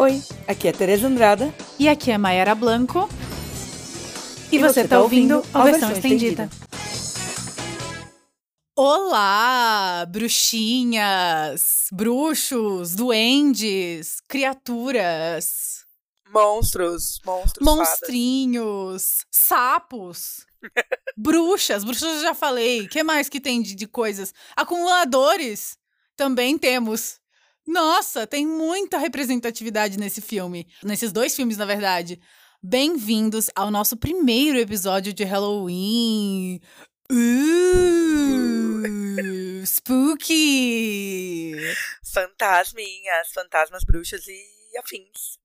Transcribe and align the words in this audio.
Oi, 0.00 0.22
aqui 0.46 0.68
é 0.68 0.72
Tereza 0.72 1.08
Andrada. 1.08 1.52
E 1.76 1.88
aqui 1.88 2.12
é 2.12 2.16
Mayara 2.16 2.54
Blanco. 2.54 3.08
E, 4.52 4.54
e 4.54 4.58
você, 4.60 4.82
está 4.82 4.94
tá 4.94 5.02
ouvindo 5.02 5.44
a 5.52 5.64
versão, 5.64 5.88
versão 5.88 5.90
estendida. 5.90 6.44
estendida. 6.44 6.68
Olá, 8.76 10.06
bruxinhas, 10.08 11.88
bruxos, 11.90 12.94
duendes, 12.94 14.22
criaturas. 14.28 15.84
Monstros, 16.32 17.20
monstros. 17.26 17.66
Monstrinhos, 17.66 19.02
fadas. 19.02 19.26
sapos. 19.32 20.46
bruxas, 21.18 21.82
bruxas 21.82 22.18
eu 22.18 22.22
já 22.22 22.34
falei. 22.34 22.82
O 22.82 22.88
que 22.88 23.02
mais 23.02 23.28
que 23.28 23.40
tem 23.40 23.60
de, 23.60 23.74
de 23.74 23.88
coisas? 23.88 24.32
Acumuladores 24.54 25.76
também 26.16 26.56
temos. 26.56 27.18
Nossa, 27.68 28.26
tem 28.26 28.46
muita 28.46 28.96
representatividade 28.96 29.98
nesse 29.98 30.22
filme. 30.22 30.66
Nesses 30.82 31.12
dois 31.12 31.36
filmes, 31.36 31.58
na 31.58 31.66
verdade. 31.66 32.18
Bem-vindos 32.62 33.50
ao 33.54 33.70
nosso 33.70 33.94
primeiro 33.94 34.58
episódio 34.58 35.12
de 35.12 35.22
Halloween. 35.22 36.62
Uh, 37.12 38.80
spooky! 39.66 41.56
Fantasminhas, 42.02 43.28
fantasmas, 43.34 43.84
bruxas 43.84 44.26
e 44.26 44.78
afins. 44.78 45.38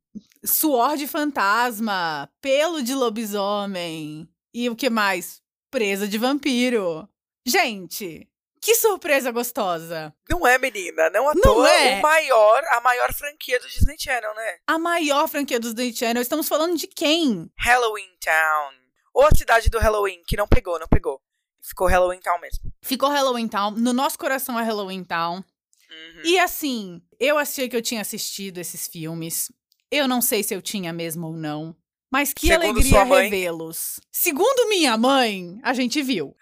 Suor 0.46 0.96
de 0.96 1.08
fantasma, 1.08 2.32
pelo 2.40 2.82
de 2.82 2.96
lobisomem. 2.96 4.30
E 4.54 4.70
o 4.70 4.78
que 4.78 4.90
mais? 4.90 5.42
Presa 5.70 6.08
de 6.08 6.18
vampiro. 6.18 7.06
Gente, 7.46 8.30
que 8.64 8.76
surpresa 8.76 9.30
gostosa! 9.30 10.16
Não 10.30 10.48
é, 10.48 10.58
menina? 10.58 11.10
Não 11.10 11.28
à 11.28 11.34
não 11.36 11.42
toa 11.42 11.70
é. 11.70 12.00
o 12.00 12.02
maior, 12.02 12.64
a 12.72 12.80
maior 12.80 13.14
franquia 13.14 13.60
do 13.60 13.68
Disney 13.68 13.98
Channel, 14.00 14.34
né? 14.34 14.58
A 14.66 14.80
maior 14.80 15.28
franquia 15.28 15.60
do 15.60 15.74
Disney 15.74 15.94
Channel. 15.94 16.22
Estamos 16.22 16.48
falando 16.48 16.78
de 16.78 16.88
quem? 16.88 17.52
Halloween 17.60 18.18
Town. 18.22 18.74
Ou 19.14 19.26
a 19.26 19.36
cidade 19.36 19.70
do 19.70 19.80
Halloween, 19.80 20.24
que 20.26 20.38
não 20.38 20.48
pegou, 20.48 20.80
não 20.80 20.88
pegou. 20.88 21.22
Ficou 21.62 21.88
Halloween 21.88 22.22
Town 22.22 22.40
mesmo. 22.40 22.72
Ficou 22.82 23.10
Halloween 23.10 23.50
Town. 23.50 23.72
No 23.72 23.92
nosso 23.92 24.18
coração 24.18 24.58
é 24.58 24.64
Halloween 24.64 25.04
Town. 25.04 25.36
Uhum. 25.36 26.22
E 26.24 26.40
assim, 26.40 27.02
eu 27.20 27.38
achei 27.38 27.68
que 27.68 27.76
eu 27.76 27.82
tinha 27.82 28.00
assistido 28.00 28.60
esses 28.60 28.88
filmes. 28.88 29.52
Eu 29.92 30.08
não 30.08 30.22
sei 30.22 30.42
se 30.42 30.56
eu 30.56 30.62
tinha 30.62 30.94
mesmo 30.94 31.28
ou 31.28 31.34
não. 31.34 31.76
Mas 32.10 32.32
que 32.32 32.48
Segundo 32.48 32.64
alegria 32.64 33.04
revê-los. 33.04 34.00
Segundo 34.10 34.70
minha 34.70 34.96
mãe, 34.96 35.60
a 35.64 35.74
gente 35.74 36.02
viu. 36.02 36.34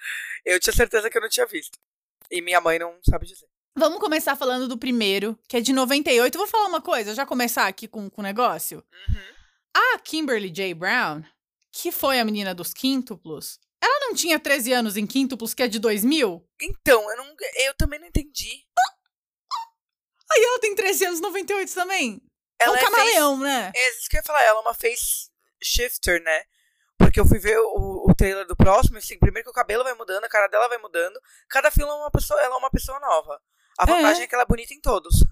Eu 0.45 0.59
tinha 0.59 0.73
certeza 0.73 1.09
que 1.09 1.17
eu 1.17 1.21
não 1.21 1.29
tinha 1.29 1.47
visto. 1.47 1.79
E 2.31 2.41
minha 2.41 2.61
mãe 2.61 2.79
não 2.79 2.97
sabe 3.07 3.25
dizer. 3.25 3.45
Vamos 3.77 3.99
começar 3.99 4.35
falando 4.35 4.67
do 4.67 4.77
primeiro, 4.77 5.37
que 5.47 5.57
é 5.57 5.61
de 5.61 5.73
98. 5.73 6.37
Vou 6.37 6.47
falar 6.47 6.67
uma 6.67 6.81
coisa, 6.81 7.13
já 7.13 7.25
começar 7.25 7.67
aqui 7.67 7.87
com 7.87 8.09
o 8.15 8.21
negócio. 8.21 8.83
Uhum. 9.09 9.21
A 9.75 9.99
Kimberly 9.99 10.49
J. 10.49 10.73
Brown, 10.73 11.23
que 11.71 11.91
foi 11.91 12.19
a 12.19 12.25
menina 12.25 12.53
dos 12.53 12.73
quíntuplos, 12.73 13.59
ela 13.81 13.99
não 14.01 14.13
tinha 14.13 14.39
13 14.39 14.73
anos 14.73 14.97
em 14.97 15.07
quíntuplos, 15.07 15.53
que 15.53 15.63
é 15.63 15.67
de 15.67 15.79
2000? 15.79 16.45
Então, 16.61 17.09
eu, 17.09 17.17
não, 17.17 17.35
eu 17.65 17.73
também 17.75 17.99
não 17.99 18.07
entendi. 18.07 18.65
Aí 20.31 20.43
ela 20.43 20.59
tem 20.59 20.75
13 20.75 21.05
anos 21.05 21.21
98 21.21 21.73
também. 21.73 22.21
Ela 22.59 22.77
é 22.77 22.79
um 22.79 22.85
camaleão, 22.85 23.39
face, 23.39 23.43
né? 23.43 23.71
É 23.75 23.89
isso 23.89 24.09
que 24.09 24.17
eu 24.17 24.19
ia 24.19 24.23
falar, 24.23 24.43
ela 24.43 24.59
é 24.59 24.61
uma 24.61 24.73
face 24.73 25.29
shifter, 25.61 26.21
né? 26.23 26.43
Porque 26.97 27.19
eu 27.19 27.25
fui 27.25 27.39
ver 27.39 27.57
o, 27.57 27.90
o 28.11 28.15
trailer 28.15 28.45
do 28.45 28.55
próximo, 28.55 28.97
assim, 28.97 29.17
primeiro 29.17 29.45
que 29.45 29.51
o 29.51 29.53
cabelo 29.53 29.83
vai 29.83 29.93
mudando, 29.93 30.23
a 30.23 30.29
cara 30.29 30.47
dela 30.47 30.67
vai 30.67 30.77
mudando. 30.77 31.19
Cada 31.49 31.71
filme 31.71 31.91
é 31.91 31.95
uma 31.95 32.11
pessoa, 32.11 32.39
ela 32.41 32.55
é 32.55 32.57
uma 32.57 32.69
pessoa 32.69 32.99
nova. 32.99 33.41
A 33.77 33.85
vantagem 33.85 34.21
é, 34.21 34.25
é 34.25 34.27
que 34.27 34.35
ela 34.35 34.43
é 34.43 34.47
bonita 34.47 34.73
em 34.73 34.81
todos. 34.81 35.23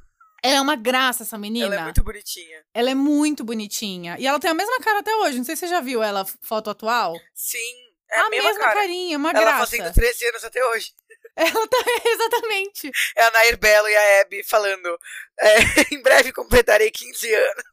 Ela 0.41 0.55
é 0.55 0.61
uma 0.61 0.75
graça, 0.75 1.23
essa 1.23 1.37
menina. 1.37 1.67
Ela 1.67 1.75
é 1.75 1.83
muito 1.83 2.03
bonitinha. 2.03 2.65
Ela 2.73 2.89
é 2.91 2.95
muito 2.95 3.43
bonitinha. 3.43 4.15
E 4.17 4.25
ela 4.25 4.39
tem 4.39 4.49
a 4.49 4.53
mesma 4.53 4.79
cara 4.79 4.99
até 4.99 5.13
hoje. 5.15 5.37
Não 5.37 5.43
sei 5.43 5.55
se 5.55 5.61
você 5.61 5.67
já 5.67 5.81
viu 5.81 6.01
ela, 6.01 6.25
foto 6.41 6.69
atual. 6.69 7.13
Sim, 7.35 7.75
é 8.09 8.19
a, 8.19 8.25
a 8.25 8.29
mesma, 8.29 8.49
mesma 8.49 8.73
carinha, 8.73 9.17
uma 9.17 9.31
ela 9.31 9.39
graça. 9.39 9.75
Ela 9.75 9.87
fazendo 9.87 9.93
13 9.93 10.27
anos 10.27 10.43
até 10.43 10.65
hoje. 10.67 10.93
Ela 11.35 11.67
tá, 11.67 11.77
exatamente. 12.03 12.91
É 13.15 13.23
a 13.23 13.31
Nair 13.31 13.57
Belo 13.57 13.87
e 13.87 13.95
a 13.95 14.21
Abby 14.21 14.43
falando, 14.43 14.99
é, 15.39 15.55
em 15.95 16.01
breve 16.01 16.33
completarei 16.33 16.91
15 16.91 17.33
anos. 17.33 17.63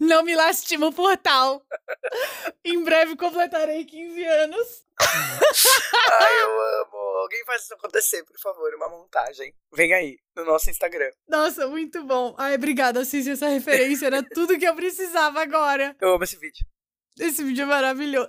Não 0.00 0.22
me 0.22 0.34
lastima 0.34 0.86
o 0.86 0.92
portal. 0.92 1.64
em 2.64 2.82
breve 2.82 3.16
completarei 3.16 3.84
15 3.84 4.24
anos. 4.24 4.84
Ai, 5.00 6.42
eu 6.42 6.60
amo. 6.82 6.96
Alguém 7.22 7.44
faz 7.44 7.62
isso 7.62 7.74
acontecer, 7.74 8.22
por 8.24 8.38
favor. 8.38 8.74
Uma 8.74 8.88
montagem. 8.88 9.54
Vem 9.72 9.92
aí, 9.94 10.18
no 10.36 10.44
nosso 10.44 10.70
Instagram. 10.70 11.10
Nossa, 11.28 11.66
muito 11.66 12.04
bom. 12.04 12.34
Ai, 12.38 12.54
obrigada, 12.54 13.04
Cici. 13.04 13.30
Essa 13.30 13.48
referência 13.48 14.06
era 14.06 14.22
tudo 14.22 14.58
que 14.58 14.66
eu 14.66 14.74
precisava 14.74 15.40
agora. 15.40 15.96
Eu 16.00 16.14
amo 16.14 16.24
esse 16.24 16.36
vídeo. 16.36 16.66
Esse 17.18 17.42
vídeo 17.42 17.62
é 17.62 17.66
maravilhoso. 17.66 18.28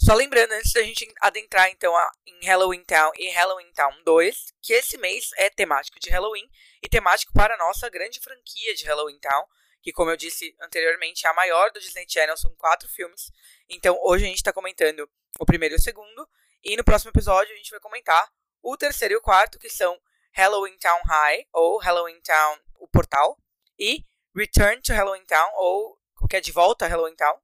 Só 0.00 0.14
lembrando, 0.14 0.52
antes 0.52 0.72
da 0.72 0.82
gente 0.82 1.12
adentrar, 1.20 1.68
então, 1.70 1.92
em 2.24 2.46
Halloween 2.46 2.84
Town 2.84 3.10
e 3.16 3.30
Halloween 3.30 3.72
Town 3.72 3.92
2, 4.04 4.36
que 4.62 4.72
esse 4.72 4.96
mês 4.96 5.30
é 5.36 5.50
temático 5.50 5.98
de 5.98 6.08
Halloween 6.08 6.48
e 6.82 6.88
temático 6.88 7.32
para 7.32 7.54
a 7.54 7.58
nossa 7.58 7.90
grande 7.90 8.20
franquia 8.20 8.74
de 8.76 8.84
Halloween 8.84 9.18
Town, 9.18 9.44
que, 9.88 9.92
como 9.92 10.10
eu 10.10 10.16
disse 10.18 10.54
anteriormente, 10.60 11.26
é 11.26 11.30
a 11.30 11.34
maior 11.34 11.70
do 11.72 11.80
Disney 11.80 12.04
Channel, 12.06 12.36
são 12.36 12.54
quatro 12.56 12.86
filmes. 12.90 13.32
Então, 13.70 13.98
hoje 14.02 14.24
a 14.24 14.28
gente 14.28 14.36
está 14.36 14.52
comentando 14.52 15.08
o 15.40 15.46
primeiro 15.46 15.74
e 15.74 15.78
o 15.78 15.80
segundo, 15.80 16.28
e 16.62 16.76
no 16.76 16.84
próximo 16.84 17.10
episódio 17.10 17.54
a 17.54 17.56
gente 17.56 17.70
vai 17.70 17.80
comentar 17.80 18.30
o 18.62 18.76
terceiro 18.76 19.14
e 19.14 19.16
o 19.16 19.20
quarto, 19.22 19.58
que 19.58 19.70
são 19.70 19.98
Halloween 20.32 20.76
Town 20.76 21.00
High, 21.06 21.46
ou 21.54 21.78
Halloween 21.78 22.20
Town, 22.20 22.58
o 22.80 22.86
portal, 22.86 23.38
e 23.78 24.04
Return 24.36 24.82
to 24.82 24.92
Halloween 24.92 25.24
Town, 25.24 25.50
ou 25.54 25.98
qualquer 26.14 26.42
de 26.42 26.52
volta 26.52 26.84
a 26.84 26.88
Halloween 26.88 27.16
Town. 27.16 27.40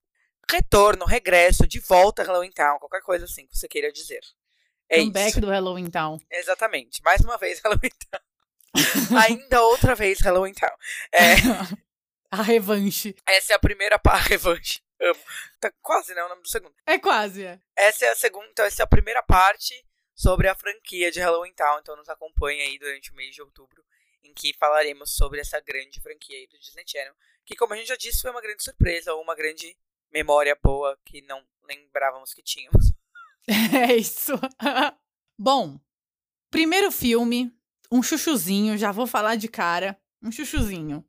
Retorno, 0.51 1.07
regresso, 1.07 1.67
de 1.67 1.81
volta 1.81 2.21
a 2.21 2.27
Halloween 2.27 2.53
Town, 2.53 2.79
qualquer 2.79 3.01
coisa 3.01 3.25
assim 3.25 3.47
que 3.47 3.57
você 3.57 3.67
queira 3.67 3.91
dizer. 3.91 4.21
É 4.91 4.99
Comeback 4.99 5.31
isso. 5.31 5.41
do 5.41 5.49
Halloween 5.49 5.91
Town. 5.91 6.19
Exatamente. 6.31 7.03
Mais 7.03 7.23
uma 7.23 7.39
vez 7.39 7.61
Halloween 7.65 7.91
Town. 8.11 9.19
Ainda 9.19 9.63
outra 9.63 9.95
vez 9.95 10.21
Halloween 10.21 10.53
Town. 10.53 10.77
É, 11.11 11.37
A 12.35 12.43
revanche. 12.43 13.15
Essa 13.27 13.53
é 13.53 13.57
a 13.57 13.61
primeira 13.61 13.97
parte. 13.97 14.31
Revanche. 14.35 14.83
Amo. 15.01 15.21
Tá 15.61 15.73
quase, 15.81 16.13
né? 16.15 16.25
O 16.25 16.29
nome 16.29 16.43
do 16.43 16.49
segundo. 16.49 16.75
É 16.85 16.99
quase, 16.99 17.45
é. 17.45 17.61
Essa 17.77 18.07
é 18.07 18.09
a 18.09 18.17
segunda. 18.17 18.49
Então, 18.51 18.65
essa 18.65 18.83
é 18.83 18.85
a 18.85 18.89
primeira 18.89 19.23
parte 19.23 19.87
sobre 20.17 20.49
a 20.49 20.55
franquia 20.57 21.13
de 21.13 21.21
Halloween 21.21 21.53
Town. 21.53 21.79
Então, 21.79 21.95
nos 21.95 22.09
acompanhe 22.09 22.61
aí 22.61 22.77
durante 22.77 23.13
o 23.13 23.15
mês 23.15 23.37
de 23.37 23.41
outubro, 23.41 23.85
em 24.25 24.35
que 24.35 24.53
falaremos 24.59 25.15
sobre 25.15 25.41
essa 25.41 25.61
grande 25.61 26.01
franquia 26.01 26.37
aí 26.37 26.49
do 26.49 26.59
Disney 26.59 26.83
Channel. 26.85 27.15
Que, 27.47 27.55
como 27.55 27.73
a 27.73 27.77
gente 27.77 27.87
já 27.87 27.97
disse, 27.97 28.23
foi 28.23 28.33
uma 28.33 28.41
grande 28.41 28.65
surpresa 28.65 29.15
ou 29.15 29.23
uma 29.23 29.37
grande 29.37 29.77
memória 30.13 30.59
boa 30.61 30.99
que 31.05 31.23
não 31.23 31.41
lembrávamos 31.63 32.35
que 32.35 32.43
tínhamos. 32.43 32.93
É 33.77 33.95
isso. 33.95 34.33
Bom, 35.39 35.79
primeiro 36.51 36.91
filme, 36.91 37.55
um 37.93 38.03
chuchuzinho, 38.03 38.79
já 38.79 38.91
vou 38.91 39.07
falar 39.07 39.37
de 39.37 39.49
cara. 39.49 40.01
Um 40.23 40.33
chuchuzinho. 40.33 41.05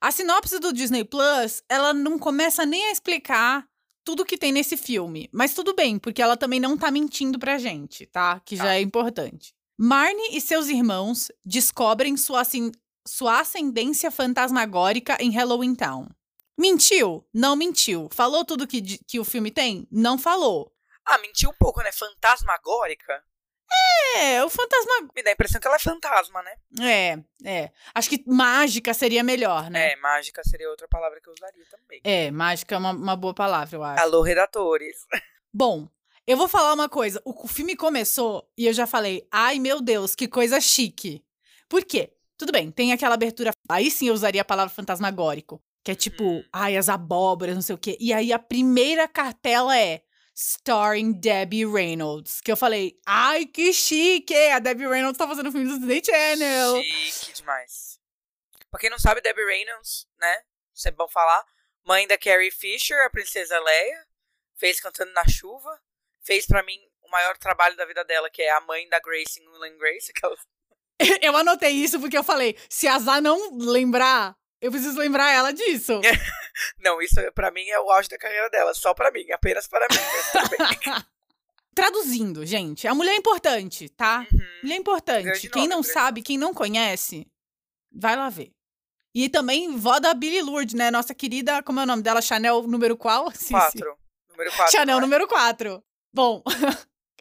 A 0.00 0.10
sinopse 0.10 0.58
do 0.58 0.72
Disney 0.72 1.04
Plus, 1.04 1.62
ela 1.68 1.92
não 1.92 2.18
começa 2.18 2.66
nem 2.66 2.86
a 2.86 2.92
explicar 2.92 3.66
tudo 4.04 4.24
que 4.24 4.38
tem 4.38 4.52
nesse 4.52 4.76
filme. 4.76 5.28
Mas 5.32 5.54
tudo 5.54 5.74
bem, 5.74 5.98
porque 5.98 6.22
ela 6.22 6.36
também 6.36 6.60
não 6.60 6.76
tá 6.76 6.90
mentindo 6.90 7.38
pra 7.38 7.58
gente, 7.58 8.06
tá? 8.06 8.40
Que 8.40 8.56
já 8.56 8.64
tá. 8.64 8.74
é 8.74 8.80
importante. 8.80 9.54
Marnie 9.78 10.36
e 10.36 10.40
seus 10.40 10.68
irmãos 10.68 11.28
descobrem 11.44 12.16
sua, 12.16 12.42
sua 13.06 13.40
ascendência 13.40 14.10
fantasmagórica 14.10 15.16
em 15.20 15.30
Halloween 15.30 15.74
Town. 15.74 16.08
Mentiu? 16.58 17.26
Não 17.34 17.54
mentiu. 17.54 18.08
Falou 18.12 18.44
tudo 18.44 18.66
que, 18.66 18.80
que 18.80 19.20
o 19.20 19.24
filme 19.24 19.50
tem? 19.50 19.86
Não 19.90 20.16
falou. 20.16 20.72
Ah, 21.04 21.18
mentiu 21.18 21.50
um 21.50 21.56
pouco, 21.58 21.82
né? 21.82 21.90
Fantasmagórica? 21.92 23.22
É, 24.18 24.42
o 24.44 24.48
fantasma. 24.48 25.08
Me 25.14 25.22
dá 25.22 25.30
a 25.30 25.32
impressão 25.32 25.60
que 25.60 25.66
ela 25.66 25.76
é 25.76 25.80
fantasma, 25.80 26.42
né? 26.42 26.54
É, 26.80 27.18
é. 27.44 27.70
Acho 27.94 28.08
que 28.08 28.24
mágica 28.26 28.94
seria 28.94 29.22
melhor, 29.22 29.70
né? 29.70 29.92
É, 29.92 29.96
mágica 29.96 30.42
seria 30.44 30.70
outra 30.70 30.88
palavra 30.88 31.20
que 31.20 31.28
eu 31.28 31.34
usaria 31.34 31.64
também. 31.70 32.00
É, 32.02 32.30
mágica 32.30 32.74
é 32.74 32.78
uma, 32.78 32.92
uma 32.92 33.16
boa 33.16 33.34
palavra, 33.34 33.76
eu 33.76 33.82
acho. 33.82 34.02
Alô, 34.02 34.22
redatores. 34.22 34.96
Bom, 35.52 35.88
eu 36.26 36.36
vou 36.36 36.48
falar 36.48 36.72
uma 36.72 36.88
coisa. 36.88 37.20
O 37.24 37.46
filme 37.46 37.76
começou 37.76 38.48
e 38.56 38.66
eu 38.66 38.72
já 38.72 38.86
falei, 38.86 39.26
ai 39.30 39.58
meu 39.58 39.80
Deus, 39.80 40.14
que 40.14 40.26
coisa 40.26 40.60
chique. 40.60 41.24
Por 41.68 41.84
quê? 41.84 42.12
Tudo 42.36 42.52
bem, 42.52 42.70
tem 42.70 42.92
aquela 42.92 43.14
abertura. 43.14 43.52
Aí 43.68 43.90
sim 43.90 44.08
eu 44.08 44.14
usaria 44.14 44.42
a 44.42 44.44
palavra 44.44 44.74
fantasmagórico. 44.74 45.62
Que 45.84 45.92
é 45.92 45.94
tipo, 45.94 46.24
hum. 46.24 46.44
ai, 46.52 46.76
as 46.76 46.88
abóboras, 46.88 47.54
não 47.54 47.62
sei 47.62 47.74
o 47.74 47.78
quê. 47.78 47.96
E 48.00 48.12
aí 48.12 48.32
a 48.32 48.38
primeira 48.38 49.06
cartela 49.06 49.78
é 49.78 50.02
starring 50.36 51.14
Debbie 51.14 51.64
Reynolds. 51.64 52.40
Que 52.42 52.52
eu 52.52 52.56
falei, 52.56 53.00
ai, 53.06 53.46
que 53.46 53.72
chique! 53.72 54.34
A 54.50 54.58
Debbie 54.58 54.86
Reynolds 54.86 55.16
tá 55.16 55.26
fazendo 55.26 55.50
filme 55.50 55.66
do 55.66 55.78
Disney 55.78 56.02
Channel. 56.04 56.82
Chique 56.82 57.32
demais. 57.32 57.98
Pra 58.70 58.78
quem 58.78 58.90
não 58.90 58.98
sabe, 58.98 59.22
Debbie 59.22 59.44
Reynolds, 59.44 60.06
né? 60.20 60.42
Sempre 60.74 60.98
bom 60.98 61.08
falar. 61.08 61.44
Mãe 61.84 62.06
da 62.06 62.18
Carrie 62.18 62.50
Fisher, 62.50 62.98
a 63.06 63.10
princesa 63.10 63.58
Leia. 63.58 64.06
Fez 64.56 64.80
Cantando 64.80 65.12
na 65.12 65.26
Chuva. 65.26 65.80
Fez 66.22 66.46
para 66.46 66.62
mim 66.62 66.78
o 67.02 67.10
maior 67.10 67.38
trabalho 67.38 67.76
da 67.76 67.86
vida 67.86 68.04
dela, 68.04 68.28
que 68.28 68.42
é 68.42 68.50
a 68.50 68.60
mãe 68.60 68.88
da 68.88 69.00
Grace 69.00 69.40
em 69.40 69.48
Will 69.48 69.78
Grace. 69.78 70.12
Aquela... 70.14 70.36
Eu 71.22 71.36
anotei 71.36 71.70
isso 71.72 72.00
porque 72.00 72.16
eu 72.16 72.24
falei, 72.24 72.58
se 72.70 72.88
a 72.88 72.98
Zá 72.98 73.20
não 73.20 73.58
lembrar, 73.58 74.34
Eu 74.60 74.70
preciso 74.70 74.98
lembrar 74.98 75.30
ela 75.32 75.52
disso. 75.52 76.00
Não, 76.80 77.00
isso 77.02 77.16
pra 77.34 77.50
mim 77.50 77.68
é 77.68 77.78
o 77.78 77.90
auge 77.90 78.08
da 78.08 78.16
carreira 78.16 78.48
dela. 78.50 78.72
Só 78.74 78.94
pra 78.94 79.10
mim, 79.10 79.30
apenas 79.30 79.66
para 79.68 79.86
mim. 79.90 79.96
Traduzindo, 81.74 82.46
gente, 82.46 82.88
a 82.88 82.94
mulher 82.94 83.12
é 83.12 83.16
importante, 83.16 83.88
tá? 83.90 84.26
Uhum. 84.32 84.40
Mulher 84.62 84.74
é 84.74 84.78
importante. 84.78 85.50
Quem 85.50 85.62
nome, 85.62 85.74
não 85.74 85.82
grande 85.82 85.92
sabe, 85.92 86.22
quem 86.22 86.38
não 86.38 86.54
conhece, 86.54 87.26
vai 87.92 88.16
lá 88.16 88.30
ver. 88.30 88.50
E 89.14 89.28
também 89.28 89.76
vó 89.76 89.98
da 89.98 90.14
Billy 90.14 90.40
Lourdes, 90.40 90.74
né? 90.74 90.90
Nossa 90.90 91.14
querida, 91.14 91.62
como 91.62 91.80
é 91.80 91.82
o 91.82 91.86
nome 91.86 92.02
dela? 92.02 92.22
Chanel 92.22 92.62
número 92.62 92.96
qual? 92.96 93.30
Quatro. 93.50 93.98
Número 94.30 94.52
quatro. 94.54 94.72
Chanel 94.72 95.00
número 95.00 95.26
4. 95.26 95.82
Bom, 96.12 96.42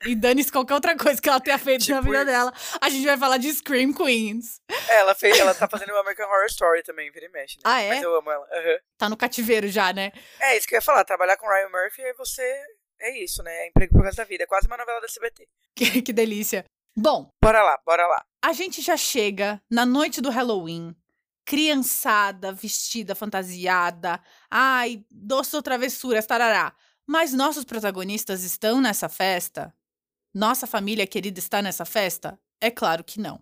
e 0.05 0.15
dane-se 0.15 0.51
qualquer 0.51 0.73
outra 0.73 0.95
coisa 0.97 1.21
que 1.21 1.27
ela 1.27 1.39
tenha 1.39 1.57
feito 1.57 1.89
na 1.89 1.97
Tipo 1.97 2.01
vida 2.09 2.17
isso. 2.19 2.25
dela. 2.25 2.53
A 2.81 2.89
gente 2.89 3.05
vai 3.05 3.17
falar 3.17 3.37
de 3.37 3.51
Scream 3.53 3.93
Queens. 3.93 4.59
Ela, 4.89 5.15
fez, 5.15 5.37
ela 5.39 5.53
tá 5.53 5.67
fazendo 5.69 5.89
o 5.91 5.97
American 5.97 6.27
Horror 6.27 6.45
Story 6.47 6.83
também, 6.83 7.11
vira 7.11 7.25
e 7.25 7.29
mexe. 7.29 7.55
Né? 7.57 7.61
Ah, 7.65 7.81
é? 7.81 7.89
Mas 7.89 8.03
eu 8.03 8.15
amo 8.15 8.29
ela. 8.31 8.45
Aham. 8.51 8.77
Tá 8.97 9.09
no 9.09 9.17
cativeiro 9.17 9.67
já, 9.67 9.91
né? 9.93 10.11
É 10.39 10.57
isso 10.57 10.67
que 10.67 10.75
eu 10.75 10.77
ia 10.77 10.81
falar. 10.81 11.03
Trabalhar 11.03 11.37
com 11.37 11.47
Ryan 11.47 11.69
Murphy 11.69 12.01
é 12.01 12.13
você. 12.13 12.43
É 13.01 13.21
isso, 13.23 13.43
né? 13.43 13.51
É 13.51 13.67
emprego 13.67 13.93
pro 13.93 14.03
resto 14.03 14.17
da 14.17 14.23
vida. 14.23 14.43
É 14.43 14.47
quase 14.47 14.67
uma 14.67 14.77
novela 14.77 15.01
da 15.01 15.07
CBT. 15.07 15.47
Que, 15.75 16.01
que 16.01 16.13
delícia. 16.13 16.63
Bom, 16.97 17.29
Bora 17.43 17.61
lá, 17.61 17.77
bora 17.85 18.07
lá. 18.07 18.23
a 18.41 18.53
gente 18.53 18.81
já 18.81 18.95
chega 18.95 19.61
na 19.69 19.85
noite 19.85 20.21
do 20.21 20.29
Halloween, 20.29 20.95
criançada, 21.43 22.53
vestida, 22.53 23.13
fantasiada, 23.15 24.21
ai, 24.49 25.03
doces 25.11 25.53
ou 25.53 25.61
travessuras, 25.61 26.25
tarará. 26.25 26.73
Mas 27.07 27.33
nossos 27.33 27.65
protagonistas 27.65 28.43
estão 28.43 28.79
nessa 28.81 29.09
festa? 29.09 29.73
Nossa 30.35 30.67
família 30.67 31.07
querida 31.07 31.39
está 31.39 31.61
nessa 31.61 31.85
festa? 31.85 32.37
É 32.59 32.69
claro 32.69 33.05
que 33.05 33.21
não. 33.21 33.41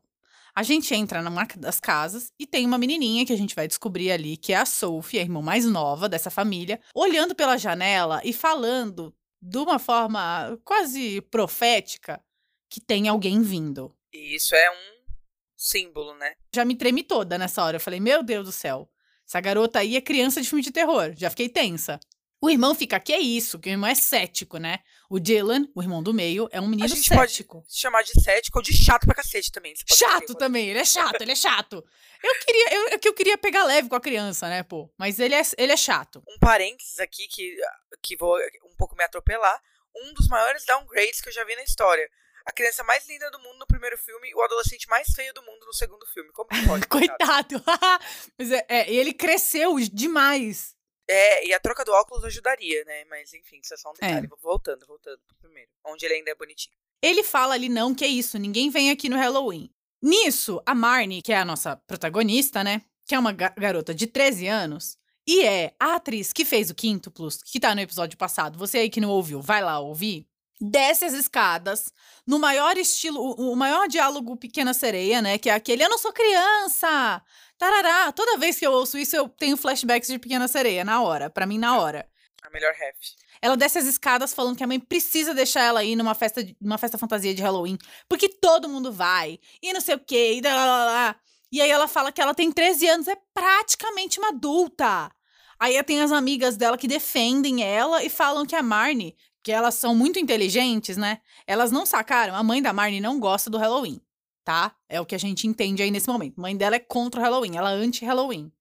A 0.54 0.62
gente 0.62 0.94
entra 0.94 1.24
numa 1.24 1.44
das 1.58 1.80
casas 1.80 2.32
e 2.38 2.46
tem 2.46 2.68
uma 2.68 2.78
menininha 2.78 3.26
que 3.26 3.34
a 3.34 3.36
gente 3.36 3.56
vai 3.56 3.68
descobrir 3.68 4.12
ali, 4.12 4.38
que 4.38 4.54
é 4.54 4.58
a 4.58 4.66
Sophie, 4.66 5.18
a 5.18 5.24
irmã 5.24 5.42
mais 5.42 5.66
nova 5.66 6.08
dessa 6.08 6.30
família, 6.30 6.80
olhando 6.94 7.34
pela 7.34 7.58
janela 7.58 8.22
e 8.24 8.32
falando 8.32 9.12
de 9.42 9.58
uma 9.58 9.80
forma 9.80 10.56
quase 10.64 11.20
profética 11.32 12.24
que 12.70 12.80
tem 12.80 13.08
alguém 13.08 13.42
vindo. 13.42 13.98
E 14.14 14.36
isso 14.36 14.54
é 14.54 14.70
um 14.70 15.14
símbolo, 15.58 16.14
né? 16.14 16.36
Já 16.54 16.64
me 16.64 16.76
tremi 16.76 17.02
toda 17.02 17.40
nessa 17.40 17.64
hora. 17.64 17.78
Eu 17.78 17.82
falei, 17.82 18.00
meu 18.00 18.22
Deus 18.22 18.46
do 18.46 18.52
céu. 18.52 18.88
Essa 19.28 19.42
garota 19.42 19.80
aí 19.80 19.96
é 19.96 20.02
criança 20.02 20.40
de 20.40 20.48
filme 20.48 20.62
de 20.62 20.72
terror. 20.72 21.12
Já 21.18 21.32
fiquei 21.32 21.50
tensa. 21.50 22.00
O 22.44 22.50
irmão 22.50 22.76
fica, 22.76 23.00
que 23.00 23.14
é 23.14 23.20
isso? 23.22 23.58
Que 23.58 23.70
o 23.70 23.72
irmão 23.72 23.90
é 23.90 23.96
cético, 23.96 24.58
né? 24.58 24.80
O 25.14 25.20
Dylan, 25.20 25.70
o 25.76 25.82
irmão 25.84 26.02
do 26.02 26.12
meio, 26.12 26.50
é 26.52 26.60
um 26.60 26.68
menino 26.68 26.88
gente 26.88 27.08
cético. 27.08 27.64
Se 27.68 27.82
chamar 27.82 28.02
de 28.02 28.20
cético 28.20 28.58
ou 28.58 28.64
de 28.64 28.74
chato 28.74 29.06
pra 29.06 29.14
cacete 29.14 29.52
também. 29.52 29.72
pode 29.76 29.96
Chato 29.96 30.34
também, 30.34 30.70
ele 30.70 30.80
é 30.80 30.84
chato, 30.84 31.22
ele 31.22 31.34
é 31.34 31.36
chato. 31.36 31.86
Eu 32.24 32.36
queria, 32.40 32.74
eu, 32.74 32.88
é 32.88 32.98
que 32.98 33.08
eu 33.08 33.14
queria 33.14 33.38
pegar 33.38 33.64
leve 33.64 33.88
com 33.88 33.96
a 33.96 34.02
criança, 34.02 34.50
né, 34.50 34.64
pô? 34.64 34.92
Mas 34.98 35.20
ele 35.20 35.36
é, 35.36 35.42
ele 35.56 35.72
é 35.72 35.78
chato. 35.78 36.24
Um 36.28 36.40
parênteses 36.40 37.00
aqui 37.00 37.28
que, 37.28 37.56
que 38.02 38.18
vou 38.18 38.40
um 38.66 38.76
pouco 38.76 38.96
me 38.96 39.04
atropelar. 39.04 39.62
Um 39.96 40.16
dos 40.16 40.28
maiores 40.28 40.66
downgrades 40.66 41.22
que 41.22 41.30
eu 41.30 41.34
já 41.34 41.44
vi 41.44 41.56
na 41.58 41.64
história. 41.64 42.10
A 42.48 42.52
criança 42.52 42.84
mais 42.84 43.08
linda 43.08 43.30
do 43.30 43.38
mundo 43.38 43.60
no 43.60 43.68
primeiro 43.68 44.00
filme 44.00 44.32
e 44.32 44.34
o 44.34 44.42
adolescente 44.42 44.90
mais 44.90 45.08
feio 45.16 45.32
do 45.32 45.44
mundo 45.44 45.64
no 45.64 45.74
segundo 45.76 46.08
filme. 46.08 46.32
Como 46.32 46.50
que 46.50 46.66
pode? 46.66 46.88
coitado? 46.90 47.62
Coitado. 47.62 47.64
Mas 48.36 48.52
é, 48.52 48.66
é, 48.68 48.92
ele 48.92 49.14
cresceu 49.14 49.76
demais. 49.80 50.76
É, 51.10 51.46
e 51.48 51.54
a 51.54 51.60
troca 51.60 51.84
do 51.84 51.92
óculos 51.92 52.24
ajudaria, 52.24 52.84
né? 52.86 53.04
Mas 53.06 53.34
enfim, 53.34 53.60
isso 53.62 53.74
é 53.74 53.78
só 53.78 53.90
um 53.90 53.94
É. 54.02 54.08
detalhe. 54.08 54.30
Voltando, 54.42 54.86
voltando 54.86 55.20
pro 55.28 55.36
primeiro. 55.38 55.70
Onde 55.86 56.06
ele 56.06 56.16
ainda 56.16 56.32
é 56.32 56.36
bonitinho. 56.36 56.76
Ele 57.02 57.24
fala 57.24 57.54
ali, 57.54 57.68
não, 57.68 57.94
que 57.94 58.06
é 58.06 58.08
isso, 58.08 58.38
ninguém 58.38 58.70
vem 58.70 58.90
aqui 58.90 59.10
no 59.10 59.18
Halloween. 59.18 59.70
Nisso, 60.02 60.62
a 60.66 60.74
Marnie, 60.74 61.22
que 61.22 61.34
é 61.34 61.38
a 61.38 61.46
nossa 61.46 61.76
protagonista, 61.88 62.64
né? 62.64 62.82
Que 63.06 63.16
é 63.16 63.20
uma 63.20 63.32
ga- 63.34 63.54
garota 63.58 63.94
de 63.94 64.08
13 64.08 64.48
anos. 64.48 64.98
E 65.28 65.44
é 65.46 65.74
a 65.80 65.96
atriz 65.96 66.34
que 66.34 66.44
fez 66.44 66.70
o 66.70 66.76
Quíntuplos, 66.76 67.42
que 67.44 67.60
tá 67.60 67.74
no 67.74 67.82
episódio 67.82 68.18
passado. 68.18 68.58
Você 68.60 68.78
aí 68.80 68.90
que 68.90 69.00
não 69.02 69.10
ouviu, 69.10 69.42
vai 69.42 69.62
lá 69.64 69.80
ouvir. 69.80 70.28
Desce 70.66 71.04
as 71.04 71.12
escadas, 71.12 71.92
no 72.26 72.40
maior 72.40 72.78
estilo, 72.78 73.20
o, 73.20 73.54
maior 73.54 73.86
diálogo 73.86 74.38
Pequena 74.38 74.74
Sereia, 74.74 75.22
né? 75.22 75.38
Que 75.38 75.50
é 75.50 75.54
aquele, 75.54 75.84
eu 75.84 75.90
não 75.90 75.98
sou 75.98 76.14
criança! 76.14 77.22
Tarará! 77.58 78.14
Toda 78.14 78.38
vez 78.38 78.58
que 78.58 78.66
eu 78.66 78.72
ouço 78.72 78.98
isso, 78.98 79.14
eu 79.14 79.28
tenho 79.28 79.58
flashbacks 79.58 80.08
de 80.08 80.18
Pequena 80.18 80.48
Sereia, 80.48 80.86
na 80.86 81.02
hora. 81.02 81.30
Pra 81.30 81.46
mim, 81.46 81.58
na 81.58 81.78
hora. 81.78 82.08
A 82.42 82.50
melhor 82.50 82.74
ref. 82.76 82.96
Ela 83.42 83.58
desce 83.58 83.78
as 83.78 83.86
escadas 83.86 84.34
falando 84.34 84.56
que 84.56 84.64
a 84.64 84.68
mãe 84.68 84.80
precisa 84.80 85.34
deixar 85.34 85.64
ela 85.64 85.84
ir 85.84 85.98
numa 85.98 86.16
festa, 86.16 86.42
numa 86.62 86.78
festa 86.78 86.98
fantasia 86.98 87.36
de 87.36 87.42
Halloween, 87.42 87.78
porque 88.08 88.30
todo 88.30 88.70
mundo 88.70 88.90
vai, 88.90 89.38
e 89.62 89.74
não 89.74 89.82
sei 89.82 89.96
o 89.96 90.00
quê, 90.00 90.36
e 90.36 90.42
lá, 90.42 90.66
lá, 90.66 90.86
lá. 90.86 91.16
E 91.52 91.62
aí 91.62 91.70
ela 91.70 91.90
fala 91.90 92.10
que 92.10 92.22
ela 92.22 92.34
tem 92.34 92.50
13 92.50 92.88
anos, 92.88 93.08
é 93.10 93.18
praticamente 93.34 94.18
uma 94.18 94.30
adulta. 94.30 95.12
Aí 95.60 95.82
tem 95.84 96.02
as 96.02 96.14
amigas 96.14 96.56
dela 96.56 96.78
que 96.78 96.88
defendem 96.88 97.62
ela 97.64 98.02
e 98.02 98.10
falam 98.10 98.46
que 98.46 98.56
a 98.56 98.64
Marnie, 98.64 99.16
que 99.44 99.52
elas 99.52 99.76
são 99.76 99.94
muito 99.94 100.18
inteligentes, 100.20 100.96
né? 100.98 101.20
Elas 101.46 101.72
não 101.72 101.86
sacaram, 101.86 102.34
a 102.36 102.42
mãe 102.44 102.62
da 102.62 102.72
Marnie 102.74 103.02
não 103.02 103.20
gosta 103.20 103.50
do 103.50 103.58
Halloween, 103.58 104.00
tá? 104.44 104.74
É 104.88 105.02
o 105.02 105.06
que 105.06 105.16
a 105.16 105.20
gente 105.20 105.46
entende 105.48 105.84
aí 105.84 105.92
nesse 105.92 106.08
momento. 106.08 106.40
A 106.40 106.42
mãe 106.42 106.56
dela 106.56 106.76
é 106.78 106.80
contra 106.80 107.20
o 107.20 107.24
Halloween, 107.24 107.58
ela 107.58 107.72
é 107.72 107.76
anti-Halloween. 107.76 108.52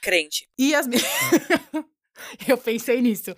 Crente. 0.00 0.48
E 0.56 0.74
as. 0.74 0.86
Eu 2.46 2.58
pensei 2.58 3.00
nisso. 3.00 3.34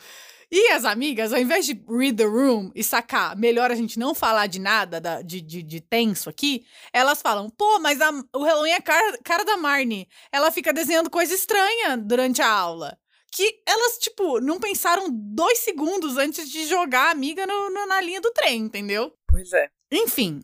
E 0.53 0.73
as 0.73 0.85
amigas, 0.85 1.33
ao 1.33 1.39
invés 1.39 1.65
de 1.65 1.81
read 1.89 2.15
the 2.17 2.25
room 2.25 2.73
e 2.75 2.83
sacar, 2.83 3.37
melhor 3.37 3.71
a 3.71 3.75
gente 3.77 3.99
não 4.01 4.15
falar 4.15 4.49
de 4.49 4.59
nada 4.59 5.01
da- 5.01 5.23
de, 5.23 5.41
de, 5.41 5.63
de 5.63 5.81
tenso 5.81 6.29
aqui, 6.29 6.65
elas 6.93 7.23
falam: 7.23 7.49
pô, 7.49 7.79
mas 7.79 8.01
a- 8.01 8.11
o 8.35 8.43
Halloween 8.43 8.73
é 8.73 8.81
cara, 8.81 9.19
cara 9.23 9.45
da 9.45 9.57
Marnie. 9.57 10.09
Ela 10.33 10.51
fica 10.51 10.73
desenhando 10.73 11.09
coisa 11.09 11.33
estranha 11.33 11.97
durante 11.97 12.43
a 12.43 12.51
aula. 12.51 12.99
Que 13.33 13.63
elas, 13.67 13.99
tipo, 13.99 14.41
não 14.41 14.59
pensaram 14.59 15.07
dois 15.11 15.59
segundos 15.59 16.17
antes 16.17 16.51
de 16.51 16.67
jogar 16.67 17.09
a 17.09 17.11
amiga 17.11 17.47
no- 17.47 17.71
no- 17.71 17.87
na 17.87 18.01
linha 18.01 18.21
do 18.21 18.31
trem, 18.33 18.63
entendeu? 18.63 19.13
Pois 19.29 19.53
é. 19.53 19.69
Enfim, 19.93 20.43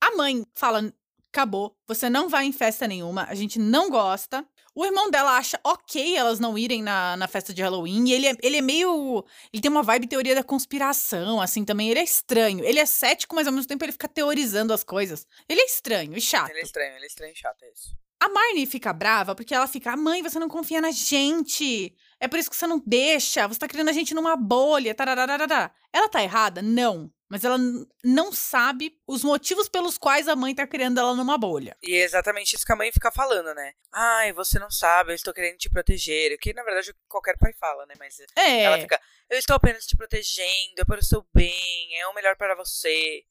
a 0.00 0.14
mãe 0.16 0.44
fala: 0.54 0.92
acabou, 1.32 1.74
você 1.86 2.10
não 2.10 2.28
vai 2.28 2.44
em 2.44 2.52
festa 2.52 2.86
nenhuma, 2.86 3.24
a 3.28 3.34
gente 3.34 3.58
não 3.58 3.88
gosta. 3.90 4.46
O 4.74 4.84
irmão 4.84 5.10
dela 5.10 5.38
acha 5.38 5.58
ok 5.64 6.14
elas 6.14 6.38
não 6.38 6.58
irem 6.58 6.82
na, 6.82 7.16
na 7.16 7.26
festa 7.26 7.54
de 7.54 7.62
Halloween. 7.62 8.08
E 8.08 8.12
ele 8.12 8.26
é, 8.26 8.36
ele 8.42 8.58
é 8.58 8.60
meio. 8.60 9.24
Ele 9.50 9.62
tem 9.62 9.70
uma 9.70 9.82
vibe 9.82 10.06
teoria 10.06 10.34
da 10.34 10.44
conspiração, 10.44 11.40
assim, 11.40 11.64
também. 11.64 11.88
Ele 11.90 12.00
é 12.00 12.04
estranho. 12.04 12.62
Ele 12.62 12.78
é 12.78 12.84
cético, 12.84 13.34
mas 13.34 13.46
ao 13.46 13.54
mesmo 13.54 13.66
tempo 13.66 13.82
ele 13.86 13.92
fica 13.92 14.06
teorizando 14.06 14.74
as 14.74 14.84
coisas. 14.84 15.26
Ele 15.48 15.62
é 15.62 15.64
estranho 15.64 16.14
e 16.14 16.20
chato. 16.20 16.50
Ele 16.50 16.58
é 16.60 16.62
estranho, 16.62 16.94
ele 16.96 17.04
é 17.04 17.06
estranho 17.06 17.32
e 17.32 17.36
chato, 17.36 17.62
é 17.62 17.72
isso. 17.72 17.96
A 18.26 18.28
Marnie 18.28 18.66
fica 18.66 18.92
brava 18.92 19.34
porque 19.34 19.54
ela 19.54 19.66
fica: 19.66 19.92
"Ah, 19.92 19.96
mãe, 19.96 20.22
você 20.22 20.38
não 20.38 20.48
confia 20.48 20.80
na 20.80 20.90
gente. 20.90 21.94
É 22.18 22.26
por 22.28 22.38
isso 22.38 22.50
que 22.50 22.56
você 22.56 22.66
não 22.66 22.82
deixa. 22.84 23.46
Você 23.46 23.58
tá 23.58 23.68
criando 23.68 23.88
a 23.88 23.92
gente 23.92 24.14
numa 24.14 24.36
bolha. 24.36 24.94
Tararararará." 24.94 25.70
Ela 25.92 26.08
tá 26.08 26.22
errada? 26.22 26.60
Não. 26.60 27.10
Mas 27.28 27.44
ela 27.44 27.58
não 28.04 28.32
sabe 28.32 28.96
os 29.06 29.24
motivos 29.24 29.68
pelos 29.68 29.98
quais 29.98 30.28
a 30.28 30.36
mãe 30.36 30.54
tá 30.54 30.64
criando 30.64 31.00
ela 31.00 31.12
numa 31.14 31.36
bolha. 31.36 31.76
E 31.82 31.94
é 31.94 32.04
exatamente 32.04 32.54
isso 32.54 32.64
que 32.64 32.72
a 32.72 32.76
mãe 32.76 32.92
fica 32.92 33.10
falando, 33.10 33.52
né? 33.52 33.72
Ai, 33.92 34.32
você 34.32 34.60
não 34.60 34.70
sabe, 34.70 35.10
eu 35.10 35.16
estou 35.16 35.34
querendo 35.34 35.56
te 35.58 35.68
proteger. 35.68 36.32
O 36.32 36.38
que 36.38 36.52
na 36.52 36.62
verdade 36.62 36.94
qualquer 37.08 37.36
pai 37.36 37.52
fala, 37.52 37.84
né? 37.86 37.94
Mas 37.98 38.16
É. 38.36 38.62
ela 38.62 38.78
fica, 38.78 39.00
eu 39.28 39.38
estou 39.38 39.56
apenas 39.56 39.84
te 39.86 39.96
protegendo, 39.96 40.78
é 40.78 40.84
para 40.84 41.00
o 41.00 41.04
seu 41.04 41.26
bem, 41.34 41.98
é 41.98 42.06
o 42.06 42.14
melhor 42.14 42.36
para 42.36 42.54
você. 42.54 43.24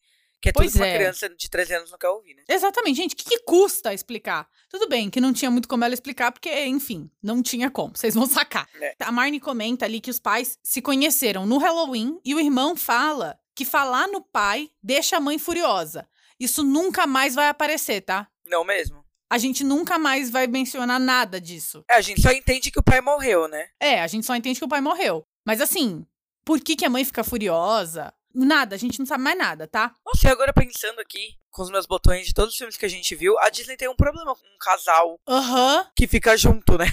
Que 0.45 0.49
é 0.49 0.51
tudo 0.51 0.61
Pois 0.61 0.75
uma 0.75 0.85
é. 0.85 0.95
criança 0.95 1.27
de 1.27 1.49
13 1.49 1.73
anos 1.73 1.91
não 1.91 1.97
quer 1.97 2.09
ouvir, 2.09 2.35
né? 2.35 2.43
Exatamente, 2.47 2.97
gente. 2.97 3.13
O 3.13 3.15
que, 3.15 3.23
que 3.23 3.39
custa 3.39 3.91
explicar? 3.95 4.47
Tudo 4.69 4.87
bem 4.87 5.09
que 5.09 5.19
não 5.19 5.33
tinha 5.33 5.49
muito 5.49 5.67
como 5.67 5.83
ela 5.83 5.95
explicar, 5.95 6.31
porque, 6.31 6.65
enfim, 6.65 7.09
não 7.23 7.41
tinha 7.41 7.71
como. 7.71 7.97
Vocês 7.97 8.13
vão 8.13 8.27
sacar. 8.27 8.69
É. 8.79 8.95
A 8.99 9.11
Marnie 9.11 9.39
comenta 9.39 9.85
ali 9.85 9.99
que 9.99 10.11
os 10.11 10.19
pais 10.19 10.59
se 10.61 10.83
conheceram 10.83 11.47
no 11.47 11.57
Halloween 11.57 12.19
e 12.23 12.35
o 12.35 12.39
irmão 12.39 12.75
fala 12.75 13.39
que 13.55 13.65
falar 13.65 14.07
no 14.07 14.21
pai 14.21 14.69
deixa 14.83 15.17
a 15.17 15.19
mãe 15.19 15.39
furiosa. 15.39 16.07
Isso 16.39 16.63
nunca 16.63 17.07
mais 17.07 17.33
vai 17.33 17.47
aparecer, 17.47 18.01
tá? 18.01 18.27
Não 18.45 18.63
mesmo. 18.63 19.03
A 19.27 19.39
gente 19.39 19.63
nunca 19.63 19.97
mais 19.97 20.29
vai 20.29 20.45
mencionar 20.45 20.99
nada 20.99 21.41
disso. 21.41 21.83
É, 21.89 21.95
a 21.95 22.01
gente 22.01 22.21
só 22.21 22.31
entende 22.31 22.69
que 22.69 22.79
o 22.79 22.83
pai 22.83 23.01
morreu, 23.01 23.47
né? 23.47 23.69
É, 23.79 23.99
a 23.99 24.05
gente 24.05 24.27
só 24.27 24.35
entende 24.35 24.59
que 24.59 24.65
o 24.65 24.69
pai 24.69 24.79
morreu. 24.79 25.25
Mas 25.43 25.59
assim, 25.59 26.05
por 26.45 26.61
que, 26.61 26.75
que 26.75 26.85
a 26.85 26.89
mãe 26.89 27.03
fica 27.03 27.23
furiosa? 27.23 28.13
Nada, 28.35 28.75
a 28.75 28.77
gente 28.77 28.99
não 28.99 29.05
sabe 29.05 29.23
mais 29.23 29.37
nada, 29.37 29.67
tá? 29.67 29.93
Nossa, 30.05 30.27
e 30.27 30.31
agora 30.31 30.51
pensando 30.53 30.99
aqui, 30.99 31.37
com 31.49 31.61
os 31.63 31.69
meus 31.71 31.85
botões 31.85 32.27
de 32.27 32.33
todos 32.33 32.51
os 32.51 32.57
filmes 32.57 32.75
que 32.75 32.85
a 32.85 32.89
gente 32.89 33.15
viu, 33.15 33.37
a 33.39 33.49
Disney 33.49 33.77
tem 33.77 33.87
um 33.87 33.95
problema 33.95 34.35
com 34.35 34.45
um 34.45 34.57
casal 34.59 35.19
Aham. 35.27 35.89
que 35.95 36.05
fica 36.07 36.35
junto, 36.37 36.77
né? 36.77 36.85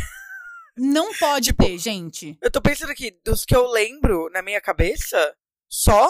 Não 0.77 1.13
pode 1.19 1.47
Tipo, 1.47 1.65
ter, 1.65 1.77
gente. 1.79 2.39
Eu 2.41 2.51
tô 2.51 2.61
pensando 2.63 2.91
aqui, 2.91 3.11
dos 3.25 3.45
que 3.45 3.55
eu 3.57 3.67
lembro 3.69 4.31
na 4.33 4.41
minha 4.41 4.61
cabeça, 4.61 5.35
só 5.69 6.09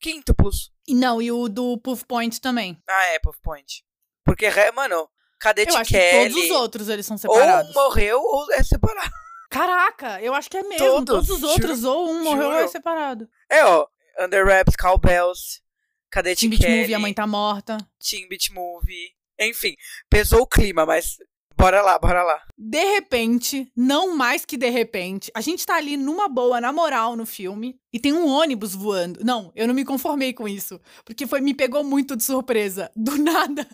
quíntuplos. 0.00 0.70
Não, 0.88 1.20
e 1.20 1.30
o 1.30 1.48
do 1.48 1.76
Puff 1.78 2.04
Point 2.06 2.40
também. 2.40 2.80
Ah, 2.88 3.04
é, 3.14 3.18
Puff 3.18 3.38
Point. 3.42 3.84
Porque, 4.24 4.48
mano, 4.72 5.08
Cadete 5.38 5.72
Eu 5.72 5.78
acho 5.78 5.90
que 5.92 5.98
Kelly 5.98 6.30
todos 6.32 6.44
os 6.44 6.50
outros 6.52 6.88
eles 6.88 7.06
são 7.06 7.18
separados. 7.18 7.74
ou 7.74 7.82
morreu 7.84 8.20
ou 8.20 8.52
é 8.52 8.62
separado. 8.62 9.10
Caraca, 9.50 10.20
eu 10.22 10.32
acho 10.34 10.48
que 10.48 10.56
é 10.56 10.62
mesmo. 10.62 10.86
Todos, 11.04 11.26
Todos, 11.26 11.30
os 11.30 11.42
outros, 11.42 11.84
ou 11.84 12.08
um 12.10 12.22
morreu 12.22 12.46
ou 12.48 12.52
é 12.54 12.58
juro. 12.60 12.68
separado. 12.70 13.28
É, 13.48 13.64
ó, 13.64 13.86
Under 14.20 14.44
Wraps, 14.44 14.76
Cowbells, 14.76 15.62
Cadete 16.10 16.48
Teen 16.48 16.58
Kelly, 16.58 16.80
Movie, 16.80 16.94
a 16.94 16.98
mãe 16.98 17.14
tá 17.14 17.26
morta. 17.26 17.78
Teen 17.98 18.28
Beach 18.28 18.52
Movie. 18.52 19.14
Enfim, 19.40 19.74
pesou 20.10 20.42
o 20.42 20.46
clima, 20.46 20.84
mas 20.84 21.16
Bora 21.60 21.82
lá, 21.82 21.98
bora 21.98 22.22
lá. 22.22 22.40
De 22.56 22.82
repente, 22.94 23.70
não 23.76 24.16
mais 24.16 24.46
que 24.46 24.56
de 24.56 24.70
repente, 24.70 25.30
a 25.34 25.42
gente 25.42 25.66
tá 25.66 25.76
ali 25.76 25.94
numa 25.94 26.26
boa, 26.26 26.58
na 26.58 26.72
moral, 26.72 27.14
no 27.14 27.26
filme, 27.26 27.78
e 27.92 28.00
tem 28.00 28.14
um 28.14 28.26
ônibus 28.26 28.74
voando. 28.74 29.20
Não, 29.22 29.52
eu 29.54 29.66
não 29.66 29.74
me 29.74 29.84
conformei 29.84 30.32
com 30.32 30.48
isso, 30.48 30.80
porque 31.04 31.26
foi 31.26 31.42
me 31.42 31.52
pegou 31.52 31.84
muito 31.84 32.16
de 32.16 32.24
surpresa. 32.24 32.90
Do 32.96 33.18
nada, 33.18 33.66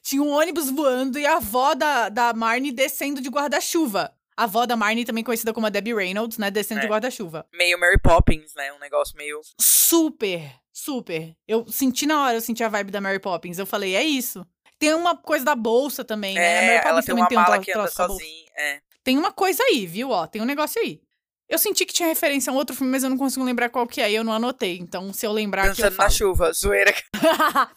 tinha 0.00 0.22
um 0.22 0.30
ônibus 0.30 0.70
voando 0.70 1.18
e 1.18 1.26
a 1.26 1.36
avó 1.36 1.74
da, 1.74 2.08
da 2.08 2.32
Marnie 2.32 2.72
descendo 2.72 3.20
de 3.20 3.28
guarda-chuva. 3.28 4.14
A 4.36 4.44
avó 4.44 4.66
da 4.66 4.76
Marnie, 4.76 5.04
também 5.04 5.24
conhecida 5.24 5.52
como 5.52 5.66
a 5.66 5.70
Debbie 5.70 5.94
Reynolds, 5.94 6.36
né, 6.38 6.50
descendo 6.50 6.80
É. 6.80 6.82
de 6.82 6.88
guarda-chuva. 6.88 7.46
Meio 7.54 7.78
Mary 7.80 7.98
Poppins, 7.98 8.54
né? 8.54 8.72
Um 8.72 8.78
negócio 8.78 9.16
meio. 9.16 9.40
Super, 9.60 10.52
super. 10.72 11.34
Eu 11.48 11.66
senti 11.68 12.06
na 12.06 12.22
hora, 12.22 12.36
eu 12.36 12.40
senti 12.40 12.62
a 12.62 12.68
vibe 12.68 12.90
da 12.90 13.00
Mary 13.00 13.18
Poppins. 13.18 13.58
Eu 13.58 13.66
falei, 13.66 13.94
é 13.94 14.02
isso. 14.04 14.46
Tem 14.78 14.92
uma 14.92 15.16
coisa 15.16 15.42
da 15.44 15.54
bolsa 15.54 16.04
também, 16.04 16.34
né? 16.34 16.40
A 16.40 16.44
É, 16.62 16.66
Mary 16.66 16.72
ela 16.74 16.82
Poppins 16.82 17.04
tem 17.06 17.12
também 17.14 17.22
uma 17.22 17.28
tem 17.28 17.38
um 17.38 17.40
mala 17.42 17.58
que 17.60 17.72
anda 17.72 17.84
a 17.84 17.88
sozinha. 17.88 18.50
É. 18.58 18.80
Tem 19.02 19.16
uma 19.16 19.32
coisa 19.32 19.62
aí, 19.62 19.86
viu? 19.86 20.10
Ó, 20.10 20.26
tem 20.26 20.42
um 20.42 20.46
negócio 20.46 20.80
aí. 20.82 21.00
Eu 21.48 21.58
senti 21.58 21.86
que 21.86 21.92
tinha 21.94 22.08
referência 22.08 22.50
a 22.50 22.54
um 22.54 22.56
outro 22.56 22.74
filme, 22.76 22.90
mas 22.90 23.04
eu 23.04 23.08
não 23.10 23.16
consigo 23.16 23.44
lembrar 23.44 23.70
qual 23.70 23.86
que 23.86 24.00
é, 24.02 24.10
eu 24.10 24.24
não 24.24 24.32
anotei. 24.32 24.76
Então, 24.78 25.12
se 25.12 25.24
eu 25.24 25.32
lembrar 25.32 25.62
aqui, 25.70 25.80
eu 25.80 25.84
Dançando 25.90 25.96
na 26.02 26.10
chuva, 26.10 26.52
zoeira. 26.52 26.92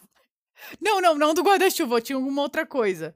não, 0.80 1.00
não, 1.00 1.14
não 1.16 1.32
do 1.34 1.42
guarda-chuva, 1.42 2.00
tinha 2.00 2.16
alguma 2.16 2.42
outra 2.42 2.66
coisa. 2.66 3.14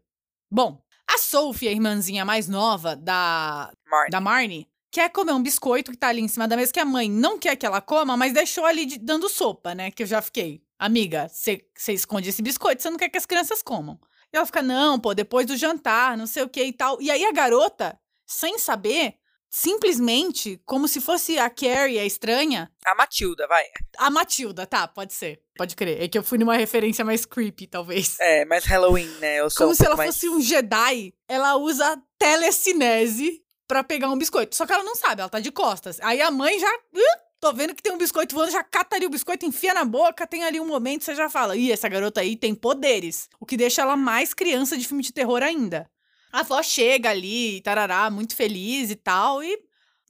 Bom, 0.51 0.81
a 1.09 1.19
Sophie, 1.19 1.69
a 1.69 1.73
irmãzinha 1.73 2.25
mais 2.25 2.49
nova 2.49 2.97
da, 2.97 3.71
Marnie. 3.87 4.11
da 4.11 4.21
Marnie, 4.21 4.69
quer 4.91 5.11
comer 5.11 5.33
um 5.33 5.43
biscoito 5.43 5.91
que 5.91 5.97
tá 5.97 6.09
ali 6.09 6.21
em 6.21 6.29
cima 6.29 6.47
da 6.49 6.57
mesa, 6.57 6.73
que 6.73 6.81
a 6.81 6.85
mãe 6.85 7.11
não 7.11 7.39
quer 7.39 7.57
que 7.57 7.67
ela 7.67 7.81
coma, 7.81 8.17
mas 8.17 8.33
deixou 8.33 8.65
ali 8.65 8.87
de- 8.87 8.99
dando 8.99 9.29
sopa, 9.29 9.75
né? 9.75 9.91
Que 9.91 10.03
eu 10.03 10.07
já 10.07 10.23
fiquei. 10.23 10.63
Amiga, 10.79 11.29
você 11.29 11.93
esconde 11.93 12.29
esse 12.29 12.43
biscoito, 12.43 12.83
você 12.83 12.91
não 12.91 12.97
quer 12.99 13.09
que 13.09 13.19
as 13.19 13.27
crianças 13.27 13.63
comam. 13.63 13.99
E 14.33 14.37
ela 14.37 14.47
fica, 14.47 14.63
não, 14.63 14.99
pô, 14.99 15.15
depois 15.15 15.47
do 15.47 15.57
jantar, 15.57 16.17
não 16.17 16.27
sei 16.27 16.43
o 16.43 16.49
que 16.49 16.63
e 16.65 16.73
tal. 16.73 17.01
E 17.01 17.11
aí 17.11 17.25
a 17.25 17.33
garota, 17.33 17.99
sem 18.27 18.59
saber, 18.59 19.15
simplesmente, 19.55 20.61
como 20.65 20.89
se 20.89 21.01
fosse 21.01 21.39
a 21.39 21.49
Carrie, 21.49 21.99
a 21.99 22.05
estranha, 22.05 22.71
A 22.85 22.95
Matilda, 22.95 23.47
vai. 23.47 23.65
a 23.99 24.11
Matilda, 24.11 24.67
tá, 24.67 24.87
pode 24.89 25.13
ser. 25.15 25.41
Pode 25.57 25.77
crer. 25.77 26.03
É 26.03 26.09
que 26.09 26.19
eu 26.19 26.23
fui 26.25 26.39
numa 26.39 26.57
referência 26.57 27.05
mais 27.05 27.25
creepy, 27.25 27.67
talvez. 27.69 28.17
É, 28.21 28.45
mais 28.45 28.65
Halloween, 28.65 29.07
né? 29.21 29.37
Eu 29.41 29.49
sou 29.51 29.59
Como 29.67 29.71
um 29.73 29.75
se 29.75 29.87
ela 29.87 29.97
mais- 29.97 30.15
fosse 30.15 30.29
um 30.29 30.41
Jedi, 30.41 31.15
ela 31.29 31.57
usa 31.57 31.97
telecinese 32.19 33.43
pra 33.69 33.85
pegar 33.85 34.11
um 34.11 34.19
biscoito. 34.19 34.57
Só 34.57 34.67
que 34.67 34.73
ela 34.73 34.83
não 34.85 34.97
sabe, 34.97 35.21
ela 35.21 35.31
tá 35.31 35.41
de 35.41 35.53
costas. 35.53 35.99
Aí 36.03 36.21
a 36.21 36.31
mãe 36.31 36.59
já. 36.59 36.69
"Ih, 36.93 37.19
tô 37.41 37.53
vendo 37.53 37.75
que 37.75 37.83
tem 37.83 37.93
um 37.93 37.99
biscoito 37.99 38.35
voando, 38.35 38.51
já 38.53 38.65
cata 38.65 38.97
ali 38.97 39.07
o 39.07 39.11
biscoito, 39.11 39.47
enfia 39.47 39.73
na 39.75 39.85
boca, 39.85 40.27
tem 40.27 40.43
ali 40.45 40.59
um 40.61 40.67
momento, 40.67 41.05
você 41.05 41.15
já 41.15 41.29
fala: 41.31 41.57
ih, 41.57 41.71
essa 41.73 41.89
garota 41.89 42.21
aí 42.21 42.37
tem 42.37 42.55
poderes. 42.55 43.29
O 43.41 43.47
que 43.47 43.57
deixa 43.57 43.83
ela 43.83 43.97
mais 43.97 44.35
criança 44.35 44.77
de 44.77 44.87
filme 44.87 45.03
de 45.03 45.13
terror 45.13 45.43
ainda. 45.43 45.89
A 46.35 46.41
avó 46.41 46.61
chega 46.65 47.11
ali, 47.11 47.61
tarará, 47.61 48.11
muito 48.11 48.35
feliz 48.35 48.91
e 48.91 48.97
tal, 48.97 49.41
e, 49.41 49.57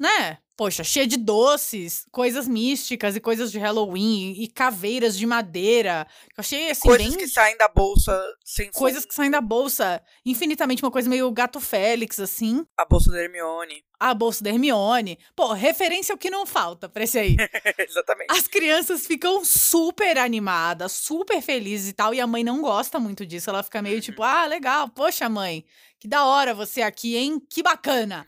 né? 0.01 0.39
Poxa, 0.57 0.83
cheia 0.83 1.07
de 1.07 1.19
doces, 1.19 2.07
coisas 2.11 2.49
místicas 2.49 3.15
e 3.15 3.21
coisas 3.21 3.53
de 3.53 3.59
Halloween 3.59 4.33
e 4.39 4.49
caveiras 4.49 5.19
de 5.19 5.27
madeira. 5.27 6.07
Eu 6.29 6.41
achei 6.41 6.71
assim, 6.71 6.81
Coisas 6.81 7.09
bem 7.09 7.19
que 7.19 7.29
saem 7.29 7.59
da 7.59 7.69
bolsa 7.69 8.25
sem 8.43 8.71
coisas 8.71 9.05
que 9.05 9.15
saem 9.15 9.31
da 9.31 9.41
bolsa. 9.41 10.01
Infinitamente 10.25 10.83
uma 10.83 10.93
coisa 10.93 11.11
meio 11.11 11.31
gato 11.31 11.61
Félix, 11.61 12.19
assim. 12.21 12.65
A 12.79 12.87
bolsa 12.87 13.11
da 13.11 13.21
Hermione. 13.21 13.85
A 13.99 14.15
bolsa 14.15 14.45
da 14.45 14.51
Hermione. 14.51 15.19
Pô, 15.35 15.53
referência 15.53 16.13
é 16.13 16.15
o 16.15 16.19
que 16.19 16.31
não 16.31 16.47
falta 16.47 16.89
pra 16.89 17.03
esse 17.03 17.19
aí. 17.19 17.37
Exatamente. 17.77 18.31
As 18.31 18.47
crianças 18.47 19.07
ficam 19.07 19.45
super 19.45 20.19
animadas, 20.19 20.93
super 20.93 21.43
felizes 21.43 21.89
e 21.89 21.93
tal. 21.93 22.15
E 22.15 22.21
a 22.21 22.27
mãe 22.27 22.45
não 22.45 22.63
gosta 22.63 23.01
muito 23.01 23.27
disso. 23.27 23.51
Ela 23.51 23.63
fica 23.63 23.83
meio 23.83 24.01
tipo, 24.01 24.23
ah, 24.23 24.47
legal. 24.47 24.89
Poxa, 24.89 25.29
mãe, 25.29 25.65
que 26.05 26.09
da 26.09 26.27
hora 26.27 26.53
você 26.53 26.83
aqui, 26.83 27.17
hein? 27.17 27.41
Que 27.49 27.63
bacana. 27.63 28.27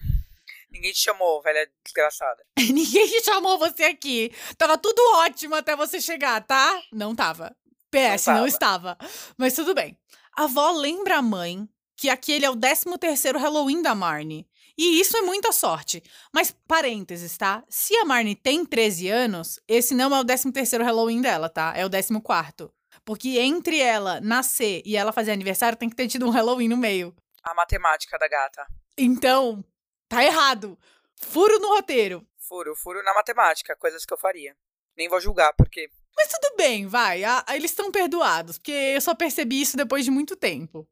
Ninguém 0.71 0.93
te 0.93 0.99
chamou, 0.99 1.43
velha 1.43 1.71
desgraçada. 1.85 2.43
Ninguém 2.59 3.07
te 3.07 3.23
chamou 3.23 3.59
você 3.59 3.85
aqui. 3.85 4.33
Tava 4.57 4.79
tudo 4.79 4.99
ótimo 5.17 5.55
até 5.55 5.77
você 5.77 6.01
chegar, 6.01 6.41
tá? 6.41 6.83
Não 6.91 7.15
tava. 7.15 7.55
PS, 7.91 8.29
não, 8.29 8.35
tava. 8.35 8.49
estava. 8.49 8.99
Mas 9.37 9.53
tudo 9.53 9.75
bem. 9.75 9.95
A 10.35 10.45
avó 10.45 10.71
lembra 10.71 11.19
a 11.19 11.23
mãe 11.23 11.69
que 11.95 12.09
aquele 12.09 12.47
é 12.47 12.51
o 12.51 12.57
13 12.57 12.97
terceiro 12.99 13.39
Halloween 13.39 13.83
da 13.83 13.95
Marnie. 13.95 14.49
E 14.79 14.99
isso 14.99 15.15
é 15.15 15.21
muita 15.21 15.53
sorte. 15.53 16.03
Mas, 16.33 16.57
parênteses, 16.67 17.37
tá? 17.37 17.63
Se 17.69 17.95
a 17.97 18.07
Marnie 18.07 18.35
tem 18.35 18.65
13 18.65 19.09
anos, 19.11 19.61
esse 19.69 19.95
não 19.95 20.17
é 20.17 20.21
o 20.21 20.25
13 20.25 20.51
terceiro 20.51 20.83
Halloween 20.83 21.21
dela, 21.21 21.51
tá? 21.51 21.75
É 21.77 21.85
o 21.85 21.91
14 21.91 22.23
quarto. 22.23 22.73
Porque 23.05 23.39
entre 23.39 23.79
ela 23.79 24.19
nascer 24.19 24.81
e 24.87 24.97
ela 24.97 25.13
fazer 25.13 25.33
aniversário, 25.33 25.77
tem 25.77 25.91
que 25.91 25.97
ter 25.97 26.09
tido 26.09 26.27
um 26.27 26.31
Halloween 26.31 26.69
no 26.69 26.77
meio. 26.79 27.15
A 27.47 27.55
matemática 27.55 28.19
da 28.19 28.27
gata. 28.29 28.67
Então, 28.99 29.65
tá 30.09 30.25
errado. 30.25 30.77
Furo 31.17 31.59
no 31.61 31.69
roteiro. 31.69 32.27
Furo, 32.39 32.75
furo 32.77 33.03
na 33.03 33.15
matemática, 33.15 33.77
coisas 33.77 34.05
que 34.05 34.13
eu 34.13 34.19
faria. 34.19 34.57
Nem 34.97 35.09
vou 35.09 35.21
julgar, 35.21 35.53
porque. 35.57 35.89
Mas 36.17 36.29
tudo 36.29 36.57
bem, 36.57 36.87
vai. 36.87 37.23
a- 37.23 37.45
a- 37.47 37.57
eles 37.57 37.71
estão 37.71 37.93
perdoados, 37.93 38.59
porque 38.59 38.73
eu 38.73 39.01
só 39.01 39.15
percebi 39.15 39.61
isso 39.61 39.77
depois 39.77 40.05
de 40.05 40.11
muito 40.11 40.35
tempo. 40.35 40.89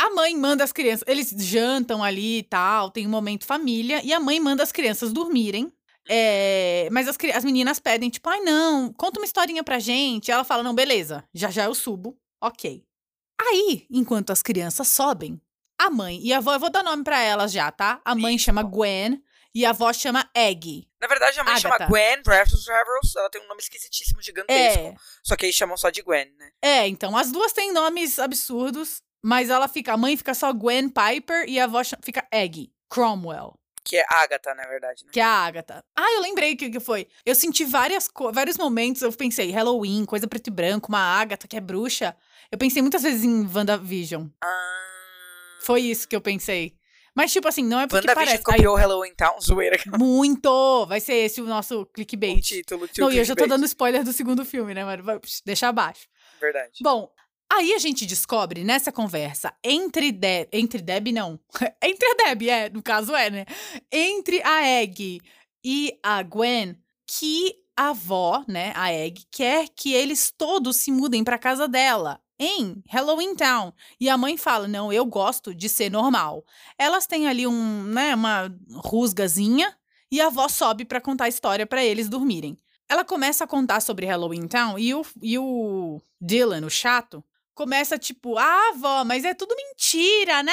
A 0.00 0.10
mãe 0.10 0.36
manda 0.36 0.62
as 0.64 0.72
crianças. 0.72 1.04
Eles 1.08 1.30
jantam 1.30 2.02
ali 2.02 2.38
e 2.38 2.42
tal, 2.44 2.90
tem 2.90 3.06
um 3.06 3.10
momento 3.10 3.44
família, 3.44 4.00
e 4.04 4.12
a 4.12 4.20
mãe 4.20 4.38
manda 4.40 4.62
as 4.62 4.70
crianças 4.72 5.12
dormirem. 5.12 5.72
É, 6.08 6.88
mas 6.90 7.06
as, 7.06 7.18
as 7.34 7.44
meninas 7.44 7.78
pedem, 7.80 8.08
tipo, 8.08 8.28
ai, 8.30 8.40
não, 8.40 8.90
conta 8.94 9.20
uma 9.20 9.26
historinha 9.26 9.62
pra 9.62 9.78
gente. 9.78 10.30
Ela 10.30 10.44
fala, 10.44 10.62
não, 10.62 10.74
beleza, 10.74 11.22
já 11.34 11.50
já 11.50 11.64
eu 11.64 11.74
subo. 11.74 12.16
Ok. 12.40 12.82
Aí, 13.40 13.86
enquanto 13.90 14.30
as 14.30 14.42
crianças 14.42 14.88
sobem, 14.88 15.40
a 15.78 15.90
mãe 15.90 16.18
e 16.22 16.32
a 16.32 16.38
avó, 16.38 16.54
eu 16.54 16.60
vou 16.60 16.70
dar 16.70 16.82
nome 16.82 17.04
pra 17.04 17.20
elas 17.20 17.52
já, 17.52 17.70
tá? 17.70 18.00
A 18.04 18.14
mãe 18.14 18.34
Isso. 18.36 18.46
chama 18.46 18.62
Gwen 18.62 19.22
e 19.54 19.64
a 19.64 19.70
avó 19.70 19.92
chama 19.92 20.28
Egg. 20.34 20.86
Na 21.00 21.06
verdade, 21.06 21.38
a 21.38 21.44
mãe 21.44 21.56
chama 21.58 21.76
Agatha. 21.76 21.90
Gwen 21.90 22.22
Breath 22.22 22.50
Travels. 22.64 23.16
Ela 23.16 23.30
tem 23.30 23.40
um 23.42 23.48
nome 23.48 23.60
esquisitíssimo, 23.60 24.20
gigantesco. 24.20 24.80
É, 24.82 24.94
Só 25.22 25.36
que 25.36 25.46
aí 25.46 25.52
chamam 25.52 25.76
só 25.76 25.90
de 25.90 26.02
Gwen, 26.02 26.32
né? 26.38 26.50
É, 26.60 26.86
então 26.88 27.16
as 27.16 27.30
duas 27.30 27.52
têm 27.52 27.72
nomes 27.72 28.18
absurdos, 28.18 29.02
mas 29.22 29.48
ela 29.50 29.68
fica, 29.68 29.92
a 29.92 29.96
mãe 29.96 30.16
fica 30.16 30.34
só 30.34 30.52
Gwen 30.52 30.88
Piper 30.88 31.48
e 31.48 31.58
a 31.58 31.64
avó 31.64 31.80
fica 32.02 32.26
Egg 32.32 32.72
Cromwell, 32.90 33.54
Que 33.84 33.96
é 33.96 34.04
Agatha, 34.08 34.54
na 34.54 34.66
verdade, 34.66 35.04
né? 35.04 35.10
que 35.12 35.20
é 35.20 35.24
a 35.24 35.28
Agatha. 35.46 35.84
Ah, 35.96 36.12
eu 36.14 36.20
lembrei 36.20 36.54
o 36.54 36.56
que, 36.56 36.70
que 36.70 36.80
foi. 36.80 37.06
Eu 37.24 37.34
senti 37.34 37.64
várias 37.64 38.08
vários 38.32 38.56
momentos, 38.56 39.02
eu 39.02 39.12
pensei 39.12 39.50
Halloween, 39.50 40.04
coisa 40.04 40.26
preto 40.26 40.48
e 40.48 40.50
branco, 40.50 40.88
uma 40.88 41.00
Agatha 41.00 41.46
que 41.46 41.56
é 41.56 41.60
bruxa. 41.60 42.16
Eu 42.50 42.58
pensei 42.58 42.82
muitas 42.82 43.02
vezes 43.02 43.24
em 43.24 43.46
WandaVision. 43.46 44.26
Ah. 44.42 44.87
Foi 45.60 45.80
isso 45.82 46.08
que 46.08 46.16
eu 46.16 46.20
pensei. 46.20 46.74
Mas 47.14 47.32
tipo 47.32 47.48
assim, 47.48 47.64
não 47.64 47.80
é 47.80 47.86
porque 47.88 48.06
parece 48.14 48.44
copiou 48.44 48.76
Halloween 48.76 49.12
Town, 49.14 49.40
zoeira. 49.40 49.76
muito. 49.98 50.86
Vai 50.86 51.00
ser 51.00 51.14
esse 51.14 51.40
o 51.40 51.46
nosso 51.46 51.80
O 51.80 51.86
clickbait. 51.86 52.40
título, 52.40 52.84
o 52.84 52.88
Não, 53.00 53.10
e 53.10 53.18
eu 53.18 53.24
já 53.24 53.34
tô 53.34 53.46
dando 53.46 53.64
spoiler 53.64 54.04
do 54.04 54.12
segundo 54.12 54.44
filme, 54.44 54.72
né, 54.72 54.84
mano? 54.84 55.02
Deixa 55.44 55.68
abaixo. 55.68 56.06
Verdade. 56.40 56.78
Bom, 56.80 57.10
aí 57.52 57.72
a 57.72 57.78
gente 57.78 58.06
descobre 58.06 58.62
nessa 58.62 58.92
conversa 58.92 59.52
entre 59.64 60.12
Deb, 60.12 60.48
entre 60.52 60.80
Deb 60.80 61.08
não, 61.08 61.40
entre 61.82 62.08
a 62.08 62.14
Deb, 62.14 62.42
é, 62.48 62.68
no 62.70 62.82
caso 62.82 63.12
é, 63.16 63.30
né? 63.30 63.46
Entre 63.90 64.40
a 64.44 64.64
Egg 64.80 65.20
e 65.64 65.98
a 66.00 66.22
Gwen, 66.22 66.76
que 67.04 67.52
a 67.76 67.88
avó, 67.90 68.44
né, 68.46 68.72
a 68.76 68.92
Egg, 68.92 69.24
quer 69.30 69.68
que 69.74 69.92
eles 69.92 70.32
todos 70.36 70.76
se 70.76 70.92
mudem 70.92 71.24
pra 71.24 71.36
casa 71.38 71.66
dela. 71.66 72.20
Em 72.38 72.82
Halloween 72.88 73.34
Town. 73.34 73.72
E 74.00 74.08
a 74.08 74.16
mãe 74.16 74.36
fala: 74.36 74.68
Não, 74.68 74.92
eu 74.92 75.04
gosto 75.04 75.54
de 75.54 75.68
ser 75.68 75.90
normal. 75.90 76.44
Elas 76.78 77.06
têm 77.06 77.26
ali 77.26 77.46
um, 77.46 77.82
né, 77.84 78.14
uma 78.14 78.52
rusgazinha 78.84 79.76
e 80.10 80.20
a 80.20 80.26
avó 80.26 80.48
sobe 80.48 80.84
pra 80.84 81.00
contar 81.00 81.24
a 81.24 81.28
história 81.28 81.66
pra 81.66 81.84
eles 81.84 82.08
dormirem. 82.08 82.58
Ela 82.88 83.04
começa 83.04 83.44
a 83.44 83.46
contar 83.46 83.80
sobre 83.80 84.06
Halloween 84.06 84.48
Town 84.48 84.78
e 84.78 84.94
o, 84.94 85.04
e 85.20 85.38
o 85.38 86.00
Dylan, 86.18 86.64
o 86.64 86.70
chato, 86.70 87.22
começa 87.54 87.98
tipo, 87.98 88.38
ah, 88.38 88.68
avó, 88.70 89.04
mas 89.04 89.24
é 89.24 89.34
tudo 89.34 89.54
mentira, 89.54 90.42
né? 90.42 90.52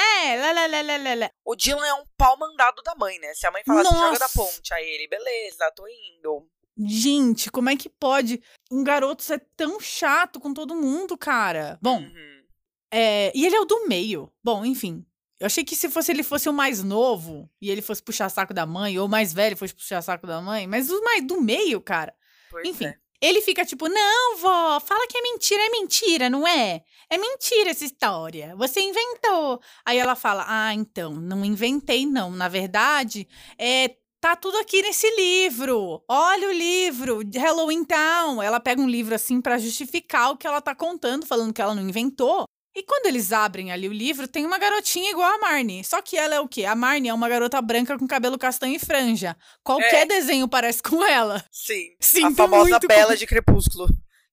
Lá. 1.14 1.30
O 1.44 1.54
Dylan 1.54 1.86
é 1.86 1.94
um 1.94 2.04
pau 2.18 2.36
mandado 2.36 2.82
da 2.82 2.94
mãe, 2.96 3.18
né? 3.20 3.32
Se 3.32 3.46
a 3.46 3.50
mãe 3.50 3.62
falasse, 3.64 3.90
joga 3.90 4.18
da 4.18 4.28
ponte, 4.28 4.74
aí 4.74 4.84
ele, 4.84 5.08
beleza, 5.08 5.72
tô 5.74 5.86
indo. 5.86 6.46
Gente, 6.78 7.50
como 7.50 7.70
é 7.70 7.76
que 7.76 7.88
pode 7.88 8.40
um 8.70 8.84
garoto 8.84 9.22
ser 9.22 9.44
tão 9.56 9.80
chato 9.80 10.38
com 10.38 10.52
todo 10.52 10.74
mundo, 10.74 11.16
cara? 11.16 11.78
Bom, 11.80 12.00
Uhum. 12.00 12.42
é, 12.90 13.32
e 13.34 13.46
ele 13.46 13.56
é 13.56 13.60
o 13.60 13.64
do 13.64 13.86
meio. 13.88 14.30
Bom, 14.42 14.64
enfim. 14.64 15.04
Eu 15.38 15.46
achei 15.46 15.64
que 15.64 15.76
se 15.76 15.88
fosse 15.90 16.10
ele 16.12 16.22
fosse 16.22 16.48
o 16.48 16.52
mais 16.52 16.82
novo 16.82 17.48
e 17.60 17.70
ele 17.70 17.82
fosse 17.82 18.02
puxar 18.02 18.28
saco 18.30 18.54
da 18.54 18.64
mãe, 18.64 18.98
ou 18.98 19.06
o 19.06 19.08
mais 19.08 19.32
velho 19.34 19.56
fosse 19.56 19.74
puxar 19.74 20.00
saco 20.02 20.26
da 20.26 20.40
mãe, 20.40 20.66
mas 20.66 20.90
o 20.90 21.02
mais 21.04 21.26
do 21.26 21.40
meio, 21.42 21.80
cara. 21.80 22.14
Pois 22.50 22.66
Enfim, 22.66 22.86
é. 22.86 22.96
ele 23.20 23.42
fica 23.42 23.62
tipo, 23.64 23.86
não, 23.86 24.38
vó, 24.38 24.80
fala 24.80 25.06
que 25.06 25.18
é 25.18 25.22
mentira, 25.22 25.62
é 25.62 25.68
mentira, 25.70 26.30
não 26.30 26.48
é? 26.48 26.82
É 27.10 27.18
mentira 27.18 27.68
essa 27.70 27.84
história, 27.84 28.56
você 28.56 28.80
inventou. 28.80 29.60
Aí 29.84 29.98
ela 29.98 30.16
fala, 30.16 30.44
ah, 30.48 30.72
então, 30.72 31.12
não 31.12 31.44
inventei 31.44 32.06
não, 32.06 32.30
na 32.30 32.48
verdade, 32.48 33.28
é, 33.58 33.94
tá 34.26 34.34
tudo 34.34 34.58
aqui 34.58 34.82
nesse 34.82 35.08
livro, 35.14 36.02
olha 36.08 36.48
o 36.48 36.52
livro, 36.52 37.20
Halloween 37.36 37.84
Town. 37.84 38.42
Ela 38.42 38.58
pega 38.58 38.80
um 38.82 38.88
livro 38.88 39.14
assim 39.14 39.40
pra 39.40 39.56
justificar 39.56 40.32
o 40.32 40.36
que 40.36 40.48
ela 40.48 40.60
tá 40.60 40.74
contando, 40.74 41.24
falando 41.24 41.52
que 41.52 41.62
ela 41.62 41.76
não 41.76 41.88
inventou. 41.88 42.44
E 42.74 42.82
quando 42.82 43.06
eles 43.06 43.32
abrem 43.32 43.70
ali 43.70 43.88
o 43.88 43.92
livro, 43.92 44.26
tem 44.26 44.44
uma 44.44 44.58
garotinha 44.58 45.12
igual 45.12 45.32
a 45.32 45.38
Marnie. 45.38 45.84
Só 45.84 46.02
que 46.02 46.16
ela 46.18 46.34
é 46.34 46.40
o 46.40 46.48
quê? 46.48 46.64
A 46.64 46.74
Marnie 46.74 47.08
é 47.08 47.14
uma 47.14 47.28
garota 47.28 47.62
branca 47.62 47.96
com 47.96 48.06
cabelo 48.06 48.36
castanho 48.36 48.74
e 48.74 48.78
franja. 48.80 49.36
Qualquer 49.62 50.02
É. 50.02 50.06
desenho 50.06 50.48
parece 50.48 50.82
com 50.82 51.04
ela. 51.06 51.44
Sim. 51.52 51.94
Sinto 52.00 52.32
a 52.42 52.48
famosa 52.48 52.80
Bela 52.80 53.12
com- 53.12 53.18
de 53.18 53.26
Crepúsculo. 53.28 53.86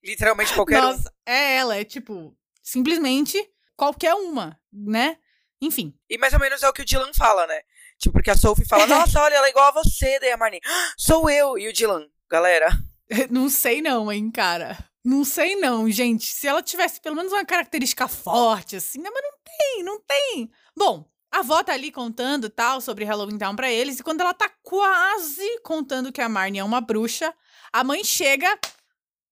Literalmente 0.03 0.53
qualquer 0.55 0.81
um. 0.81 0.87
Nossa, 0.87 1.13
é 1.23 1.55
ela. 1.57 1.77
É 1.77 1.83
tipo, 1.85 2.35
simplesmente 2.63 3.37
qualquer 3.77 4.15
uma, 4.15 4.59
né? 4.73 5.17
Enfim. 5.61 5.93
E 6.09 6.17
mais 6.17 6.33
ou 6.33 6.39
menos 6.39 6.63
é 6.63 6.67
o 6.67 6.73
que 6.73 6.81
o 6.81 6.85
Dylan 6.85 7.11
fala, 7.15 7.45
né? 7.47 7.61
Tipo, 7.99 8.13
porque 8.13 8.31
a 8.31 8.37
Sophie 8.37 8.67
fala, 8.67 8.85
nossa, 8.87 9.21
olha, 9.21 9.35
ela 9.35 9.47
é 9.47 9.49
igual 9.49 9.67
a 9.69 9.71
você, 9.83 10.19
daí 10.19 10.31
a 10.31 10.37
Marnie, 10.37 10.61
"Ah, 10.65 10.93
sou 10.97 11.29
eu. 11.29 11.57
E 11.57 11.67
o 11.67 11.73
Dylan, 11.73 12.07
galera, 12.29 12.69
Não 13.29 13.49
sei 13.49 13.81
não, 13.81 14.11
hein, 14.11 14.31
cara. 14.31 14.77
Não 15.03 15.23
sei 15.25 15.55
não, 15.55 15.89
gente. 15.89 16.25
Se 16.25 16.47
ela 16.47 16.61
tivesse 16.63 17.01
pelo 17.01 17.15
menos 17.15 17.31
uma 17.31 17.45
característica 17.45 18.07
forte, 18.07 18.75
assim, 18.77 18.99
né? 18.99 19.09
Mas 19.13 19.23
não 19.23 19.37
tem, 19.43 19.83
não 19.83 19.99
tem. 20.01 20.51
Bom, 20.75 21.05
a 21.31 21.39
avó 21.39 21.63
tá 21.63 21.73
ali 21.73 21.91
contando 21.91 22.49
tal 22.49 22.79
sobre 22.79 23.03
Halloween 23.05 23.37
Town 23.37 23.55
pra 23.55 23.69
eles. 23.71 23.99
E 23.99 24.03
quando 24.03 24.21
ela 24.21 24.33
tá 24.33 24.49
quase 24.61 25.59
contando 25.61 26.11
que 26.11 26.21
a 26.21 26.29
Marnie 26.29 26.59
é 26.59 26.63
uma 26.63 26.79
bruxa, 26.79 27.33
a 27.71 27.83
mãe 27.83 28.03
chega 28.03 28.57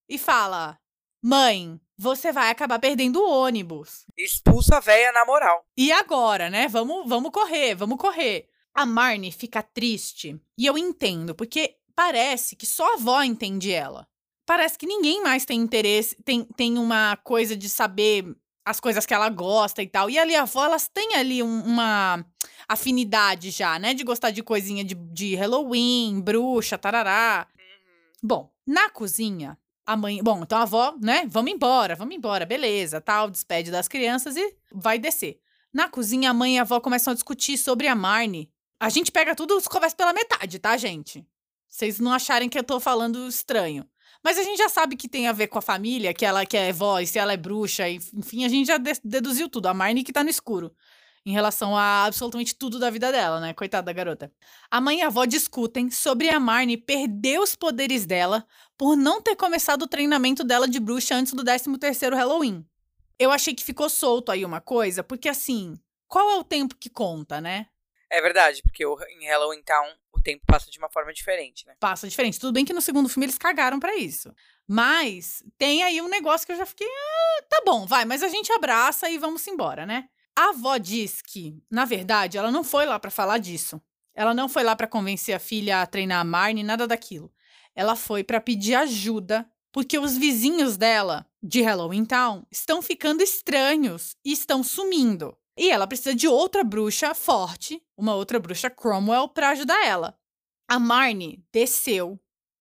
e 0.09 0.17
fala: 0.17 0.77
Mãe, 1.23 1.79
você 1.97 2.31
vai 2.31 2.49
acabar 2.49 2.79
perdendo 2.79 3.21
o 3.21 3.29
ônibus. 3.29 4.05
expulsa 4.17 4.77
a 4.77 4.79
véia 4.81 5.11
na 5.13 5.25
moral. 5.25 5.63
E 5.77 5.91
agora, 5.91 6.49
né? 6.49 6.67
Vamos, 6.67 7.07
vamos 7.07 7.31
correr, 7.31 7.75
vamos 7.75 7.97
correr. 7.97 8.49
A 8.73 8.85
Marnie 8.85 9.31
fica 9.31 9.61
triste. 9.61 10.39
E 10.57 10.65
eu 10.65 10.77
entendo, 10.77 11.35
porque 11.35 11.75
parece 11.95 12.55
que 12.55 12.65
só 12.65 12.91
a 12.91 12.93
avó 12.95 13.21
entende 13.21 13.71
ela. 13.71 14.07
Parece 14.45 14.77
que 14.77 14.85
ninguém 14.85 15.21
mais 15.23 15.45
tem 15.45 15.59
interesse, 15.59 16.15
tem, 16.23 16.43
tem 16.55 16.77
uma 16.77 17.15
coisa 17.17 17.55
de 17.55 17.69
saber 17.69 18.25
as 18.65 18.79
coisas 18.79 19.05
que 19.05 19.13
ela 19.13 19.29
gosta 19.29 19.81
e 19.81 19.87
tal. 19.87 20.09
E 20.09 20.17
ali 20.17 20.35
a 20.35 20.43
avó, 20.43 20.65
elas 20.65 20.87
têm 20.87 21.15
ali 21.15 21.41
um- 21.43 21.63
uma 21.63 22.25
afinidade 22.67 23.51
já, 23.51 23.77
né? 23.79 23.93
De 23.93 24.03
gostar 24.03 24.31
de 24.31 24.41
coisinha 24.43 24.83
de, 24.83 24.95
de 24.95 25.35
Halloween, 25.35 26.21
bruxa, 26.21 26.77
tarará. 26.77 27.47
Bom, 28.23 28.51
na 28.65 28.89
cozinha, 28.89 29.57
a 29.85 29.97
mãe. 29.97 30.21
Bom, 30.23 30.41
então 30.43 30.57
a 30.59 30.63
avó, 30.63 30.95
né? 31.01 31.25
Vamos 31.27 31.51
embora, 31.51 31.95
vamos 31.95 32.15
embora, 32.15 32.45
beleza, 32.45 33.01
tal. 33.01 33.29
Despede 33.29 33.71
das 33.71 33.87
crianças 33.87 34.35
e 34.37 34.55
vai 34.71 34.97
descer. 34.99 35.39
Na 35.73 35.89
cozinha, 35.89 36.29
a 36.29 36.33
mãe 36.33 36.55
e 36.55 36.59
a 36.59 36.61
avó 36.61 36.79
começam 36.79 37.11
a 37.11 37.13
discutir 37.15 37.57
sobre 37.57 37.87
a 37.87 37.95
Marnie. 37.95 38.49
A 38.81 38.89
gente 38.89 39.11
pega 39.11 39.35
tudo, 39.35 39.61
conversa 39.69 39.95
pela 39.95 40.11
metade, 40.11 40.57
tá, 40.57 40.75
gente? 40.75 41.23
Vocês 41.69 41.99
não 41.99 42.11
acharem 42.11 42.49
que 42.49 42.57
eu 42.57 42.63
tô 42.63 42.79
falando 42.79 43.27
estranho. 43.27 43.87
Mas 44.23 44.39
a 44.39 44.43
gente 44.43 44.57
já 44.57 44.69
sabe 44.69 44.95
que 44.95 45.07
tem 45.07 45.27
a 45.27 45.31
ver 45.31 45.49
com 45.49 45.59
a 45.59 45.61
família, 45.61 46.15
que 46.15 46.25
ela 46.25 46.43
que 46.47 46.57
é 46.57 46.73
voz, 46.73 47.11
se 47.11 47.19
ela 47.19 47.31
é 47.31 47.37
bruxa, 47.37 47.87
e- 47.87 47.99
enfim, 48.11 48.43
a 48.43 48.49
gente 48.49 48.65
já 48.65 48.79
de- 48.79 48.99
deduziu 49.03 49.47
tudo. 49.47 49.67
A 49.67 49.73
Marnie 49.75 50.03
que 50.03 50.11
tá 50.11 50.23
no 50.23 50.31
escuro. 50.31 50.73
Em 51.23 51.31
relação 51.31 51.77
a 51.77 52.05
absolutamente 52.05 52.55
tudo 52.55 52.79
da 52.79 52.89
vida 52.89 53.11
dela, 53.11 53.39
né? 53.39 53.53
Coitada 53.53 53.85
da 53.85 53.93
garota. 53.93 54.33
A 54.71 54.81
mãe 54.81 54.97
e 54.97 55.01
a 55.03 55.07
avó 55.07 55.25
discutem 55.25 55.91
sobre 55.91 56.29
a 56.29 56.39
Marnie 56.39 56.75
perder 56.75 57.39
os 57.39 57.55
poderes 57.55 58.07
dela 58.07 58.43
por 58.75 58.97
não 58.97 59.21
ter 59.21 59.35
começado 59.35 59.83
o 59.83 59.87
treinamento 59.87 60.43
dela 60.43 60.67
de 60.67 60.79
bruxa 60.79 61.13
antes 61.13 61.33
do 61.33 61.43
13º 61.43 62.15
Halloween. 62.15 62.65
Eu 63.19 63.31
achei 63.31 63.53
que 63.53 63.63
ficou 63.63 63.87
solto 63.87 64.31
aí 64.31 64.43
uma 64.43 64.59
coisa, 64.59 65.03
porque 65.03 65.29
assim, 65.29 65.75
qual 66.07 66.31
é 66.31 66.37
o 66.37 66.43
tempo 66.43 66.75
que 66.75 66.89
conta, 66.89 67.39
né? 67.39 67.67
É 68.11 68.21
verdade, 68.21 68.61
porque 68.61 68.85
o- 68.85 68.97
em 69.19 69.25
Halloween 69.27 69.63
Town 69.63 69.87
o 70.11 70.21
tempo 70.21 70.43
passa 70.45 70.69
de 70.69 70.77
uma 70.77 70.89
forma 70.89 71.13
diferente, 71.13 71.65
né? 71.65 71.73
Passa 71.79 72.07
diferente. 72.09 72.39
Tudo 72.39 72.51
bem 72.53 72.65
que 72.65 72.73
no 72.73 72.81
segundo 72.81 73.07
filme 73.07 73.25
eles 73.25 73.37
cagaram 73.37 73.79
pra 73.79 73.95
isso. 73.95 74.33
Mas 74.67 75.43
tem 75.57 75.81
aí 75.83 76.01
um 76.01 76.07
negócio 76.09 76.45
que 76.45 76.51
eu 76.51 76.57
já 76.57 76.65
fiquei, 76.65 76.87
ah, 76.87 77.43
tá 77.49 77.61
bom, 77.65 77.85
vai, 77.85 78.03
mas 78.05 78.21
a 78.21 78.27
gente 78.27 78.51
abraça 78.51 79.09
e 79.09 79.17
vamos 79.17 79.47
embora, 79.47 79.85
né? 79.85 80.09
A 80.37 80.49
avó 80.49 80.77
diz 80.77 81.21
que, 81.21 81.57
na 81.69 81.85
verdade, 81.85 82.37
ela 82.37 82.51
não 82.51 82.63
foi 82.63 82.85
lá 82.85 82.99
pra 82.99 83.09
falar 83.11 83.37
disso. 83.37 83.81
Ela 84.13 84.33
não 84.33 84.49
foi 84.49 84.63
lá 84.63 84.75
pra 84.75 84.87
convencer 84.87 85.33
a 85.33 85.39
filha 85.39 85.81
a 85.81 85.85
treinar 85.85 86.19
a 86.19 86.23
Marnie, 86.25 86.63
nada 86.63 86.85
daquilo. 86.87 87.31
Ela 87.73 87.95
foi 87.95 88.23
pra 88.23 88.41
pedir 88.41 88.75
ajuda, 88.75 89.49
porque 89.71 89.97
os 89.97 90.17
vizinhos 90.17 90.75
dela, 90.75 91.25
de 91.41 91.61
Halloween 91.61 92.03
Town, 92.05 92.45
estão 92.51 92.81
ficando 92.81 93.23
estranhos 93.23 94.15
e 94.23 94.33
estão 94.33 94.63
sumindo. 94.63 95.37
E 95.57 95.69
ela 95.69 95.85
precisa 95.87 96.15
de 96.15 96.27
outra 96.27 96.63
bruxa 96.63 97.13
forte, 97.13 97.83
uma 97.97 98.15
outra 98.15 98.39
bruxa 98.39 98.69
Cromwell, 98.69 99.27
pra 99.27 99.49
ajudar 99.49 99.85
ela. 99.85 100.17
A 100.69 100.79
Marnie 100.79 101.43
desceu 101.51 102.19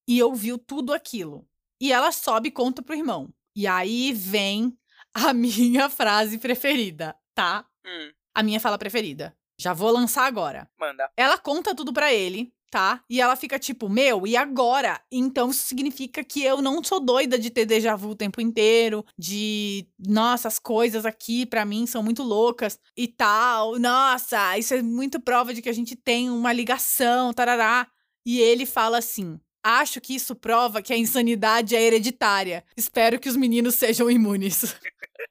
e 0.08 0.22
ouviu 0.22 0.58
tudo 0.58 0.92
aquilo. 0.92 1.46
E 1.80 1.92
ela 1.92 2.10
sobe 2.12 2.48
e 2.48 2.52
conta 2.52 2.82
pro 2.82 2.94
irmão. 2.96 3.32
E 3.56 3.66
aí 3.66 4.12
vem 4.12 4.76
a 5.14 5.32
minha 5.34 5.88
frase 5.88 6.38
preferida, 6.38 7.16
tá? 7.34 7.64
Hum, 7.86 8.12
A 8.34 8.42
minha 8.42 8.60
fala 8.60 8.76
preferida. 8.78 9.36
Já 9.58 9.72
vou 9.72 9.90
lançar 9.90 10.24
agora. 10.26 10.70
manda. 10.78 11.10
Ela 11.16 11.38
conta 11.38 11.74
tudo 11.74 11.92
pra 11.92 12.12
ele, 12.12 12.52
tá? 12.70 13.02
E 13.10 13.20
ela 13.20 13.34
fica 13.36 13.58
tipo, 13.58 13.88
meu, 13.88 14.26
e 14.26 14.36
agora? 14.36 15.00
Então 15.10 15.50
isso 15.50 15.66
significa 15.66 16.22
que 16.22 16.42
eu 16.42 16.62
não 16.62 16.82
sou 16.82 17.00
doida 17.00 17.38
de 17.38 17.50
ter 17.50 17.66
déjà 17.66 17.96
vu 17.96 18.10
o 18.10 18.16
tempo 18.16 18.40
inteiro, 18.40 19.04
de, 19.18 19.86
nossa, 19.98 20.48
as 20.48 20.58
coisas 20.58 21.04
aqui 21.04 21.44
pra 21.44 21.64
mim 21.64 21.86
são 21.86 22.02
muito 22.02 22.22
loucas 22.22 22.78
e 22.96 23.08
tal. 23.08 23.78
Nossa, 23.78 24.56
isso 24.56 24.74
é 24.74 24.82
muito 24.82 25.20
prova 25.20 25.52
de 25.52 25.60
que 25.60 25.68
a 25.68 25.74
gente 25.74 25.96
tem 25.96 26.30
uma 26.30 26.52
ligação, 26.52 27.32
tarará. 27.32 27.86
E 28.24 28.40
ele 28.40 28.66
fala 28.66 28.98
assim: 28.98 29.38
Acho 29.62 30.00
que 30.00 30.14
isso 30.14 30.34
prova 30.34 30.80
que 30.80 30.92
a 30.92 30.96
insanidade 30.96 31.76
é 31.76 31.82
hereditária. 31.82 32.64
Espero 32.76 33.18
que 33.18 33.28
os 33.28 33.36
meninos 33.36 33.74
sejam 33.74 34.10
imunes. 34.10 34.74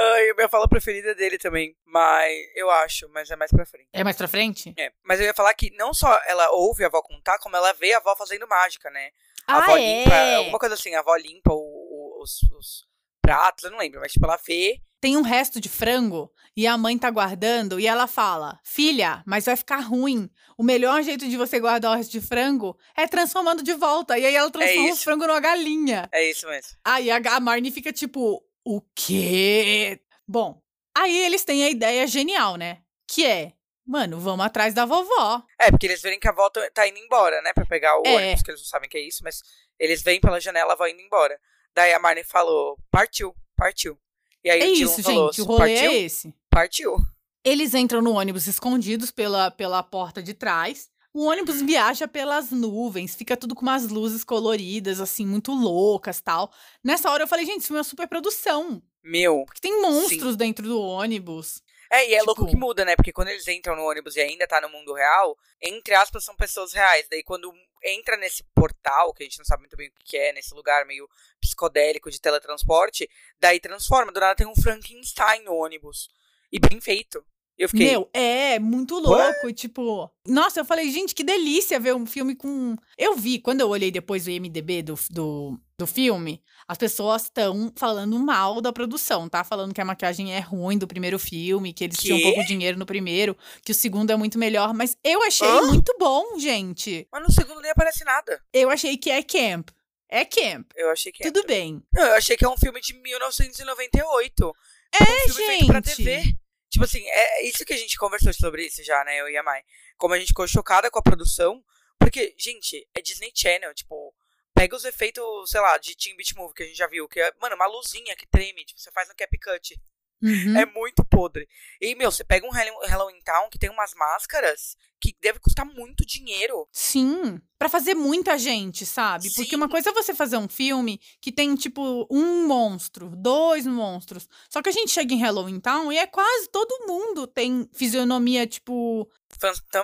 Ai, 0.00 0.30
a 0.30 0.34
minha 0.34 0.48
fala 0.48 0.68
preferida 0.68 1.14
dele 1.14 1.38
também. 1.38 1.74
Mas 1.84 2.32
eu 2.54 2.70
acho, 2.70 3.08
mas 3.10 3.30
é 3.30 3.36
mais 3.36 3.50
pra 3.50 3.66
frente. 3.66 3.88
É 3.92 4.04
mais 4.04 4.16
pra 4.16 4.28
frente? 4.28 4.72
É, 4.78 4.92
mas 5.04 5.18
eu 5.20 5.26
ia 5.26 5.34
falar 5.34 5.52
que 5.54 5.70
não 5.76 5.92
só 5.92 6.18
ela 6.26 6.50
ouve 6.52 6.84
a 6.84 6.86
avó 6.86 7.02
contar, 7.02 7.38
como 7.38 7.56
ela 7.56 7.72
vê 7.72 7.92
a 7.94 7.98
avó 7.98 8.14
fazendo 8.16 8.46
mágica, 8.46 8.90
né? 8.90 9.10
A 9.46 9.54
Ah, 9.54 9.58
avó 9.64 9.76
é? 9.76 9.80
limpa, 9.80 10.36
alguma 10.36 10.58
coisa 10.58 10.74
assim, 10.74 10.94
a 10.94 11.00
avó 11.00 11.16
limpa 11.16 11.52
o- 11.52 11.56
o- 11.56 12.22
os, 12.22 12.42
os 12.56 12.86
pratos, 13.22 13.64
eu 13.64 13.70
não 13.70 13.78
lembro, 13.78 14.00
mas 14.00 14.12
tipo, 14.12 14.24
ela 14.24 14.36
vê. 14.46 14.80
tem 15.00 15.16
um 15.16 15.22
resto 15.22 15.60
de 15.60 15.68
frango 15.68 16.30
e 16.56 16.66
a 16.66 16.76
mãe 16.76 16.98
tá 16.98 17.08
guardando 17.10 17.78
e 17.78 17.86
ela 17.86 18.06
fala: 18.08 18.58
Filha, 18.64 19.22
mas 19.26 19.46
vai 19.46 19.56
ficar 19.56 19.78
ruim. 19.80 20.28
O 20.56 20.62
melhor 20.64 21.02
jeito 21.02 21.28
de 21.28 21.36
você 21.36 21.60
guardar 21.60 21.92
o 21.92 21.94
resto 21.96 22.10
de 22.10 22.20
frango 22.20 22.76
é 22.96 23.06
transformando 23.06 23.62
de 23.62 23.74
volta. 23.74 24.18
E 24.18 24.26
aí 24.26 24.34
ela 24.34 24.50
transforma 24.50 24.82
o 24.88 24.92
isso. 24.92 25.04
frango 25.04 25.26
numa 25.26 25.38
galinha. 25.40 26.08
É 26.12 26.28
isso 26.28 26.48
mesmo. 26.48 26.76
Aí 26.84 27.10
a, 27.12 27.16
a 27.18 27.38
Marnie 27.40 27.70
fica 27.70 27.92
tipo: 27.92 28.42
O 28.70 28.82
quê? 28.94 29.98
Bom, 30.26 30.60
aí 30.94 31.16
eles 31.24 31.42
têm 31.42 31.64
a 31.64 31.70
ideia 31.70 32.06
genial, 32.06 32.56
né? 32.56 32.82
Que 33.06 33.24
é. 33.24 33.52
Mano, 33.86 34.20
vamos 34.20 34.44
atrás 34.44 34.74
da 34.74 34.84
vovó. 34.84 35.42
É, 35.58 35.70
porque 35.70 35.86
eles 35.86 36.02
verem 36.02 36.20
que 36.20 36.28
a 36.28 36.30
avó 36.30 36.50
tá 36.50 36.70
tá 36.74 36.86
indo 36.86 36.98
embora, 36.98 37.40
né? 37.40 37.52
Pra 37.54 37.64
pegar 37.64 37.98
o 37.98 38.02
É. 38.04 38.14
ônibus, 38.16 38.42
que 38.42 38.50
eles 38.50 38.60
não 38.60 38.66
sabem 38.68 38.90
que 38.90 38.98
é 38.98 39.00
isso, 39.00 39.24
mas 39.24 39.40
eles 39.78 40.02
veem 40.02 40.20
pela 40.20 40.38
janela 40.38 40.72
a 40.72 40.74
avó 40.74 40.86
indo 40.86 41.00
embora. 41.00 41.40
Daí 41.74 41.94
a 41.94 41.98
Marnie 41.98 42.24
falou: 42.24 42.76
partiu, 42.90 43.34
partiu. 43.56 43.98
E 44.44 44.50
aí 44.50 44.60
É 44.60 44.64
o 44.66 44.74
Dylan 44.74 44.90
isso, 44.92 45.02
falou: 45.02 45.32
gente. 45.32 45.40
O 45.40 45.44
rolê 45.46 45.58
partiu, 45.74 45.90
é 45.90 45.94
esse. 45.96 46.34
partiu. 46.50 46.96
Eles 47.42 47.72
entram 47.72 48.02
no 48.02 48.12
ônibus 48.12 48.46
escondidos 48.46 49.10
pela, 49.10 49.50
pela 49.50 49.82
porta 49.82 50.22
de 50.22 50.34
trás. 50.34 50.90
O 51.18 51.24
ônibus 51.24 51.60
viaja 51.60 52.06
pelas 52.06 52.52
nuvens, 52.52 53.16
fica 53.16 53.36
tudo 53.36 53.52
com 53.52 53.62
umas 53.62 53.88
luzes 53.88 54.22
coloridas, 54.22 55.00
assim, 55.00 55.26
muito 55.26 55.50
loucas 55.50 56.20
tal. 56.20 56.48
Nessa 56.80 57.10
hora 57.10 57.24
eu 57.24 57.26
falei, 57.26 57.44
gente, 57.44 57.62
isso 57.62 57.74
é 57.74 57.78
uma 57.78 57.82
super 57.82 58.06
produção. 58.06 58.80
Meu. 59.02 59.42
Porque 59.44 59.60
tem 59.60 59.82
monstros 59.82 60.36
dentro 60.36 60.64
do 60.64 60.80
ônibus. 60.80 61.60
É, 61.90 62.08
e 62.08 62.14
é 62.14 62.22
louco 62.22 62.42
Tipo- 62.42 62.52
que 62.52 62.56
muda, 62.56 62.84
né? 62.84 62.94
Porque 62.94 63.12
quando 63.12 63.30
eles 63.30 63.48
entram 63.48 63.74
no 63.74 63.82
ônibus 63.82 64.14
e 64.14 64.20
ainda 64.20 64.46
tá 64.46 64.60
no 64.60 64.68
mundo 64.68 64.94
real, 64.94 65.36
entre 65.60 65.92
aspas, 65.96 66.22
são 66.22 66.36
pessoas 66.36 66.72
reais. 66.72 67.08
Daí 67.10 67.24
quando 67.24 67.52
entra 67.82 68.16
nesse 68.16 68.44
portal, 68.54 69.12
que 69.12 69.24
a 69.24 69.26
gente 69.26 69.38
não 69.38 69.44
sabe 69.44 69.62
muito 69.62 69.76
bem 69.76 69.88
o 69.88 69.92
que 69.94 70.04
que 70.10 70.16
é, 70.16 70.32
nesse 70.32 70.54
lugar 70.54 70.86
meio 70.86 71.08
psicodélico 71.40 72.12
de 72.12 72.20
teletransporte, 72.20 73.10
daí 73.40 73.58
transforma. 73.58 74.12
Do 74.12 74.20
nada 74.20 74.36
tem 74.36 74.46
um 74.46 74.54
Frankenstein 74.54 75.42
no 75.42 75.54
ônibus. 75.54 76.10
E 76.52 76.60
bem 76.60 76.80
feito. 76.80 77.24
Eu 77.58 77.68
fiquei. 77.68 77.90
Meu, 77.90 78.08
é 78.12 78.58
muito 78.60 78.98
louco. 78.98 79.48
e, 79.48 79.52
Tipo, 79.52 80.08
nossa, 80.26 80.60
eu 80.60 80.64
falei, 80.64 80.90
gente, 80.92 81.14
que 81.14 81.24
delícia 81.24 81.80
ver 81.80 81.94
um 81.94 82.06
filme 82.06 82.36
com. 82.36 82.76
Eu 82.96 83.16
vi, 83.16 83.40
quando 83.40 83.60
eu 83.62 83.68
olhei 83.68 83.90
depois 83.90 84.26
o 84.26 84.30
IMDB 84.30 84.82
do, 84.82 84.94
do, 85.10 85.58
do 85.76 85.86
filme, 85.86 86.40
as 86.68 86.78
pessoas 86.78 87.24
estão 87.24 87.72
falando 87.74 88.16
mal 88.18 88.60
da 88.60 88.72
produção, 88.72 89.28
tá? 89.28 89.42
Falando 89.42 89.74
que 89.74 89.80
a 89.80 89.84
maquiagem 89.84 90.32
é 90.32 90.38
ruim 90.38 90.78
do 90.78 90.86
primeiro 90.86 91.18
filme, 91.18 91.72
que 91.72 91.82
eles 91.82 91.96
tinham 91.96 92.18
Quê? 92.18 92.24
pouco 92.24 92.44
dinheiro 92.46 92.78
no 92.78 92.86
primeiro, 92.86 93.36
que 93.64 93.72
o 93.72 93.74
segundo 93.74 94.10
é 94.12 94.16
muito 94.16 94.38
melhor. 94.38 94.72
Mas 94.72 94.96
eu 95.02 95.22
achei 95.24 95.48
Hã? 95.48 95.62
muito 95.62 95.92
bom, 95.98 96.38
gente. 96.38 97.08
Mas 97.10 97.22
no 97.22 97.32
segundo 97.32 97.60
nem 97.60 97.72
aparece 97.72 98.04
nada. 98.04 98.40
Eu 98.52 98.70
achei 98.70 98.96
que 98.96 99.10
é 99.10 99.20
camp. 99.20 99.70
É 100.08 100.24
camp. 100.24 100.70
Eu 100.76 100.90
achei 100.90 101.10
que 101.10 101.26
é. 101.26 101.30
Tudo 101.30 101.44
bem. 101.46 101.82
Não, 101.92 102.04
eu 102.04 102.14
achei 102.14 102.36
que 102.36 102.44
é 102.44 102.48
um 102.48 102.56
filme 102.56 102.80
de 102.80 102.94
1998. 102.94 104.54
É, 104.94 105.02
um 105.02 105.32
filme 105.32 105.46
feito 105.46 105.66
pra 105.66 105.80
gente. 105.80 105.96
TV. 105.96 106.38
Tipo 106.70 106.84
assim, 106.84 107.02
é 107.06 107.44
isso 107.44 107.64
que 107.64 107.72
a 107.72 107.76
gente 107.76 107.96
conversou 107.96 108.32
sobre 108.32 108.66
isso 108.66 108.82
já, 108.84 109.02
né? 109.04 109.20
Eu 109.20 109.28
e 109.28 109.36
a 109.36 109.42
Mai. 109.42 109.62
Como 109.96 110.14
a 110.14 110.18
gente 110.18 110.28
ficou 110.28 110.46
chocada 110.46 110.90
com 110.90 110.98
a 110.98 111.02
produção. 111.02 111.64
Porque, 111.98 112.34
gente, 112.38 112.88
é 112.94 113.00
Disney 113.00 113.32
Channel, 113.34 113.74
tipo. 113.74 114.14
Pega 114.54 114.74
os 114.74 114.84
efeitos, 114.84 115.22
sei 115.50 115.60
lá, 115.60 115.78
de 115.78 115.96
Team 115.96 116.16
Beat 116.16 116.34
Move 116.34 116.52
que 116.52 116.64
a 116.64 116.66
gente 116.66 116.76
já 116.76 116.88
viu, 116.88 117.06
que 117.06 117.20
é, 117.20 117.32
mano, 117.40 117.54
uma 117.54 117.66
luzinha 117.66 118.16
que 118.16 118.26
treme, 118.26 118.64
tipo, 118.64 118.80
você 118.80 118.90
faz 118.90 119.08
no 119.08 119.14
cap 119.14 119.38
cut. 119.38 119.80
Uhum. 120.22 120.56
É 120.58 120.66
muito 120.66 121.04
podre. 121.04 121.46
E, 121.80 121.94
meu, 121.94 122.10
você 122.10 122.24
pega 122.24 122.46
um 122.46 122.50
Hall- 122.50 122.86
Halloween 122.86 123.20
Town 123.24 123.48
que 123.50 123.58
tem 123.58 123.70
umas 123.70 123.94
máscaras 123.94 124.76
que 125.00 125.14
deve 125.22 125.38
custar 125.38 125.64
muito 125.64 126.04
dinheiro. 126.04 126.66
Sim, 126.72 127.40
Pra 127.56 127.68
fazer 127.68 127.94
muita 127.94 128.38
gente, 128.38 128.86
sabe? 128.86 129.28
Porque 129.34 129.50
Sim. 129.50 129.56
uma 129.56 129.68
coisa 129.68 129.90
é 129.90 129.92
você 129.92 130.14
fazer 130.14 130.36
um 130.36 130.48
filme 130.48 131.00
que 131.20 131.32
tem, 131.32 131.56
tipo, 131.56 132.06
um 132.08 132.46
monstro, 132.46 133.10
dois 133.16 133.66
monstros. 133.66 134.28
Só 134.48 134.62
que 134.62 134.68
a 134.68 134.72
gente 134.72 134.92
chega 134.92 135.12
em 135.12 135.18
Halloween 135.20 135.58
Town 135.58 135.90
e 135.92 135.98
é 135.98 136.06
quase 136.06 136.48
todo 136.50 136.86
mundo 136.86 137.26
tem 137.26 137.68
fisionomia, 137.74 138.46
tipo, 138.46 139.10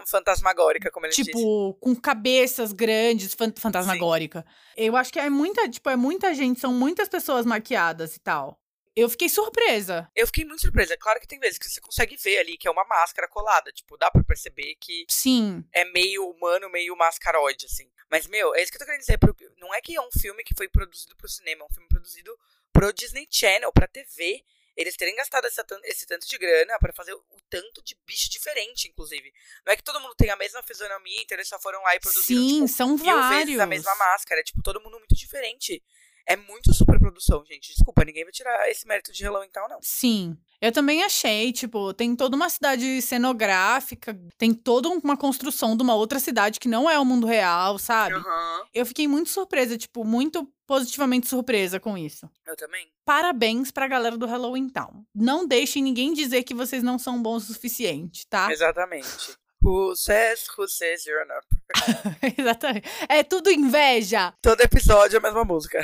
Fantasmagórica, 0.06 0.90
como 0.90 1.06
ele 1.06 1.14
disse. 1.14 1.30
tipo, 1.30 1.74
com 1.80 1.94
cabeças 1.96 2.72
grandes, 2.72 3.34
fan- 3.34 3.52
fantasmagórica. 3.56 4.44
Eu 4.76 4.96
acho 4.96 5.12
que 5.12 5.18
é 5.18 5.28
muita, 5.30 5.68
tipo, 5.68 5.88
é 5.90 5.96
muita 5.96 6.32
gente, 6.34 6.60
são 6.60 6.72
muitas 6.72 7.08
pessoas 7.08 7.44
maquiadas 7.46 8.16
e 8.16 8.20
tal. 8.20 8.58
Eu 8.96 9.08
fiquei 9.08 9.28
surpresa. 9.28 10.08
Eu 10.14 10.26
fiquei 10.26 10.44
muito 10.44 10.60
surpresa. 10.60 10.96
Claro 10.96 11.20
que 11.20 11.26
tem 11.26 11.38
vezes 11.40 11.58
que 11.58 11.68
você 11.68 11.80
consegue 11.80 12.16
ver 12.16 12.38
ali 12.38 12.56
que 12.56 12.68
é 12.68 12.70
uma 12.70 12.84
máscara 12.84 13.26
colada. 13.28 13.72
Tipo, 13.72 13.96
dá 13.96 14.10
pra 14.10 14.22
perceber 14.22 14.76
que 14.76 15.04
Sim, 15.08 15.64
é 15.72 15.84
meio 15.86 16.28
humano, 16.28 16.70
meio 16.70 16.96
mascaroide, 16.96 17.66
assim. 17.66 17.90
Mas, 18.10 18.26
meu, 18.28 18.54
é 18.54 18.62
isso 18.62 18.70
que 18.70 18.76
eu 18.76 18.80
tô 18.80 18.84
querendo 18.84 19.00
dizer. 19.00 19.18
Não 19.58 19.74
é 19.74 19.80
que 19.80 19.96
é 19.96 20.00
um 20.00 20.10
filme 20.12 20.44
que 20.44 20.54
foi 20.56 20.68
produzido 20.68 21.16
pro 21.16 21.28
cinema, 21.28 21.62
é 21.62 21.66
um 21.66 21.74
filme 21.74 21.88
produzido 21.88 22.38
pro 22.72 22.92
Disney 22.92 23.26
Channel, 23.28 23.72
pra 23.72 23.88
TV. 23.88 24.44
Eles 24.76 24.96
terem 24.96 25.14
gastado 25.14 25.46
essa 25.46 25.64
esse 25.84 26.04
tanto 26.06 26.28
de 26.28 26.36
grana 26.36 26.76
pra 26.80 26.92
fazer 26.92 27.14
o 27.14 27.22
tanto 27.48 27.82
de 27.82 27.96
bicho 28.04 28.28
diferente, 28.28 28.88
inclusive. 28.88 29.32
Não 29.64 29.72
é 29.72 29.76
que 29.76 29.84
todo 29.84 30.00
mundo 30.00 30.14
tem 30.16 30.30
a 30.30 30.36
mesma 30.36 30.62
fisionomia, 30.62 31.20
então 31.22 31.36
eles 31.36 31.48
só 31.48 31.58
foram 31.60 31.80
lá 31.82 31.94
e 31.94 32.00
produziram, 32.00 32.42
sim, 32.42 32.54
tipo, 32.54 32.68
são 32.68 32.96
vários. 32.96 33.46
vezes 33.46 33.60
a 33.60 33.66
mesma 33.66 33.94
máscara. 33.94 34.40
É, 34.40 34.44
tipo, 34.44 34.62
todo 34.62 34.80
mundo 34.80 34.98
muito 34.98 35.14
diferente. 35.14 35.82
É 36.26 36.36
muito 36.36 36.72
super 36.72 36.98
produção, 36.98 37.44
gente. 37.44 37.72
Desculpa, 37.72 38.04
ninguém 38.04 38.24
vai 38.24 38.32
tirar 38.32 38.70
esse 38.70 38.86
mérito 38.86 39.12
de 39.12 39.22
Halloween 39.24 39.46
então, 39.48 39.68
não. 39.68 39.78
Sim. 39.82 40.36
Eu 40.60 40.72
também 40.72 41.02
achei, 41.02 41.52
tipo, 41.52 41.92
tem 41.92 42.16
toda 42.16 42.34
uma 42.34 42.48
cidade 42.48 43.02
cenográfica, 43.02 44.18
tem 44.38 44.54
toda 44.54 44.88
uma 44.88 45.16
construção 45.16 45.76
de 45.76 45.82
uma 45.82 45.94
outra 45.94 46.18
cidade 46.18 46.58
que 46.58 46.68
não 46.68 46.88
é 46.88 46.98
o 46.98 47.04
mundo 47.04 47.26
real, 47.26 47.78
sabe? 47.78 48.14
Aham. 48.14 48.64
Eu 48.72 48.86
fiquei 48.86 49.06
muito 49.06 49.28
surpresa, 49.28 49.76
tipo, 49.76 50.04
muito 50.04 50.50
positivamente 50.66 51.28
surpresa 51.28 51.78
com 51.78 51.98
isso. 51.98 52.30
Eu 52.46 52.56
também. 52.56 52.88
Parabéns 53.04 53.70
pra 53.70 53.86
galera 53.86 54.16
do 54.16 54.26
Halloween 54.26 54.70
Town. 54.70 55.04
Não 55.14 55.46
deixem 55.46 55.82
ninguém 55.82 56.14
dizer 56.14 56.42
que 56.42 56.54
vocês 56.54 56.82
não 56.82 56.98
são 56.98 57.22
bons 57.22 57.48
o 57.50 57.52
suficiente, 57.52 58.26
tá? 58.26 58.50
Exatamente. 58.50 59.36
Who 59.62 59.94
says, 59.96 60.46
who 60.58 60.68
says 60.68 61.06
you're 61.06 61.26
not 61.26 61.46
Exatamente. 62.38 62.88
É 63.08 63.22
tudo 63.22 63.50
inveja. 63.50 64.32
Todo 64.42 64.60
episódio 64.60 65.16
é 65.16 65.18
a 65.18 65.22
mesma 65.22 65.44
música. 65.44 65.82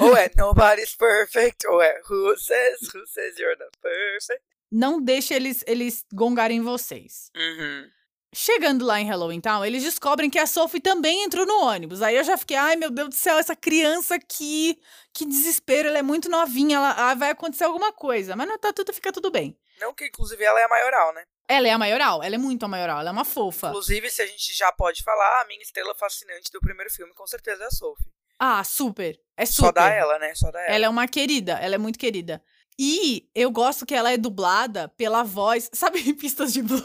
Ou 0.00 0.16
é 0.16 0.30
Nobody's 0.36 0.94
Perfect, 0.96 1.66
ou 1.66 1.80
é 1.82 2.00
Who 2.08 2.36
Says, 2.38 2.80
Who 2.94 3.06
Says 3.06 3.38
You're 3.38 3.58
Not 3.58 3.76
Perfect. 3.80 4.42
Não 4.70 5.00
deixe 5.00 5.34
eles, 5.34 5.64
eles 5.66 6.04
gongarem 6.12 6.60
vocês. 6.60 7.30
Uhum. 7.36 7.88
Chegando 8.34 8.84
lá 8.84 9.00
em 9.00 9.06
Halloween 9.06 9.40
Town, 9.40 9.64
eles 9.64 9.84
descobrem 9.84 10.28
que 10.28 10.40
a 10.40 10.46
Sophie 10.46 10.80
também 10.80 11.22
entrou 11.22 11.46
no 11.46 11.62
ônibus. 11.62 12.02
Aí 12.02 12.16
eu 12.16 12.24
já 12.24 12.36
fiquei, 12.36 12.56
ai 12.56 12.74
meu 12.74 12.90
Deus 12.90 13.10
do 13.10 13.14
céu, 13.14 13.38
essa 13.38 13.54
criança 13.54 14.16
aqui, 14.16 14.76
que 15.12 15.24
desespero, 15.24 15.88
ela 15.88 15.98
é 15.98 16.02
muito 16.02 16.28
novinha, 16.28 16.78
ela, 16.78 16.90
ah, 16.90 17.14
vai 17.14 17.30
acontecer 17.30 17.62
alguma 17.62 17.92
coisa. 17.92 18.34
Mas 18.34 18.48
não 18.48 18.58
tá 18.58 18.72
tudo, 18.72 18.92
fica 18.92 19.12
tudo 19.12 19.30
bem. 19.30 19.56
Não 19.80 19.94
que, 19.94 20.06
inclusive, 20.06 20.42
ela 20.42 20.58
é 20.58 20.64
a 20.64 20.68
maioral, 20.68 21.14
né? 21.14 21.24
Ela 21.46 21.68
é 21.68 21.70
a 21.70 21.78
maioral, 21.78 22.22
ela 22.22 22.34
é 22.34 22.38
muito 22.38 22.64
a 22.64 22.68
maioral, 22.68 23.00
ela 23.00 23.10
é 23.10 23.12
uma 23.12 23.24
fofa. 23.24 23.68
Inclusive, 23.68 24.10
se 24.10 24.22
a 24.22 24.26
gente 24.26 24.52
já 24.54 24.72
pode 24.72 25.04
falar, 25.04 25.42
a 25.42 25.44
minha 25.46 25.62
estrela 25.62 25.94
fascinante 25.94 26.50
do 26.50 26.60
primeiro 26.60 26.90
filme, 26.90 27.14
com 27.14 27.26
certeza 27.26 27.62
é 27.62 27.66
a 27.66 27.70
Sophie. 27.70 28.10
Ah, 28.46 28.62
super. 28.62 29.18
É 29.38 29.46
super. 29.46 29.68
Só 29.68 29.72
dá 29.72 29.88
ela, 29.88 30.18
né? 30.18 30.34
Só 30.34 30.50
dá 30.50 30.60
ela. 30.60 30.74
Ela 30.74 30.84
é 30.84 30.88
uma 30.90 31.08
querida, 31.08 31.52
ela 31.52 31.76
é 31.76 31.78
muito 31.78 31.98
querida. 31.98 32.42
E 32.78 33.26
eu 33.34 33.50
gosto 33.50 33.86
que 33.86 33.94
ela 33.94 34.12
é 34.12 34.18
dublada 34.18 34.86
pela 34.98 35.22
voz, 35.22 35.70
sabe, 35.72 36.12
pistas 36.12 36.52
de 36.52 36.62
blue? 36.62 36.84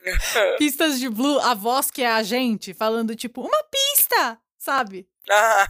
Pistas 0.58 0.98
de 0.98 1.10
blue, 1.10 1.38
a 1.40 1.52
voz 1.52 1.90
que 1.90 2.02
é 2.02 2.10
a 2.10 2.22
gente 2.22 2.72
falando 2.72 3.14
tipo, 3.14 3.42
uma 3.42 3.64
pista, 3.64 4.40
sabe? 4.56 5.06
ah, 5.30 5.68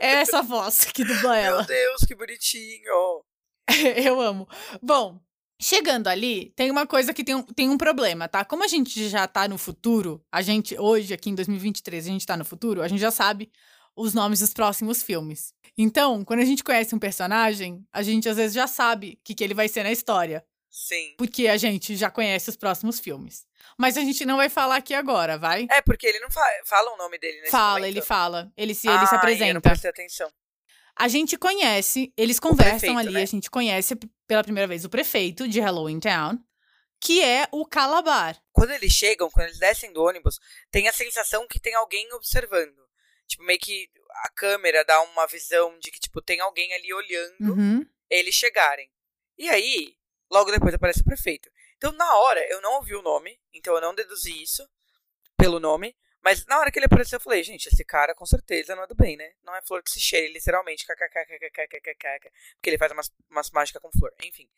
É 0.00 0.14
essa 0.16 0.42
voz 0.42 0.84
que 0.94 1.04
dubla 1.04 1.30
meu 1.30 1.42
ela. 1.42 1.62
Deus, 1.64 2.02
que 2.06 2.14
bonitinho. 2.14 3.24
eu 3.96 4.20
amo. 4.20 4.48
Bom, 4.80 5.18
chegando 5.60 6.06
ali, 6.06 6.52
tem 6.54 6.70
uma 6.70 6.86
coisa 6.86 7.12
que 7.12 7.24
tem 7.24 7.34
um, 7.34 7.42
tem 7.42 7.68
um 7.68 7.78
problema, 7.78 8.28
tá? 8.28 8.44
Como 8.44 8.62
a 8.62 8.68
gente 8.68 9.08
já 9.08 9.26
tá 9.26 9.48
no 9.48 9.58
futuro, 9.58 10.24
a 10.30 10.40
gente, 10.40 10.78
hoje, 10.78 11.14
aqui 11.14 11.30
em 11.30 11.34
2023, 11.34 12.06
a 12.06 12.08
gente 12.10 12.26
tá 12.26 12.36
no 12.36 12.44
futuro, 12.44 12.80
a 12.82 12.86
gente 12.88 13.00
já 13.00 13.10
sabe 13.10 13.50
os 13.96 14.14
nomes 14.14 14.40
dos 14.40 14.52
próximos 14.52 15.02
filmes. 15.02 15.52
Então, 15.76 16.24
quando 16.24 16.40
a 16.40 16.44
gente 16.44 16.64
conhece 16.64 16.94
um 16.94 16.98
personagem, 16.98 17.84
a 17.92 18.02
gente 18.02 18.28
às 18.28 18.36
vezes 18.36 18.54
já 18.54 18.66
sabe 18.66 19.18
o 19.20 19.24
que, 19.24 19.34
que 19.34 19.42
ele 19.44 19.54
vai 19.54 19.68
ser 19.68 19.82
na 19.82 19.92
história. 19.92 20.44
Sim. 20.70 21.14
Porque 21.18 21.48
a 21.48 21.56
gente 21.58 21.94
já 21.96 22.10
conhece 22.10 22.48
os 22.48 22.56
próximos 22.56 22.98
filmes. 22.98 23.44
Mas 23.78 23.96
a 23.98 24.00
gente 24.00 24.24
não 24.24 24.38
vai 24.38 24.48
falar 24.48 24.76
aqui 24.76 24.94
agora, 24.94 25.36
vai? 25.36 25.66
É, 25.70 25.82
porque 25.82 26.06
ele 26.06 26.18
não 26.20 26.30
fa 26.30 26.44
fala 26.64 26.94
o 26.94 26.96
nome 26.96 27.18
dele 27.18 27.38
nesse 27.40 27.50
fala, 27.50 27.80
momento. 27.80 27.92
ele 27.92 28.00
fala. 28.00 28.52
Ele 28.56 28.74
se, 28.74 28.88
ah, 28.88 28.94
ele 28.94 29.06
se 29.06 29.06
Eu 29.06 29.10
não 29.12 29.18
apresenta. 29.18 29.60
prestei 29.60 29.90
atenção. 29.90 30.32
A 30.96 31.08
gente 31.08 31.36
conhece, 31.38 32.12
eles 32.16 32.38
conversam 32.38 32.78
prefeito, 32.78 32.98
ali, 32.98 33.12
né? 33.12 33.22
a 33.22 33.26
gente 33.26 33.50
conhece 33.50 33.94
pela 34.26 34.42
primeira 34.42 34.66
vez 34.66 34.84
o 34.84 34.90
prefeito 34.90 35.48
de 35.48 35.60
Halloween 35.60 36.00
Town, 36.00 36.38
que 37.00 37.22
é 37.22 37.48
o 37.50 37.66
Calabar. 37.66 38.40
Quando 38.52 38.70
eles 38.70 38.92
chegam, 38.92 39.30
quando 39.30 39.46
eles 39.48 39.58
descem 39.58 39.92
do 39.92 40.02
ônibus, 40.02 40.38
tem 40.70 40.88
a 40.88 40.92
sensação 40.92 41.46
que 41.48 41.58
tem 41.60 41.74
alguém 41.74 42.10
observando. 42.12 42.76
Tipo, 43.26 43.42
meio 43.44 43.58
que 43.58 43.88
a 44.24 44.28
câmera 44.30 44.84
dá 44.84 45.00
uma 45.02 45.26
visão 45.26 45.78
de 45.78 45.90
que, 45.90 45.98
tipo, 46.00 46.20
tem 46.20 46.40
alguém 46.40 46.72
ali 46.74 46.92
olhando 46.92 47.54
Uhum. 47.54 47.86
eles 48.10 48.34
chegarem. 48.34 48.90
E 49.38 49.48
aí, 49.48 49.96
logo 50.30 50.50
depois 50.50 50.74
aparece 50.74 51.00
o 51.00 51.04
prefeito. 51.04 51.50
Então, 51.76 51.92
na 51.92 52.16
hora, 52.18 52.44
eu 52.50 52.60
não 52.60 52.74
ouvi 52.74 52.94
o 52.94 53.02
nome, 53.02 53.40
então 53.52 53.74
eu 53.74 53.80
não 53.80 53.94
deduzi 53.94 54.42
isso 54.42 54.68
pelo 55.36 55.58
nome. 55.58 55.96
Mas 56.24 56.46
na 56.46 56.60
hora 56.60 56.70
que 56.70 56.78
ele 56.78 56.86
apareceu, 56.86 57.16
eu 57.16 57.20
falei, 57.20 57.42
gente, 57.42 57.66
esse 57.66 57.84
cara 57.84 58.14
com 58.14 58.24
certeza 58.24 58.76
não 58.76 58.84
é 58.84 58.86
do 58.86 58.94
bem, 58.94 59.16
né? 59.16 59.32
Não 59.42 59.56
é 59.56 59.62
flor 59.62 59.82
que 59.82 59.90
se 59.90 59.98
cheire, 59.98 60.32
literalmente. 60.32 60.86
kkkkkkkkkk, 60.86 62.30
Porque 62.54 62.70
ele 62.70 62.78
faz 62.78 62.92
umas, 62.92 63.10
umas 63.28 63.50
mágicas 63.50 63.82
com 63.82 63.90
flor. 63.90 64.12
Enfim. 64.22 64.48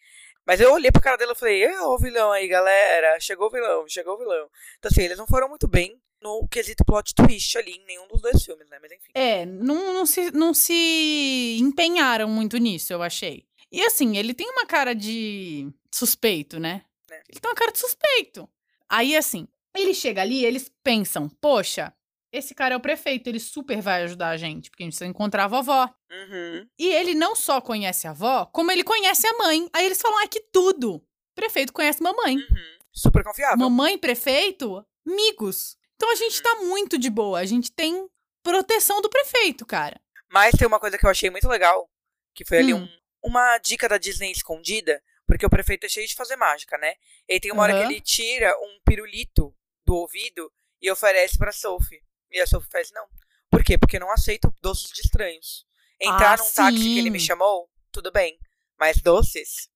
Mas 0.44 0.60
eu 0.60 0.70
olhei 0.72 0.90
pra 0.92 1.00
cara 1.00 1.16
dele 1.16 1.32
e 1.32 1.34
falei, 1.34 1.66
o 1.78 1.98
vilão 1.98 2.30
aí, 2.32 2.46
galera. 2.48 3.18
Chegou 3.18 3.46
o 3.46 3.50
vilão, 3.50 3.88
chegou 3.88 4.14
o 4.14 4.18
vilão. 4.18 4.50
Então, 4.78 4.90
assim, 4.92 5.02
eles 5.04 5.16
não 5.16 5.26
foram 5.26 5.48
muito 5.48 5.66
bem 5.66 5.98
no 6.24 6.48
quesito 6.48 6.82
plot 6.86 7.14
twist 7.14 7.58
ali 7.58 7.72
em 7.72 7.84
nenhum 7.84 8.08
dos 8.08 8.22
dois 8.22 8.42
filmes, 8.42 8.68
né? 8.70 8.78
Mas 8.80 8.92
enfim. 8.92 9.12
É, 9.14 9.44
não, 9.44 9.92
não, 9.92 10.06
se, 10.06 10.30
não 10.30 10.54
se 10.54 11.58
empenharam 11.60 12.28
muito 12.28 12.56
nisso, 12.56 12.94
eu 12.94 13.02
achei. 13.02 13.46
E 13.70 13.82
assim, 13.82 14.16
ele 14.16 14.32
tem 14.32 14.48
uma 14.48 14.64
cara 14.64 14.94
de 14.94 15.70
suspeito, 15.92 16.58
né? 16.58 16.82
É. 17.10 17.22
Ele 17.28 17.40
tem 17.40 17.50
uma 17.50 17.54
cara 17.54 17.70
de 17.70 17.78
suspeito. 17.78 18.48
Aí, 18.88 19.14
assim, 19.14 19.46
ele 19.76 19.92
chega 19.92 20.22
ali, 20.22 20.44
eles 20.44 20.72
pensam, 20.82 21.28
poxa, 21.28 21.92
esse 22.32 22.54
cara 22.54 22.74
é 22.74 22.76
o 22.76 22.80
prefeito, 22.80 23.28
ele 23.28 23.38
super 23.38 23.82
vai 23.82 24.04
ajudar 24.04 24.30
a 24.30 24.36
gente, 24.36 24.70
porque 24.70 24.82
a 24.82 24.86
gente 24.86 24.92
precisa 24.92 25.10
encontrar 25.10 25.44
a 25.44 25.48
vovó. 25.48 25.92
Uhum. 26.10 26.66
E 26.78 26.88
ele 26.88 27.14
não 27.14 27.36
só 27.36 27.60
conhece 27.60 28.06
a 28.06 28.10
avó, 28.10 28.46
como 28.46 28.72
ele 28.72 28.82
conhece 28.82 29.26
a 29.26 29.36
mãe. 29.36 29.68
Aí 29.72 29.84
eles 29.84 30.00
falam, 30.00 30.18
ah, 30.18 30.28
que 30.28 30.40
tudo. 30.40 31.04
Prefeito 31.34 31.72
conhece 31.72 32.02
mamãe. 32.02 32.36
Uhum. 32.36 32.78
Super 32.92 33.24
confiável. 33.24 33.58
Mamãe, 33.58 33.98
prefeito, 33.98 34.84
amigos. 35.06 35.76
Então 36.04 36.12
a 36.12 36.16
gente 36.16 36.42
tá 36.42 36.54
muito 36.56 36.98
de 36.98 37.08
boa. 37.08 37.40
A 37.40 37.46
gente 37.46 37.72
tem 37.72 38.06
proteção 38.42 39.00
do 39.00 39.08
prefeito, 39.08 39.64
cara. 39.64 39.98
Mas 40.30 40.54
tem 40.54 40.66
uma 40.68 40.78
coisa 40.78 40.98
que 40.98 41.06
eu 41.06 41.08
achei 41.10 41.30
muito 41.30 41.48
legal, 41.48 41.90
que 42.34 42.44
foi 42.44 42.58
ali 42.58 42.74
Hum. 42.74 42.82
um- 43.22 43.28
uma 43.30 43.56
dica 43.56 43.88
da 43.88 43.96
Disney 43.96 44.30
escondida, 44.30 45.02
porque 45.26 45.46
o 45.46 45.48
prefeito 45.50 45.86
é 45.86 45.88
cheio 45.88 46.06
de 46.06 46.14
fazer 46.14 46.36
mágica, 46.36 46.76
né? 46.76 46.94
E 47.26 47.40
tem 47.40 47.50
uma 47.50 47.62
hora 47.62 47.72
Aham. 47.72 47.86
que 47.86 47.92
ele 47.94 48.00
tira 48.02 48.54
um 48.60 48.78
pirulito 48.84 49.56
do 49.86 49.94
ouvido 49.96 50.52
e 50.82 50.90
oferece 50.90 51.38
pra 51.38 51.52
Sophie. 51.52 52.02
E 52.30 52.38
a 52.38 52.46
Sophie 52.46 52.68
faz, 52.70 52.90
não. 52.92 53.06
Por 53.50 53.64
quê? 53.64 53.78
Porque 53.78 53.98
não 53.98 54.10
aceito 54.12 54.54
doces 54.60 54.90
de 54.90 55.00
estranhos. 55.00 55.64
Entrar 55.98 56.34
Ah, 56.34 56.36
num 56.36 56.52
táxi 56.52 56.78
que 56.80 56.98
ele 56.98 57.08
me 57.08 57.18
sim. 57.18 57.26
chamou, 57.28 57.70
tudo 57.90 58.12
bem. 58.12 58.38
Mas 58.78 59.00
doces? 59.00 59.70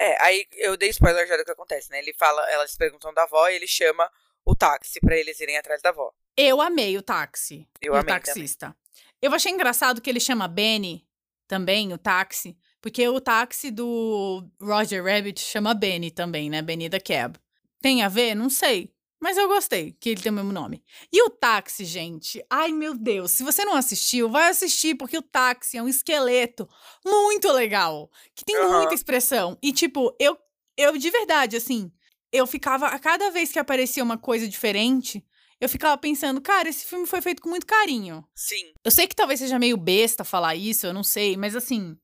É, 0.00 0.16
aí 0.24 0.46
eu 0.52 0.78
dei 0.78 0.88
spoiler 0.88 1.28
já 1.28 1.36
do 1.36 1.44
que 1.44 1.50
acontece, 1.50 1.90
né? 1.90 1.98
Ele 1.98 2.14
fala, 2.14 2.42
elas 2.50 2.74
perguntam 2.74 3.12
da 3.12 3.24
avó 3.24 3.46
e 3.48 3.56
ele 3.56 3.66
chama 3.66 4.10
o 4.46 4.56
táxi 4.56 4.98
pra 4.98 5.14
eles 5.14 5.38
irem 5.40 5.58
atrás 5.58 5.82
da 5.82 5.90
avó. 5.90 6.10
Eu 6.34 6.58
amei 6.62 6.96
o 6.96 7.02
táxi. 7.02 7.68
Eu 7.82 7.94
e 7.94 7.98
amei 7.98 8.14
o 8.14 8.20
taxista. 8.20 8.74
Eu 9.20 9.34
achei 9.34 9.52
engraçado 9.52 10.00
que 10.00 10.08
ele 10.08 10.18
chama 10.18 10.48
Benny 10.48 11.06
também, 11.46 11.92
o 11.92 11.98
táxi. 11.98 12.56
Porque 12.80 13.06
o 13.06 13.20
táxi 13.20 13.70
do 13.70 14.42
Roger 14.58 15.04
Rabbit 15.04 15.38
chama 15.38 15.74
Benny 15.74 16.10
também, 16.10 16.48
né? 16.48 16.62
Benny 16.62 16.88
the 16.88 16.98
Cab. 16.98 17.36
Tem 17.82 18.02
a 18.02 18.08
ver? 18.08 18.34
Não 18.34 18.48
sei. 18.48 18.90
Mas 19.20 19.36
eu 19.36 19.46
gostei 19.48 19.92
que 20.00 20.08
ele 20.08 20.22
tem 20.22 20.32
o 20.32 20.34
mesmo 20.34 20.52
nome. 20.52 20.82
E 21.12 21.22
o 21.22 21.28
táxi, 21.28 21.84
gente? 21.84 22.42
Ai, 22.48 22.72
meu 22.72 22.96
Deus. 22.96 23.32
Se 23.32 23.42
você 23.42 23.64
não 23.64 23.74
assistiu, 23.74 24.30
vai 24.30 24.48
assistir, 24.48 24.94
porque 24.94 25.18
o 25.18 25.22
táxi 25.22 25.76
é 25.76 25.82
um 25.82 25.88
esqueleto 25.88 26.66
muito 27.04 27.52
legal. 27.52 28.10
Que 28.34 28.44
tem 28.44 28.56
Aham. 28.56 28.78
muita 28.78 28.94
expressão. 28.94 29.58
E, 29.62 29.72
tipo, 29.72 30.16
eu, 30.18 30.38
eu 30.76 30.96
de 30.96 31.10
verdade, 31.10 31.56
assim, 31.56 31.92
eu 32.32 32.46
ficava. 32.46 32.86
A 32.86 32.98
cada 32.98 33.30
vez 33.30 33.52
que 33.52 33.58
aparecia 33.58 34.02
uma 34.02 34.16
coisa 34.16 34.48
diferente, 34.48 35.22
eu 35.60 35.68
ficava 35.68 35.98
pensando, 35.98 36.40
cara, 36.40 36.68
esse 36.68 36.86
filme 36.86 37.06
foi 37.06 37.20
feito 37.20 37.42
com 37.42 37.50
muito 37.50 37.66
carinho. 37.66 38.24
Sim. 38.34 38.72
Eu 38.82 38.90
sei 38.90 39.06
que 39.06 39.14
talvez 39.14 39.38
seja 39.40 39.58
meio 39.58 39.76
besta 39.76 40.24
falar 40.24 40.56
isso, 40.56 40.86
eu 40.86 40.94
não 40.94 41.04
sei, 41.04 41.36
mas 41.36 41.54
assim, 41.54 41.94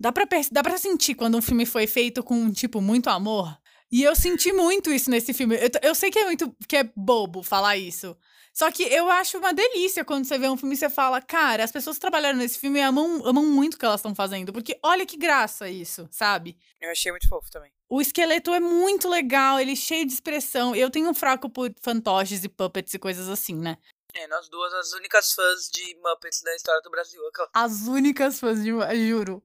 dá 0.00 0.10
pra, 0.10 0.26
dá 0.50 0.62
pra 0.62 0.78
sentir 0.78 1.14
quando 1.14 1.36
um 1.36 1.42
filme 1.42 1.66
foi 1.66 1.86
feito 1.86 2.22
com, 2.22 2.50
tipo, 2.50 2.80
muito 2.80 3.10
amor. 3.10 3.54
E 3.94 4.02
eu 4.02 4.16
senti 4.16 4.52
muito 4.52 4.90
isso 4.90 5.08
nesse 5.08 5.32
filme. 5.32 5.54
Eu, 5.54 5.70
eu 5.80 5.94
sei 5.94 6.10
que 6.10 6.18
é 6.18 6.24
muito 6.24 6.52
que 6.66 6.78
é 6.78 6.82
bobo 6.96 7.44
falar 7.44 7.76
isso. 7.76 8.16
Só 8.52 8.68
que 8.72 8.82
eu 8.82 9.08
acho 9.08 9.38
uma 9.38 9.54
delícia 9.54 10.04
quando 10.04 10.24
você 10.24 10.36
vê 10.36 10.48
um 10.48 10.56
filme 10.56 10.74
e 10.74 10.76
você 10.76 10.90
fala, 10.90 11.22
cara, 11.22 11.62
as 11.62 11.70
pessoas 11.70 11.94
que 11.94 12.00
trabalharam 12.00 12.36
nesse 12.36 12.58
filme 12.58 12.80
amam, 12.80 13.24
amam 13.24 13.46
muito 13.46 13.74
o 13.74 13.78
que 13.78 13.84
elas 13.84 14.00
estão 14.00 14.12
fazendo. 14.12 14.52
Porque 14.52 14.76
olha 14.82 15.06
que 15.06 15.16
graça 15.16 15.68
isso, 15.68 16.08
sabe? 16.10 16.58
Eu 16.80 16.90
achei 16.90 17.12
muito 17.12 17.28
fofo 17.28 17.48
também. 17.52 17.70
O 17.88 18.00
esqueleto 18.00 18.52
é 18.52 18.58
muito 18.58 19.08
legal, 19.08 19.60
ele 19.60 19.74
é 19.74 19.76
cheio 19.76 20.04
de 20.04 20.12
expressão. 20.12 20.74
Eu 20.74 20.90
tenho 20.90 21.08
um 21.08 21.14
fraco 21.14 21.48
por 21.48 21.72
fantoches 21.80 22.42
e 22.42 22.48
puppets 22.48 22.94
e 22.94 22.98
coisas 22.98 23.28
assim, 23.28 23.54
né? 23.54 23.78
É, 24.12 24.26
nós 24.26 24.48
duas, 24.48 24.74
as 24.74 24.92
únicas 24.92 25.32
fãs 25.32 25.70
de 25.72 25.96
Muppets 26.02 26.42
da 26.42 26.56
história 26.56 26.82
do 26.82 26.90
Brasil. 26.90 27.20
As 27.52 27.82
únicas 27.82 28.40
fãs 28.40 28.60
de. 28.60 28.70
Juro. 29.08 29.40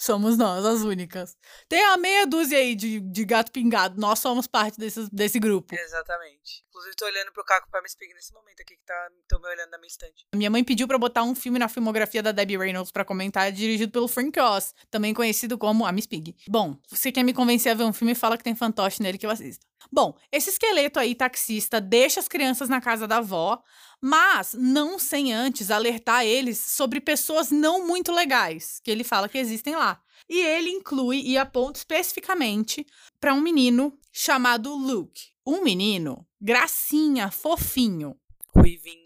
Somos 0.00 0.38
nós, 0.38 0.64
as 0.64 0.80
únicas. 0.80 1.36
Tem 1.68 1.84
a 1.84 1.96
meia 1.98 2.26
dúzia 2.26 2.56
aí 2.56 2.74
de, 2.74 3.00
de 3.00 3.22
gato 3.22 3.52
pingado. 3.52 4.00
Nós 4.00 4.18
somos 4.18 4.46
parte 4.46 4.78
desse, 4.78 5.06
desse 5.12 5.38
grupo. 5.38 5.74
Exatamente. 5.74 6.64
Inclusive, 6.70 6.96
tô 6.96 7.04
olhando 7.04 7.30
pro 7.32 7.44
Caco 7.44 7.68
pra 7.70 7.82
me 7.82 7.88
Pig 7.98 8.14
nesse 8.14 8.32
momento 8.32 8.62
aqui, 8.62 8.78
que 8.78 8.84
tá, 8.86 9.10
tô 9.28 9.38
me 9.38 9.46
olhando 9.48 9.68
na 9.68 9.76
minha 9.76 9.88
estante. 9.88 10.26
Minha 10.34 10.48
mãe 10.48 10.64
pediu 10.64 10.88
pra 10.88 10.96
botar 10.96 11.22
um 11.22 11.34
filme 11.34 11.58
na 11.58 11.68
filmografia 11.68 12.22
da 12.22 12.32
Debbie 12.32 12.56
Reynolds 12.56 12.90
pra 12.90 13.04
comentar, 13.04 13.52
dirigido 13.52 13.92
pelo 13.92 14.08
Frank 14.08 14.40
Oz, 14.40 14.74
também 14.90 15.12
conhecido 15.12 15.58
como 15.58 15.84
a 15.84 15.92
Miss 15.92 16.06
Pig. 16.06 16.34
Bom, 16.48 16.78
você 16.88 17.12
quer 17.12 17.22
me 17.22 17.34
convencer 17.34 17.72
a 17.72 17.74
ver 17.74 17.84
um 17.84 17.92
filme, 17.92 18.14
fala 18.14 18.38
que 18.38 18.44
tem 18.44 18.54
fantoche 18.54 19.02
nele 19.02 19.18
que 19.18 19.26
eu 19.26 19.30
assisto. 19.30 19.66
Bom, 19.92 20.16
esse 20.30 20.50
esqueleto 20.50 21.00
aí, 21.00 21.14
taxista, 21.14 21.80
deixa 21.80 22.20
as 22.20 22.28
crianças 22.28 22.68
na 22.68 22.80
casa 22.80 23.08
da 23.08 23.16
avó, 23.16 23.60
mas 24.00 24.54
não 24.54 24.98
sem 24.98 25.32
antes 25.32 25.70
alertar 25.70 26.24
eles 26.24 26.58
sobre 26.58 27.00
pessoas 27.00 27.50
não 27.50 27.86
muito 27.86 28.12
legais, 28.12 28.80
que 28.84 28.90
ele 28.90 29.02
fala 29.02 29.28
que 29.28 29.38
existem 29.38 29.74
lá. 29.74 30.00
E 30.28 30.38
ele 30.38 30.70
inclui 30.70 31.22
e 31.22 31.36
aponta 31.36 31.78
especificamente 31.78 32.86
para 33.20 33.34
um 33.34 33.40
menino 33.40 33.98
chamado 34.12 34.72
Luke. 34.74 35.30
Um 35.44 35.62
menino, 35.62 36.24
gracinha, 36.40 37.30
fofinho. 37.30 38.16
Ruivinho. 38.54 39.00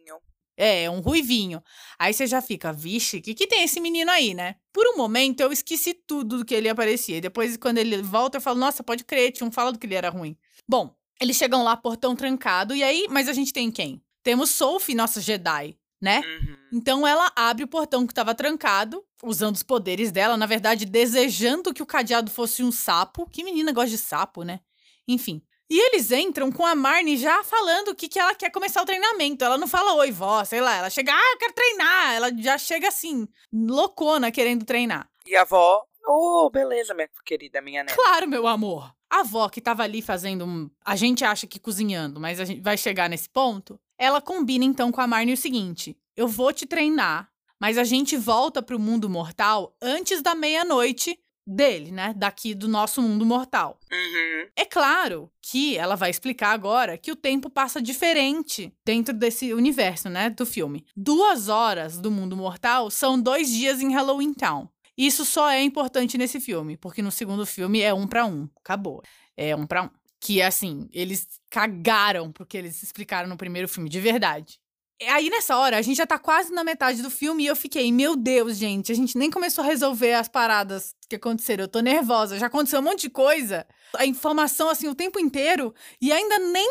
É, 0.57 0.89
um 0.89 1.01
ruivinho. 1.01 1.63
Aí 1.99 2.13
você 2.13 2.27
já 2.27 2.41
fica, 2.41 2.73
vixe, 2.73 3.17
o 3.17 3.23
que, 3.23 3.35
que 3.35 3.47
tem 3.47 3.65
esse 3.65 3.81
menino 3.81 4.11
aí, 4.11 4.35
né? 4.35 4.57
Por 4.73 4.87
um 4.87 4.97
momento 4.97 5.41
eu 5.41 5.51
esqueci 5.51 5.95
tudo 5.95 6.39
do 6.39 6.45
que 6.45 6.55
ele 6.55 6.69
aparecia. 6.69 7.21
Depois, 7.21 7.57
quando 7.57 7.79
ele 7.79 8.03
volta, 8.03 8.37
eu 8.37 8.43
falo, 8.43 8.59
nossa, 8.61 8.83
pode 8.85 9.03
crer, 9.05 9.33
tinha 9.33 9.47
um 9.47 9.53
fala 9.53 9.73
do 9.73 9.79
que 9.79 9.87
ele 9.87 9.95
era 9.95 10.11
ruim. 10.11 10.37
Bom, 10.69 10.95
eles 11.21 11.37
chegam 11.37 11.63
lá, 11.63 11.77
portão 11.77 12.17
trancado, 12.17 12.75
e 12.75 12.83
aí, 12.83 13.07
mas 13.11 13.29
a 13.29 13.33
gente 13.33 13.53
tem 13.53 13.71
quem? 13.71 14.03
Temos 14.23 14.51
Sophie, 14.51 14.95
nossa 14.95 15.21
Jedi, 15.21 15.77
né? 16.01 16.21
Uhum. 16.21 16.57
Então 16.73 17.07
ela 17.07 17.31
abre 17.37 17.65
o 17.65 17.69
portão 17.69 18.07
que 18.07 18.13
estava 18.13 18.35
trancado, 18.35 19.05
usando 19.23 19.55
os 19.55 19.63
poderes 19.63 20.11
dela, 20.11 20.37
na 20.37 20.47
verdade, 20.47 20.87
desejando 20.87 21.73
que 21.73 21.83
o 21.83 21.87
cadeado 21.87 22.31
fosse 22.31 22.63
um 22.63 22.73
sapo. 22.73 23.29
Que 23.29 23.45
menina 23.45 23.73
gosta 23.73 23.91
de 23.91 23.99
sapo, 23.99 24.43
né? 24.43 24.61
Enfim. 25.07 25.43
E 25.69 25.79
eles 25.79 26.11
entram 26.11 26.53
com 26.53 26.65
a 26.65 26.75
Marnie 26.75 27.17
já 27.17 27.43
falando 27.43 27.95
que, 27.95 28.09
que 28.09 28.19
ela 28.19 28.35
quer 28.35 28.51
começar 28.51 28.83
o 28.83 28.87
treinamento. 28.87 29.45
Ela 29.45 29.57
não 29.57 29.67
fala 29.67 29.95
oi, 29.95 30.11
vó, 30.11 30.45
sei 30.45 30.61
lá. 30.61 30.77
Ela 30.77 30.91
chega, 30.91 31.13
ah, 31.13 31.33
eu 31.33 31.39
quero 31.39 31.55
treinar. 31.55 32.15
Ela 32.15 32.31
já 32.37 32.59
chega 32.59 32.89
assim, 32.89 33.27
loucona, 33.53 34.31
querendo 34.31 34.65
treinar. 34.65 35.09
E 35.27 35.35
a 35.35 35.43
avó, 35.43 35.83
oh, 36.07 36.51
beleza, 36.51 36.93
minha 36.93 37.09
querida, 37.25 37.63
minha 37.63 37.83
neta. 37.83 37.97
Claro, 37.97 38.29
meu 38.29 38.47
amor. 38.47 38.95
A 39.11 39.21
avó 39.21 39.49
que 39.49 39.61
tava 39.61 39.83
ali 39.83 40.03
fazendo 40.03 40.45
um. 40.45 40.71
A 40.85 40.97
gente 40.97 41.25
acha 41.25 41.47
que 41.47 41.59
cozinhando, 41.59 42.21
mas 42.21 42.41
a 42.41 42.45
gente 42.45 42.61
vai 42.61 42.77
chegar 42.77 43.09
nesse 43.09 43.29
ponto. 43.29 43.79
Ela 43.99 44.21
combina 44.21 44.65
então 44.65 44.91
com 44.91 45.01
a 45.01 45.07
Marnie 45.07 45.35
o 45.35 45.37
seguinte: 45.37 45.97
eu 46.17 46.27
vou 46.27 46.53
te 46.53 46.67
treinar, 46.67 47.29
mas 47.61 47.79
a 47.79 47.85
gente 47.85 48.17
volta 48.17 48.63
pro 48.63 48.79
mundo 48.79 49.09
mortal 49.09 49.77
antes 49.81 50.21
da 50.23 50.35
meia-noite 50.35 51.19
dele, 51.47 51.91
né? 51.91 52.15
Daqui 52.17 52.55
do 52.55 52.67
nosso 52.67 53.03
mundo 53.03 53.25
mortal. 53.25 53.79
Uhum. 53.93 54.49
É 54.57 54.65
claro 54.65 55.31
que 55.43 55.77
ela 55.77 55.95
vai 55.95 56.11
explicar 56.11 56.53
agora 56.53 56.97
que 56.97 57.13
o 57.13 57.17
tempo 57.17 57.51
passa 57.51 57.83
diferente 57.83 58.73
dentro 58.85 59.15
desse 59.15 59.53
universo, 59.53 60.09
né? 60.09 60.31
Do 60.31 60.47
filme. 60.47 60.85
Duas 60.97 61.49
horas 61.49 61.99
do 61.99 62.11
mundo 62.11 62.37
mortal 62.37 62.91
são 62.91 63.21
dois 63.21 63.51
dias 63.51 63.81
em 63.81 63.93
Halloween 63.93 64.33
Town. 64.33 64.69
Isso 64.97 65.25
só 65.25 65.51
é 65.51 65.63
importante 65.63 66.17
nesse 66.17 66.41
filme, 66.41 66.77
porque 66.77 67.03
no 67.03 67.11
segundo 67.11 67.45
filme 67.45 67.81
é 67.81 67.93
um 67.93 68.07
para 68.07 68.25
um. 68.25 68.49
Acabou. 68.63 69.03
É 69.37 69.55
um 69.55 69.67
para 69.67 69.85
um. 69.85 69.91
Que 70.21 70.41
assim, 70.41 70.89
eles 70.93 71.27
cagaram 71.51 72.33
porque 72.33 72.57
eles 72.57 72.83
explicaram 72.83 73.29
no 73.29 73.37
primeiro 73.37 73.69
filme, 73.69 73.91
de 73.91 74.01
verdade. 74.01 74.59
Aí 75.03 75.29
nessa 75.29 75.57
hora, 75.57 75.77
a 75.77 75.83
gente 75.83 75.97
já 75.97 76.07
tá 76.07 76.19
quase 76.19 76.53
na 76.53 76.63
metade 76.63 77.03
do 77.03 77.11
filme 77.11 77.43
e 77.43 77.47
eu 77.47 77.57
fiquei, 77.57 77.91
meu 77.93 78.15
Deus, 78.15 78.57
gente, 78.57 78.93
a 78.93 78.95
gente 78.95 79.19
nem 79.19 79.31
começou 79.31 79.65
a 79.65 79.67
resolver 79.67 80.15
as 80.15 80.29
paradas 80.29 80.95
que 81.09 81.17
aconteceram. 81.17 81.65
Eu 81.65 81.69
tô 81.69 81.81
nervosa, 81.81 82.39
já 82.39 82.47
aconteceu 82.47 82.79
um 82.79 82.83
monte 82.83 83.03
de 83.03 83.11
coisa. 83.11 83.67
A 83.97 84.07
informação, 84.07 84.69
assim, 84.69 84.89
o 84.89 84.95
tempo 84.95 85.19
inteiro 85.19 85.75
e 86.01 86.13
ainda 86.13 86.39
nem. 86.39 86.69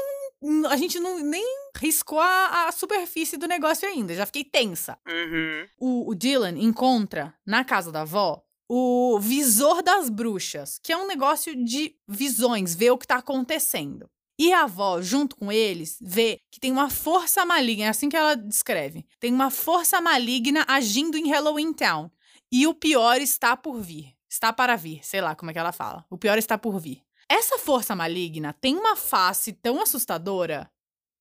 A 0.70 0.78
gente 0.78 1.00
não, 1.00 1.20
nem 1.20 1.46
riscou 1.78 2.20
a, 2.20 2.68
a 2.68 2.72
superfície 2.72 3.38
do 3.38 3.48
negócio 3.48 3.88
ainda. 3.88 4.14
Já 4.14 4.26
fiquei 4.26 4.44
tensa. 4.44 4.98
Uhum. 5.08 5.68
O, 5.80 6.10
o 6.10 6.16
Dylan 6.16 6.58
encontra 6.58 7.34
na 7.46 7.64
casa 7.64 7.92
da 7.92 8.02
avó 8.02 8.44
o 8.70 9.20
visor 9.20 9.84
das 9.84 10.10
bruxas, 10.10 10.80
que 10.82 10.92
é 10.92 10.98
um 10.98 11.06
negócio 11.06 11.56
de 11.64 11.96
visões, 12.08 12.74
ver 12.74 12.92
o 12.92 12.98
que 12.98 13.06
tá 13.06 13.18
acontecendo. 13.18 14.10
E 14.40 14.52
a 14.52 14.64
avó, 14.64 15.00
junto 15.02 15.36
com 15.36 15.52
eles, 15.52 15.98
vê 16.02 16.40
que 16.52 16.60
tem 16.60 16.72
uma 16.72 16.90
força 16.90 17.46
maligna, 17.46 17.86
é 17.86 17.90
assim 17.90 18.10
que 18.10 18.18
ela 18.18 18.36
descreve. 18.36 19.06
Tem 19.20 19.32
uma 19.32 19.52
força 19.52 20.02
maligna 20.02 20.66
agindo 20.68 21.18
em 21.18 21.30
Halloween 21.30 21.72
Town. 21.72 22.10
E 22.52 22.66
o 22.66 22.74
pior 22.74 23.22
está 23.22 23.56
por 23.56 23.80
vir. 23.80 24.14
Está 24.30 24.52
para 24.52 24.76
vir, 24.76 25.06
sei 25.06 25.22
lá 25.22 25.36
como 25.36 25.52
é 25.52 25.54
que 25.54 25.60
ela 25.60 25.72
fala. 25.72 26.04
O 26.10 26.18
pior 26.18 26.38
está 26.40 26.58
por 26.58 26.80
vir. 26.80 27.04
Essa 27.34 27.58
força 27.58 27.96
maligna 27.96 28.54
tem 28.54 28.76
uma 28.78 28.96
face 28.96 29.54
tão 29.54 29.82
assustadora. 29.82 30.70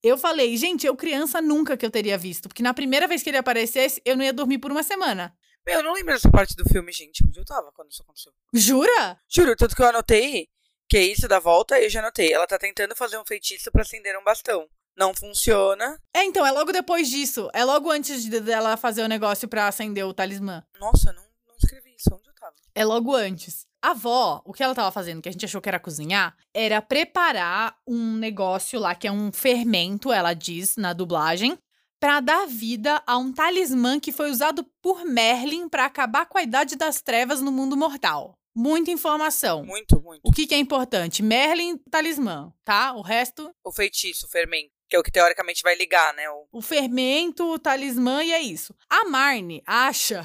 Eu 0.03 0.19
falei, 0.19 0.55
gente, 0.59 0.87
eu 0.87 0.95
criança 0.95 1.41
nunca 1.41 1.75
que 1.77 1.87
eu 1.87 1.91
teria 1.91 2.19
visto, 2.19 2.49
porque 2.51 2.63
na 2.63 2.75
primeira 2.75 3.09
vez 3.09 3.23
que 3.23 3.31
ele 3.31 3.39
aparecesse, 3.39 4.03
eu 4.05 4.15
não 4.17 4.23
ia 4.25 4.33
dormir 4.33 4.59
por 4.59 4.71
uma 4.71 4.83
semana. 4.83 5.35
Meu, 5.67 5.77
eu 5.79 5.83
não 5.83 5.95
lembro 5.95 6.13
dessa 6.13 6.31
parte 6.31 6.55
do 6.55 6.69
filme, 6.69 6.93
gente. 6.93 7.25
Onde 7.27 7.39
eu 7.41 7.45
tava 7.47 7.73
quando 7.73 7.91
isso 7.91 8.03
aconteceu? 8.03 8.33
Jura? 8.53 9.19
Juro, 9.27 9.57
tanto 9.57 9.75
que 9.75 9.81
eu 9.81 9.87
anotei 9.89 10.49
que 10.89 10.99
é 10.99 11.03
isso 11.03 11.27
da 11.27 11.39
volta, 11.39 11.81
eu 11.81 11.89
já 11.89 12.01
anotei. 12.01 12.31
Ela 12.31 12.47
tá 12.47 12.59
tentando 12.59 12.95
fazer 12.95 13.17
um 13.17 13.25
feitiço 13.25 13.73
para 13.73 13.81
acender 13.81 14.19
um 14.19 14.25
bastão. 14.25 14.67
Não 14.95 15.15
funciona. 15.15 15.99
É, 16.15 16.23
então, 16.25 16.45
é 16.45 16.51
logo 16.51 16.71
depois 16.73 17.09
disso. 17.09 17.49
É 17.55 17.65
logo 17.65 17.91
antes 17.91 18.23
de- 18.25 18.41
dela 18.41 18.77
fazer 18.77 19.03
o 19.03 19.09
negócio 19.09 19.49
pra 19.49 19.67
acender 19.69 20.05
o 20.05 20.13
talismã. 20.13 20.63
Nossa, 20.79 21.09
eu 21.09 21.15
não, 21.15 21.23
não 21.47 21.55
escrevi 21.57 21.95
isso. 21.97 22.13
Onde 22.15 22.29
eu 22.29 22.35
tava? 22.35 22.55
É 22.75 22.85
logo 22.85 23.15
antes. 23.15 23.67
A 23.83 23.91
avó, 23.91 24.41
o 24.45 24.53
que 24.53 24.63
ela 24.63 24.75
tava 24.75 24.93
fazendo, 24.93 25.21
que 25.21 25.29
a 25.29 25.33
gente 25.33 25.45
achou 25.45 25.61
que 25.61 25.69
era 25.69 25.81
cozinhar, 25.81 26.37
era 26.55 26.81
preparar 26.81 27.77
um 27.87 28.15
negócio 28.15 28.79
lá, 28.79 28.95
que 28.95 29.09
é 29.09 29.13
um 29.13 29.33
fermento, 29.33 30.13
ela 30.13 30.35
diz 30.35 30.77
na 30.77 30.93
dublagem, 30.93 31.59
pra 31.99 32.21
dar 32.21 32.47
vida 32.47 33.03
a 33.07 33.19
um 33.19 33.33
talismã 33.33 33.99
que 33.99 34.13
foi 34.13 34.31
usado 34.31 34.65
por 34.81 35.05
Merlin 35.05 35.69
pra 35.69 35.85
acabar 35.85 36.27
com 36.27 36.39
a 36.39 36.43
idade 36.43 36.77
das 36.77 37.03
trevas 37.03 37.41
no 37.41 37.51
mundo 37.51 37.77
mortal. 37.77 38.39
Muita 38.55 38.91
informação. 38.91 39.65
Muito, 39.65 40.01
muito. 40.01 40.21
O 40.23 40.31
que, 40.31 40.47
que 40.47 40.55
é 40.55 40.59
importante? 40.59 41.23
Merlin, 41.23 41.79
talismã, 41.91 42.53
tá? 42.65 42.93
O 42.93 43.03
resto, 43.03 43.53
O 43.65 43.73
feitiço, 43.73 44.27
o 44.27 44.29
fermento. 44.29 44.71
Que 44.89 44.97
é 44.97 44.99
o 44.99 45.03
que 45.03 45.11
teoricamente 45.11 45.63
vai 45.63 45.75
ligar, 45.75 46.13
né? 46.15 46.29
O... 46.29 46.59
o 46.59 46.61
fermento, 46.61 47.51
o 47.51 47.59
talismã 47.59 48.23
e 48.23 48.33
é 48.33 48.41
isso. 48.41 48.75
A 48.91 49.07
Marne 49.07 49.63
acha 49.67 50.25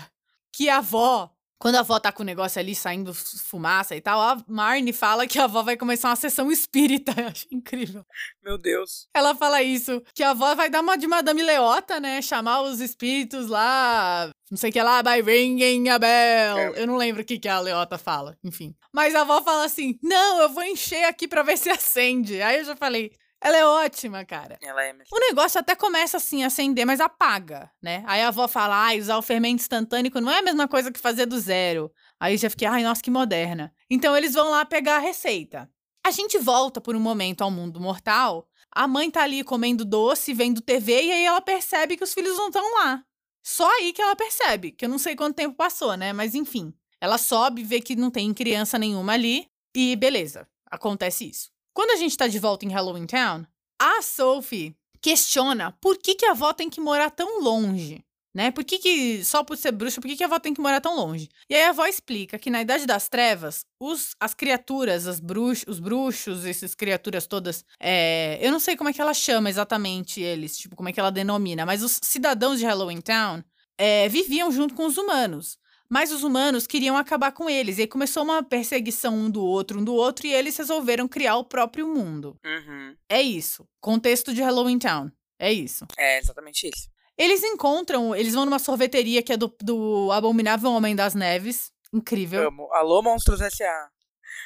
que 0.51 0.67
a 0.69 0.79
avó, 0.79 1.31
quando 1.59 1.75
a 1.75 1.79
avó 1.79 1.99
tá 1.99 2.11
com 2.11 2.21
o 2.23 2.25
negócio 2.25 2.59
ali 2.59 2.75
saindo 2.75 3.13
fumaça 3.13 3.95
e 3.95 4.01
tal, 4.01 4.21
a 4.21 4.43
Marne 4.47 4.93
fala 4.93 5.25
que 5.25 5.39
a 5.39 5.45
avó 5.45 5.63
vai 5.63 5.75
começar 5.75 6.09
uma 6.09 6.15
sessão 6.15 6.51
espírita. 6.51 7.13
Eu 7.19 7.27
acho 7.27 7.47
incrível. 7.51 8.05
Meu 8.43 8.57
Deus. 8.57 9.07
Ela 9.13 9.35
fala 9.35 9.61
isso, 9.63 10.01
que 10.13 10.23
a 10.23 10.31
avó 10.31 10.53
vai 10.55 10.69
dar 10.69 10.81
uma 10.81 10.97
de 10.97 11.07
Madame 11.07 11.41
Leota, 11.41 11.99
né? 11.99 12.21
Chamar 12.21 12.61
os 12.61 12.79
espíritos 12.79 13.47
lá, 13.47 14.31
não 14.51 14.57
sei 14.57 14.69
o 14.69 14.73
que 14.73 14.81
lá, 14.81 15.01
by 15.01 15.21
ringing 15.21 15.89
a 15.89 15.97
bell. 15.97 16.57
É. 16.57 16.73
Eu 16.75 16.87
não 16.87 16.95
lembro 16.95 17.21
o 17.21 17.25
que, 17.25 17.39
que 17.39 17.47
a 17.47 17.59
Leota 17.59 17.97
fala, 17.97 18.37
enfim. 18.43 18.75
Mas 18.93 19.15
a 19.15 19.21
avó 19.21 19.41
fala 19.41 19.65
assim: 19.65 19.97
não, 20.01 20.41
eu 20.41 20.49
vou 20.49 20.63
encher 20.63 21.05
aqui 21.05 21.27
pra 21.27 21.43
ver 21.43 21.57
se 21.57 21.69
acende. 21.69 22.41
Aí 22.41 22.59
eu 22.59 22.65
já 22.65 22.75
falei. 22.75 23.11
Ela 23.41 23.57
é 23.57 23.65
ótima, 23.65 24.25
cara. 24.25 24.57
Ela 24.61 24.83
é 24.83 24.93
mesmo. 24.93 25.09
O 25.11 25.19
negócio 25.19 25.59
até 25.59 25.75
começa 25.75 26.17
assim 26.17 26.43
a 26.43 26.47
acender, 26.47 26.85
mas 26.85 26.99
apaga, 26.99 27.71
né? 27.81 28.03
Aí 28.07 28.21
a 28.21 28.29
avó 28.29 28.47
fala, 28.47 28.75
ai, 28.75 28.99
usar 28.99 29.17
o 29.17 29.21
fermento 29.21 29.61
instantâneo 29.61 30.11
não 30.19 30.31
é 30.31 30.39
a 30.39 30.41
mesma 30.41 30.67
coisa 30.67 30.91
que 30.91 30.99
fazer 30.99 31.25
do 31.25 31.39
zero. 31.39 31.91
Aí 32.19 32.35
já 32.37 32.49
fiquei, 32.49 32.67
ai, 32.67 32.83
nossa, 32.83 33.01
que 33.01 33.11
moderna. 33.11 33.73
Então 33.89 34.17
eles 34.17 34.33
vão 34.33 34.49
lá 34.49 34.65
pegar 34.65 34.95
a 34.95 34.99
receita. 34.99 35.69
A 36.05 36.11
gente 36.11 36.39
volta 36.39 36.81
por 36.81 36.95
um 36.95 36.99
momento 36.99 37.41
ao 37.41 37.51
mundo 37.51 37.79
mortal. 37.79 38.47
A 38.71 38.87
mãe 38.87 39.09
tá 39.11 39.23
ali 39.23 39.43
comendo 39.43 39.85
doce, 39.85 40.33
vendo 40.33 40.61
TV, 40.61 41.03
e 41.03 41.11
aí 41.11 41.25
ela 41.25 41.41
percebe 41.41 41.95
que 41.95 42.03
os 42.03 42.13
filhos 42.13 42.37
não 42.37 42.47
estão 42.47 42.73
lá. 42.75 43.03
Só 43.43 43.69
aí 43.77 43.93
que 43.93 44.01
ela 44.01 44.15
percebe, 44.15 44.71
que 44.71 44.85
eu 44.85 44.89
não 44.89 44.97
sei 44.97 45.15
quanto 45.15 45.35
tempo 45.35 45.55
passou, 45.55 45.95
né? 45.95 46.11
Mas 46.11 46.35
enfim. 46.35 46.73
Ela 46.99 47.17
sobe, 47.17 47.63
vê 47.63 47.79
que 47.79 47.95
não 47.95 48.09
tem 48.09 48.33
criança 48.33 48.79
nenhuma 48.79 49.13
ali, 49.13 49.47
e 49.75 49.95
beleza, 49.95 50.47
acontece 50.69 51.29
isso. 51.29 51.51
Quando 51.77 51.91
a 51.91 51.95
gente 51.95 52.17
tá 52.17 52.25
de 52.25 52.39
volta 52.39 52.65
em 52.65 52.71
Halloween 52.71 53.05
Town, 53.05 53.45
a 53.79 54.01
Sophie 54.01 54.75
questiona 54.99 55.71
por 55.73 55.95
que, 55.99 56.15
que 56.15 56.25
a 56.25 56.31
avó 56.31 56.51
tem 56.51 56.71
que 56.71 56.81
morar 56.81 57.11
tão 57.11 57.39
longe. 57.39 58.03
Né? 58.33 58.49
Por 58.49 58.63
que, 58.63 58.79
que 58.79 59.23
só 59.23 59.43
por 59.43 59.55
ser 59.55 59.73
bruxa, 59.73 60.01
por 60.01 60.07
que, 60.07 60.15
que 60.15 60.23
a 60.23 60.25
avó 60.25 60.39
tem 60.39 60.55
que 60.55 60.59
morar 60.59 60.81
tão 60.81 60.95
longe? 60.95 61.29
E 61.47 61.53
aí 61.53 61.65
a 61.65 61.69
avó 61.69 61.85
explica 61.85 62.39
que 62.39 62.49
na 62.49 62.63
Idade 62.63 62.87
das 62.87 63.07
Trevas, 63.07 63.63
os, 63.79 64.15
as 64.19 64.33
criaturas, 64.33 65.05
as 65.05 65.19
bruxos, 65.19 65.65
os 65.67 65.79
bruxos, 65.79 66.45
essas 66.47 66.73
criaturas 66.73 67.27
todas, 67.27 67.63
é, 67.79 68.39
eu 68.41 68.51
não 68.51 68.59
sei 68.59 68.75
como 68.75 68.89
é 68.89 68.93
que 68.93 68.99
ela 68.99 69.13
chama 69.13 69.47
exatamente 69.47 70.19
eles, 70.19 70.57
tipo, 70.57 70.75
como 70.75 70.89
é 70.89 70.91
que 70.91 70.99
ela 70.99 71.11
denomina, 71.11 71.63
mas 71.63 71.83
os 71.83 71.99
cidadãos 72.01 72.57
de 72.57 72.65
Halloween 72.65 73.01
Town 73.01 73.43
é, 73.77 74.09
viviam 74.09 74.51
junto 74.51 74.73
com 74.73 74.87
os 74.87 74.97
humanos. 74.97 75.59
Mas 75.89 76.11
os 76.11 76.23
humanos 76.23 76.67
queriam 76.67 76.97
acabar 76.97 77.31
com 77.31 77.49
eles. 77.49 77.77
E 77.77 77.81
aí 77.81 77.87
começou 77.87 78.23
uma 78.23 78.43
perseguição 78.43 79.15
um 79.15 79.29
do 79.29 79.43
outro, 79.43 79.79
um 79.79 79.83
do 79.83 79.93
outro, 79.95 80.27
e 80.27 80.33
eles 80.33 80.57
resolveram 80.57 81.07
criar 81.07 81.37
o 81.37 81.45
próprio 81.45 81.87
mundo. 81.87 82.37
Uhum. 82.45 82.95
É 83.09 83.21
isso. 83.21 83.67
Contexto 83.79 84.33
de 84.33 84.41
Halloween 84.41 84.79
Town. 84.79 85.11
É 85.39 85.51
isso. 85.51 85.85
É 85.97 86.19
exatamente 86.19 86.67
isso. 86.67 86.89
Eles 87.17 87.43
encontram, 87.43 88.15
eles 88.15 88.33
vão 88.33 88.45
numa 88.45 88.59
sorveteria 88.59 89.23
que 89.23 89.33
é 89.33 89.37
do, 89.37 89.53
do 89.61 90.11
Abominável 90.11 90.71
Homem 90.71 90.95
das 90.95 91.15
Neves. 91.15 91.71
Incrível. 91.91 92.47
Amo. 92.47 92.71
Alô, 92.73 93.01
Monstros 93.01 93.41
S.A. 93.41 93.89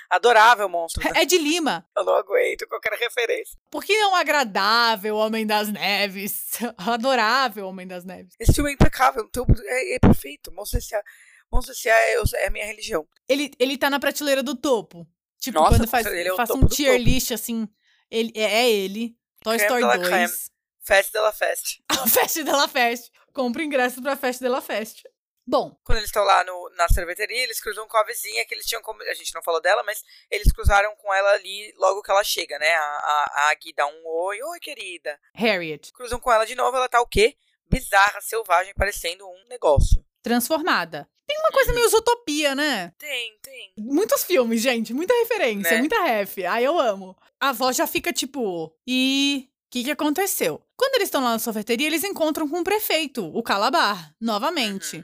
Adorável 0.10 0.69
Monstros. 0.69 1.06
É 1.15 1.25
de 1.25 1.38
Lima. 1.38 1.86
Eu 1.97 2.04
não 2.04 2.15
aguento 2.15 2.67
qualquer 2.67 2.93
referência. 2.93 3.58
Por 3.69 3.84
que 3.84 3.97
não 3.99 4.15
agradável 4.15 5.15
Homem 5.15 5.45
das 5.45 5.69
Neves? 5.69 6.60
Adorável 6.77 7.67
Homem 7.67 7.88
das 7.88 8.06
Neves. 8.06 8.36
Esse 8.39 8.54
filme 8.54 8.71
é 8.71 8.73
impecável. 8.73 9.25
Então, 9.27 9.45
é, 9.65 9.95
é 9.95 9.99
perfeito. 9.99 10.51
Monstros 10.54 10.86
S.A. 10.86 11.04
Monstros 11.52 11.78
S.A. 11.78 11.94
É, 11.94 12.44
é 12.44 12.48
a 12.48 12.52
minha 12.52 12.66
religião. 12.66 13.08
Ele, 13.28 13.52
ele 13.60 13.78
tá 13.78 13.90
na 13.90 14.00
prateleira 14.00 14.42
do 14.42 14.56
topo. 14.56 15.08
Tipo, 15.40 15.60
Nossa, 15.60 15.78
quando 15.78 15.88
faz, 15.88 16.06
é 16.06 16.36
faz 16.36 16.50
um 16.52 16.68
tier 16.68 16.94
topo. 16.98 17.04
list, 17.04 17.32
assim, 17.32 17.68
ele, 18.10 18.32
é, 18.36 18.62
é 18.64 18.70
ele. 18.70 19.18
Toy 19.44 19.58
Creme 19.58 19.64
Story 19.64 19.82
de 19.82 19.88
la 19.88 19.96
2. 19.98 20.08
creme. 20.08 20.52
Festa 20.84 21.12
dela 21.12 21.32
Fest. 21.34 21.80
A 21.90 22.08
Festa 22.08 22.44
dela 22.44 22.68
Fest. 22.68 23.12
Compre 23.34 23.64
ingresso 23.64 24.02
pra 24.02 24.16
Festa 24.16 24.44
dela 24.44 24.62
Fest. 24.62 25.04
Bom, 25.46 25.76
Quando 25.84 25.98
eles 25.98 26.10
estão 26.10 26.24
lá 26.24 26.44
no, 26.44 26.70
na 26.78 26.88
sorveteria, 26.88 27.44
eles 27.44 27.60
cruzam 27.60 27.88
com 27.88 27.98
a 27.98 28.04
vizinha 28.06 28.46
que 28.46 28.54
eles 28.54 28.66
tinham 28.66 28.82
como. 28.82 29.02
A 29.02 29.14
gente 29.14 29.34
não 29.34 29.42
falou 29.42 29.60
dela, 29.60 29.84
mas 29.84 30.04
eles 30.30 30.52
cruzaram 30.54 30.96
com 30.96 31.12
ela 31.14 31.32
ali 31.32 31.74
logo 31.78 32.02
que 32.04 32.12
ela 32.12 32.24
chega, 32.24 32.58
né? 32.60 32.70
A, 32.70 32.84
a, 32.84 33.32
a 33.36 33.50
Agui 33.50 33.74
dá 33.74 33.86
um 33.88 34.02
oi, 34.06 34.42
oi, 34.42 34.60
querida. 34.60 35.20
Harriet, 35.34 35.92
Cruzam 35.94 36.20
com 36.20 36.32
ela 36.32 36.46
de 36.46 36.56
novo, 36.56 36.78
ela 36.78 36.88
tá 36.88 37.02
o 37.02 37.08
quê? 37.08 37.36
Bizarra, 37.68 38.22
selvagem, 38.22 38.74
parecendo 38.76 39.28
um 39.28 39.48
negócio. 39.48 40.06
Transformada. 40.21 41.07
Tem 41.27 41.38
uma 41.39 41.51
coisa 41.51 41.73
meio 41.73 41.88
utopia, 41.88 42.53
né? 42.53 42.91
Tem, 42.97 43.38
tem. 43.41 43.73
Muitos 43.77 44.23
filmes, 44.23 44.62
gente. 44.62 44.93
Muita 44.93 45.13
referência, 45.13 45.71
Né? 45.71 45.79
muita 45.79 46.01
ref. 46.03 46.39
Ai, 46.45 46.65
eu 46.65 46.77
amo. 46.77 47.15
A 47.39 47.49
avó 47.49 47.71
já 47.71 47.88
fica 47.88 48.12
tipo, 48.12 48.73
e 48.86 49.47
o 49.47 49.71
que, 49.71 49.84
que 49.86 49.91
aconteceu? 49.91 50.62
Quando 50.75 50.95
eles 50.95 51.07
estão 51.07 51.23
lá 51.23 51.31
na 51.31 51.39
sorveteria, 51.39 51.88
eles 51.88 52.03
encontram 52.03 52.47
com 52.49 52.60
o 52.60 52.63
prefeito, 52.63 53.25
o 53.34 53.41
Calabar, 53.41 54.13
novamente. 54.19 54.97
Uhum. 54.97 55.03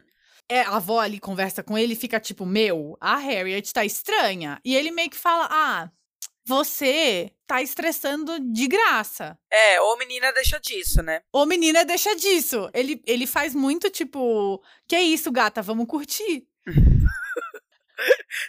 É, 0.49 0.61
a 0.61 0.75
avó 0.77 0.99
ali 0.99 1.19
conversa 1.19 1.61
com 1.63 1.77
ele 1.77 1.93
e 1.93 1.97
fica 1.97 2.19
tipo, 2.19 2.45
meu, 2.45 2.97
a 3.01 3.17
Harriet 3.17 3.71
tá 3.73 3.83
estranha. 3.85 4.59
E 4.63 4.75
ele 4.75 4.91
meio 4.91 5.09
que 5.09 5.17
fala, 5.17 5.47
ah, 5.49 5.89
você 6.47 7.29
tá 7.45 7.61
estressando 7.61 8.39
de 8.39 8.67
graça. 8.67 9.37
É, 9.51 9.81
ou 9.81 9.97
menina 9.97 10.31
deixa 10.31 10.59
disso, 10.59 11.03
né? 11.03 11.21
Ô, 11.31 11.45
menina, 11.45 11.83
deixa 11.83 12.15
disso. 12.15 12.69
Ele, 12.73 13.01
ele 13.05 13.27
faz 13.27 13.53
muito 13.53 13.89
tipo, 13.89 14.63
que 14.87 14.97
isso, 14.97 15.29
gata, 15.29 15.61
vamos 15.61 15.87
curtir. 15.87 16.47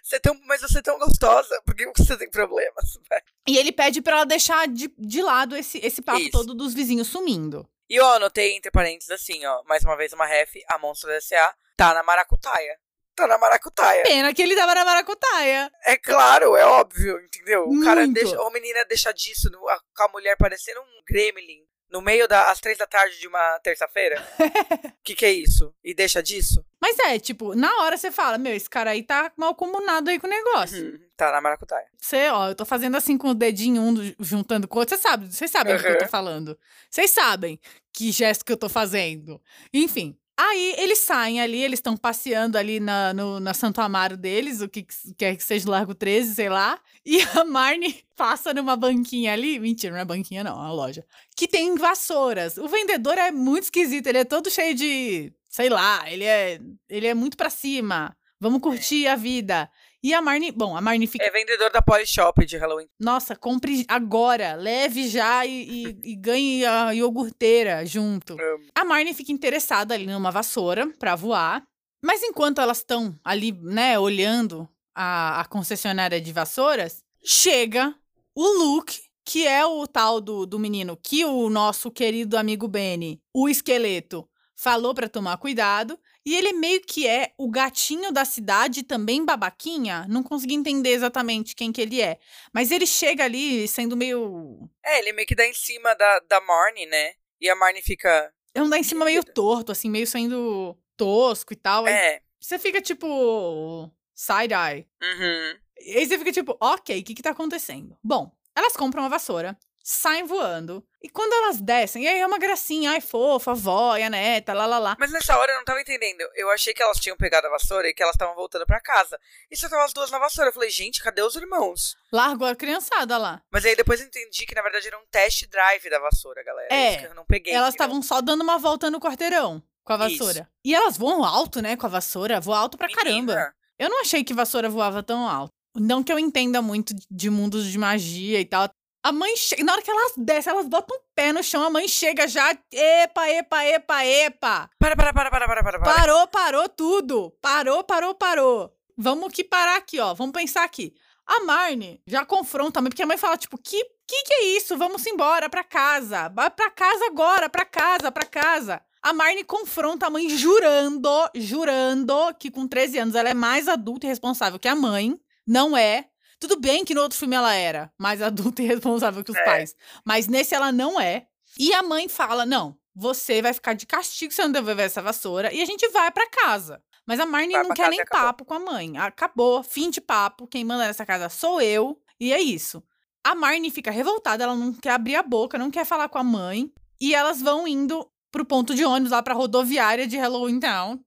Você 0.02 0.16
é 0.16 0.18
tão, 0.18 0.38
mas 0.44 0.60
você 0.60 0.78
é 0.78 0.82
tão 0.82 0.98
gostosa, 0.98 1.62
por 1.64 1.74
que 1.74 1.90
você 1.96 2.18
tem 2.18 2.30
problemas? 2.30 2.98
E 3.48 3.56
ele 3.56 3.72
pede 3.72 4.02
pra 4.02 4.16
ela 4.16 4.26
deixar 4.26 4.68
de, 4.68 4.92
de 4.98 5.22
lado 5.22 5.56
esse, 5.56 5.78
esse 5.78 6.02
papo 6.02 6.20
Isso. 6.20 6.32
todo 6.32 6.52
dos 6.52 6.74
vizinhos 6.74 7.08
sumindo. 7.08 7.66
E 7.88 7.98
ó, 7.98 8.16
anotei 8.16 8.54
entre 8.54 8.70
parênteses 8.70 9.10
assim, 9.10 9.42
ó. 9.46 9.62
Mais 9.64 9.82
uma 9.82 9.96
vez 9.96 10.12
uma 10.12 10.26
ref, 10.26 10.56
a 10.68 10.78
Monstros 10.78 11.14
S.A. 11.14 11.54
tá 11.74 11.94
na 11.94 12.02
maracutaia. 12.02 12.78
Tá 13.18 13.26
na 13.26 13.38
maracutaia. 13.38 14.02
Pena 14.04 14.32
que 14.32 14.40
ele 14.42 14.54
tava 14.54 14.74
na 14.74 14.84
maracutaia. 14.84 15.70
É 15.84 15.96
claro, 15.96 16.54
é 16.56 16.64
óbvio, 16.64 17.18
entendeu? 17.20 17.64
O 17.68 17.82
cara 17.82 18.06
deixa. 18.06 18.40
Ô, 18.40 18.50
menina, 18.50 18.84
deixa 18.84 19.12
disso, 19.12 19.50
no- 19.50 19.68
a- 19.68 19.80
com 19.96 20.02
a 20.04 20.08
mulher 20.08 20.36
parecendo 20.36 20.80
um 20.80 21.02
gremlin. 21.06 21.66
No 21.90 22.02
meio 22.02 22.28
das 22.28 22.60
três 22.60 22.76
da 22.76 22.86
tarde 22.86 23.18
de 23.18 23.26
uma 23.26 23.58
terça-feira? 23.60 24.22
que 25.02 25.14
que 25.14 25.24
é 25.24 25.32
isso? 25.32 25.74
E 25.82 25.94
deixa 25.94 26.22
disso? 26.22 26.62
Mas 26.80 26.98
é, 26.98 27.18
tipo, 27.18 27.54
na 27.54 27.82
hora 27.82 27.96
você 27.96 28.10
fala, 28.12 28.36
meu, 28.36 28.54
esse 28.54 28.68
cara 28.68 28.90
aí 28.90 29.02
tá 29.02 29.32
mal 29.36 29.54
comunado 29.54 30.10
aí 30.10 30.20
com 30.20 30.26
o 30.26 30.30
negócio. 30.30 30.84
Uhum, 30.84 30.98
tá 31.16 31.32
na 31.32 31.40
maracutaia. 31.40 31.86
Você, 31.98 32.28
ó, 32.28 32.48
eu 32.50 32.54
tô 32.54 32.66
fazendo 32.66 32.96
assim 32.96 33.16
com 33.16 33.30
o 33.30 33.34
dedinho 33.34 33.80
um 33.80 33.94
do- 33.94 34.14
juntando 34.20 34.68
com 34.68 34.76
o 34.76 34.80
outro. 34.80 34.94
Você 34.96 35.00
sabe, 35.02 35.32
vocês 35.34 35.50
sabem 35.50 35.76
do 35.76 35.82
que 35.82 35.88
eu 35.88 35.96
tô 35.98 36.04
Uhum. 36.04 36.10
falando. 36.10 36.58
Vocês 36.90 37.10
sabem 37.10 37.58
que 37.92 38.12
gesto 38.12 38.44
que 38.44 38.52
eu 38.52 38.56
tô 38.58 38.68
fazendo. 38.68 39.40
Enfim. 39.72 40.14
Aí 40.40 40.76
eles 40.78 41.00
saem 41.00 41.40
ali, 41.40 41.60
eles 41.60 41.80
estão 41.80 41.96
passeando 41.96 42.56
ali 42.56 42.78
na, 42.78 43.12
no, 43.12 43.40
na 43.40 43.52
Santo 43.52 43.80
Amaro 43.80 44.16
deles, 44.16 44.60
o 44.60 44.68
que 44.68 44.84
que 44.84 44.94
quer 45.16 45.34
que 45.36 45.42
seja 45.42 45.68
Largo 45.68 45.96
13, 45.96 46.32
sei 46.32 46.48
lá. 46.48 46.78
E 47.04 47.18
a 47.36 47.44
Marnie 47.44 48.04
passa 48.14 48.54
numa 48.54 48.76
banquinha 48.76 49.32
ali. 49.32 49.58
Mentira, 49.58 49.92
não 49.94 50.00
é 50.00 50.04
banquinha, 50.04 50.44
não, 50.44 50.52
é 50.52 50.54
uma 50.54 50.72
loja. 50.72 51.04
Que 51.36 51.48
tem 51.48 51.74
vassouras. 51.74 52.56
O 52.56 52.68
vendedor 52.68 53.18
é 53.18 53.32
muito 53.32 53.64
esquisito, 53.64 54.06
ele 54.06 54.18
é 54.18 54.24
todo 54.24 54.48
cheio 54.48 54.76
de. 54.76 55.32
Sei 55.48 55.68
lá, 55.68 56.08
ele 56.08 56.22
é, 56.22 56.60
ele 56.88 57.08
é 57.08 57.14
muito 57.14 57.36
pra 57.36 57.50
cima. 57.50 58.16
Vamos 58.38 58.60
curtir 58.60 59.08
a 59.08 59.16
vida. 59.16 59.68
E 60.02 60.14
a 60.14 60.22
Marnie. 60.22 60.52
Bom, 60.52 60.76
a 60.76 60.80
Marnie 60.80 61.06
fica. 61.08 61.24
É 61.24 61.30
vendedor 61.30 61.70
da 61.72 61.82
Polishop 61.82 62.44
de 62.46 62.56
Halloween. 62.56 62.86
Nossa, 63.00 63.34
compre 63.34 63.84
agora, 63.88 64.54
leve 64.54 65.08
já 65.08 65.44
e, 65.44 65.86
e- 65.86 66.12
e 66.12 66.16
ganhe 66.16 66.64
a 66.64 66.92
iogurteira 66.94 67.84
junto. 67.84 68.34
Amo. 68.34 68.64
A 68.74 68.84
Marnie 68.84 69.14
fica 69.14 69.32
interessada 69.32 69.94
ali 69.94 70.06
numa 70.06 70.30
vassoura 70.30 70.86
pra 70.98 71.16
voar, 71.16 71.62
mas 72.04 72.22
enquanto 72.22 72.60
elas 72.60 72.78
estão 72.78 73.18
ali, 73.24 73.50
né, 73.52 73.98
olhando 73.98 74.68
a, 74.94 75.40
a 75.40 75.44
concessionária 75.46 76.20
de 76.20 76.32
vassouras, 76.32 77.02
chega 77.24 77.92
o 78.36 78.46
Luke, 78.46 79.00
que 79.24 79.46
é 79.46 79.66
o 79.66 79.86
tal 79.86 80.20
do, 80.20 80.46
do 80.46 80.58
menino 80.60 80.96
que 80.96 81.24
o 81.24 81.50
nosso 81.50 81.90
querido 81.90 82.38
amigo 82.38 82.68
Benny, 82.68 83.20
o 83.34 83.48
esqueleto, 83.48 84.28
falou 84.56 84.94
pra 84.94 85.08
tomar 85.08 85.36
cuidado. 85.38 85.98
E 86.26 86.34
ele 86.34 86.52
meio 86.52 86.80
que 86.82 87.06
é 87.06 87.32
o 87.38 87.50
gatinho 87.50 88.12
da 88.12 88.24
cidade, 88.24 88.82
também 88.82 89.24
babaquinha. 89.24 90.06
Não 90.08 90.22
consegui 90.22 90.54
entender 90.54 90.90
exatamente 90.90 91.54
quem 91.54 91.72
que 91.72 91.80
ele 91.80 92.02
é. 92.02 92.18
Mas 92.52 92.70
ele 92.70 92.86
chega 92.86 93.24
ali 93.24 93.66
sendo 93.66 93.96
meio. 93.96 94.68
É, 94.84 94.98
ele 94.98 95.12
meio 95.12 95.26
que 95.26 95.34
dá 95.34 95.46
em 95.46 95.54
cima 95.54 95.94
da, 95.94 96.20
da 96.28 96.40
Marnie, 96.40 96.86
né? 96.86 97.12
E 97.40 97.48
a 97.48 97.56
Marnie 97.56 97.82
fica. 97.82 98.32
É 98.54 98.62
um 98.62 98.68
dar 98.68 98.78
em 98.78 98.82
cima 98.82 99.04
meio 99.04 99.24
torto, 99.24 99.72
assim, 99.72 99.88
meio 99.88 100.06
sendo 100.06 100.76
tosco 100.96 101.52
e 101.52 101.56
tal. 101.56 101.86
É. 101.86 102.20
você 102.40 102.58
fica 102.58 102.80
tipo. 102.80 103.90
Side-eye. 104.14 104.86
Uhum. 105.00 105.58
E 105.80 105.96
aí 105.96 106.06
você 106.06 106.18
fica 106.18 106.32
tipo, 106.32 106.56
ok, 106.60 107.00
o 107.00 107.04
que 107.04 107.14
que 107.14 107.22
tá 107.22 107.30
acontecendo? 107.30 107.96
Bom, 108.02 108.32
elas 108.54 108.76
compram 108.76 109.04
a 109.04 109.08
vassoura, 109.08 109.56
saem 109.88 110.24
voando. 110.24 110.84
E 111.02 111.08
quando 111.08 111.32
elas 111.32 111.60
descem, 111.62 112.04
e 112.04 112.08
aí 112.08 112.18
é 112.18 112.26
uma 112.26 112.38
gracinha, 112.38 112.90
ai 112.90 113.00
fofa, 113.00 113.52
e 113.98 114.02
a 114.02 114.10
neta, 114.10 114.52
lá 114.52 114.66
lá 114.66 114.78
lá. 114.78 114.96
Mas 114.98 115.10
nessa 115.10 115.38
hora 115.38 115.50
eu 115.52 115.56
não 115.56 115.64
tava 115.64 115.80
entendendo. 115.80 116.20
Eu 116.34 116.50
achei 116.50 116.74
que 116.74 116.82
elas 116.82 116.98
tinham 116.98 117.16
pegado 117.16 117.46
a 117.46 117.50
vassoura 117.50 117.88
e 117.88 117.94
que 117.94 118.02
elas 118.02 118.14
estavam 118.14 118.34
voltando 118.34 118.66
pra 118.66 118.80
casa. 118.80 119.18
E 119.50 119.56
só 119.56 119.66
estavam 119.66 119.86
as 119.86 119.94
duas 119.94 120.10
na 120.10 120.18
vassoura. 120.18 120.50
Eu 120.50 120.52
falei, 120.52 120.68
gente, 120.68 121.02
cadê 121.02 121.22
os 121.22 121.36
irmãos? 121.36 121.96
Largou 122.12 122.46
a 122.46 122.54
criançada 122.54 123.16
lá. 123.16 123.40
Mas 123.50 123.64
aí 123.64 123.74
depois 123.74 124.00
eu 124.00 124.06
entendi 124.06 124.44
que 124.44 124.54
na 124.54 124.60
verdade 124.60 124.88
era 124.88 124.98
um 124.98 125.06
test 125.10 125.46
drive 125.48 125.88
da 125.88 125.98
vassoura, 126.00 126.44
galera. 126.44 126.68
É, 126.70 126.90
Isso 126.90 126.98
que 126.98 127.06
eu 127.06 127.14
não 127.14 127.24
peguei. 127.24 127.54
Elas 127.54 127.72
estavam 127.72 128.02
só 128.02 128.20
dando 128.20 128.42
uma 128.42 128.58
volta 128.58 128.90
no 128.90 129.00
quarteirão 129.00 129.62
com 129.84 129.92
a 129.94 129.96
vassoura. 129.96 130.46
E 130.62 130.74
elas 130.74 130.98
voam 130.98 131.24
alto, 131.24 131.62
né, 131.62 131.76
com 131.76 131.86
a 131.86 131.90
vassoura. 131.90 132.40
Voam 132.40 132.58
alto 132.58 132.76
pra 132.76 132.90
caramba. 132.90 133.32
Menina, 133.32 133.54
Eu 133.78 133.88
não 133.88 134.02
achei 134.02 134.22
que 134.22 134.34
vassoura 134.34 134.68
voava 134.68 135.02
tão 135.02 135.26
alto. 135.26 135.52
Não 135.74 136.02
que 136.02 136.12
eu 136.12 136.18
entenda 136.18 136.60
muito 136.60 136.92
de 137.10 137.30
mundos 137.30 137.64
de 137.66 137.78
magia 137.78 138.38
e 138.38 138.44
tal. 138.44 138.68
A 139.02 139.12
mãe 139.12 139.36
chega. 139.36 139.64
Na 139.64 139.72
hora 139.72 139.82
que 139.82 139.90
elas 139.90 140.12
descem, 140.16 140.52
elas 140.52 140.66
botam 140.66 140.96
o 140.96 141.00
pé 141.14 141.32
no 141.32 141.42
chão, 141.42 141.62
a 141.62 141.70
mãe 141.70 141.86
chega 141.86 142.26
já. 142.26 142.50
Epa, 142.72 143.28
epa, 143.28 143.64
epa, 143.64 144.04
epa. 144.04 144.70
Para, 144.78 144.96
para, 144.96 145.12
para, 145.12 145.30
para, 145.30 145.46
para, 145.46 145.62
para. 145.62 145.78
para. 145.80 145.94
Parou, 145.94 146.26
parou 146.28 146.68
tudo. 146.68 147.30
Parou, 147.40 147.84
parou, 147.84 148.14
parou. 148.14 148.72
Vamos 148.96 149.32
que 149.32 149.44
parar 149.44 149.76
aqui, 149.76 150.00
ó. 150.00 150.12
Vamos 150.14 150.32
pensar 150.32 150.64
aqui. 150.64 150.92
A 151.26 151.44
Marne 151.44 152.02
já 152.06 152.24
confronta 152.24 152.78
a 152.78 152.82
mãe, 152.82 152.90
porque 152.90 153.02
a 153.02 153.06
mãe 153.06 153.18
fala, 153.18 153.36
tipo, 153.36 153.58
que, 153.58 153.84
que 154.06 154.22
que 154.24 154.34
é 154.34 154.44
isso? 154.56 154.76
Vamos 154.76 155.06
embora 155.06 155.48
pra 155.48 155.62
casa. 155.62 156.28
Vai 156.30 156.50
pra 156.50 156.70
casa 156.70 157.06
agora, 157.06 157.48
pra 157.48 157.64
casa, 157.66 158.10
pra 158.10 158.24
casa. 158.24 158.80
A 159.02 159.12
Marne 159.12 159.44
confronta 159.44 160.06
a 160.06 160.10
mãe 160.10 160.28
jurando, 160.30 161.08
jurando 161.34 162.34
que 162.38 162.50
com 162.50 162.66
13 162.66 162.98
anos 162.98 163.14
ela 163.14 163.28
é 163.28 163.34
mais 163.34 163.68
adulta 163.68 164.06
e 164.06 164.08
responsável 164.08 164.58
que 164.58 164.66
a 164.68 164.74
mãe. 164.74 165.20
Não 165.46 165.76
é. 165.76 166.06
Tudo 166.40 166.58
bem 166.60 166.84
que 166.84 166.94
no 166.94 167.02
outro 167.02 167.18
filme 167.18 167.34
ela 167.36 167.52
era 167.54 167.92
mais 167.98 168.20
adulta 168.22 168.62
e 168.62 168.66
responsável 168.66 169.24
que 169.24 169.30
os 169.30 169.36
É. 169.36 169.44
pais. 169.44 169.74
Mas 170.04 170.26
nesse 170.26 170.54
ela 170.54 170.70
não 170.72 171.00
é. 171.00 171.26
E 171.58 171.72
a 171.74 171.82
mãe 171.82 172.08
fala: 172.08 172.44
não, 172.46 172.76
você 172.94 173.40
vai 173.42 173.52
ficar 173.52 173.74
de 173.74 173.86
castigo 173.86 174.32
se 174.32 174.40
eu 174.40 174.46
não 174.46 174.52
devolver 174.52 174.86
essa 174.86 175.02
vassoura 175.02 175.52
e 175.52 175.60
a 175.62 175.64
gente 175.64 175.88
vai 175.88 176.10
pra 176.10 176.28
casa. 176.30 176.82
Mas 177.06 177.18
a 177.20 177.24
Marnie 177.26 177.54
Vai 177.54 177.62
não 177.62 177.74
quer 177.74 177.88
nem 177.88 178.04
papo 178.04 178.44
com 178.44 178.52
a 178.54 178.58
mãe. 178.58 178.98
Acabou, 178.98 179.62
fim 179.62 179.88
de 179.88 179.98
papo. 180.00 180.46
Quem 180.46 180.62
manda 180.64 180.86
nessa 180.86 181.06
casa 181.06 181.28
sou 181.30 181.58
eu. 181.60 181.98
E 182.20 182.32
é 182.34 182.40
isso. 182.40 182.82
A 183.24 183.34
Marnie 183.34 183.70
fica 183.70 183.90
revoltada, 183.90 184.44
ela 184.44 184.54
não 184.54 184.74
quer 184.74 184.90
abrir 184.90 185.16
a 185.16 185.22
boca, 185.22 185.56
não 185.58 185.70
quer 185.70 185.86
falar 185.86 186.08
com 186.10 186.18
a 186.18 186.24
mãe. 186.24 186.70
E 187.00 187.14
elas 187.14 187.40
vão 187.40 187.66
indo 187.66 188.06
pro 188.30 188.44
ponto 188.44 188.74
de 188.74 188.84
ônibus 188.84 189.10
lá 189.12 189.22
pra 189.22 189.32
rodoviária 189.34 190.06
de 190.06 190.18
Halloween 190.18 190.60
Town, 190.60 191.00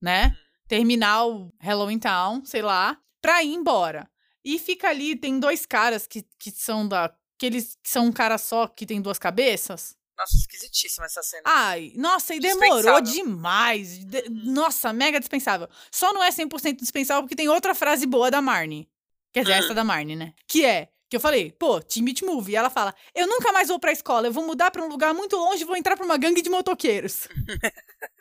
né? 0.00 0.34
Terminal 0.68 1.52
Halloween 1.60 1.98
Town, 1.98 2.42
sei 2.46 2.62
lá, 2.62 2.96
pra 3.20 3.42
ir 3.42 3.52
embora. 3.52 4.08
E 4.44 4.58
fica 4.58 4.88
ali, 4.88 5.14
tem 5.16 5.38
dois 5.38 5.64
caras 5.66 6.06
que, 6.06 6.24
que 6.38 6.50
são 6.50 6.86
da. 6.86 7.14
Que 7.38 7.46
eles 7.46 7.76
que 7.82 7.88
são 7.90 8.06
um 8.06 8.12
cara 8.12 8.38
só 8.38 8.66
que 8.68 8.86
tem 8.86 9.00
duas 9.00 9.18
cabeças. 9.18 9.96
Nossa, 10.18 10.36
esquisitíssima 10.36 11.06
essa 11.06 11.22
cena. 11.22 11.42
Ai, 11.46 11.92
nossa, 11.96 12.34
e 12.34 12.38
demorou 12.40 13.00
demais. 13.00 13.98
De- 14.04 14.28
nossa, 14.28 14.92
mega 14.92 15.18
dispensável. 15.18 15.68
Só 15.90 16.12
não 16.12 16.22
é 16.22 16.30
100% 16.30 16.76
dispensável 16.80 17.22
porque 17.22 17.34
tem 17.34 17.48
outra 17.48 17.74
frase 17.74 18.06
boa 18.06 18.30
da 18.30 18.40
Marnie. 18.42 18.88
Quer 19.32 19.40
dizer, 19.42 19.54
Hum. 19.54 19.58
essa 19.64 19.74
da 19.74 19.82
Marnie, 19.82 20.14
né? 20.14 20.34
Que 20.46 20.64
é, 20.64 20.88
que 21.08 21.16
eu 21.16 21.20
falei, 21.20 21.50
pô, 21.52 21.80
Beach 22.02 22.24
Movie. 22.24 22.52
E 22.52 22.56
ela 22.56 22.68
fala, 22.70 22.94
eu 23.14 23.26
nunca 23.26 23.50
mais 23.52 23.68
vou 23.68 23.80
pra 23.80 23.90
escola, 23.90 24.28
eu 24.28 24.32
vou 24.32 24.46
mudar 24.46 24.70
pra 24.70 24.84
um 24.84 24.88
lugar 24.88 25.12
muito 25.14 25.34
longe 25.36 25.62
e 25.62 25.64
vou 25.66 25.76
entrar 25.76 25.96
pra 25.96 26.04
uma 26.04 26.18
gangue 26.18 26.42
de 26.42 26.50
motoqueiros. 26.50 27.26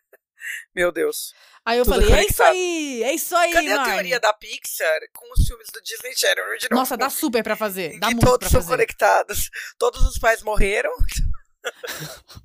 Meu 0.75 0.91
Deus. 0.91 1.33
Aí 1.65 1.77
eu 1.77 1.83
Tudo 1.85 2.01
falei, 2.01 2.07
é 2.11 2.25
isso 2.25 2.37
conectado. 2.37 2.51
aí, 2.55 3.03
é 3.03 3.13
isso 3.13 3.35
aí, 3.35 3.51
Cadê 3.53 3.71
a 3.71 3.75
Marnie. 3.75 3.93
teoria 3.93 4.19
da 4.19 4.33
Pixar 4.33 4.99
com 5.13 5.31
os 5.37 5.45
filmes 5.45 5.67
do 5.71 5.81
Disney 5.81 6.15
Channel? 6.15 6.45
Nossa, 6.71 6.97
dá 6.97 7.09
super 7.09 7.43
pra 7.43 7.55
fazer, 7.55 7.99
dá 7.99 8.07
muito 8.07 8.25
todos 8.25 8.49
são 8.49 8.59
fazer. 8.61 8.71
conectados. 8.73 9.49
Todos 9.77 10.01
os 10.07 10.17
pais 10.17 10.41
morreram. 10.41 10.91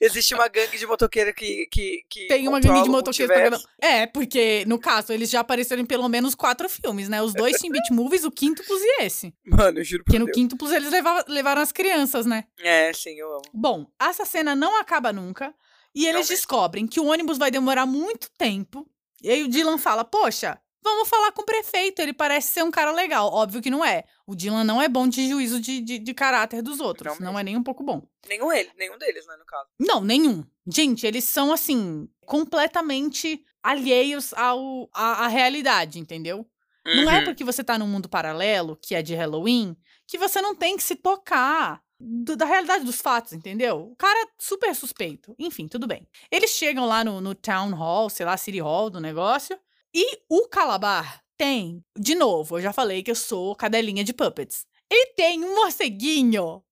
Existe 0.00 0.32
uma 0.34 0.48
gangue 0.48 0.78
de 0.78 0.86
motoqueiro 0.86 1.34
que, 1.34 1.66
que, 1.66 2.02
que 2.08 2.26
Tem 2.28 2.48
uma 2.48 2.58
gangue 2.60 2.84
de 2.84 2.88
motoqueiros 2.88 3.34
pagando. 3.36 3.58
É, 3.78 4.06
porque, 4.06 4.64
no 4.66 4.78
caso, 4.78 5.12
eles 5.12 5.28
já 5.28 5.40
apareceram 5.40 5.82
em 5.82 5.86
pelo 5.86 6.08
menos 6.08 6.34
quatro 6.34 6.66
filmes, 6.66 7.10
né? 7.10 7.20
Os 7.20 7.34
dois 7.34 7.58
Teen 7.58 7.70
Beach 7.70 7.92
Movies, 7.92 8.24
o 8.24 8.30
quíntuplos 8.30 8.80
e 8.80 9.02
esse. 9.02 9.34
Mano, 9.44 9.78
eu 9.80 9.84
juro 9.84 10.02
por 10.02 10.06
Porque 10.06 10.18
no 10.18 10.24
Deus. 10.26 10.34
quíntuplos 10.34 10.72
eles 10.72 10.90
levava- 10.90 11.26
levaram 11.28 11.60
as 11.60 11.72
crianças, 11.72 12.24
né? 12.24 12.44
É, 12.60 12.90
sim, 12.94 13.18
eu 13.18 13.30
amo. 13.30 13.42
Bom, 13.52 13.86
essa 14.00 14.24
cena 14.24 14.56
não 14.56 14.80
acaba 14.80 15.12
nunca. 15.12 15.52
E 15.96 16.06
eles 16.06 16.28
descobrem 16.28 16.86
que 16.86 17.00
o 17.00 17.06
ônibus 17.06 17.38
vai 17.38 17.50
demorar 17.50 17.86
muito 17.86 18.30
tempo. 18.36 18.86
E 19.22 19.30
aí 19.30 19.42
o 19.42 19.48
Dylan 19.48 19.78
fala: 19.78 20.04
Poxa, 20.04 20.60
vamos 20.82 21.08
falar 21.08 21.32
com 21.32 21.40
o 21.42 21.46
prefeito. 21.46 22.00
Ele 22.02 22.12
parece 22.12 22.48
ser 22.52 22.62
um 22.62 22.70
cara 22.70 22.92
legal. 22.92 23.32
Óbvio 23.32 23.62
que 23.62 23.70
não 23.70 23.82
é. 23.84 24.04
O 24.26 24.34
Dylan 24.36 24.62
não 24.62 24.80
é 24.82 24.88
bom 24.88 25.08
de 25.08 25.26
juízo 25.28 25.58
de, 25.58 25.80
de, 25.80 25.98
de 25.98 26.14
caráter 26.14 26.60
dos 26.62 26.80
outros. 26.80 27.18
Não 27.18 27.32
Não, 27.32 27.38
é 27.38 27.42
nem 27.42 27.56
um 27.56 27.62
pouco 27.62 27.82
bom. 27.82 28.06
Nenhum, 28.28 28.52
ele, 28.52 28.70
nenhum 28.76 28.98
deles, 28.98 29.26
né, 29.26 29.36
no 29.38 29.46
caso. 29.46 29.68
Não, 29.80 30.04
nenhum. 30.04 30.44
Gente, 30.66 31.06
eles 31.06 31.24
são, 31.24 31.52
assim, 31.52 32.06
completamente 32.26 33.42
alheios 33.62 34.34
ao, 34.34 34.88
à, 34.92 35.24
à 35.24 35.28
realidade, 35.28 35.98
entendeu? 35.98 36.46
Não 36.84 37.10
é 37.10 37.18
Uhum. 37.18 37.24
porque 37.24 37.42
você 37.42 37.64
tá 37.64 37.76
num 37.78 37.88
mundo 37.88 38.08
paralelo, 38.08 38.76
que 38.80 38.94
é 38.94 39.02
de 39.02 39.14
Halloween, 39.14 39.76
que 40.06 40.16
você 40.18 40.40
não 40.40 40.54
tem 40.54 40.76
que 40.76 40.82
se 40.84 40.94
tocar 40.94 41.82
do- 42.00 42.36
da 42.36 42.44
realidade 42.44 42.84
dos 42.84 43.00
fatos, 43.00 43.32
entendeu? 43.32 43.90
O 43.92 43.96
cara 43.96 44.18
é 44.24 44.28
super 44.38 44.74
suspeito. 44.74 45.34
Enfim, 45.38 45.66
tudo 45.68 45.86
bem. 45.86 46.06
Eles 46.30 46.50
chegam 46.50 46.86
lá 46.86 47.02
no, 47.04 47.20
no 47.20 47.34
Town 47.34 47.70
Hall, 47.74 48.10
sei 48.10 48.26
lá, 48.26 48.36
City 48.36 48.60
Hall 48.60 48.90
do 48.90 49.00
negócio, 49.00 49.58
e 49.94 50.18
o 50.28 50.48
Calabar 50.48 51.22
tem, 51.38 51.82
de 51.98 52.14
novo, 52.14 52.58
eu 52.58 52.62
já 52.62 52.72
falei 52.72 53.02
que 53.02 53.10
eu 53.10 53.14
sou 53.14 53.54
cadelinha 53.56 54.02
de 54.04 54.12
puppets. 54.12 54.66
Ele 54.90 55.12
tem 55.14 55.44
um 55.44 55.54
morceguinho 55.56 56.62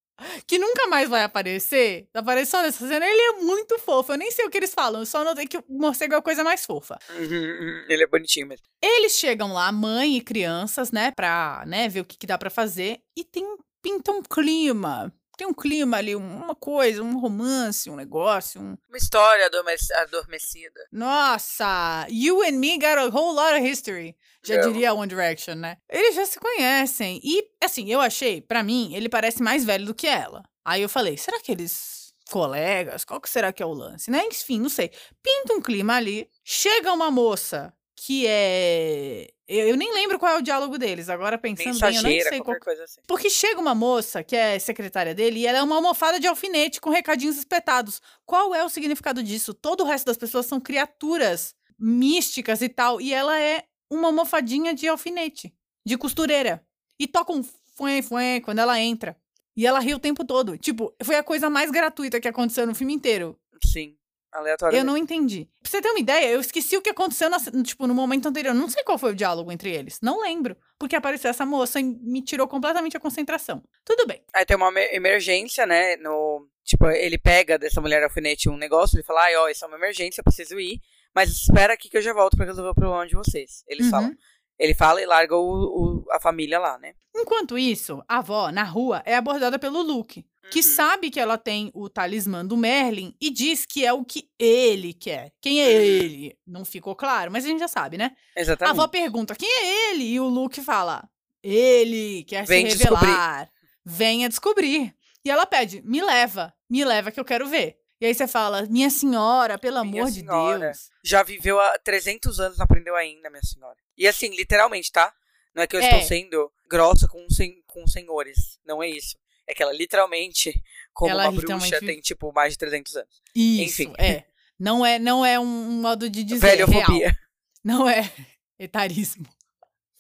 que 0.47 0.59
nunca 0.59 0.87
mais 0.87 1.09
vai 1.09 1.25
aparecer. 1.25 2.09
Aparece 2.15 2.53
só 2.53 2.63
nessa 2.63 2.87
cena. 2.87 3.05
Ele 3.05 3.21
é 3.21 3.33
muito 3.43 3.77
fofo. 3.81 4.13
Eu 4.13 4.17
nem 4.17 4.31
sei 4.31 4.45
o 4.47 4.51
que 4.51 4.57
eles 4.57 4.73
falam. 4.73 5.01
Eu 5.03 5.07
só 5.07 5.25
notei 5.25 5.47
que 5.47 5.57
o 5.59 5.65
morcego 5.69 6.15
é 6.15 6.17
a 6.19 6.23
coisa 6.23 6.45
mais 6.45 6.65
fofa. 6.65 6.97
Uhum. 7.11 7.85
Ele 7.89 8.05
é 8.05 8.07
bonitinho 8.07 8.47
mesmo. 8.47 8.65
Eles 8.81 9.19
chegam 9.19 9.53
lá, 9.53 9.73
mãe 9.73 10.17
e 10.17 10.21
crianças, 10.21 10.93
né, 10.93 11.11
pra 11.11 11.65
né, 11.67 11.89
ver 11.89 12.01
o 12.01 12.05
que, 12.05 12.17
que 12.17 12.27
dá 12.27 12.39
pra 12.39 12.49
fazer. 12.51 13.01
E 13.17 13.25
tem 13.25 13.45
pinta 13.85 14.11
um 14.11 14.23
clima. 14.23 15.13
Tem 15.37 15.47
um 15.47 15.53
clima 15.53 15.97
ali, 15.97 16.15
uma 16.15 16.55
coisa, 16.55 17.03
um 17.03 17.19
romance, 17.19 17.91
um 17.91 17.97
negócio. 17.97 18.61
Um... 18.61 18.77
Uma 18.89 18.97
história 18.97 19.47
adormec- 19.47 19.93
adormecida. 19.97 20.81
Nossa! 20.93 22.07
You 22.09 22.43
and 22.43 22.53
me 22.53 22.79
got 22.79 22.99
a 22.99 23.09
whole 23.09 23.35
lot 23.37 23.53
of 23.55 23.69
history. 23.69 24.17
Já 24.45 24.55
É. 24.55 24.61
diria 24.61 24.95
One 24.95 25.09
Direction, 25.09 25.55
né? 25.57 25.77
Eles 25.91 26.15
já 26.15 26.25
se 26.25 26.39
conhecem. 26.39 27.21
E, 27.23 27.49
assim, 27.63 27.91
eu 27.91 28.01
achei, 28.01 28.41
pra 28.41 28.63
mim, 28.63 28.95
ele 28.95 29.09
parece 29.09 29.43
mais 29.43 29.65
velho 29.65 29.87
do 29.87 29.95
que 29.95 30.07
ela. 30.07 30.43
Aí 30.65 30.83
eu 30.83 30.89
falei, 30.89 31.17
será 31.17 31.41
que 31.41 31.51
eles 31.51 32.15
colegas? 32.31 33.05
Qual 33.05 33.21
que 33.21 33.29
será 33.29 33.53
que 33.53 33.63
é 33.63 33.67
o 33.67 33.73
lance, 33.73 34.11
né? 34.11 34.23
Enfim, 34.27 34.61
não 34.61 34.69
sei. 34.69 34.91
Pinta 35.23 35.53
um 35.55 35.61
clima 35.61 35.97
ali. 35.97 36.29
Chega 36.45 36.93
uma 36.93 37.11
moça 37.11 37.73
que 38.05 38.27
é. 38.27 39.29
Eu, 39.49 39.69
eu 39.69 39.77
nem 39.79 39.93
lembro 39.95 40.19
qual 40.19 40.37
é 40.37 40.39
o 40.39 40.43
diálogo 40.43 40.77
deles. 40.77 41.09
Agora 41.09 41.39
pensando 41.39 41.79
bem, 41.81 41.97
eu 41.97 42.03
nem 42.03 42.03
Mensageira, 42.03 42.29
sei 42.29 42.39
qual. 42.39 42.45
qualquer 42.45 42.65
coisa 42.65 42.85
assim. 42.85 43.01
Porque 43.07 43.31
chega 43.31 43.59
uma 43.59 43.75
moça 43.75 44.23
que 44.23 44.37
é 44.37 44.59
secretária 44.59 45.15
dele 45.15 45.41
e 45.41 45.47
ela 45.47 45.59
é 45.59 45.63
uma 45.63 45.77
almofada 45.77 46.21
de 46.21 46.27
alfinete 46.27 46.83
com 46.83 46.91
recadinhos 46.91 47.39
espetados. 47.39 48.03
Qual 48.27 48.55
é 48.55 48.63
o 48.63 48.69
significado 48.69 49.23
disso? 49.23 49.55
Todo 49.55 49.83
o 49.83 49.87
resto 49.87 50.05
das 50.05 50.19
pessoas 50.19 50.45
são 50.45 50.61
criaturas 50.61 51.55
místicas 51.79 52.61
e 52.61 52.69
tal. 52.69 53.01
E 53.01 53.15
ela 53.15 53.41
é 53.41 53.65
uma 53.91 54.09
almofadinha 54.09 54.75
de 54.75 54.87
alfinete, 54.87 55.55
de 55.87 55.97
costureira. 55.97 56.63
E 56.99 57.07
toca 57.07 57.33
um 57.33 57.43
fué, 57.75 58.03
fué 58.03 58.41
quando 58.41 58.59
ela 58.59 58.79
entra. 58.79 59.17
E 59.57 59.67
ela 59.67 59.81
ri 59.81 59.95
o 59.95 59.99
tempo 59.99 60.27
todo. 60.27 60.59
Tipo, 60.59 60.95
foi 61.03 61.17
a 61.17 61.23
coisa 61.23 61.49
mais 61.49 61.71
gratuita 61.71 62.21
que 62.21 62.29
aconteceu 62.29 62.67
no 62.67 62.75
filme 62.75 62.93
inteiro. 62.93 63.39
Sim. 63.65 63.97
Aleatório. 64.35 64.77
Eu 64.77 64.85
não 64.85 64.97
entendi. 64.97 65.49
Pra 65.63 65.71
você 65.71 65.81
ter 65.81 65.91
uma 65.91 66.01
ideia, 66.01 66.29
eu 66.29 66.41
esqueci 66.41 66.77
o 66.77 66.83
que 66.83 66.91
aconteceu 66.91 67.31
na- 67.31 67.39
tipo, 67.63 67.87
no 67.87 67.95
momento 67.95 68.27
anterior. 68.29 68.53
Não 68.55 68.69
sei 68.69 68.83
qual 68.83 68.99
foi 68.99 69.13
o 69.13 69.15
diálogo 69.15 69.53
entre 69.53 69.71
eles. 69.73 70.01
Não 70.03 70.21
lembro. 70.21 70.57
Porque 70.79 70.97
apareceu 70.97 71.31
essa 71.31 71.47
moça 71.47 71.79
e 71.79 71.85
me 71.85 72.21
tirou 72.21 72.49
completamente 72.49 72.97
a 72.97 73.01
concentração. 73.01 73.63
Tudo 73.85 74.07
bem. 74.07 74.23
Aí 74.35 74.45
tem 74.45 74.57
uma 74.57 74.69
emer- 74.69 74.93
emergência, 74.93 75.65
né? 75.65 75.97
No, 75.97 76.47
tipo, 76.65 76.87
ele 76.91 77.17
pega 77.17 77.57
dessa 77.59 77.81
mulher 77.81 78.03
alfinete 78.03 78.49
um 78.49 78.57
negócio, 78.57 78.97
ele 78.97 79.05
fala, 79.05 79.23
ai, 79.23 79.37
ó, 79.37 79.49
isso 79.49 79.65
é 79.65 79.69
uma 79.69 79.77
emergência, 79.77 80.21
eu 80.21 80.25
preciso 80.25 80.59
ir, 80.59 80.81
mas 81.15 81.31
espera 81.31 81.75
aqui 81.75 81.89
que 81.89 81.97
eu 81.97 82.03
já 82.03 82.13
volto 82.13 82.37
pra 82.37 82.45
resolver 82.47 82.71
o 82.71 82.75
problema 82.75 83.07
de 83.07 83.15
vocês. 83.15 83.63
Eles 83.69 83.85
Uhum. 83.87 83.91
falam. 83.93 84.13
Ele 84.59 84.75
fala 84.75 85.01
e 85.01 85.07
larga 85.07 85.37
o, 85.37 85.41
o- 85.41 86.05
a 86.13 86.21
família 86.21 86.59
lá, 86.59 86.79
né? 86.79 86.95
Enquanto 87.15 87.57
isso, 87.59 88.03
a 88.09 88.19
avó, 88.19 88.51
na 88.51 88.63
rua, 88.65 89.03
é 89.07 89.15
abordada 89.17 89.59
pelo 89.59 89.81
Luke, 89.83 90.25
que 90.51 90.59
Uhum. 90.61 90.63
sabe 90.63 91.11
que 91.11 91.19
ela 91.21 91.37
tem 91.39 91.71
o 91.75 91.89
talismã 91.89 92.45
do 92.45 92.57
Merlin 92.57 93.15
e 93.21 93.31
diz 93.31 93.65
que 93.67 93.85
é 93.85 93.93
o 93.93 94.05
que 94.05 94.29
ele 94.39 94.93
quer. 94.95 95.33
Quem 95.41 95.61
é 95.63 95.67
Uhum. 95.67 95.71
ele? 95.81 96.39
Não 96.47 96.65
ficou 96.65 96.95
claro, 96.95 97.31
mas 97.33 97.45
a 97.45 97.49
gente 97.49 97.61
já 97.61 97.69
sabe, 97.69 97.97
né? 97.99 98.15
A 98.37 98.41
Exatamente. 98.41 98.71
avó 98.73 98.87
pergunta: 98.89 99.35
quem 99.35 99.49
é 99.49 99.91
ele? 99.93 100.05
E 100.05 100.21
o 100.21 100.27
Luke 100.29 100.61
fala: 100.63 101.09
ele 101.43 102.25
quer 102.25 102.47
Vem 102.47 102.69
se 102.71 102.79
descobrir. 102.79 103.07
revelar. 103.07 103.51
Venha 103.85 104.29
descobrir. 104.29 104.95
E 105.25 105.31
ela 105.31 105.47
pede: 105.47 105.83
me 105.83 106.03
leva, 106.03 106.53
me 106.69 106.85
leva 106.85 107.11
que 107.11 107.21
eu 107.21 107.25
quero 107.25 107.47
ver. 107.49 107.77
E 108.01 108.07
aí 108.07 108.15
você 108.15 108.27
fala: 108.27 108.67
minha 108.67 108.91
senhora, 108.91 109.59
pelo 109.59 109.83
Minha 109.85 110.03
amor 110.03 110.11
de 110.11 110.21
senhora. 110.21 110.59
Deus. 110.67 110.91
Já 111.03 111.23
viveu 111.23 111.59
há 111.61 111.79
300 111.79 112.41
anos, 112.41 112.59
não 112.59 112.65
aprendeu 112.65 112.95
ainda, 112.97 113.31
minha 113.31 113.43
senhora. 113.43 113.77
E 113.97 114.07
assim, 114.07 114.29
literalmente, 114.35 114.91
tá? 114.91 115.13
Não 115.55 115.63
é 115.63 115.67
que 115.67 115.77
eu 115.77 115.81
É. 115.81 115.85
estou 115.85 116.03
sendo 116.03 116.51
grossa 116.69 117.07
com, 117.07 117.25
sen 117.31 117.63
com 117.67 117.87
senhores. 117.87 118.59
Não 118.67 118.83
é 118.83 118.89
isso. 118.89 119.17
É 119.47 119.55
que 119.55 119.63
ela 119.63 119.73
literalmente, 119.73 120.63
como 120.93 121.11
Ela 121.11 121.29
uma 121.29 121.41
bruxa, 121.41 121.81
tem, 121.81 122.01
tipo, 122.01 122.33
mais 122.33 122.55
de 122.55 122.59
300 122.59 122.97
anos. 122.97 123.23
Isso, 123.35 123.83
Enfim. 123.83 123.95
é. 123.99 124.25
Não 124.59 124.87
é, 124.87 124.99
não 124.99 125.25
é 125.25 125.39
um 125.39 125.81
modo 125.81 126.09
de 126.09 126.23
dizer. 126.25 126.57
Velhofobia. 126.57 127.09
real. 127.09 127.17
Não 127.63 127.89
é 127.89 128.11
etarismo. 128.59 129.27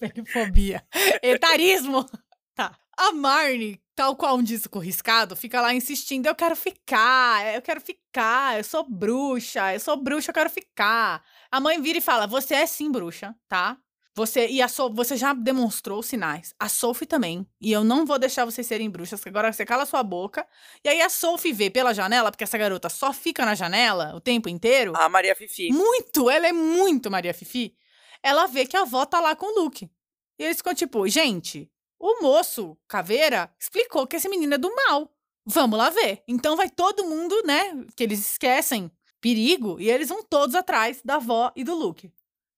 Velhofobia. 0.00 0.86
Etarismo. 1.22 2.06
Tá. 2.56 2.78
A 2.96 3.10
Marnie, 3.10 3.82
tal 3.96 4.14
qual 4.14 4.36
um 4.36 4.42
disco 4.42 4.78
riscado, 4.78 5.34
fica 5.34 5.60
lá 5.60 5.74
insistindo: 5.74 6.26
eu 6.26 6.36
quero 6.36 6.54
ficar, 6.54 7.52
eu 7.52 7.60
quero 7.60 7.80
ficar, 7.80 8.56
eu 8.56 8.62
sou 8.62 8.88
bruxa, 8.88 9.74
eu 9.74 9.80
sou 9.80 9.96
bruxa, 9.96 10.30
eu 10.30 10.34
quero 10.34 10.48
ficar. 10.48 11.20
A 11.50 11.58
mãe 11.58 11.82
vira 11.82 11.98
e 11.98 12.00
fala: 12.00 12.28
você 12.28 12.54
é 12.54 12.64
sim 12.64 12.92
bruxa, 12.92 13.34
tá? 13.48 13.76
Você 14.16 14.46
e 14.46 14.62
a 14.62 14.68
so 14.68 14.88
você 14.90 15.16
já 15.16 15.32
demonstrou 15.32 16.02
sinais. 16.02 16.54
A 16.58 16.68
Sophie 16.68 17.06
também. 17.06 17.44
E 17.60 17.72
eu 17.72 17.82
não 17.82 18.06
vou 18.06 18.18
deixar 18.18 18.44
vocês 18.44 18.66
serem 18.66 18.88
bruxas, 18.88 19.20
que 19.20 19.28
agora 19.28 19.52
você 19.52 19.64
cala 19.64 19.84
sua 19.84 20.04
boca. 20.04 20.46
E 20.84 20.88
aí 20.88 21.00
a 21.00 21.08
Sophie 21.08 21.52
vê 21.52 21.68
pela 21.68 21.92
janela, 21.92 22.30
porque 22.30 22.44
essa 22.44 22.56
garota 22.56 22.88
só 22.88 23.12
fica 23.12 23.44
na 23.44 23.56
janela 23.56 24.14
o 24.14 24.20
tempo 24.20 24.48
inteiro. 24.48 24.92
A 24.96 25.08
Maria 25.08 25.34
Fifi. 25.34 25.72
Muito, 25.72 26.30
ela 26.30 26.46
é 26.46 26.52
muito 26.52 27.10
Maria 27.10 27.34
Fifi. 27.34 27.76
Ela 28.22 28.46
vê 28.46 28.66
que 28.66 28.76
a 28.76 28.82
avó 28.82 29.04
tá 29.04 29.20
lá 29.20 29.34
com 29.34 29.46
o 29.46 29.62
Luke. 29.62 29.90
E 30.38 30.44
eles 30.44 30.58
ficam 30.58 30.74
tipo, 30.74 31.06
gente, 31.08 31.68
o 31.98 32.22
moço, 32.22 32.76
Caveira, 32.86 33.52
explicou 33.58 34.06
que 34.06 34.16
esse 34.16 34.28
menino 34.28 34.54
é 34.54 34.58
do 34.58 34.72
mal. 34.74 35.10
Vamos 35.44 35.76
lá 35.76 35.90
ver. 35.90 36.22
Então 36.28 36.56
vai 36.56 36.70
todo 36.70 37.04
mundo, 37.04 37.34
né? 37.44 37.84
Que 37.96 38.04
eles 38.04 38.20
esquecem 38.20 38.90
perigo 39.20 39.80
e 39.80 39.90
eles 39.90 40.08
vão 40.08 40.22
todos 40.22 40.54
atrás 40.54 41.00
da 41.04 41.16
avó 41.16 41.50
e 41.56 41.64
do 41.64 41.74
Luke. 41.74 42.12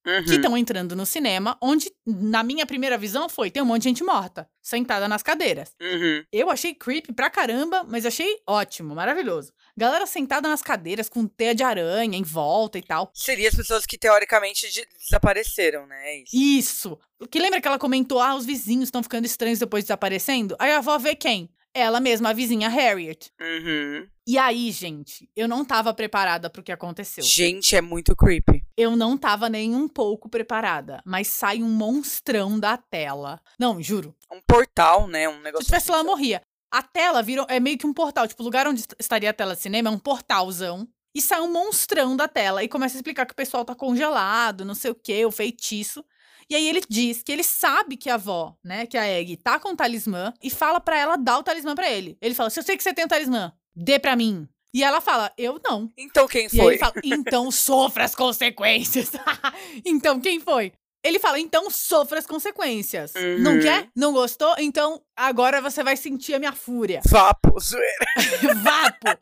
Uhum. 0.06 0.24
Que 0.24 0.34
estão 0.36 0.56
entrando 0.56 0.94
no 0.94 1.04
cinema, 1.04 1.58
onde, 1.60 1.90
na 2.06 2.42
minha 2.44 2.64
primeira 2.64 2.96
visão, 2.96 3.28
foi: 3.28 3.50
tem 3.50 3.60
um 3.62 3.66
monte 3.66 3.82
de 3.82 3.88
gente 3.88 4.04
morta, 4.04 4.48
sentada 4.62 5.08
nas 5.08 5.22
cadeiras. 5.22 5.74
Uhum. 5.82 6.22
Eu 6.32 6.48
achei 6.48 6.74
creepy 6.74 7.12
pra 7.12 7.28
caramba, 7.28 7.82
mas 7.82 8.06
achei 8.06 8.36
ótimo, 8.46 8.94
maravilhoso. 8.94 9.52
Galera 9.76 10.06
sentada 10.06 10.48
nas 10.48 10.62
cadeiras 10.62 11.08
com 11.08 11.26
teia 11.26 11.54
de 11.54 11.64
aranha 11.64 12.16
em 12.16 12.22
volta 12.22 12.78
e 12.78 12.82
tal. 12.82 13.10
Seria 13.12 13.48
as 13.48 13.54
pessoas 13.54 13.84
que 13.84 13.98
teoricamente 13.98 14.70
de- 14.70 14.86
desapareceram, 14.98 15.86
né? 15.86 15.96
É 16.04 16.22
isso. 16.22 16.36
Isso. 16.36 16.98
Que 17.30 17.38
lembra 17.40 17.60
que 17.60 17.66
ela 17.66 17.78
comentou: 17.78 18.20
ah, 18.20 18.36
os 18.36 18.46
vizinhos 18.46 18.84
estão 18.84 19.02
ficando 19.02 19.26
estranhos 19.26 19.58
depois 19.58 19.82
desaparecendo? 19.84 20.54
Aí 20.58 20.70
a 20.70 20.78
avó 20.78 20.96
vê 20.98 21.14
quem? 21.16 21.50
ela 21.78 22.00
mesma, 22.00 22.30
a 22.30 22.32
vizinha 22.32 22.70
Harriet. 22.70 23.30
Uhum. 23.38 24.06
E 24.26 24.38
aí, 24.38 24.70
gente, 24.72 25.28
eu 25.36 25.46
não 25.46 25.62
tava 25.62 25.92
preparada 25.92 26.48
pro 26.48 26.62
que 26.62 26.72
aconteceu. 26.72 27.22
Gente, 27.22 27.76
é 27.76 27.82
muito 27.82 28.16
creepy. 28.16 28.64
Eu 28.76 28.94
não 28.94 29.16
tava 29.16 29.48
nem 29.48 29.74
um 29.74 29.88
pouco 29.88 30.28
preparada, 30.28 31.02
mas 31.04 31.28
sai 31.28 31.62
um 31.62 31.68
monstrão 31.70 32.60
da 32.60 32.76
tela. 32.76 33.40
Não, 33.58 33.80
juro. 33.82 34.14
Um 34.30 34.40
portal, 34.46 35.06
né? 35.08 35.28
Um 35.28 35.36
Se 35.36 35.42
negócio. 35.42 35.64
tivesse 35.66 35.90
lá, 35.90 35.96
eu 35.98 36.00
assim, 36.00 36.10
morria. 36.10 36.42
A 36.70 36.82
tela 36.82 37.22
virou. 37.22 37.46
É 37.48 37.58
meio 37.58 37.78
que 37.78 37.86
um 37.86 37.94
portal. 37.94 38.26
Tipo, 38.28 38.42
o 38.42 38.44
lugar 38.44 38.66
onde 38.66 38.80
est- 38.80 38.94
estaria 38.98 39.30
a 39.30 39.32
tela 39.32 39.54
de 39.56 39.62
cinema 39.62 39.88
é 39.88 39.92
um 39.92 39.98
portalzão. 39.98 40.86
E 41.14 41.22
sai 41.22 41.40
um 41.40 41.50
monstrão 41.50 42.14
da 42.14 42.28
tela 42.28 42.62
e 42.62 42.68
começa 42.68 42.94
a 42.96 42.98
explicar 42.98 43.24
que 43.24 43.32
o 43.32 43.36
pessoal 43.36 43.64
tá 43.64 43.74
congelado, 43.74 44.66
não 44.66 44.74
sei 44.74 44.90
o 44.90 44.94
quê, 44.94 45.24
o 45.24 45.30
feitiço. 45.30 46.04
E 46.50 46.54
aí 46.54 46.68
ele 46.68 46.82
diz 46.88 47.22
que 47.22 47.32
ele 47.32 47.42
sabe 47.42 47.96
que 47.96 48.10
a 48.10 48.14
avó, 48.14 48.54
né, 48.62 48.84
que 48.86 48.98
a 48.98 49.06
Egg 49.06 49.36
tá 49.38 49.58
com 49.58 49.70
o 49.70 49.76
talismã 49.76 50.34
e 50.42 50.50
fala 50.50 50.78
pra 50.78 50.98
ela 50.98 51.16
dar 51.16 51.38
o 51.38 51.42
talismã 51.42 51.74
pra 51.74 51.90
ele. 51.90 52.18
Ele 52.20 52.34
fala: 52.34 52.50
"Se 52.50 52.60
eu 52.60 52.62
sei 52.62 52.76
que 52.76 52.82
você 52.82 52.92
tem 52.92 53.06
o 53.06 53.08
talismã, 53.08 53.50
dê 53.74 53.98
pra 53.98 54.14
mim". 54.14 54.46
E 54.76 54.84
ela 54.84 55.00
fala: 55.00 55.32
"Eu 55.38 55.58
não". 55.64 55.90
Então 55.96 56.28
quem 56.28 56.48
E 56.52 56.60
aí 56.60 56.66
foi? 56.66 56.74
ele 56.74 56.78
fala: 56.78 56.92
"Então 57.02 57.50
sofra 57.50 58.04
as 58.04 58.14
consequências". 58.14 59.10
então 59.86 60.20
quem 60.20 60.38
foi? 60.38 60.70
Ele 61.06 61.18
fala: 61.18 61.38
"Então 61.38 61.70
sofra 61.70 62.18
as 62.18 62.26
consequências". 62.26 63.12
Não 63.40 63.52
Uhum. 63.54 63.60
quer? 63.60 63.88
Não 63.94 64.12
gostou? 64.12 64.54
Então 64.58 65.00
agora 65.16 65.60
você 65.60 65.82
vai 65.82 65.96
sentir 65.96 66.34
a 66.34 66.38
minha 66.38 66.52
fúria. 66.52 67.00
Vapo, 67.06 67.58
zoeira. 67.60 68.06
Vapo! 68.62 69.18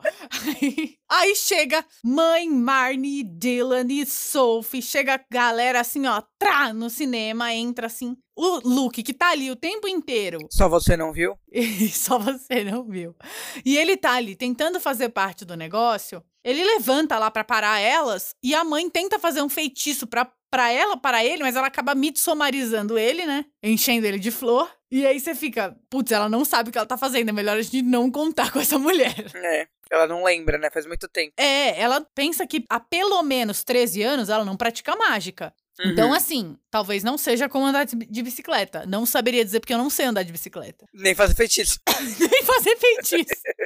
Aí, 0.61 0.95
aí 1.09 1.35
chega 1.35 1.85
mãe, 2.03 2.49
Marnie, 2.49 3.23
Dylan 3.23 3.85
e 3.89 4.05
Sophie. 4.05 4.81
Chega 4.81 5.15
a 5.15 5.25
galera 5.31 5.79
assim, 5.79 6.05
ó, 6.07 6.21
trá, 6.39 6.73
no 6.73 6.89
cinema, 6.89 7.53
entra 7.53 7.87
assim. 7.87 8.15
O 8.37 8.59
Luke, 8.67 9.01
que 9.01 9.13
tá 9.13 9.29
ali 9.29 9.49
o 9.49 9.55
tempo 9.55 9.87
inteiro. 9.87 10.39
Só 10.51 10.67
você 10.67 10.97
não 10.97 11.13
viu? 11.13 11.37
Só 11.93 12.19
você 12.19 12.63
não 12.65 12.83
viu. 12.83 13.15
E 13.63 13.77
ele 13.77 13.95
tá 13.95 14.11
ali 14.13 14.35
tentando 14.35 14.79
fazer 14.79 15.09
parte 15.09 15.45
do 15.45 15.55
negócio. 15.55 16.21
Ele 16.45 16.63
levanta 16.63 17.17
lá 17.17 17.31
pra 17.31 17.43
parar 17.43 17.79
elas 17.79 18.35
e 18.43 18.53
a 18.53 18.63
mãe 18.63 18.87
tenta 18.89 19.17
fazer 19.17 19.41
um 19.41 19.49
feitiço 19.49 20.05
pra, 20.05 20.31
pra 20.51 20.71
ela, 20.71 20.95
para 20.95 21.25
ele, 21.25 21.41
mas 21.41 21.55
ela 21.55 21.65
acaba 21.67 21.95
mitsomarizando 21.95 22.97
ele, 22.99 23.25
né? 23.25 23.45
Enchendo 23.63 24.05
ele 24.05 24.19
de 24.19 24.29
flor. 24.29 24.71
E 24.91 25.05
aí 25.07 25.19
você 25.19 25.33
fica, 25.33 25.75
putz, 25.89 26.11
ela 26.11 26.29
não 26.29 26.45
sabe 26.45 26.69
o 26.69 26.71
que 26.71 26.77
ela 26.77 26.85
tá 26.87 26.97
fazendo. 26.97 27.29
É 27.29 27.31
melhor 27.31 27.57
a 27.57 27.61
gente 27.63 27.81
não 27.81 28.11
contar 28.11 28.51
com 28.53 28.59
essa 28.59 28.77
mulher. 28.77 29.15
É. 29.35 29.67
Ela 29.91 30.07
não 30.07 30.23
lembra, 30.23 30.57
né? 30.57 30.69
Faz 30.71 30.85
muito 30.85 31.07
tempo. 31.07 31.33
É, 31.37 31.79
ela 31.79 32.01
pensa 32.15 32.45
que 32.47 32.63
há 32.69 32.79
pelo 32.79 33.21
menos 33.23 33.63
13 33.63 34.01
anos 34.03 34.29
ela 34.29 34.43
não 34.45 34.55
pratica 34.57 34.95
mágica. 34.95 35.53
Então, 35.79 36.07
Uhum. 36.09 36.13
assim, 36.13 36.57
talvez 36.71 37.03
não 37.03 37.17
seja 37.17 37.49
como 37.49 37.65
andar 37.65 37.85
de 37.85 38.23
bicicleta. 38.23 38.85
Não 38.87 39.05
saberia 39.05 39.43
dizer 39.43 39.59
porque 39.59 39.73
eu 39.73 39.77
não 39.77 39.89
sei 39.89 40.05
andar 40.05 40.23
de 40.23 40.31
bicicleta. 40.31 40.85
Nem 40.93 41.13
fazer 41.13 41.35
feitiço. 41.35 41.79
Nem 42.19 42.43
fazer 42.43 42.77
feitiço. 42.77 43.33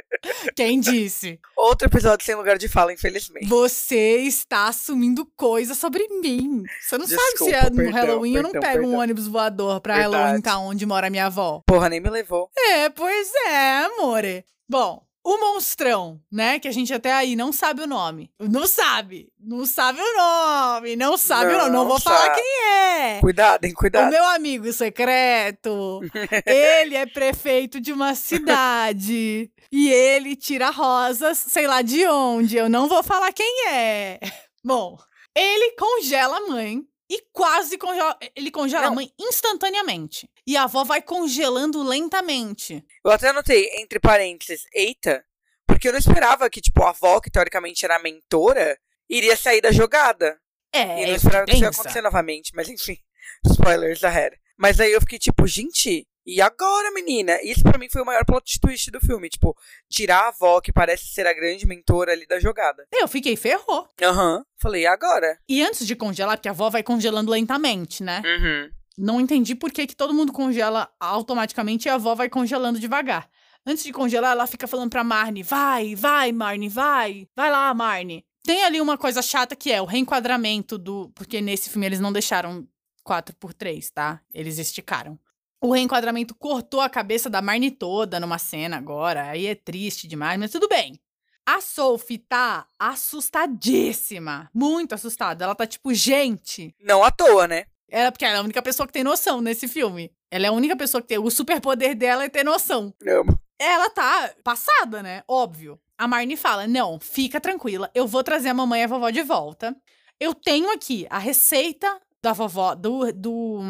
Quem 0.54 0.80
disse? 0.80 1.38
Outro 1.56 1.88
episódio 1.88 2.24
sem 2.24 2.34
lugar 2.34 2.58
de 2.58 2.68
fala, 2.68 2.92
infelizmente. 2.92 3.46
Você 3.48 4.18
está 4.18 4.68
assumindo 4.68 5.26
coisas 5.36 5.78
sobre 5.78 6.06
mim. 6.20 6.62
Você 6.80 6.98
não 6.98 7.06
sabe 7.06 7.20
se 7.20 7.28
Desculpa, 7.30 7.56
é 7.56 7.70
no 7.70 7.76
perdão, 7.76 7.92
Halloween 7.92 8.34
eu 8.34 8.42
não 8.42 8.50
perdão, 8.50 8.68
pego 8.70 8.82
um 8.82 8.88
perdão. 8.88 9.00
ônibus 9.00 9.26
voador 9.26 9.80
pra 9.80 9.94
Verdade. 9.96 10.14
Halloween, 10.16 10.40
tá 10.42 10.58
onde 10.58 10.86
mora 10.86 11.10
minha 11.10 11.26
avó. 11.26 11.62
Porra, 11.66 11.88
nem 11.88 12.00
me 12.00 12.10
levou. 12.10 12.50
É, 12.56 12.88
pois 12.90 13.30
é, 13.46 13.84
amore. 13.84 14.44
Bom, 14.68 15.02
o 15.22 15.38
monstrão, 15.38 16.20
né? 16.32 16.58
Que 16.58 16.66
a 16.68 16.72
gente 16.72 16.92
até 16.94 17.12
aí 17.12 17.36
não 17.36 17.52
sabe 17.52 17.82
o 17.82 17.86
nome. 17.86 18.30
Não 18.38 18.66
sabe. 18.66 19.30
Não 19.38 19.66
sabe 19.66 20.00
o 20.00 20.16
nome. 20.16 20.96
Não 20.96 21.16
sabe 21.16 21.54
o 21.54 21.58
nome. 21.58 21.70
Não 21.70 21.80
Não 21.82 21.88
vou 21.88 22.00
falar 22.00 22.26
sabe. 22.26 22.36
quem 22.36 22.64
é. 22.66 23.20
Cuidado, 23.20 23.64
hein? 23.64 23.72
O 23.72 23.76
Cuidado. 23.76 24.10
meu 24.10 24.24
amigo 24.28 24.72
secreto, 24.72 26.00
ele 26.46 26.96
é 26.96 27.06
prefeito 27.06 27.80
de 27.80 27.92
uma 27.92 28.14
cidade. 28.14 29.50
E 29.72 29.88
ele 29.88 30.34
tira 30.34 30.68
rosas, 30.70 31.38
sei 31.38 31.68
lá 31.68 31.80
de 31.80 32.04
onde. 32.08 32.56
Eu 32.56 32.68
não 32.68 32.88
vou 32.88 33.04
falar 33.04 33.32
quem 33.32 33.68
é. 33.68 34.18
Bom, 34.64 34.98
ele 35.32 35.76
congela 35.76 36.38
a 36.38 36.48
mãe 36.48 36.82
e 37.10 37.20
quase 37.32 37.76
congela. 37.76 38.16
Ele 38.36 38.52
congela 38.52 38.86
a 38.86 38.88
Não. 38.88 38.94
mãe 38.94 39.12
instantaneamente. 39.18 40.30
E 40.46 40.56
a 40.56 40.62
avó 40.62 40.84
vai 40.84 41.02
congelando 41.02 41.82
lentamente. 41.82 42.86
Eu 43.04 43.10
até 43.10 43.30
anotei, 43.30 43.68
entre 43.80 43.98
parênteses, 43.98 44.64
eita, 44.72 45.24
porque 45.66 45.88
eu 45.88 45.92
não 45.92 45.98
esperava 45.98 46.48
que, 46.48 46.60
tipo, 46.60 46.84
a 46.84 46.90
avó, 46.90 47.20
que 47.20 47.30
teoricamente 47.30 47.84
era 47.84 47.96
a 47.96 48.02
mentora, 48.02 48.78
iria 49.08 49.36
sair 49.36 49.60
da 49.60 49.72
jogada. 49.72 50.40
É, 50.72 51.02
e 51.02 51.06
não 51.06 51.12
é 51.12 51.16
esperava 51.16 51.46
que 51.46 51.52
isso 51.52 51.64
ia 51.64 51.68
acontecer 51.70 52.00
novamente, 52.00 52.52
mas 52.54 52.68
enfim. 52.68 52.96
Spoilers 53.44 54.04
ahead. 54.04 54.38
Mas 54.56 54.78
aí 54.78 54.92
eu 54.92 55.00
fiquei 55.00 55.18
tipo, 55.18 55.46
gente, 55.48 56.06
e 56.26 56.40
agora, 56.40 56.92
menina? 56.92 57.38
Isso 57.42 57.62
pra 57.62 57.78
mim 57.78 57.88
foi 57.90 58.02
o 58.02 58.06
maior 58.06 58.24
plot 58.24 58.60
twist 58.60 58.90
do 58.90 59.00
filme. 59.00 59.28
Tipo, 59.28 59.56
tirar 59.88 60.24
a 60.24 60.28
avó, 60.28 60.60
que 60.60 60.72
parece 60.72 61.06
ser 61.06 61.26
a 61.26 61.32
grande 61.32 61.66
mentora 61.66 62.12
ali 62.12 62.26
da 62.26 62.38
jogada. 62.38 62.86
Eu 62.92 63.08
fiquei 63.08 63.36
ferrou. 63.36 63.88
Aham. 64.02 64.44
Falei, 64.60 64.82
e 64.82 64.86
agora? 64.86 65.38
E 65.48 65.62
antes 65.62 65.86
de 65.86 65.96
congelar, 65.96 66.36
porque 66.36 66.48
a 66.48 66.52
avó 66.52 66.68
vai 66.68 66.82
congelando 66.82 67.30
lentamente, 67.30 68.02
né? 68.02 68.22
Uhum. 68.24 68.70
Não 68.98 69.20
entendi 69.20 69.54
por 69.54 69.70
que, 69.72 69.86
que 69.86 69.96
todo 69.96 70.12
mundo 70.12 70.32
congela 70.32 70.90
automaticamente 71.00 71.88
e 71.88 71.90
a 71.90 71.94
avó 71.94 72.14
vai 72.14 72.28
congelando 72.28 72.78
devagar. 72.78 73.28
Antes 73.66 73.84
de 73.84 73.92
congelar, 73.92 74.32
ela 74.32 74.46
fica 74.46 74.66
falando 74.66 74.90
pra 74.90 75.04
Marnie: 75.04 75.42
vai, 75.42 75.94
vai, 75.94 76.32
Marnie, 76.32 76.68
vai. 76.68 77.26
Vai 77.34 77.50
lá, 77.50 77.72
Marnie. 77.72 78.24
Tem 78.44 78.64
ali 78.64 78.80
uma 78.80 78.96
coisa 78.96 79.22
chata 79.22 79.54
que 79.54 79.70
é 79.70 79.80
o 79.80 79.86
reenquadramento 79.86 80.76
do. 80.78 81.10
Porque 81.14 81.40
nesse 81.40 81.70
filme 81.70 81.86
eles 81.86 82.00
não 82.00 82.12
deixaram 82.12 82.66
4x3, 83.06 83.90
tá? 83.92 84.20
Eles 84.32 84.58
esticaram. 84.58 85.18
O 85.60 85.72
reenquadramento 85.72 86.34
cortou 86.34 86.80
a 86.80 86.88
cabeça 86.88 87.28
da 87.28 87.42
Marnie 87.42 87.70
toda 87.70 88.18
numa 88.18 88.38
cena 88.38 88.78
agora. 88.78 89.28
Aí 89.28 89.46
é 89.46 89.54
triste 89.54 90.08
demais, 90.08 90.38
mas 90.38 90.50
tudo 90.50 90.66
bem. 90.68 90.98
A 91.44 91.60
Sophie 91.60 92.18
tá 92.18 92.66
assustadíssima. 92.78 94.48
Muito 94.54 94.94
assustada. 94.94 95.44
Ela 95.44 95.54
tá 95.54 95.66
tipo, 95.66 95.92
gente, 95.92 96.74
Não 96.80 97.02
à 97.04 97.10
toa, 97.10 97.46
né? 97.46 97.66
ela, 97.90 98.10
porque 98.12 98.24
ela 98.24 98.36
é 98.36 98.38
a 98.38 98.42
única 98.42 98.62
pessoa 98.62 98.86
que 98.86 98.92
tem 98.92 99.04
noção 99.04 99.40
nesse 99.40 99.66
filme. 99.68 100.12
Ela 100.30 100.46
é 100.46 100.48
a 100.48 100.52
única 100.52 100.76
pessoa 100.76 101.02
que 101.02 101.08
tem. 101.08 101.18
O 101.18 101.30
superpoder 101.30 101.94
dela 101.94 102.24
é 102.24 102.28
ter 102.28 102.44
noção. 102.44 102.94
Amo. 103.06 103.38
Ela 103.58 103.90
tá 103.90 104.32
passada, 104.42 105.02
né? 105.02 105.22
Óbvio. 105.28 105.78
A 105.98 106.08
Marnie 106.08 106.36
fala: 106.36 106.66
Não, 106.66 106.98
fica 107.00 107.40
tranquila. 107.40 107.90
Eu 107.94 108.06
vou 108.06 108.22
trazer 108.22 108.48
a 108.48 108.54
mamãe 108.54 108.80
e 108.80 108.84
a 108.84 108.86
vovó 108.86 109.10
de 109.10 109.22
volta. 109.22 109.76
Eu 110.18 110.34
tenho 110.34 110.70
aqui 110.70 111.06
a 111.10 111.18
receita 111.18 112.00
da 112.22 112.32
vovó, 112.32 112.74
do, 112.74 113.12
do, 113.12 113.60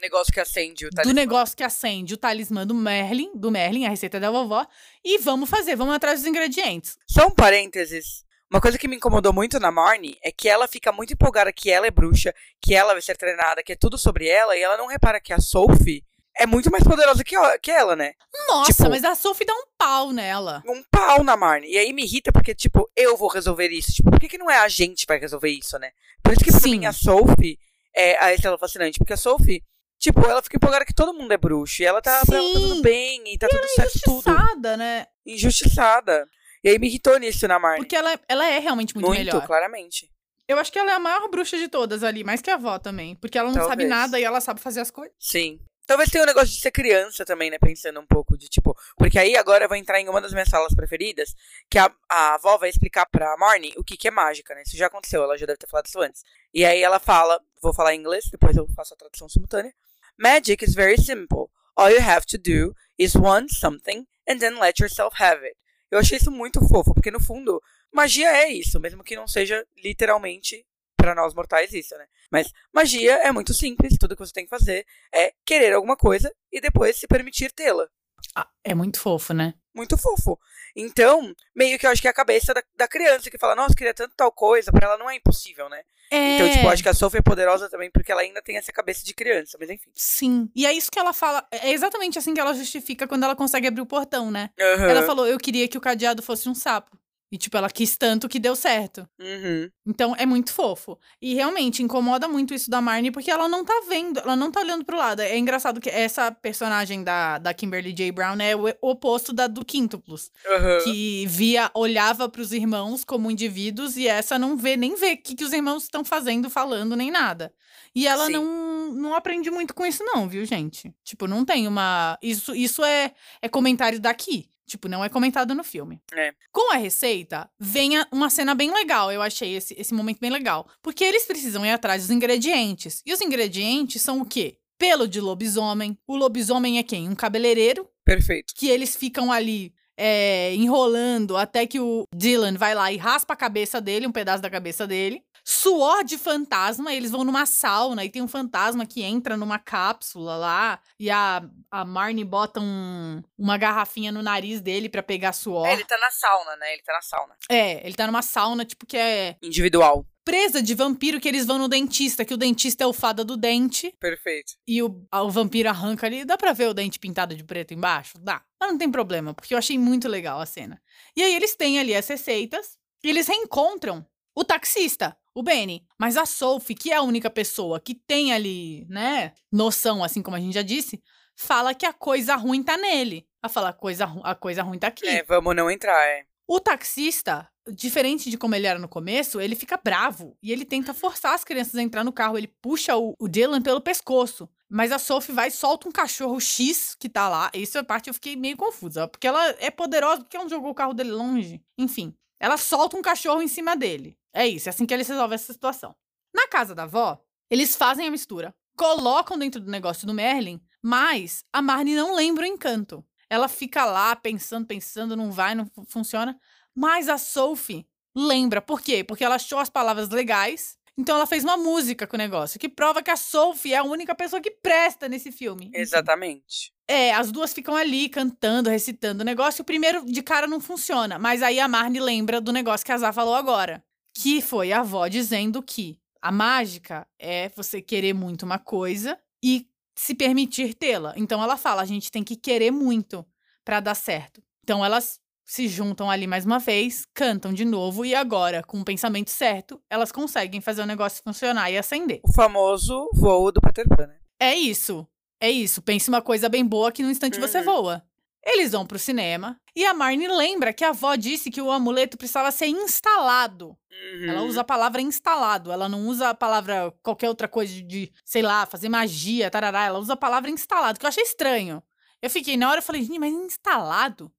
Negócio 0.00 0.32
que 0.32 0.40
acende 0.40 0.86
o 0.86 0.90
do 0.90 0.94
talismã. 0.96 1.14
negócio 1.14 1.56
que 1.56 1.62
acende 1.62 2.14
o 2.14 2.16
talismã 2.16 2.66
do 2.66 2.74
Merlin, 2.74 3.30
do 3.34 3.50
Merlin, 3.50 3.86
a 3.86 3.90
receita 3.90 4.18
da 4.20 4.30
vovó. 4.30 4.66
E 5.04 5.18
vamos 5.18 5.48
fazer, 5.48 5.76
vamos 5.76 5.94
atrás 5.94 6.20
dos 6.20 6.28
ingredientes. 6.28 6.96
Só 7.08 7.26
um 7.26 7.30
parênteses. 7.30 8.24
Uma 8.50 8.60
coisa 8.60 8.76
que 8.78 8.86
me 8.86 8.96
incomodou 8.96 9.32
muito 9.32 9.58
na 9.58 9.70
Marnie 9.70 10.18
é 10.22 10.30
que 10.30 10.48
ela 10.48 10.68
fica 10.68 10.92
muito 10.92 11.12
empolgada 11.12 11.52
que 11.52 11.70
ela 11.70 11.86
é 11.86 11.90
bruxa, 11.90 12.32
que 12.62 12.74
ela 12.74 12.92
vai 12.92 13.02
ser 13.02 13.16
treinada, 13.16 13.62
que 13.62 13.72
é 13.72 13.76
tudo 13.76 13.96
sobre 13.98 14.28
ela, 14.28 14.56
e 14.56 14.62
ela 14.62 14.76
não 14.76 14.86
repara 14.86 15.20
que 15.20 15.32
a 15.32 15.40
Sophie 15.40 16.04
é 16.36 16.46
muito 16.46 16.70
mais 16.70 16.84
poderosa 16.84 17.24
que, 17.24 17.34
ela- 17.34 17.58
que 17.58 17.70
ela, 17.70 17.96
né? 17.96 18.12
Nossa, 18.48 18.72
Tipo- 18.72 18.90
mas 18.90 19.04
a 19.04 19.14
Sophie 19.14 19.46
dá 19.46 19.54
um 19.54 19.64
pau 19.78 20.12
nela. 20.12 20.62
Um 20.66 20.82
pau 20.90 21.24
na 21.24 21.36
Marnie. 21.36 21.72
E 21.72 21.78
aí 21.78 21.92
me 21.92 22.02
irrita 22.04 22.30
porque, 22.32 22.54
tipo, 22.54 22.88
eu 22.96 23.16
vou 23.16 23.28
resolver 23.28 23.68
isso. 23.68 23.92
Tipo, 23.92 24.10
por 24.10 24.20
que, 24.20 24.28
que 24.28 24.38
não 24.38 24.50
é 24.50 24.58
a 24.58 24.68
gente 24.68 25.00
que 25.06 25.06
vai 25.12 25.18
resolver 25.18 25.48
isso, 25.50 25.78
né? 25.78 25.90
Por 26.22 26.32
isso 26.32 26.44
que 26.44 26.50
pra 26.50 26.60
Sim. 26.60 26.78
mim 26.78 26.86
a 26.86 26.92
Sophie 26.92 27.56
é 27.96 28.22
a 28.22 28.32
estrela 28.34 28.58
fascinante. 28.58 28.98
Porque 28.98 29.12
a 29.12 29.16
Sophie, 29.16 29.62
tipo, 30.04 30.20
ela 30.24 30.42
fica 30.42 30.56
empolgada 30.56 30.84
que 30.84 30.94
todo 30.94 31.14
mundo 31.14 31.32
é 31.32 31.36
bruxo. 31.36 31.82
E 31.82 31.84
ela 31.84 32.00
tá, 32.00 32.10
ela 32.10 32.24
tá 32.26 32.32
tudo 32.32 32.82
bem, 32.82 33.22
e 33.26 33.38
tá 33.38 33.48
tudo 33.48 33.66
certo, 33.68 34.00
tudo. 34.04 34.30
Injustiçada, 34.30 34.76
né? 34.76 35.06
Injustiçada. 35.26 36.28
E 36.62 36.68
aí 36.68 36.78
me 36.78 36.86
irritou 36.86 37.18
nisso 37.18 37.46
na 37.48 37.58
Marnie. 37.58 37.80
Porque 37.80 37.96
ela, 37.96 38.18
ela 38.28 38.46
é 38.46 38.58
realmente 38.58 38.94
muito, 38.94 39.06
muito 39.06 39.18
melhor. 39.18 39.46
claramente. 39.46 40.10
Eu 40.46 40.58
acho 40.58 40.70
que 40.70 40.78
ela 40.78 40.92
é 40.92 40.94
a 40.94 40.98
maior 40.98 41.28
bruxa 41.28 41.56
de 41.56 41.68
todas 41.68 42.02
ali, 42.02 42.22
mais 42.22 42.42
que 42.42 42.50
a 42.50 42.54
avó 42.54 42.78
também. 42.78 43.16
Porque 43.16 43.38
ela 43.38 43.48
não 43.48 43.54
sabe 43.54 43.68
Talvez. 43.68 43.88
nada 43.88 44.20
e 44.20 44.24
ela 44.24 44.40
sabe 44.40 44.60
fazer 44.60 44.80
as 44.80 44.90
coisas. 44.90 45.14
Sim. 45.18 45.58
Talvez 45.86 46.08
tenha 46.08 46.24
um 46.24 46.26
negócio 46.26 46.48
de 46.48 46.60
ser 46.60 46.70
criança 46.70 47.24
também, 47.24 47.50
né? 47.50 47.58
Pensando 47.58 48.00
um 48.00 48.06
pouco 48.06 48.36
de 48.38 48.48
tipo. 48.48 48.74
Porque 48.96 49.18
aí 49.18 49.36
agora 49.36 49.64
eu 49.64 49.68
vou 49.68 49.76
entrar 49.76 50.00
em 50.00 50.08
uma 50.08 50.20
das 50.20 50.32
minhas 50.32 50.48
salas 50.48 50.74
preferidas, 50.74 51.34
que 51.70 51.78
a, 51.78 51.90
a 52.10 52.34
avó 52.34 52.56
vai 52.56 52.70
explicar 52.70 53.06
pra 53.06 53.36
Marnie 53.36 53.74
o 53.76 53.84
que, 53.84 53.96
que 53.96 54.08
é 54.08 54.10
mágica, 54.10 54.54
né? 54.54 54.62
Isso 54.66 54.76
já 54.76 54.86
aconteceu, 54.86 55.22
ela 55.22 55.36
já 55.36 55.44
deve 55.44 55.58
ter 55.58 55.66
falado 55.66 55.86
isso 55.86 56.00
antes. 56.00 56.22
E 56.52 56.64
aí 56.64 56.82
ela 56.82 56.98
fala, 56.98 57.38
vou 57.60 57.74
falar 57.74 57.94
em 57.94 58.00
inglês, 58.00 58.24
depois 58.30 58.56
eu 58.56 58.66
faço 58.74 58.94
a 58.94 58.96
tradução 58.96 59.28
simultânea. 59.28 59.74
Magic 60.18 60.64
is 60.64 60.74
very 60.74 60.96
simple. 60.96 61.50
All 61.76 61.90
you 61.90 62.00
have 62.00 62.24
to 62.26 62.38
do 62.38 62.74
is 62.98 63.16
want 63.16 63.50
something 63.50 64.06
and 64.28 64.38
then 64.38 64.58
let 64.58 64.78
yourself 64.78 65.16
have 65.20 65.44
it. 65.44 65.56
Eu 65.90 65.98
achei 65.98 66.18
isso 66.18 66.30
muito 66.30 66.60
fofo, 66.68 66.94
porque 66.94 67.10
no 67.10 67.20
fundo, 67.20 67.60
magia 67.92 68.28
é 68.28 68.48
isso, 68.48 68.80
mesmo 68.80 69.02
que 69.04 69.16
não 69.16 69.26
seja 69.26 69.64
literalmente 69.76 70.64
pra 70.96 71.14
nós 71.14 71.34
mortais 71.34 71.72
isso, 71.72 71.96
né? 71.96 72.06
Mas 72.30 72.50
magia 72.72 73.14
é 73.16 73.30
muito 73.30 73.52
simples, 73.52 73.96
tudo 73.98 74.16
que 74.16 74.24
você 74.24 74.32
tem 74.32 74.44
que 74.44 74.50
fazer 74.50 74.86
é 75.12 75.32
querer 75.44 75.72
alguma 75.72 75.96
coisa 75.96 76.32
e 76.50 76.60
depois 76.60 76.96
se 76.96 77.06
permitir 77.06 77.52
tê-la. 77.52 77.88
Ah, 78.34 78.48
é 78.62 78.74
muito 78.74 79.00
fofo, 79.00 79.32
né? 79.32 79.54
Muito 79.74 79.98
fofo. 79.98 80.38
Então, 80.76 81.34
meio 81.54 81.78
que 81.78 81.86
eu 81.86 81.90
acho 81.90 82.00
que 82.00 82.08
é 82.08 82.10
a 82.10 82.14
cabeça 82.14 82.54
da, 82.54 82.62
da 82.76 82.88
criança 82.88 83.30
que 83.30 83.38
fala, 83.38 83.54
nossa, 83.56 83.74
queria 83.74 83.94
tanto 83.94 84.14
tal 84.16 84.30
coisa, 84.30 84.70
pra 84.70 84.86
ela 84.86 84.98
não 84.98 85.10
é 85.10 85.16
impossível, 85.16 85.68
né? 85.68 85.82
É. 86.10 86.34
Então, 86.36 86.50
tipo, 86.50 86.64
eu 86.64 86.70
acho 86.70 86.82
que 86.82 86.88
a 86.88 86.94
Sophie 86.94 87.18
é 87.18 87.22
poderosa 87.22 87.68
também 87.68 87.90
porque 87.90 88.12
ela 88.12 88.20
ainda 88.20 88.42
tem 88.42 88.56
essa 88.56 88.72
cabeça 88.72 89.04
de 89.04 89.14
criança, 89.14 89.56
mas 89.58 89.70
enfim. 89.70 89.90
Sim. 89.94 90.48
E 90.54 90.66
é 90.66 90.72
isso 90.72 90.90
que 90.90 90.98
ela 90.98 91.12
fala. 91.12 91.46
É 91.50 91.72
exatamente 91.72 92.18
assim 92.18 92.34
que 92.34 92.40
ela 92.40 92.54
justifica 92.54 93.08
quando 93.08 93.24
ela 93.24 93.34
consegue 93.34 93.66
abrir 93.66 93.80
o 93.80 93.86
portão, 93.86 94.30
né? 94.30 94.50
Aham. 94.60 94.90
Ela 94.90 95.02
falou: 95.02 95.26
Eu 95.26 95.38
queria 95.38 95.66
que 95.66 95.78
o 95.78 95.80
cadeado 95.80 96.22
fosse 96.22 96.48
um 96.48 96.54
sapo. 96.54 96.96
E, 97.34 97.36
tipo, 97.36 97.56
ela 97.56 97.68
quis 97.68 97.96
tanto 97.96 98.28
que 98.28 98.38
deu 98.38 98.54
certo. 98.54 99.08
Uhum. 99.18 99.68
Então 99.84 100.14
é 100.16 100.24
muito 100.24 100.52
fofo. 100.52 100.96
E 101.20 101.34
realmente 101.34 101.82
incomoda 101.82 102.28
muito 102.28 102.54
isso 102.54 102.70
da 102.70 102.80
Marnie, 102.80 103.10
porque 103.10 103.28
ela 103.28 103.48
não 103.48 103.64
tá 103.64 103.74
vendo, 103.88 104.20
ela 104.20 104.36
não 104.36 104.52
tá 104.52 104.60
olhando 104.60 104.84
pro 104.84 104.96
lado. 104.96 105.18
É 105.20 105.36
engraçado 105.36 105.80
que 105.80 105.90
essa 105.90 106.30
personagem 106.30 107.02
da, 107.02 107.38
da 107.38 107.52
Kimberly 107.52 107.92
J. 107.92 108.12
Brown 108.12 108.36
é 108.40 108.54
o 108.54 108.72
oposto 108.80 109.32
da 109.32 109.48
do 109.48 109.64
Quíntuplos. 109.64 110.30
Aham. 110.46 110.78
Que 110.84 111.26
via, 111.26 111.72
olhava 111.74 112.28
pros 112.28 112.52
irmãos 112.52 113.02
como 113.02 113.28
indivíduos 113.28 113.96
e 113.96 114.06
essa 114.06 114.38
não 114.38 114.56
vê, 114.56 114.76
nem 114.76 114.94
vê 114.94 115.14
o 115.14 115.16
que, 115.16 115.34
que 115.34 115.44
os 115.44 115.52
irmãos 115.52 115.82
estão 115.82 116.04
fazendo, 116.04 116.48
falando, 116.48 116.94
nem 116.94 117.10
nada. 117.10 117.52
E 117.92 118.06
ela 118.06 118.26
Sim. 118.26 118.34
não, 118.34 118.92
não 118.92 119.14
aprende 119.14 119.50
muito 119.50 119.74
com 119.74 119.84
isso, 119.84 120.04
não, 120.04 120.28
viu, 120.28 120.44
gente? 120.44 120.94
Tipo, 121.02 121.26
não 121.26 121.44
tem 121.44 121.66
uma. 121.66 122.16
Isso, 122.22 122.54
isso 122.54 122.84
é, 122.84 123.12
é 123.42 123.48
comentário 123.48 123.98
daqui. 123.98 124.48
Tipo, 124.66 124.88
não 124.88 125.04
é 125.04 125.08
comentado 125.08 125.54
no 125.54 125.62
filme. 125.62 126.00
É. 126.12 126.32
Com 126.50 126.72
a 126.72 126.76
receita, 126.76 127.48
vem 127.58 127.92
uma 128.10 128.30
cena 128.30 128.54
bem 128.54 128.72
legal. 128.72 129.12
Eu 129.12 129.22
achei 129.22 129.54
esse, 129.54 129.74
esse 129.78 129.92
momento 129.92 130.20
bem 130.20 130.30
legal. 130.30 130.66
Porque 130.82 131.04
eles 131.04 131.26
precisam 131.26 131.64
ir 131.64 131.70
atrás 131.70 132.02
dos 132.02 132.10
ingredientes. 132.10 133.02
E 133.04 133.12
os 133.12 133.20
ingredientes 133.20 134.00
são 134.02 134.20
o 134.20 134.24
quê? 134.26 134.58
Pelo 134.78 135.06
de 135.06 135.20
lobisomem. 135.20 135.98
O 136.06 136.16
lobisomem 136.16 136.78
é 136.78 136.82
quem? 136.82 137.08
Um 137.08 137.14
cabeleireiro. 137.14 137.88
Perfeito. 138.04 138.54
Que 138.56 138.68
eles 138.68 138.96
ficam 138.96 139.30
ali 139.30 139.72
é, 139.96 140.54
enrolando 140.54 141.36
até 141.36 141.66
que 141.66 141.78
o 141.78 142.04
Dylan 142.14 142.54
vai 142.54 142.74
lá 142.74 142.90
e 142.92 142.96
raspa 142.96 143.34
a 143.34 143.36
cabeça 143.36 143.80
dele, 143.80 144.06
um 144.06 144.12
pedaço 144.12 144.42
da 144.42 144.50
cabeça 144.50 144.86
dele. 144.86 145.22
Suor 145.46 146.02
de 146.04 146.16
fantasma, 146.16 146.94
eles 146.94 147.10
vão 147.10 147.22
numa 147.22 147.44
sauna 147.44 148.02
e 148.02 148.08
tem 148.08 148.22
um 148.22 148.28
fantasma 148.28 148.86
que 148.86 149.02
entra 149.02 149.36
numa 149.36 149.58
cápsula 149.58 150.36
lá 150.36 150.80
e 150.98 151.10
a, 151.10 151.42
a 151.70 151.84
Marnie 151.84 152.24
bota 152.24 152.60
um- 152.60 153.22
uma 153.36 153.58
garrafinha 153.58 154.10
no 154.10 154.22
nariz 154.22 154.62
dele 154.62 154.88
pra 154.88 155.02
pegar 155.02 155.34
suor. 155.34 155.66
É, 155.66 155.74
ele 155.74 155.84
tá 155.84 155.98
na 155.98 156.10
sauna, 156.10 156.56
né? 156.56 156.72
Ele 156.72 156.82
tá 156.82 156.94
na 156.94 157.02
sauna. 157.02 157.36
É, 157.50 157.86
ele 157.86 157.94
tá 157.94 158.06
numa 158.06 158.22
sauna, 158.22 158.64
tipo, 158.64 158.86
que 158.86 158.96
é 158.96 159.36
Individual. 159.42 160.06
presa 160.24 160.62
de 160.62 160.74
vampiro 160.74 161.20
que 161.20 161.28
eles 161.28 161.44
vão 161.44 161.58
no 161.58 161.68
dentista, 161.68 162.24
que 162.24 162.32
o 162.32 162.38
dentista 162.38 162.82
é 162.82 162.86
o 162.86 162.92
fada 162.94 163.22
do 163.22 163.36
dente. 163.36 163.94
Perfeito. 164.00 164.54
E 164.66 164.82
o, 164.82 165.06
o 165.12 165.30
vampiro 165.30 165.68
arranca 165.68 166.06
ali. 166.06 166.24
Dá 166.24 166.38
pra 166.38 166.54
ver 166.54 166.68
o 166.68 166.74
dente 166.74 166.98
pintado 166.98 167.34
de 167.36 167.44
preto 167.44 167.74
embaixo? 167.74 168.16
Dá. 168.18 168.40
Mas 168.58 168.70
não 168.70 168.78
tem 168.78 168.90
problema, 168.90 169.34
porque 169.34 169.52
eu 169.52 169.58
achei 169.58 169.76
muito 169.78 170.08
legal 170.08 170.40
a 170.40 170.46
cena. 170.46 170.80
E 171.14 171.22
aí 171.22 171.34
eles 171.34 171.54
têm 171.54 171.78
ali 171.78 171.94
as 171.94 172.08
receitas 172.08 172.78
e 173.02 173.10
eles 173.10 173.26
reencontram 173.28 174.06
o 174.34 174.42
taxista, 174.42 175.14
o 175.34 175.42
Benny. 175.42 175.84
Mas 175.98 176.16
a 176.16 176.24
Sophie, 176.24 176.74
que 176.74 176.92
é 176.92 176.96
a 176.96 177.02
única 177.02 177.28
pessoa 177.28 177.80
que 177.80 177.94
tem 177.94 178.32
ali, 178.32 178.86
né, 178.88 179.32
noção, 179.50 180.04
assim 180.04 180.22
como 180.22 180.36
a 180.36 180.40
gente 180.40 180.54
já 180.54 180.62
disse, 180.62 181.02
fala 181.36 181.74
que 181.74 181.84
a 181.84 181.92
coisa 181.92 182.36
ruim 182.36 182.62
tá 182.62 182.76
nele. 182.76 183.26
Ela 183.42 183.50
fala, 183.50 183.68
a 183.70 183.72
coisa, 183.72 184.04
a 184.22 184.34
coisa 184.34 184.62
ruim 184.62 184.78
tá 184.78 184.86
aqui. 184.86 185.06
É, 185.06 185.22
vamos 185.24 185.54
não 185.54 185.70
entrar, 185.70 186.02
é. 186.06 186.24
O 186.46 186.60
taxista, 186.60 187.48
diferente 187.72 188.30
de 188.30 188.36
como 188.36 188.54
ele 188.54 188.66
era 188.66 188.78
no 188.78 188.88
começo, 188.88 189.40
ele 189.40 189.56
fica 189.56 189.80
bravo 189.82 190.36
e 190.42 190.52
ele 190.52 190.64
tenta 190.64 190.92
forçar 190.92 191.34
as 191.34 191.42
crianças 191.42 191.74
a 191.74 191.82
entrar 191.82 192.04
no 192.04 192.12
carro. 192.12 192.36
Ele 192.36 192.48
puxa 192.60 192.96
o, 192.96 193.14
o 193.18 193.28
Dylan 193.28 193.62
pelo 193.62 193.80
pescoço. 193.80 194.48
Mas 194.68 194.92
a 194.92 194.98
Sophie 194.98 195.34
vai 195.34 195.48
e 195.48 195.52
solta 195.52 195.88
um 195.88 195.92
cachorro 195.92 196.40
X 196.40 196.96
que 196.98 197.08
tá 197.08 197.28
lá. 197.28 197.50
Isso 197.54 197.78
é 197.78 197.82
parte 197.82 198.04
que 198.04 198.10
eu 198.10 198.14
fiquei 198.14 198.34
meio 198.34 198.56
confusa. 198.56 199.06
Porque 199.06 199.26
ela 199.26 199.54
é 199.58 199.70
poderosa, 199.70 200.22
porque 200.22 200.36
ela 200.36 200.44
não 200.44 200.50
jogou 200.50 200.70
o 200.70 200.74
carro 200.74 200.92
dele 200.92 201.12
longe. 201.12 201.62
Enfim, 201.78 202.14
ela 202.44 202.56
solta 202.58 202.96
um 202.96 203.02
cachorro 203.02 203.40
em 203.40 203.48
cima 203.48 203.74
dele. 203.74 204.18
É 204.32 204.46
isso, 204.46 204.68
é 204.68 204.70
assim 204.70 204.84
que 204.84 204.92
eles 204.92 205.08
resolvem 205.08 205.34
essa 205.34 205.52
situação. 205.52 205.94
Na 206.34 206.46
casa 206.48 206.74
da 206.74 206.82
avó, 206.82 207.18
eles 207.50 207.74
fazem 207.74 208.06
a 208.06 208.10
mistura. 208.10 208.54
Colocam 208.76 209.38
dentro 209.38 209.60
do 209.60 209.70
negócio 209.70 210.06
do 210.06 210.12
Merlin, 210.12 210.60
mas 210.82 211.44
a 211.52 211.62
Marnie 211.62 211.94
não 211.96 212.14
lembra 212.14 212.44
o 212.44 212.46
encanto. 212.46 213.02
Ela 213.30 213.48
fica 213.48 213.84
lá 213.86 214.14
pensando, 214.14 214.66
pensando, 214.66 215.16
não 215.16 215.32
vai, 215.32 215.54
não 215.54 215.64
fu- 215.64 215.86
funciona. 215.88 216.38
Mas 216.74 217.08
a 217.08 217.16
Sophie 217.16 217.86
lembra. 218.14 218.60
Por 218.60 218.82
quê? 218.82 219.02
Porque 219.02 219.24
ela 219.24 219.36
achou 219.36 219.58
as 219.58 219.70
palavras 219.70 220.10
legais. 220.10 220.76
Então 220.98 221.16
ela 221.16 221.26
fez 221.26 221.44
uma 221.44 221.56
música 221.56 222.06
com 222.06 222.16
o 222.16 222.18
negócio, 222.18 222.60
que 222.60 222.68
prova 222.68 223.02
que 223.02 223.10
a 223.10 223.16
Sophie 223.16 223.72
é 223.72 223.78
a 223.78 223.82
única 223.84 224.14
pessoa 224.14 224.40
que 224.42 224.50
presta 224.50 225.08
nesse 225.08 225.32
filme. 225.32 225.70
Exatamente. 225.74 226.73
É, 226.88 227.14
as 227.14 227.32
duas 227.32 227.52
ficam 227.52 227.74
ali 227.74 228.08
cantando, 228.08 228.68
recitando 228.68 229.22
o 229.22 229.24
negócio. 229.24 229.62
O 229.62 229.64
primeiro 229.64 230.04
de 230.04 230.22
cara 230.22 230.46
não 230.46 230.60
funciona, 230.60 231.18
mas 231.18 231.42
aí 231.42 231.58
a 231.58 231.68
Marnie 231.68 232.00
lembra 232.00 232.40
do 232.40 232.52
negócio 232.52 232.84
que 232.84 232.92
a 232.92 232.98
Zá 232.98 233.12
falou 233.12 233.34
agora. 233.34 233.82
Que 234.16 234.40
foi 234.40 234.72
a 234.72 234.80
avó 234.80 235.08
dizendo 235.08 235.62
que 235.62 235.98
a 236.20 236.30
mágica 236.30 237.06
é 237.18 237.48
você 237.50 237.82
querer 237.82 238.12
muito 238.12 238.44
uma 238.44 238.58
coisa 238.58 239.18
e 239.42 239.66
se 239.96 240.14
permitir 240.14 240.74
tê-la. 240.74 241.14
Então 241.16 241.42
ela 241.42 241.56
fala, 241.56 241.82
a 241.82 241.86
gente 241.86 242.10
tem 242.10 242.22
que 242.22 242.36
querer 242.36 242.70
muito 242.70 243.26
pra 243.64 243.80
dar 243.80 243.94
certo. 243.94 244.42
Então 244.62 244.84
elas 244.84 245.20
se 245.44 245.68
juntam 245.68 246.10
ali 246.10 246.26
mais 246.26 246.46
uma 246.46 246.58
vez, 246.58 247.06
cantam 247.12 247.52
de 247.52 247.64
novo 247.64 248.04
e 248.04 248.14
agora, 248.14 248.62
com 248.62 248.80
o 248.80 248.84
pensamento 248.84 249.30
certo, 249.30 249.80
elas 249.90 250.10
conseguem 250.10 250.60
fazer 250.60 250.82
o 250.82 250.86
negócio 250.86 251.22
funcionar 251.22 251.70
e 251.70 251.76
acender. 251.76 252.20
O 252.24 252.32
famoso 252.32 253.08
voo 253.14 253.52
do 253.52 253.60
Peter 253.60 253.86
Pan, 253.86 254.06
né? 254.06 254.16
É 254.40 254.54
isso. 254.54 255.06
É 255.40 255.50
isso. 255.50 255.82
Pense 255.82 256.08
uma 256.08 256.22
coisa 256.22 256.48
bem 256.48 256.64
boa 256.64 256.90
que 256.92 257.02
no 257.02 257.10
instante 257.10 257.38
você 257.40 257.58
Uhum. 257.58 257.64
voa. 257.64 258.04
Eles 258.46 258.72
vão 258.72 258.86
pro 258.86 258.98
cinema 258.98 259.58
e 259.74 259.86
a 259.86 259.94
Marnie 259.94 260.28
lembra 260.28 260.72
que 260.72 260.84
a 260.84 260.90
avó 260.90 261.14
disse 261.14 261.50
que 261.50 261.62
o 261.62 261.70
amuleto 261.70 262.18
precisava 262.18 262.50
ser 262.50 262.66
instalado. 262.66 263.68
Uhum. 263.90 264.28
Ela 264.28 264.42
usa 264.42 264.60
a 264.60 264.64
palavra 264.64 265.00
instalado, 265.00 265.72
ela 265.72 265.88
não 265.88 266.06
usa 266.06 266.28
a 266.28 266.34
palavra 266.34 266.92
qualquer 267.02 267.28
outra 267.28 267.48
coisa 267.48 267.72
de, 267.82 268.12
sei 268.24 268.42
lá, 268.42 268.66
fazer 268.66 268.88
magia, 268.90 269.50
tarará. 269.50 269.84
Ela 269.86 269.98
usa 269.98 270.12
a 270.12 270.16
palavra 270.16 270.50
instalado, 270.50 270.98
que 270.98 271.06
eu 271.06 271.08
achei 271.08 271.22
estranho. 271.24 271.82
Eu 272.20 272.28
fiquei, 272.28 272.56
na 272.56 272.68
hora 272.70 272.78
eu 272.80 272.82
falei, 272.82 273.06
mas 273.18 273.32
instalado? 273.32 274.30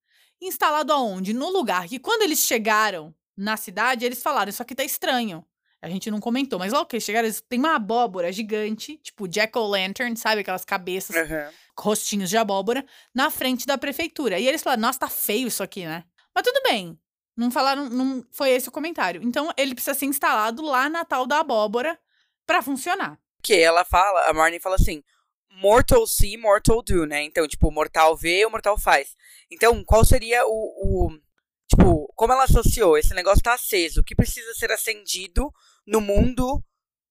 Instalado 0.41 0.93
aonde? 0.93 1.33
No 1.33 1.49
lugar 1.49 1.87
que 1.87 1.97
quando 1.97 2.21
eles 2.21 2.39
chegaram 2.39 3.13
na 3.35 3.57
cidade, 3.57 4.05
eles 4.05 4.21
falaram, 4.21 4.49
isso 4.49 4.61
aqui 4.61 4.75
tá 4.75 4.83
estranho. 4.83 5.43
A 5.85 5.89
gente 5.89 6.09
não 6.09 6.19
comentou, 6.19 6.57
mas 6.57 6.73
logo 6.73 6.85
que 6.87 6.95
eles 6.95 7.03
chegaram, 7.03 7.27
eles 7.27 7.41
tem 7.47 7.59
uma 7.59 7.75
abóbora 7.75 8.31
gigante, 8.31 8.97
tipo 8.97 9.27
Jack-o'-lantern, 9.27 10.15
sabe? 10.15 10.41
Aquelas 10.41 10.65
cabeças, 10.65 11.15
Uhum. 11.15 11.51
rostinhos 11.77 12.29
de 12.29 12.37
abóbora, 12.37 12.83
na 13.13 13.29
frente 13.29 13.67
da 13.67 13.77
prefeitura. 13.77 14.39
E 14.39 14.47
eles 14.47 14.63
falaram, 14.63 14.81
nossa, 14.81 14.99
tá 14.99 15.07
feio 15.07 15.47
isso 15.47 15.61
aqui, 15.61 15.85
né? 15.85 16.03
Mas 16.33 16.43
tudo 16.43 16.61
bem. 16.63 16.99
Não 17.37 17.51
falaram, 17.51 17.89
não 17.89 18.25
foi 18.31 18.49
esse 18.51 18.67
o 18.69 18.71
comentário. 18.71 19.21
Então, 19.23 19.51
ele 19.57 19.75
precisa 19.75 19.93
ser 19.93 20.05
instalado 20.05 20.63
lá 20.63 20.89
na 20.89 21.05
tal 21.05 21.27
da 21.27 21.39
abóbora 21.39 21.99
pra 22.47 22.61
funcionar. 22.63 23.19
Que 23.43 23.53
ela 23.53 23.85
fala, 23.85 24.27
a 24.29 24.33
Marnie 24.33 24.59
fala 24.59 24.75
assim, 24.75 25.03
mortal 25.61 26.07
see, 26.07 26.37
mortal 26.37 26.81
do, 26.81 27.05
né? 27.05 27.23
Então, 27.23 27.47
tipo, 27.47 27.69
mortal 27.71 28.15
vê, 28.15 28.45
o 28.45 28.49
mortal 28.49 28.77
faz. 28.79 29.15
Então, 29.51 29.83
qual 29.83 30.03
seria 30.03 30.45
o, 30.45 30.49
o- 31.07 31.19
tipo, 31.69 32.11
como 32.15 32.33
ela 32.33 32.43
associou? 32.45 32.97
Esse 32.97 33.13
negócio 33.13 33.43
tá 33.43 33.53
aceso, 33.53 34.01
o 34.01 34.03
que 34.03 34.15
precisa 34.15 34.53
ser 34.53 34.71
acendido 34.71 35.51
no 35.85 36.01
mundo 36.01 36.63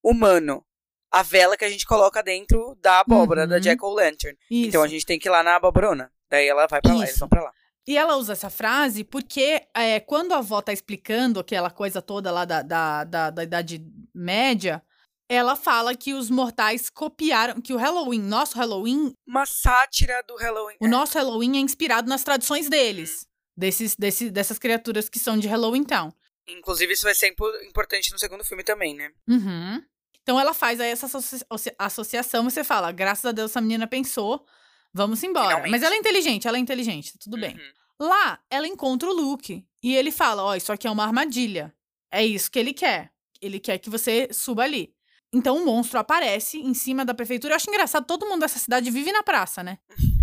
humano? 0.02 0.64
A 1.10 1.22
vela 1.22 1.56
que 1.56 1.64
a 1.64 1.70
gente 1.70 1.86
coloca 1.86 2.22
dentro 2.22 2.76
da 2.80 3.00
abóbora, 3.00 3.46
da 3.46 3.54
Uhum. 3.56 3.60
Jack-o'-lantern. 3.60 4.36
Isso. 4.50 4.68
Então, 4.68 4.82
a 4.82 4.88
gente 4.88 5.06
tem 5.06 5.18
que 5.18 5.28
ir 5.28 5.30
lá 5.30 5.42
na 5.44 5.56
abobrona. 5.56 6.10
Daí 6.28 6.48
ela 6.48 6.66
vai 6.66 6.80
pra 6.82 6.92
lá, 6.92 6.98
eles 6.98 7.10
Isso. 7.10 7.20
vão 7.20 7.28
pra 7.28 7.42
lá. 7.44 7.52
E 7.86 7.96
ela 7.96 8.16
usa 8.16 8.32
essa 8.32 8.50
frase 8.50 9.04
porque 9.04 9.62
é, 9.76 10.00
quando 10.00 10.32
a 10.32 10.38
avó 10.38 10.60
tá 10.62 10.72
explicando 10.72 11.38
aquela 11.38 11.70
coisa 11.70 12.00
toda 12.02 12.32
lá 12.32 12.44
da, 12.44 12.62
da, 12.62 13.04
da, 13.04 13.30
da 13.30 13.42
Idade 13.44 13.84
Média, 14.14 14.82
ela 15.28 15.54
fala 15.54 15.94
que 15.94 16.14
os 16.14 16.30
mortais 16.30 16.88
copiaram, 16.90 17.60
que 17.60 17.72
o 17.72 17.76
Halloween, 17.76 18.20
nosso 18.22 18.56
Halloween, 18.58 19.12
Uma 19.26 19.46
sátira 19.46 20.22
do 20.26 20.34
Halloween. 20.36 20.76
o 20.80 20.88
nosso 20.88 21.16
Halloween 21.18 21.58
é 21.58 21.60
inspirado 21.60 22.08
nas 22.08 22.24
tradições 22.24 22.68
deles. 22.68 23.26
Desses, 23.56 23.94
desse, 23.94 24.30
dessas 24.30 24.58
criaturas 24.58 25.08
que 25.08 25.18
são 25.18 25.38
de 25.38 25.46
Halloween 25.46 25.84
Town. 25.84 26.12
Inclusive, 26.48 26.92
isso 26.92 27.04
vai 27.04 27.14
ser 27.14 27.28
impo- 27.28 27.56
importante 27.66 28.12
no 28.12 28.18
segundo 28.18 28.44
filme 28.44 28.62
também, 28.62 28.94
né? 28.94 29.10
Uhum. 29.28 29.82
Então 30.22 30.38
ela 30.40 30.54
faz 30.54 30.80
aí 30.80 30.90
essa 30.90 31.06
associa- 31.06 31.46
associação 31.78 32.44
você 32.44 32.64
fala, 32.64 32.90
graças 32.92 33.24
a 33.24 33.32
Deus 33.32 33.50
essa 33.50 33.60
menina 33.60 33.86
pensou, 33.86 34.44
vamos 34.92 35.22
embora. 35.22 35.48
Finalmente. 35.48 35.70
Mas 35.70 35.82
ela 35.82 35.94
é 35.94 35.98
inteligente, 35.98 36.48
ela 36.48 36.56
é 36.56 36.60
inteligente, 36.60 37.12
tá 37.12 37.18
tudo 37.22 37.38
bem. 37.38 37.54
Uhum. 37.54 38.06
Lá, 38.08 38.40
ela 38.50 38.66
encontra 38.66 39.08
o 39.08 39.12
Luke 39.12 39.64
e 39.82 39.94
ele 39.94 40.10
fala: 40.10 40.42
Ó, 40.42 40.54
isso 40.54 40.72
aqui 40.72 40.86
é 40.86 40.90
uma 40.90 41.04
armadilha. 41.04 41.72
É 42.10 42.24
isso 42.24 42.50
que 42.50 42.58
ele 42.58 42.72
quer. 42.72 43.12
Ele 43.40 43.60
quer 43.60 43.78
que 43.78 43.88
você 43.90 44.28
suba 44.32 44.62
ali. 44.62 44.92
Então 45.32 45.56
o 45.56 45.64
monstro 45.64 45.98
aparece 45.98 46.58
em 46.58 46.74
cima 46.74 47.04
da 47.04 47.12
prefeitura. 47.14 47.52
Eu 47.52 47.56
acho 47.56 47.68
engraçado, 47.68 48.06
todo 48.06 48.26
mundo 48.26 48.40
dessa 48.40 48.58
cidade 48.58 48.90
vive 48.90 49.12
na 49.12 49.22
praça, 49.22 49.62
né? 49.62 49.78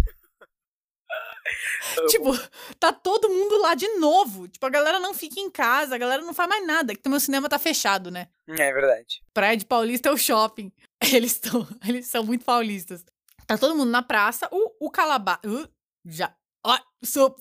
Tipo, 2.07 2.31
tá 2.79 2.91
todo 2.93 3.29
mundo 3.29 3.59
lá 3.59 3.73
de 3.73 3.87
novo. 3.95 4.47
Tipo, 4.47 4.65
a 4.65 4.69
galera 4.69 4.99
não 4.99 5.13
fica 5.13 5.39
em 5.39 5.49
casa, 5.49 5.95
a 5.95 5.97
galera 5.97 6.21
não 6.21 6.33
faz 6.33 6.47
mais 6.47 6.65
nada. 6.65 6.93
Que 6.95 7.01
também 7.01 7.17
o 7.17 7.21
cinema 7.21 7.49
tá 7.49 7.59
fechado, 7.59 8.09
né? 8.11 8.27
É 8.47 8.71
verdade. 8.71 9.21
Praia 9.33 9.57
de 9.57 9.65
Paulista 9.65 10.09
é 10.09 10.11
o 10.11 10.17
shopping. 10.17 10.71
Eles 11.13 11.33
estão, 11.33 11.67
eles 11.87 12.07
são 12.07 12.23
muito 12.23 12.45
paulistas. 12.45 13.03
Tá 13.47 13.57
todo 13.57 13.75
mundo 13.75 13.89
na 13.89 14.03
praça. 14.03 14.47
O, 14.51 14.85
o 14.85 14.91
Calabá. 14.91 15.39
Uh, 15.43 15.67
já. 16.05 16.31
Ó, 16.63 16.77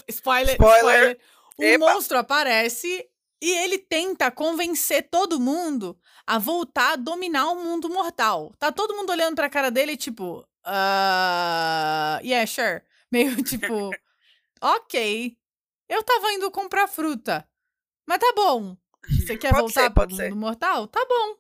spoiler, 0.09 0.55
Spoiler. 0.55 1.18
spoiler. 1.59 1.76
O 1.76 1.78
monstro 1.78 2.16
aparece 2.16 3.07
e 3.42 3.51
ele 3.59 3.78
tenta 3.78 4.30
convencer 4.30 5.09
todo 5.11 5.38
mundo 5.38 5.98
a 6.26 6.38
voltar 6.38 6.92
a 6.92 6.96
dominar 6.96 7.51
o 7.51 7.57
mundo 7.57 7.88
mortal. 7.90 8.53
Tá 8.59 8.72
todo 8.72 8.96
mundo 8.96 9.11
olhando 9.11 9.34
pra 9.36 9.51
cara 9.51 9.70
dele, 9.70 9.96
tipo, 9.96 10.42
ah, 10.64 12.18
yeah, 12.22 12.46
sure. 12.46 12.82
Meio 13.11 13.36
tipo, 13.42 13.90
ok. 14.61 15.36
Eu 15.88 16.02
tava 16.02 16.32
indo 16.32 16.50
comprar 16.50 16.86
fruta. 16.86 17.46
Mas 18.06 18.18
tá 18.18 18.32
bom. 18.34 18.76
Você 19.08 19.36
quer 19.36 19.50
Pode 19.50 19.62
voltar 19.62 19.82
ser, 19.84 19.90
pro 19.90 20.14
ser. 20.14 20.30
mundo 20.30 20.36
mortal? 20.40 20.86
Tá 20.86 21.04
bom. 21.08 21.36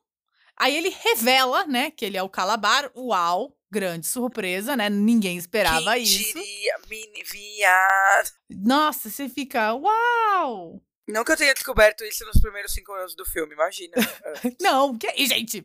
Aí 0.56 0.76
ele 0.76 0.88
revela, 0.90 1.66
né, 1.66 1.90
que 1.90 2.04
ele 2.04 2.16
é 2.16 2.22
o 2.22 2.28
Calabar. 2.28 2.90
Uau, 2.96 3.56
grande 3.70 4.06
surpresa, 4.06 4.76
né? 4.76 4.90
Ninguém 4.90 5.36
esperava 5.36 5.94
Quem 5.94 6.02
isso. 6.02 6.18
diria, 6.34 6.78
mini 6.88 7.22
viado. 7.24 8.30
Nossa, 8.50 9.08
você 9.08 9.28
fica, 9.28 9.72
uau! 9.74 10.82
Não 11.08 11.24
que 11.24 11.32
eu 11.32 11.36
tenha 11.36 11.54
descoberto 11.54 12.04
isso 12.04 12.24
nos 12.24 12.40
primeiros 12.40 12.72
cinco 12.72 12.92
minutos 12.92 13.14
do 13.16 13.24
filme, 13.24 13.54
imagina. 13.54 13.94
Ah, 13.96 14.32
Não, 14.60 14.96
que... 14.96 15.08
gente, 15.26 15.64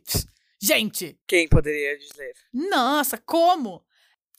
gente, 0.60 1.18
Quem 1.26 1.46
poderia 1.48 1.96
dizer? 1.98 2.34
nossa, 2.52 3.16
como? 3.18 3.84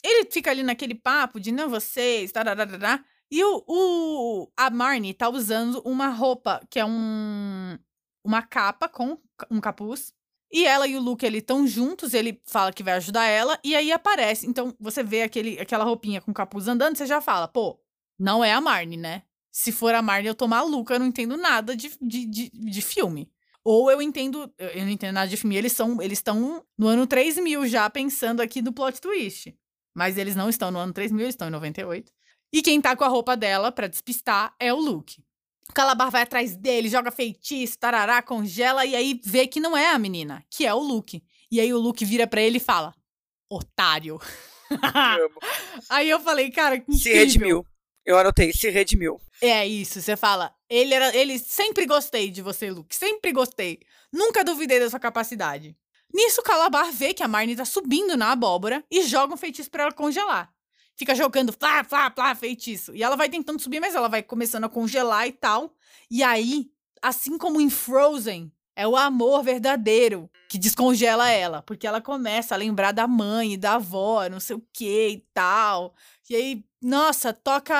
Ele 0.07 0.29
fica 0.31 0.49
ali 0.49 0.63
naquele 0.63 0.95
papo 0.95 1.39
de 1.39 1.51
não 1.51 1.69
vocês, 1.69 2.31
tararará, 2.31 3.03
e 3.29 3.43
o, 3.43 3.63
o 3.67 4.51
a 4.55 4.69
Marnie 4.69 5.13
tá 5.13 5.29
usando 5.29 5.81
uma 5.85 6.07
roupa 6.07 6.65
que 6.69 6.79
é 6.79 6.85
um 6.85 7.77
uma 8.23 8.41
capa 8.41 8.87
com 8.87 9.17
um 9.51 9.59
capuz. 9.59 10.13
E 10.51 10.65
ela 10.65 10.87
e 10.87 10.95
o 10.95 11.01
Luke 11.01 11.25
ali 11.25 11.39
estão 11.39 11.67
juntos, 11.67 12.13
ele 12.13 12.41
fala 12.45 12.71
que 12.71 12.81
vai 12.83 12.93
ajudar 12.93 13.25
ela 13.25 13.59
e 13.63 13.75
aí 13.75 13.91
aparece. 13.91 14.47
Então 14.47 14.73
você 14.79 15.03
vê 15.03 15.23
aquele 15.23 15.59
aquela 15.59 15.83
roupinha 15.83 16.21
com 16.21 16.33
capuz 16.33 16.67
andando, 16.69 16.95
você 16.97 17.05
já 17.05 17.19
fala, 17.19 17.47
pô, 17.47 17.77
não 18.17 18.43
é 18.43 18.53
a 18.53 18.61
Marnie, 18.61 18.97
né? 18.97 19.23
Se 19.51 19.71
for 19.73 19.93
a 19.93 20.01
Marnie, 20.01 20.27
eu 20.27 20.35
tô 20.35 20.47
maluca, 20.47 20.93
eu 20.93 20.99
não 20.99 21.07
entendo 21.07 21.35
nada 21.35 21.75
de, 21.75 21.91
de, 22.01 22.25
de, 22.25 22.49
de 22.49 22.81
filme. 22.81 23.29
Ou 23.63 23.91
eu 23.91 24.01
entendo, 24.01 24.49
eu 24.57 24.69
eu 24.69 24.85
não 24.85 24.91
entendo 24.91 25.13
nada 25.13 25.27
de 25.27 25.35
filme, 25.35 25.57
eles 25.57 25.73
são, 25.73 26.01
eles 26.01 26.19
estão 26.19 26.63
no 26.77 26.87
ano 26.87 27.05
3000 27.05 27.67
já 27.67 27.89
pensando 27.89 28.39
aqui 28.39 28.61
no 28.61 28.71
plot 28.71 29.01
twist. 29.01 29.53
Mas 29.97 30.15
eles 30.15 30.35
não 30.35 30.47
estão 30.47 30.69
no 30.69 30.77
ano 30.77 30.93
3000, 30.93 31.21
eles 31.21 31.33
estão 31.33 31.47
em 31.47 31.51
98. 31.51 32.11
E 32.53 32.61
quem 32.61 32.79
tá 32.79 32.95
com 32.95 33.03
a 33.03 33.07
roupa 33.07 33.35
dela 33.35 33.71
pra 33.71 33.87
despistar 33.87 34.53
é 34.59 34.71
o 34.71 34.77
Luke. 34.77 35.23
O 35.67 35.73
Calabar 35.73 36.11
vai 36.11 36.21
atrás 36.21 36.55
dele, 36.55 36.87
joga 36.87 37.09
feitiço, 37.09 37.79
tarará, 37.79 38.21
congela 38.21 38.85
e 38.85 38.95
aí 38.95 39.19
vê 39.25 39.47
que 39.47 39.59
não 39.59 39.75
é 39.75 39.89
a 39.89 39.97
menina, 39.97 40.45
que 40.51 40.67
é 40.67 40.73
o 40.73 40.77
Luke. 40.77 41.23
E 41.51 41.59
aí 41.59 41.73
o 41.73 41.79
Luke 41.79 42.05
vira 42.05 42.27
pra 42.27 42.39
ele 42.39 42.57
e 42.57 42.59
fala: 42.59 42.93
"Otário". 43.49 44.19
Aí 45.89 46.09
eu 46.09 46.19
falei, 46.19 46.51
cara, 46.51 46.77
que 46.77 46.91
Se 46.91 47.09
incrível. 47.09 47.19
redimiu. 47.19 47.65
Eu 48.05 48.17
anotei, 48.19 48.51
se 48.53 48.69
redimiu. 48.69 49.19
É 49.41 49.65
isso, 49.65 50.01
você 50.01 50.15
fala. 50.17 50.53
Ele 50.69 50.93
era, 50.93 51.15
ele 51.15 51.39
sempre 51.39 51.85
gostei 51.85 52.29
de 52.29 52.41
você, 52.41 52.69
Luke, 52.69 52.95
sempre 52.95 53.31
gostei. 53.31 53.79
Nunca 54.11 54.43
duvidei 54.43 54.79
da 54.79 54.89
sua 54.89 54.99
capacidade. 54.99 55.75
Nisso, 56.17 56.41
Calabar 56.41 56.91
vê 56.91 57.13
que 57.13 57.21
a 57.21 57.27
Marnie 57.27 57.55
tá 57.55 57.63
subindo 57.63 58.17
na 58.17 58.31
abóbora 58.31 58.83
e 58.89 59.03
joga 59.03 59.35
um 59.35 59.37
feitiço 59.37 59.69
pra 59.69 59.83
ela 59.83 59.91
congelar. 59.91 60.51
Fica 60.95 61.13
jogando 61.13 61.53
flá, 61.53 61.83
flá, 61.83 62.09
flá, 62.09 62.33
feitiço. 62.33 62.95
E 62.95 63.03
ela 63.03 63.15
vai 63.15 63.29
tentando 63.29 63.61
subir, 63.61 63.79
mas 63.79 63.93
ela 63.93 64.07
vai 64.07 64.23
começando 64.23 64.63
a 64.63 64.69
congelar 64.69 65.27
e 65.27 65.31
tal. 65.31 65.75
E 66.09 66.23
aí, 66.23 66.71
assim 67.03 67.37
como 67.37 67.61
em 67.61 67.69
Frozen, 67.69 68.51
é 68.75 68.87
o 68.87 68.95
amor 68.95 69.43
verdadeiro 69.43 70.27
que 70.49 70.57
descongela 70.57 71.29
ela. 71.29 71.61
Porque 71.61 71.85
ela 71.85 72.01
começa 72.01 72.55
a 72.55 72.57
lembrar 72.57 72.93
da 72.93 73.05
mãe 73.05 73.59
da 73.59 73.75
avó, 73.75 74.27
não 74.27 74.39
sei 74.39 74.55
o 74.55 74.67
que 74.73 75.09
e 75.09 75.27
tal. 75.35 75.93
E 76.27 76.35
aí, 76.35 76.65
nossa, 76.81 77.31
toca 77.31 77.75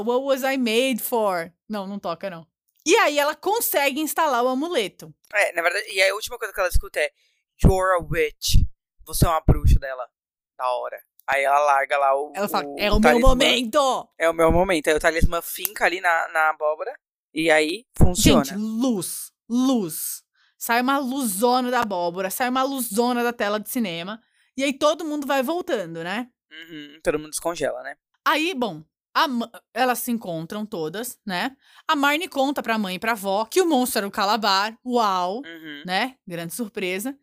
What 0.00 0.24
Was 0.24 0.42
I 0.42 0.56
Made 0.56 1.00
For? 1.00 1.52
Não, 1.68 1.86
não 1.86 2.00
toca, 2.00 2.28
não. 2.28 2.44
E 2.84 2.96
aí 2.96 3.18
ela 3.18 3.34
consegue 3.34 4.00
instalar 4.00 4.44
o 4.44 4.48
amuleto. 4.48 5.14
É, 5.32 5.52
na 5.52 5.62
verdade, 5.62 5.86
e 5.92 6.00
a 6.00 6.14
última 6.14 6.38
coisa 6.38 6.54
que 6.54 6.60
ela 6.60 6.68
escuta 6.68 7.00
é 7.00 7.10
You're 7.62 7.96
a 8.00 8.04
witch. 8.04 8.62
Você 9.06 9.26
é 9.26 9.28
uma 9.28 9.40
bruxa 9.40 9.78
dela. 9.78 10.06
Da 10.58 10.68
hora. 10.70 10.98
Aí 11.28 11.42
ela 11.42 11.58
larga 11.58 11.98
lá 11.98 12.14
o. 12.16 12.32
Ela 12.34 12.48
fala, 12.48 12.66
o 12.66 12.76
é 12.78 12.90
o 12.90 12.94
meu 12.94 13.00
talismã. 13.00 13.28
momento! 13.28 14.08
É 14.18 14.30
o 14.30 14.34
meu 14.34 14.52
momento. 14.52 14.88
Aí 14.88 14.94
o 14.94 15.00
talismã 15.00 15.42
finca 15.42 15.84
ali 15.84 16.00
na, 16.00 16.28
na 16.28 16.50
abóbora. 16.50 16.92
E 17.34 17.50
aí 17.50 17.84
funciona. 17.96 18.44
Gente, 18.44 18.56
luz, 18.56 19.32
luz. 19.48 20.22
Sai 20.56 20.80
uma 20.80 20.98
luzona 20.98 21.70
da 21.70 21.80
abóbora, 21.80 22.30
sai 22.30 22.48
uma 22.48 22.62
luzona 22.62 23.22
da 23.22 23.32
tela 23.32 23.60
de 23.60 23.68
cinema. 23.68 24.20
E 24.56 24.64
aí 24.64 24.72
todo 24.72 25.04
mundo 25.04 25.26
vai 25.26 25.42
voltando, 25.42 26.02
né? 26.02 26.28
Uhum, 26.50 26.98
todo 27.02 27.18
mundo 27.18 27.30
descongela, 27.30 27.82
né? 27.82 27.96
Aí, 28.24 28.54
bom, 28.54 28.82
a 29.14 29.26
elas 29.74 29.98
se 29.98 30.10
encontram 30.10 30.64
todas, 30.64 31.18
né? 31.26 31.54
A 31.86 31.94
Marnie 31.94 32.28
conta 32.28 32.62
pra 32.62 32.78
mãe 32.78 32.94
e 32.94 32.98
pra 32.98 33.12
avó 33.12 33.44
que 33.44 33.60
o 33.60 33.66
monstro 33.66 33.98
era 34.00 34.08
o 34.08 34.10
Calabar. 34.10 34.78
Uau! 34.84 35.42
Uhum. 35.44 35.82
né? 35.84 36.16
Grande 36.26 36.54
surpresa. 36.54 37.16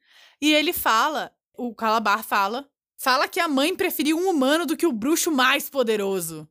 E 0.44 0.54
ele 0.54 0.74
fala, 0.74 1.32
o 1.58 1.74
Calabar 1.74 2.22
fala, 2.22 2.68
fala 2.98 3.30
que 3.30 3.40
a 3.40 3.48
mãe 3.48 3.74
preferiu 3.74 4.18
um 4.18 4.30
humano 4.30 4.66
do 4.66 4.76
que 4.76 4.86
o 4.86 4.92
bruxo 4.92 5.32
mais 5.32 5.70
poderoso. 5.70 6.46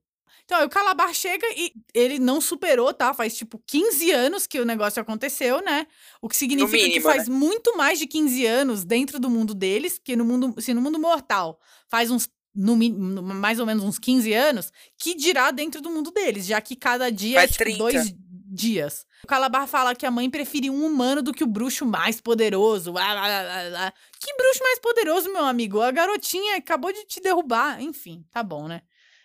Então, 0.47 0.59
aí 0.59 0.65
o 0.67 0.71
Calabar 0.71 1.13
chega 1.13 1.47
e 1.57 1.73
ele 1.93 2.19
não 2.19 2.41
superou, 2.41 2.93
tá? 2.95 3.13
Faz 3.13 3.37
tipo 3.37 3.63
15 3.67 4.11
anos 4.11 4.47
que 4.47 4.59
o 4.59 4.65
negócio 4.65 5.01
aconteceu, 5.01 5.63
né? 5.63 5.87
O 6.23 6.29
que 6.29 6.37
significa 6.37 6.79
que 6.79 6.85
mínimo, 6.89 7.05
faz 7.05 7.29
muito 7.29 7.77
mais 7.77 7.99
de 7.99 8.07
15 8.07 8.47
anos 8.47 8.83
dentro 8.83 9.21
do 9.21 9.29
mundo 9.29 9.55
deles, 9.55 10.01
que 10.03 10.17
no 10.17 10.25
mundo, 10.25 10.55
se 10.61 10.73
no 10.73 10.81
mundo 10.81 10.99
mortal 10.99 11.61
faz 11.91 12.11
uns 12.11 12.29
no, 12.55 12.77
no- 12.77 13.23
mais 13.23 13.59
ou 13.61 13.67
menos 13.67 13.83
uns 13.85 13.99
15 13.99 14.33
anos, 14.33 14.73
que 14.99 15.15
dirá 15.15 15.51
dentro 15.51 15.81
do 15.81 15.91
mundo 15.91 16.11
deles, 16.11 16.45
já 16.47 16.61
que 16.61 16.77
cada 16.77 17.11
dia 17.11 17.39
Faz 17.39 17.51
é 17.51 17.53
tipo 17.53 17.65
30. 17.65 17.79
dois 17.79 18.15
dias. 18.53 19.07
O 19.25 19.27
Calabar 19.27 19.67
fala 19.67 19.95
que 19.95 20.05
a 20.05 20.11
mãe 20.11 20.29
prefere 20.29 20.69
um 20.69 20.85
humano 20.85 21.23
do 21.23 21.33
que 21.33 21.45
o 21.45 21.47
bruxo 21.47 21.87
mais 21.87 22.21
poderoso. 22.21 22.97
Ah, 22.99 23.13
ah, 23.13 23.27
ah, 23.27 23.87
ah. 23.87 23.93
Que 24.21 24.35
bruxo 24.37 24.63
mais 24.63 24.79
poderoso, 24.79 25.33
meu 25.33 25.45
amigo? 25.45 25.81
A 25.81 25.91
garotinha 25.91 26.57
acabou 26.57 26.93
de 26.93 27.05
te 27.05 27.21
derrubar. 27.21 27.81
Enfim, 27.81 28.25
tá 28.31 28.43
bom, 28.43 28.69
né? 28.69 28.83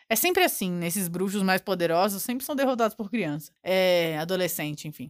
É 0.09 0.15
sempre 0.15 0.43
assim, 0.43 0.71
nesses 0.71 1.07
bruxos 1.07 1.43
mais 1.43 1.61
poderosos 1.61 2.23
sempre 2.23 2.45
são 2.45 2.55
derrotados 2.55 2.95
por 2.95 3.09
criança. 3.09 3.51
É, 3.61 4.17
adolescente, 4.17 4.88
enfim. 4.88 5.09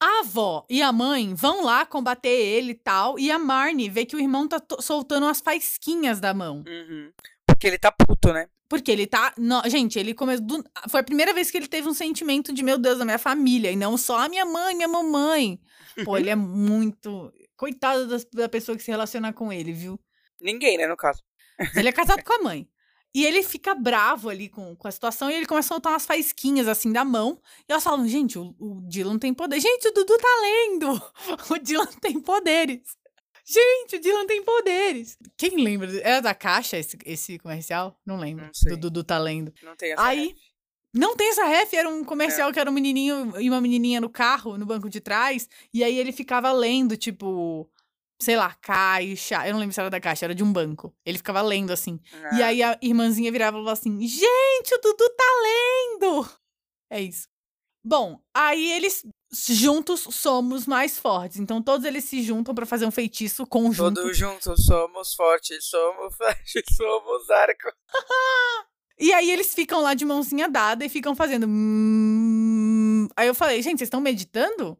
A 0.00 0.20
avó 0.20 0.66
e 0.68 0.82
a 0.82 0.92
mãe 0.92 1.32
vão 1.34 1.64
lá 1.64 1.86
combater 1.86 2.28
ele 2.28 2.72
e 2.72 2.74
tal, 2.74 3.18
e 3.18 3.30
a 3.30 3.38
Marnie 3.38 3.88
vê 3.88 4.04
que 4.04 4.16
o 4.16 4.20
irmão 4.20 4.46
tá 4.46 4.60
soltando 4.80 5.24
umas 5.24 5.40
faisquinhas 5.40 6.20
da 6.20 6.34
mão. 6.34 6.64
Uhum. 6.66 7.12
Porque 7.46 7.66
ele 7.66 7.78
tá 7.78 7.90
puto, 7.90 8.32
né? 8.32 8.48
Porque 8.68 8.90
ele 8.90 9.06
tá. 9.06 9.32
no- 9.38 9.62
gente, 9.68 9.98
ele 9.98 10.12
começou. 10.14 10.44
do- 10.46 10.64
Foi 10.90 11.00
a 11.00 11.04
primeira 11.04 11.32
vez 11.32 11.50
que 11.50 11.56
ele 11.56 11.68
teve 11.68 11.88
um 11.88 11.94
sentimento 11.94 12.52
de, 12.52 12.62
meu 12.62 12.78
Deus, 12.78 13.00
a 13.00 13.04
minha 13.04 13.18
família. 13.18 13.70
E 13.70 13.76
não 13.76 13.96
só 13.96 14.18
a 14.18 14.28
minha 14.28 14.44
mãe, 14.44 14.74
minha 14.74 14.88
mamãe. 14.88 15.60
Pô, 16.04 16.16
ele 16.16 16.30
é 16.30 16.34
muito. 16.36 17.32
Coitado 17.56 18.06
das- 18.08 18.24
da 18.26 18.48
pessoa 18.48 18.76
que 18.76 18.82
se 18.82 18.90
relaciona 18.90 19.32
com 19.32 19.52
ele, 19.52 19.72
viu? 19.72 19.98
Ninguém, 20.40 20.76
né, 20.76 20.86
no 20.86 20.96
caso. 20.96 21.22
Ele 21.74 21.88
é 21.88 21.92
casado 21.92 22.22
com 22.24 22.32
a 22.32 22.42
mãe. 22.42 22.68
E 23.14 23.24
ele 23.24 23.42
fica 23.42 23.74
bravo 23.74 24.28
ali 24.28 24.46
com, 24.46 24.76
com 24.76 24.86
a 24.86 24.90
situação 24.90 25.30
e 25.30 25.34
ele 25.34 25.46
começa 25.46 25.68
a 25.68 25.74
soltar 25.76 25.90
umas 25.94 26.04
faisquinhas 26.04 26.68
assim 26.68 26.92
da 26.92 27.02
mão. 27.02 27.40
E 27.66 27.72
elas 27.72 27.82
falam: 27.82 28.06
gente, 28.06 28.38
o, 28.38 28.54
o 28.58 28.82
Dylan 28.86 29.18
tem 29.18 29.32
poder. 29.32 29.58
Gente, 29.58 29.88
o 29.88 29.92
Dudu 29.94 30.18
tá 30.18 30.28
lendo! 30.42 31.02
O 31.50 31.58
Dylan 31.58 31.86
tem 32.02 32.20
poderes. 32.20 32.82
Gente, 33.48 33.96
o 33.96 34.00
Dylan 34.00 34.26
tem 34.26 34.42
poderes. 34.42 35.16
Quem 35.36 35.62
lembra? 35.62 35.88
Era 36.00 36.20
da 36.20 36.34
caixa 36.34 36.76
esse, 36.76 36.98
esse 37.04 37.38
comercial? 37.38 37.96
Não 38.04 38.18
lembro. 38.18 38.44
Não. 38.44 38.70
Do 38.70 38.76
Dudu 38.76 39.04
tá 39.04 39.18
lendo. 39.18 39.52
Não 39.62 39.76
tem 39.76 39.92
essa 39.92 40.02
Aí, 40.02 40.26
ref. 40.28 40.36
não 40.92 41.16
tem 41.16 41.28
essa 41.30 41.44
ref, 41.44 41.72
era 41.74 41.88
um 41.88 42.02
comercial 42.04 42.52
que 42.52 42.58
era 42.58 42.68
um 42.68 42.74
menininho 42.74 43.40
e 43.40 43.48
uma 43.48 43.60
menininha 43.60 44.00
no 44.00 44.10
carro, 44.10 44.58
no 44.58 44.66
banco 44.66 44.90
de 44.90 45.00
trás, 45.00 45.48
e 45.72 45.84
aí 45.84 45.96
ele 45.96 46.10
ficava 46.10 46.50
lendo, 46.50 46.96
tipo, 46.96 47.70
sei 48.20 48.34
lá, 48.36 48.52
caixa, 48.54 49.46
eu 49.46 49.52
não 49.52 49.60
lembro 49.60 49.72
se 49.74 49.80
era 49.80 49.90
da 49.90 50.00
caixa, 50.00 50.24
era 50.26 50.34
de 50.34 50.42
um 50.42 50.52
banco. 50.52 50.92
Ele 51.04 51.18
ficava 51.18 51.40
lendo 51.40 51.72
assim. 51.72 52.00
E 52.36 52.42
Ah, 52.42 52.46
aí 52.48 52.62
a 52.64 52.76
irmãzinha 52.82 53.30
virava 53.30 53.56
e 53.58 53.60
falava 53.60 53.72
assim: 53.74 54.00
"Gente, 54.08 54.74
o 54.74 54.78
Dudu 54.80 55.08
tá 55.16 55.24
lendo". 55.42 56.28
É 56.90 57.00
isso. 57.00 57.28
Bom, 57.84 58.20
aí 58.34 58.72
eles 58.72 59.06
juntos 59.32 60.06
somos 60.10 60.66
mais 60.66 60.98
fortes. 60.98 61.38
Então 61.38 61.62
todos 61.62 61.84
eles 61.86 62.04
se 62.04 62.22
juntam 62.22 62.54
pra 62.54 62.66
fazer 62.66 62.86
um 62.86 62.90
feitiço 62.90 63.46
conjunto. 63.46 63.94
Todos 64.00 64.16
juntos 64.16 64.64
somos 64.64 65.14
fortes, 65.14 65.64
somos 65.64 66.14
flash, 66.16 66.52
somos 66.76 67.30
arco. 67.30 67.72
E 68.98 69.12
aí 69.12 69.30
eles 69.30 69.54
ficam 69.54 69.82
lá 69.82 69.92
de 69.92 70.06
mãozinha 70.06 70.48
dada 70.48 70.82
e 70.82 70.88
ficam 70.88 71.14
fazendo. 71.14 71.46
"Hum". 71.46 73.06
Aí 73.14 73.28
eu 73.28 73.34
falei, 73.34 73.60
gente, 73.60 73.76
vocês 73.76 73.88
estão 73.88 74.00
meditando? 74.00 74.78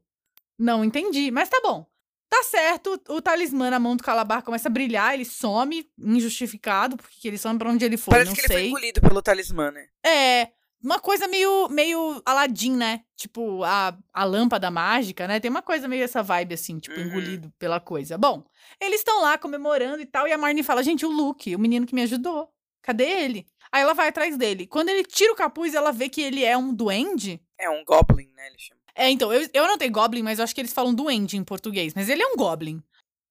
Não 0.59 0.83
entendi, 0.83 1.31
mas 1.31 1.51
tá 1.51 1.61
bom. 1.63 1.87
Tá 2.29 2.43
certo, 2.43 2.99
o 3.11 3.21
talismã 3.21 3.69
na 3.71 3.79
mão 3.79 3.95
do 3.95 4.03
Calabar 4.03 4.43
começa 4.43 4.69
a 4.69 4.71
brilhar, 4.71 5.13
ele 5.15 5.25
some, 5.27 5.87
injustificado, 5.99 6.97
porque 6.97 7.29
ele 7.29 7.39
some 7.39 7.59
pra 7.59 7.71
onde 7.71 7.85
ele 7.85 7.97
foi, 7.97 8.13
Parece 8.13 8.29
não 8.31 8.35
que 8.35 8.41
ele 8.41 8.49
foi 8.49 8.57
sei. 8.57 8.69
engolido 8.69 9.01
pelo 9.01 9.23
talismã, 9.23 9.71
né? 9.71 9.87
É, 10.05 10.49
uma 10.83 10.99
coisa 11.01 11.27
meio, 11.27 11.69
meio 11.69 12.23
Aladdin, 12.25 12.77
né? 12.77 13.03
Tipo, 13.17 13.65
a, 13.65 13.97
a 14.13 14.25
lâmpada 14.25 14.71
mágica, 14.71 15.27
né? 15.27 15.41
Tem 15.41 15.51
uma 15.51 15.63
coisa 15.63 15.89
meio 15.89 16.05
essa 16.05 16.23
vibe, 16.23 16.55
assim, 16.55 16.79
tipo, 16.79 16.99
Uhum. 16.99 17.07
engolido 17.07 17.53
pela 17.59 17.81
coisa. 17.81 18.17
Bom, 18.19 18.45
eles 18.81 19.01
estão 19.01 19.21
lá 19.23 19.37
comemorando 19.39 20.01
e 20.01 20.07
tal, 20.07 20.29
e 20.29 20.33
a 20.33 20.39
Marnie 20.39 20.63
fala, 20.63 20.83
gente, 20.83 21.05
o 21.07 21.11
Luke, 21.11 21.55
o 21.55 21.59
menino 21.59 21.87
que 21.87 21.95
me 21.95 22.03
ajudou, 22.03 22.49
cadê 22.83 23.05
ele? 23.05 23.47
Aí 23.73 23.83
ela 23.83 23.95
vai 23.95 24.09
atrás 24.09 24.37
dele. 24.37 24.67
Quando 24.67 24.89
ele 24.91 25.03
tira 25.03 25.33
o 25.33 25.37
capuz, 25.37 25.75
ela 25.75 25.91
vê 25.93 26.09
que 26.09 26.23
ele 26.23 26.45
é 26.45 26.57
um 26.57 26.73
duende. 26.73 27.41
É 27.59 27.69
um 27.69 27.85
Goblin, 27.85 28.31
né? 28.35 28.47
Ele 28.49 28.59
chama. 28.59 28.81
É, 28.95 29.11
então, 29.11 29.33
eu, 29.33 29.47
eu 29.53 29.67
não 29.67 29.77
tenho 29.77 29.93
Goblin, 29.93 30.23
mas 30.23 30.39
eu 30.39 30.45
acho 30.45 30.55
que 30.55 30.61
eles 30.61 30.73
falam 30.73 30.95
duende 30.95 31.37
em 31.37 31.45
português. 31.45 31.93
Mas 31.95 32.09
ele 32.09 32.23
é 32.23 32.27
um 32.27 32.37
Goblin. 32.37 32.83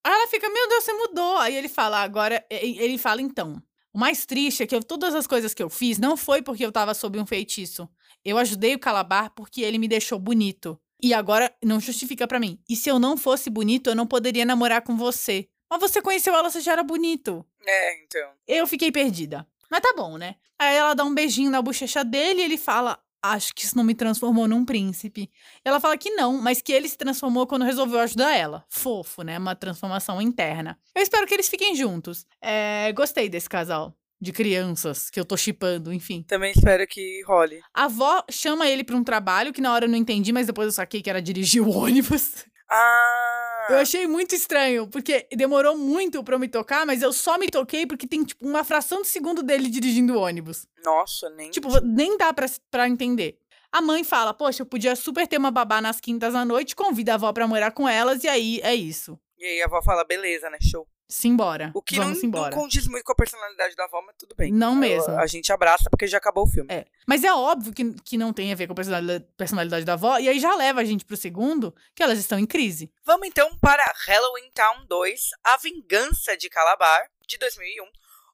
Aí 0.04 0.14
ela 0.14 0.28
fica, 0.28 0.48
meu 0.50 0.70
Deus, 0.70 0.84
você 0.84 0.94
mudou. 0.94 1.38
Aí 1.38 1.56
ele 1.56 1.68
fala, 1.70 2.04
agora. 2.04 2.46
Ele 2.50 2.98
fala, 3.00 3.22
então. 3.22 3.60
O 3.96 3.98
mais 3.98 4.26
triste 4.26 4.62
é 4.62 4.68
que 4.68 4.76
eu, 4.76 4.84
todas 4.84 5.16
as 5.16 5.26
coisas 5.26 5.54
que 5.54 5.64
eu 5.64 5.70
fiz 5.70 5.98
não 5.98 6.18
foi 6.18 6.42
porque 6.42 6.66
eu 6.66 6.72
tava 6.72 6.94
sob 6.94 7.18
um 7.18 7.26
feitiço. 7.26 7.88
Eu 8.26 8.38
ajudei 8.38 8.76
o 8.76 8.80
Calabar 8.80 9.30
porque 9.34 9.62
ele 9.62 9.78
me 9.78 9.88
deixou 9.88 10.20
bonito. 10.20 10.78
E 11.02 11.14
agora 11.14 11.50
não 11.64 11.80
justifica 11.80 12.28
para 12.28 12.38
mim. 12.38 12.60
E 12.68 12.76
se 12.76 12.90
eu 12.90 13.00
não 13.00 13.16
fosse 13.16 13.50
bonito, 13.50 13.90
eu 13.90 13.96
não 13.96 14.06
poderia 14.06 14.44
namorar 14.44 14.82
com 14.82 14.98
você. 14.98 15.48
Mas 15.72 15.80
você 15.80 16.02
conheceu 16.02 16.36
ela, 16.36 16.50
você 16.50 16.60
já 16.60 16.74
era 16.74 16.84
bonito. 16.84 17.46
É, 17.66 18.04
então. 18.04 18.32
Eu 18.46 18.68
fiquei 18.68 18.92
perdida. 18.92 19.48
Mas 19.72 19.80
tá 19.80 19.94
bom, 19.96 20.18
né? 20.18 20.36
Aí 20.60 20.76
ela 20.76 20.94
dá 20.94 21.06
um 21.06 21.16
beijinho 21.16 21.50
na 21.50 21.62
bochecha 21.62 22.04
dele 22.04 22.42
e 22.42 22.44
ele 22.44 22.58
fala: 22.58 23.00
Acho 23.32 23.54
que 23.54 23.66
isso 23.66 23.76
não 23.76 23.84
me 23.84 23.96
transformou 23.96 24.48
num 24.48 24.64
príncipe. 24.66 25.30
Ela 25.64 25.80
fala 25.80 25.98
que 25.98 26.12
não, 26.12 26.42
mas 26.42 26.62
que 26.62 26.72
ele 26.72 26.88
se 26.88 26.98
transformou 26.98 27.48
quando 27.48 27.66
resolveu 27.66 28.00
ajudar 28.00 28.36
ela. 28.36 28.66
Fofo, 28.70 29.24
né? 29.24 29.38
Uma 29.38 29.56
transformação 29.56 30.22
interna. 30.22 30.78
Eu 30.94 31.02
espero 31.02 31.26
que 31.26 31.34
eles 31.34 31.50
fiquem 31.50 31.76
juntos. 31.76 32.26
É, 32.42 32.92
gostei 32.94 33.28
desse 33.30 33.50
casal 33.50 33.96
de 34.20 34.32
crianças 34.32 35.10
que 35.10 35.20
eu 35.20 35.26
tô 35.26 35.36
chipando, 35.38 35.94
enfim. 35.94 36.24
Também 36.24 36.52
espero 36.52 36.88
que 36.88 37.22
role. 37.28 37.62
A 37.74 37.86
avó 37.86 38.24
chama 38.30 38.68
ele 38.68 38.84
pra 38.84 38.96
um 38.96 39.04
trabalho 39.04 39.54
que 39.54 39.62
na 39.62 39.74
hora 39.74 39.86
eu 39.86 39.90
não 39.90 39.98
entendi, 39.98 40.32
mas 40.32 40.48
depois 40.48 40.68
eu 40.68 40.72
saquei 40.72 41.02
que 41.02 41.10
era 41.10 41.22
dirigir 41.22 41.62
o 41.62 41.70
ônibus. 41.76 42.46
Ah! 42.70 43.68
Eu 43.70 43.78
achei 43.78 44.08
muito 44.08 44.36
estranho, 44.36 44.88
porque 44.88 45.28
demorou 45.32 45.78
muito 45.78 46.24
pra 46.24 46.36
eu 46.36 46.40
me 46.40 46.48
tocar, 46.48 46.86
mas 46.86 47.02
eu 47.02 47.12
só 47.12 47.38
me 47.38 47.48
toquei 47.48 47.86
porque 47.86 48.08
tem, 48.08 48.24
tipo, 48.24 48.46
uma 48.48 48.64
fração 48.64 49.02
de 49.02 49.08
segundo 49.08 49.42
dele 49.42 49.70
dirigindo 49.70 50.14
o 50.14 50.20
ônibus. 50.20 50.68
Nossa, 50.84 51.30
nem. 51.32 51.50
Tipo, 51.50 51.80
nem 51.82 52.18
dá 52.18 52.34
pra, 52.34 52.46
pra 52.70 52.88
entender. 52.88 53.40
A 53.72 53.82
mãe 53.82 54.04
fala, 54.04 54.34
poxa, 54.34 54.62
eu 54.62 54.66
podia 54.66 54.96
super 54.96 55.28
ter 55.28 55.38
uma 55.38 55.52
babá 55.52 55.82
nas 55.82 56.00
quintas 56.00 56.34
à 56.34 56.46
noite, 56.46 56.76
convida 56.76 57.14
a 57.14 57.16
avó 57.16 57.34
pra 57.34 57.48
morar 57.48 57.72
com 57.72 57.90
elas, 57.90 58.24
e 58.24 58.28
aí 58.28 58.60
é 58.64 58.74
isso. 58.74 59.20
E 59.38 59.46
aí 59.46 59.62
a 59.62 59.66
avó 59.66 59.82
fala, 59.82 60.06
beleza, 60.06 60.50
né? 60.50 60.58
Show. 60.62 60.88
Simbora. 61.08 61.72
O 61.74 61.82
que 61.82 61.96
Vamos 61.98 62.20
não, 62.22 62.26
embora. 62.30 62.56
não 62.56 62.62
condiz 62.64 62.88
muito 62.88 63.04
com 63.04 63.12
a 63.12 63.16
personalidade 63.16 63.76
da 63.76 63.86
avó, 63.86 64.02
mas 64.02 64.16
tudo 64.18 64.36
bem. 64.36 64.52
Não 64.52 64.74
Eu- 64.74 64.80
mesmo. 64.80 65.20
A 65.20 65.28
gente 65.28 65.52
abraça 65.54 65.90
porque 65.90 66.08
já 66.08 66.18
acabou 66.18 66.46
o 66.46 66.50
filme. 66.50 66.68
É. 66.74 66.86
Mas 67.06 67.24
é 67.24 67.32
óbvio 67.34 67.74
que, 67.74 67.94
que 68.04 68.18
não 68.18 68.34
tem 68.34 68.52
a 68.52 68.56
ver 68.56 68.66
com 68.68 68.74
a 68.74 68.76
personalidade, 68.76 69.26
personalidade 69.38 69.86
da 69.86 69.94
avó, 69.94 70.18
e 70.18 70.28
aí 70.28 70.40
já 70.40 70.56
leva 70.56 70.82
a 70.82 70.84
gente 70.86 71.06
pro 71.06 71.16
segundo, 71.16 71.76
que 71.94 72.02
elas 72.02 72.18
estão 72.18 72.40
em 72.40 72.46
crise. 72.48 72.92
Vamos 73.04 73.28
então 73.28 73.56
para 73.60 73.86
Halloween 74.08 74.50
Town 74.52 74.86
2, 74.88 75.30
A 75.44 75.58
Vingança 75.58 76.36
de 76.36 76.50
Calabar, 76.50 77.10
de 77.28 77.38
2001. 77.38 77.86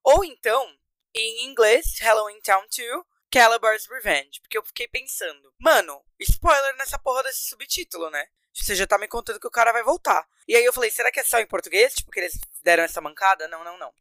Ou 0.03 0.24
então, 0.24 0.65
em 1.13 1.45
inglês, 1.47 1.99
Halloween 1.99 2.39
Town 2.41 2.63
2, 2.76 3.03
Calabar's 3.32 3.86
Revenge. 3.88 4.39
Porque 4.41 4.57
eu 4.57 4.63
fiquei 4.63 4.88
pensando, 4.88 5.53
mano, 5.59 6.01
spoiler 6.19 6.76
nessa 6.78 6.97
porra 6.97 7.24
desse 7.24 7.49
subtítulo, 7.49 8.09
né? 8.09 8.26
Você 8.53 8.76
já 8.76 8.86
tá 8.86 8.97
me 8.97 9.07
contando 9.07 9.39
que 9.39 9.47
o 9.47 9.51
cara 9.51 9.72
vai 9.72 9.82
voltar. 9.84 10.28
E 10.47 10.55
aí 10.55 10.65
eu 10.65 10.74
falei, 10.74 10.91
será 10.91 11.09
que 11.11 11.19
é 11.22 11.24
só 11.24 11.39
em 11.39 11.45
português? 11.47 11.93
Tipo, 11.93 12.11
que 12.11 12.19
eles 12.19 12.38
deram 12.64 12.84
essa 12.84 13.01
mancada? 13.01 13.47
Não, 13.47 13.64
não, 13.64 13.78
não. 13.78 13.91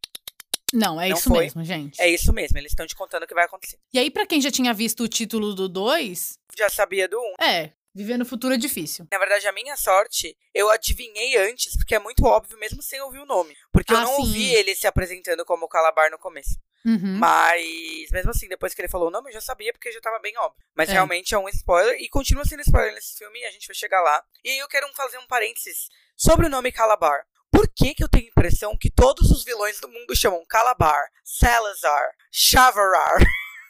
Não, 0.73 1.01
é 1.01 1.09
Não 1.09 1.17
isso 1.17 1.29
foi. 1.29 1.45
mesmo, 1.45 1.65
gente. 1.65 2.01
É 2.01 2.09
isso 2.09 2.33
mesmo, 2.33 2.57
eles 2.57 2.71
estão 2.73 2.87
te 2.87 2.95
contando 2.95 3.25
o 3.25 3.27
que 3.27 3.35
vai 3.35 3.45
acontecer. 3.45 3.77
E 3.93 3.99
aí, 3.99 4.09
pra 4.11 4.25
quem 4.25 4.41
já 4.41 4.51
tinha 4.53 4.73
visto 4.73 5.03
o 5.03 5.09
título 5.09 5.53
do 5.53 5.69
2, 5.69 6.39
Já 6.57 6.69
sabia 6.71 7.09
do 7.09 7.19
1. 7.41 7.43
é, 7.45 7.73
viver 7.93 8.17
no 8.17 8.25
futuro 8.25 8.55
é 8.55 8.57
difícil. 8.57 9.05
Na 9.11 9.19
verdade, 9.19 9.49
a 9.49 9.53
minha 9.53 9.77
sorte, 9.77 10.37
eu 10.55 10.71
adivinhei 10.71 11.37
antes, 11.39 11.77
porque 11.77 11.95
é 11.95 11.99
muito 11.99 12.25
óbvio, 12.25 12.57
mesmo 12.57 12.81
sem 12.83 13.01
ouvir 13.01 13.19
o 13.19 13.27
nome. 13.27 13.57
Porque 13.73 13.93
eu 13.93 13.97
Ah, 13.97 14.03
não 14.03 14.15
sim. 14.15 14.23
ouvi 14.23 14.55
ele 14.55 14.77
se 14.77 14.87
apresentando 14.87 15.45
como 15.45 15.67
Calabar 15.69 16.09
no 16.09 16.19
começo. 16.19 16.57
Uhum. 16.87 17.19
Mas, 17.19 18.11
mesmo 18.13 18.31
assim, 18.31 18.47
depois 18.49 18.73
que 18.73 18.81
ele 18.81 18.89
falou 18.89 19.09
o 19.09 19.11
nome, 19.11 19.31
eu 19.31 19.35
já 19.35 19.41
sabia, 19.41 19.73
porque 19.73 19.91
já 19.91 20.01
tava 20.01 20.21
bem 20.21 20.39
óbvio. 20.39 20.65
Mas 20.77 20.89
É. 20.89 20.93
realmente 20.93 21.35
é 21.35 21.39
um 21.39 21.49
spoiler, 21.49 22.01
e 22.01 22.09
continua 22.09 22.45
sendo 22.45 22.61
spoiler 22.63 22.95
nesse 22.95 23.19
filme, 23.19 23.41
e 23.41 23.45
a 23.45 23.51
gente 23.51 23.67
vai 23.67 23.75
chegar 23.75 24.01
lá. 24.03 24.23
E 24.45 24.51
aí 24.51 24.59
eu 24.59 24.69
quero 24.69 24.87
fazer 24.95 25.19
um 25.19 25.27
parênteses 25.27 25.89
sobre 26.17 26.47
o 26.47 26.49
nome 26.49 26.71
Calabar. 26.71 27.27
Por 27.51 27.69
que 27.69 27.95
que 27.95 28.03
eu 28.05 28.09
tenho 28.09 28.25
a 28.27 28.29
impressão 28.29 28.77
que 28.79 28.91
todos 28.91 29.31
os 29.31 29.45
vilões 29.45 29.81
do 29.81 29.89
mundo 29.89 30.15
chamam 30.17 30.45
Calabar, 30.49 31.01
Salazar, 31.25 32.11
Chavarar? 32.31 33.19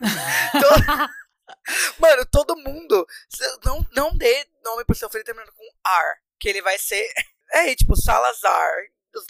Mano, 1.98 2.26
todo 2.30 2.56
mundo. 2.56 3.06
Não, 3.64 3.86
não 3.92 4.16
dê 4.16 4.46
nome 4.64 4.84
pro 4.84 4.94
seu 4.94 5.10
filho 5.10 5.24
terminando 5.24 5.52
com 5.52 5.64
ar. 5.84 6.16
Que 6.38 6.48
ele 6.48 6.62
vai 6.62 6.78
ser. 6.78 7.04
É, 7.52 7.74
tipo, 7.74 7.96
Salazar, 7.96 8.70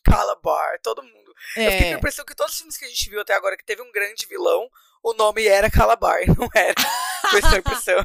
Calabar, 0.05 0.78
todo 0.82 1.03
mundo. 1.03 1.34
Eu 1.57 1.70
fiquei 1.72 1.78
com 1.78 1.84
a 1.84 1.86
É, 1.86 1.92
impressão 1.92 2.22
que 2.22 2.34
todos 2.34 2.53
os 2.53 2.59
filmes 2.59 2.76
que 2.76 2.84
a 2.84 2.88
gente 2.88 3.09
viu 3.09 3.18
até 3.18 3.32
agora 3.32 3.57
que 3.57 3.64
teve 3.64 3.80
um 3.80 3.90
grande 3.90 4.26
vilão, 4.26 4.68
o 5.03 5.14
nome 5.14 5.46
era 5.46 5.70
Calabar, 5.70 6.18
não 6.38 6.46
era. 6.55 6.74
Com 7.30 7.38
essa 7.38 7.57
impressão. 7.57 8.05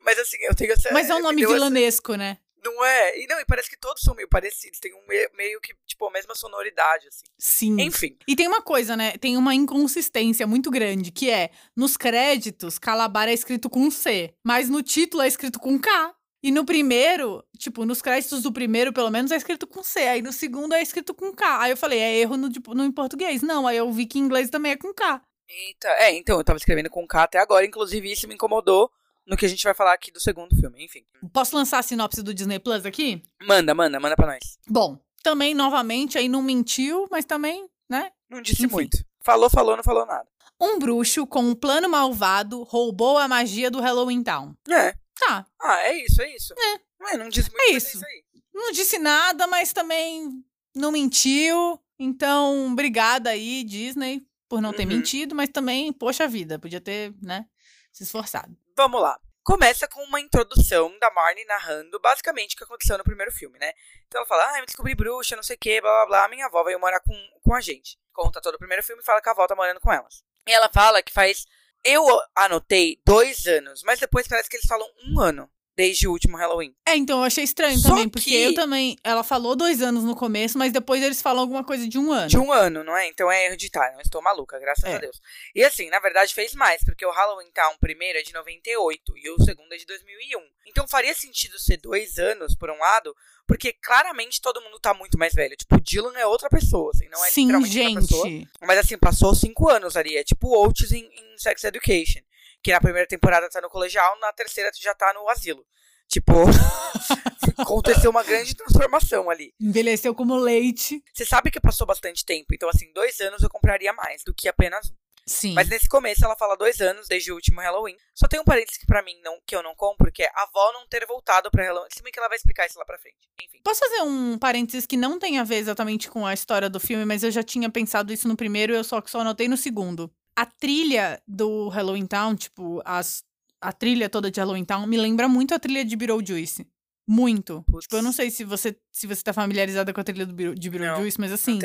Mas 0.00 0.18
assim, 0.18 0.36
eu 0.40 0.52
tenho 0.56 0.72
essa. 0.72 0.90
mas 0.92 1.08
é 1.08 1.14
um 1.14 1.18
me 1.18 1.22
nome 1.22 1.42
essa- 1.44 1.52
vilanesco, 1.52 2.16
né? 2.16 2.38
Não 2.62 2.84
é? 2.84 3.18
E 3.18 3.26
não, 3.26 3.40
e 3.40 3.44
parece 3.44 3.68
que 3.68 3.76
todos 3.76 4.02
são 4.02 4.14
meio 4.14 4.28
parecidos. 4.28 4.78
Tem 4.78 4.94
um 4.94 5.06
meio, 5.08 5.30
meio 5.34 5.60
que, 5.60 5.74
tipo, 5.86 6.06
a 6.06 6.10
mesma 6.12 6.34
sonoridade, 6.34 7.08
assim. 7.08 7.24
Sim. 7.38 7.80
Enfim. 7.80 8.16
E 8.26 8.36
tem 8.36 8.46
uma 8.46 8.62
coisa, 8.62 8.96
né? 8.96 9.16
Tem 9.18 9.36
uma 9.36 9.54
inconsistência 9.54 10.46
muito 10.46 10.70
grande, 10.70 11.10
que 11.10 11.28
é, 11.28 11.50
nos 11.76 11.96
créditos, 11.96 12.78
Calabar 12.78 13.28
é 13.28 13.32
escrito 13.32 13.68
com 13.68 13.90
C, 13.90 14.34
mas 14.44 14.68
no 14.68 14.82
título 14.82 15.22
é 15.22 15.28
escrito 15.28 15.58
com 15.58 15.78
K. 15.78 16.14
E 16.44 16.50
no 16.50 16.64
primeiro, 16.64 17.44
tipo, 17.56 17.84
nos 17.84 18.02
créditos 18.02 18.42
do 18.42 18.52
primeiro, 18.52 18.92
pelo 18.92 19.10
menos, 19.10 19.30
é 19.30 19.36
escrito 19.36 19.64
com 19.64 19.82
C. 19.82 20.00
Aí 20.00 20.22
no 20.22 20.32
segundo 20.32 20.74
é 20.74 20.82
escrito 20.82 21.14
com 21.14 21.32
K. 21.32 21.62
Aí 21.62 21.70
eu 21.70 21.76
falei, 21.76 22.00
é 22.00 22.18
erro 22.18 22.36
no, 22.36 22.50
tipo, 22.50 22.74
no 22.74 22.84
em 22.84 22.90
português. 22.90 23.42
Não, 23.42 23.66
aí 23.66 23.76
eu 23.76 23.90
vi 23.92 24.06
que 24.06 24.18
em 24.18 24.22
inglês 24.22 24.50
também 24.50 24.72
é 24.72 24.76
com 24.76 24.92
K. 24.92 25.22
Eita, 25.48 25.88
é, 25.98 26.12
então, 26.12 26.38
eu 26.38 26.44
tava 26.44 26.56
escrevendo 26.56 26.90
com 26.90 27.06
K 27.06 27.24
até 27.24 27.38
agora, 27.38 27.64
inclusive 27.64 28.10
isso 28.10 28.26
me 28.26 28.34
incomodou 28.34 28.90
no 29.26 29.36
que 29.36 29.46
a 29.46 29.48
gente 29.48 29.62
vai 29.64 29.74
falar 29.74 29.92
aqui 29.94 30.10
do 30.10 30.20
segundo 30.20 30.54
filme, 30.56 30.84
enfim. 30.84 31.04
Posso 31.32 31.54
lançar 31.56 31.78
a 31.78 31.82
sinopse 31.82 32.22
do 32.22 32.34
Disney 32.34 32.58
Plus 32.58 32.84
aqui? 32.84 33.22
Manda, 33.46 33.74
manda, 33.74 33.98
manda 34.00 34.16
pra 34.16 34.26
nós. 34.26 34.58
Bom, 34.68 34.98
também, 35.22 35.54
novamente, 35.54 36.18
aí 36.18 36.28
não 36.28 36.42
mentiu, 36.42 37.06
mas 37.10 37.24
também, 37.24 37.68
né? 37.88 38.10
Não 38.28 38.40
disse 38.42 38.64
Enfim. 38.64 38.72
muito. 38.74 39.04
Falou, 39.20 39.48
falou, 39.48 39.76
não 39.76 39.84
falou 39.84 40.04
nada. 40.04 40.26
Um 40.60 40.78
bruxo 40.78 41.26
com 41.26 41.40
um 41.42 41.54
plano 41.54 41.88
malvado 41.88 42.62
roubou 42.64 43.18
a 43.18 43.28
magia 43.28 43.70
do 43.70 43.80
Halloween 43.80 44.22
Town. 44.22 44.54
É. 44.68 44.94
Tá, 45.18 45.46
Ah, 45.60 45.78
é 45.82 46.04
isso, 46.04 46.20
é 46.22 46.34
isso. 46.34 46.54
É. 46.58 47.16
não 47.16 47.28
disse 47.28 47.50
muito, 47.50 47.62
É 47.68 47.72
mas 47.74 47.94
isso. 47.94 48.04
aí. 48.04 48.24
não 48.52 48.72
disse 48.72 48.98
nada, 48.98 49.46
mas 49.46 49.72
também 49.72 50.42
não 50.74 50.90
mentiu. 50.90 51.78
Então, 51.98 52.72
obrigada 52.72 53.30
aí, 53.30 53.62
Disney, 53.62 54.26
por 54.48 54.60
não 54.60 54.72
ter 54.72 54.82
Uhum. 54.82 54.88
mentido, 54.88 55.34
mas 55.34 55.48
também, 55.50 55.92
poxa 55.92 56.26
vida, 56.26 56.58
podia 56.58 56.80
ter, 56.80 57.14
né, 57.22 57.46
se 57.92 58.02
esforçado. 58.02 58.56
Vamos 58.76 59.00
lá. 59.00 59.18
Começa 59.42 59.88
com 59.88 60.00
uma 60.04 60.20
introdução 60.20 60.96
da 61.00 61.10
Marnie 61.10 61.44
narrando 61.44 61.98
basicamente 62.00 62.54
o 62.54 62.58
que 62.58 62.64
aconteceu 62.64 62.96
no 62.96 63.02
primeiro 63.02 63.32
filme, 63.32 63.58
né? 63.58 63.72
Então 64.06 64.20
ela 64.20 64.28
fala, 64.28 64.52
ah, 64.52 64.58
eu 64.60 64.66
descobri 64.66 64.94
bruxa, 64.94 65.34
não 65.34 65.42
sei 65.42 65.56
o 65.56 65.58
que, 65.58 65.80
blá 65.80 65.90
blá 65.90 66.06
blá, 66.06 66.28
minha 66.28 66.46
avó 66.46 66.62
veio 66.62 66.78
morar 66.78 67.00
com, 67.00 67.14
com 67.42 67.54
a 67.54 67.60
gente. 67.60 67.98
Conta 68.12 68.40
todo 68.40 68.54
o 68.54 68.58
primeiro 68.58 68.84
filme 68.84 69.02
e 69.02 69.04
fala 69.04 69.20
que 69.20 69.28
a 69.28 69.32
avó 69.32 69.46
tá 69.46 69.56
morando 69.56 69.80
com 69.80 69.92
elas. 69.92 70.22
E 70.46 70.52
ela 70.52 70.68
fala 70.68 71.02
que 71.02 71.12
faz. 71.12 71.46
Eu 71.84 72.06
anotei 72.36 73.00
dois 73.04 73.46
anos, 73.46 73.82
mas 73.82 73.98
depois 73.98 74.28
parece 74.28 74.48
que 74.48 74.56
eles 74.56 74.68
falam 74.68 74.88
um 75.04 75.20
ano 75.20 75.50
desde 75.82 76.06
o 76.06 76.12
último 76.12 76.36
Halloween. 76.36 76.72
É, 76.86 76.94
então 76.94 77.18
eu 77.18 77.24
achei 77.24 77.42
estranho 77.42 77.76
Só 77.78 77.88
também, 77.88 78.08
porque 78.08 78.30
que- 78.30 78.36
eu 78.36 78.54
também. 78.54 78.96
Ela 79.02 79.24
falou 79.24 79.56
dois 79.56 79.82
anos 79.82 80.04
no 80.04 80.14
começo, 80.14 80.56
mas 80.56 80.72
depois 80.72 81.02
eles 81.02 81.20
falam 81.20 81.40
alguma 81.42 81.64
coisa 81.64 81.88
de 81.88 81.98
um 81.98 82.12
ano. 82.12 82.28
De 82.28 82.38
um 82.38 82.52
ano, 82.52 82.84
não 82.84 82.96
é? 82.96 83.08
Então 83.08 83.30
é 83.30 83.46
erro 83.46 83.56
de 83.56 83.68
time. 83.68 83.90
Não 83.94 84.00
estou 84.00 84.22
maluca, 84.22 84.58
graças 84.60 84.84
É. 84.84 84.94
a 84.94 84.98
Deus. 84.98 85.20
E 85.54 85.64
assim, 85.64 85.90
na 85.90 85.98
verdade 85.98 86.32
fez 86.34 86.54
mais, 86.54 86.84
porque 86.84 87.04
o 87.04 87.10
Halloween 87.10 87.50
Town 87.52 87.74
primeiro 87.80 88.18
é 88.18 88.22
de 88.22 88.32
98 88.32 89.16
e 89.18 89.30
o 89.30 89.42
segundo 89.44 89.72
é 89.72 89.76
de 89.76 89.84
2001. 89.86 90.40
Então 90.66 90.86
faria 90.86 91.14
sentido 91.14 91.58
ser 91.58 91.78
dois 91.78 92.16
anos, 92.18 92.54
por 92.54 92.70
um 92.70 92.78
lado, 92.78 93.14
porque 93.46 93.72
claramente 93.72 94.40
todo 94.40 94.60
mundo 94.62 94.78
tá 94.78 94.94
muito 94.94 95.18
mais 95.18 95.34
velho. 95.34 95.56
Tipo, 95.56 95.74
o 95.76 95.80
Dylan 95.80 96.16
é 96.16 96.26
outra 96.26 96.48
pessoa, 96.48 96.92
assim, 96.94 97.08
não 97.08 97.24
é 97.24 97.30
Sim, 97.30 97.46
literalmente 97.46 97.78
outra 97.80 98.00
pessoa. 98.02 98.28
gente. 98.28 98.50
Mas 98.60 98.78
assim, 98.78 98.96
passou 98.98 99.34
cinco 99.34 99.68
anos 99.68 99.96
ali. 99.96 100.16
É 100.16 100.22
tipo 100.22 100.46
o 100.48 100.72
em, 100.92 101.04
em 101.06 101.38
Sex 101.38 101.64
Education. 101.64 102.20
Que 102.62 102.72
na 102.72 102.80
primeira 102.80 103.06
temporada 103.08 103.48
tá 103.48 103.60
no 103.60 103.68
colegial, 103.68 104.18
na 104.20 104.32
terceira 104.32 104.70
já 104.80 104.94
tá 104.94 105.12
no 105.14 105.28
asilo. 105.28 105.64
Tipo, 106.08 106.32
aconteceu 107.56 108.10
uma 108.10 108.22
grande 108.22 108.54
transformação 108.54 109.30
ali. 109.30 109.54
Envelheceu 109.58 110.14
como 110.14 110.36
leite. 110.36 111.02
Você 111.12 111.24
sabe 111.24 111.50
que 111.50 111.60
passou 111.60 111.86
bastante 111.86 112.24
tempo, 112.24 112.54
então 112.54 112.68
assim, 112.68 112.92
dois 112.92 113.18
anos 113.20 113.42
eu 113.42 113.48
compraria 113.48 113.92
mais 113.92 114.22
do 114.22 114.34
que 114.34 114.48
apenas 114.48 114.90
um. 114.90 114.94
Sim. 115.24 115.54
Mas 115.54 115.68
nesse 115.68 115.88
começo 115.88 116.24
ela 116.24 116.36
fala 116.36 116.56
dois 116.56 116.80
anos, 116.80 117.06
desde 117.08 117.30
o 117.30 117.34
último 117.34 117.60
Halloween. 117.60 117.96
Só 118.14 118.26
tem 118.26 118.40
um 118.40 118.44
parênteses 118.44 118.78
que 118.78 118.86
pra 118.86 119.02
mim 119.02 119.14
não, 119.22 119.38
que 119.46 119.54
eu 119.54 119.62
não 119.62 119.74
compro, 119.74 120.10
que 120.10 120.22
é 120.22 120.30
a 120.34 120.42
avó 120.42 120.72
não 120.72 120.86
ter 120.88 121.06
voltado 121.06 121.50
pra 121.50 121.64
Halloween. 121.64 121.88
Se 121.94 122.02
bem 122.02 122.12
que 122.12 122.18
ela 122.18 122.28
vai 122.28 122.36
explicar 122.36 122.66
isso 122.66 122.78
lá 122.78 122.84
pra 122.84 122.98
frente. 122.98 123.16
Enfim. 123.40 123.60
Posso 123.64 123.80
fazer 123.80 124.02
um 124.02 124.36
parênteses 124.36 124.84
que 124.84 124.96
não 124.96 125.18
tem 125.18 125.38
a 125.38 125.44
ver 125.44 125.56
exatamente 125.56 126.10
com 126.10 126.26
a 126.26 126.34
história 126.34 126.68
do 126.68 126.80
filme, 126.80 127.04
mas 127.04 127.22
eu 127.22 127.30
já 127.30 127.42
tinha 127.42 127.70
pensado 127.70 128.12
isso 128.12 128.26
no 128.26 128.36
primeiro, 128.36 128.74
eu 128.74 128.82
só 128.82 129.00
que 129.00 129.10
só 129.10 129.20
anotei 129.20 129.48
no 129.48 129.56
segundo. 129.56 130.12
A 130.34 130.46
trilha 130.46 131.22
do 131.26 131.68
Halloween 131.68 132.06
Town, 132.06 132.34
tipo, 132.34 132.80
as, 132.84 133.24
a 133.60 133.72
trilha 133.72 134.08
toda 134.08 134.30
de 134.30 134.40
Halloween 134.40 134.64
Town, 134.64 134.86
me 134.86 134.96
lembra 134.96 135.28
muito 135.28 135.54
a 135.54 135.58
trilha 135.58 135.84
de 135.84 135.94
Beetlejuice. 135.96 136.66
Muito. 137.06 137.62
Putz. 137.70 137.84
Tipo, 137.84 137.96
eu 137.96 138.02
não 138.02 138.12
sei 138.12 138.30
se 138.30 138.44
você, 138.44 138.76
se 138.90 139.06
você 139.06 139.22
tá 139.22 139.32
familiarizada 139.32 139.92
com 139.92 140.00
a 140.00 140.04
trilha 140.04 140.24
do 140.24 140.54
de 140.54 140.70
Beetlejuice, 140.70 141.20
mas 141.20 141.32
assim, 141.32 141.58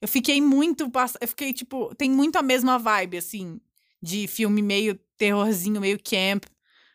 eu 0.00 0.08
fiquei 0.08 0.40
muito. 0.40 0.90
Eu 1.20 1.28
fiquei, 1.28 1.52
tipo, 1.52 1.94
tem 1.94 2.10
muito 2.10 2.36
a 2.36 2.42
mesma 2.42 2.78
vibe, 2.78 3.18
assim. 3.18 3.60
de 4.02 4.26
filme 4.26 4.62
meio 4.62 4.98
terrorzinho, 5.18 5.80
meio 5.80 5.98
camp, 6.02 6.44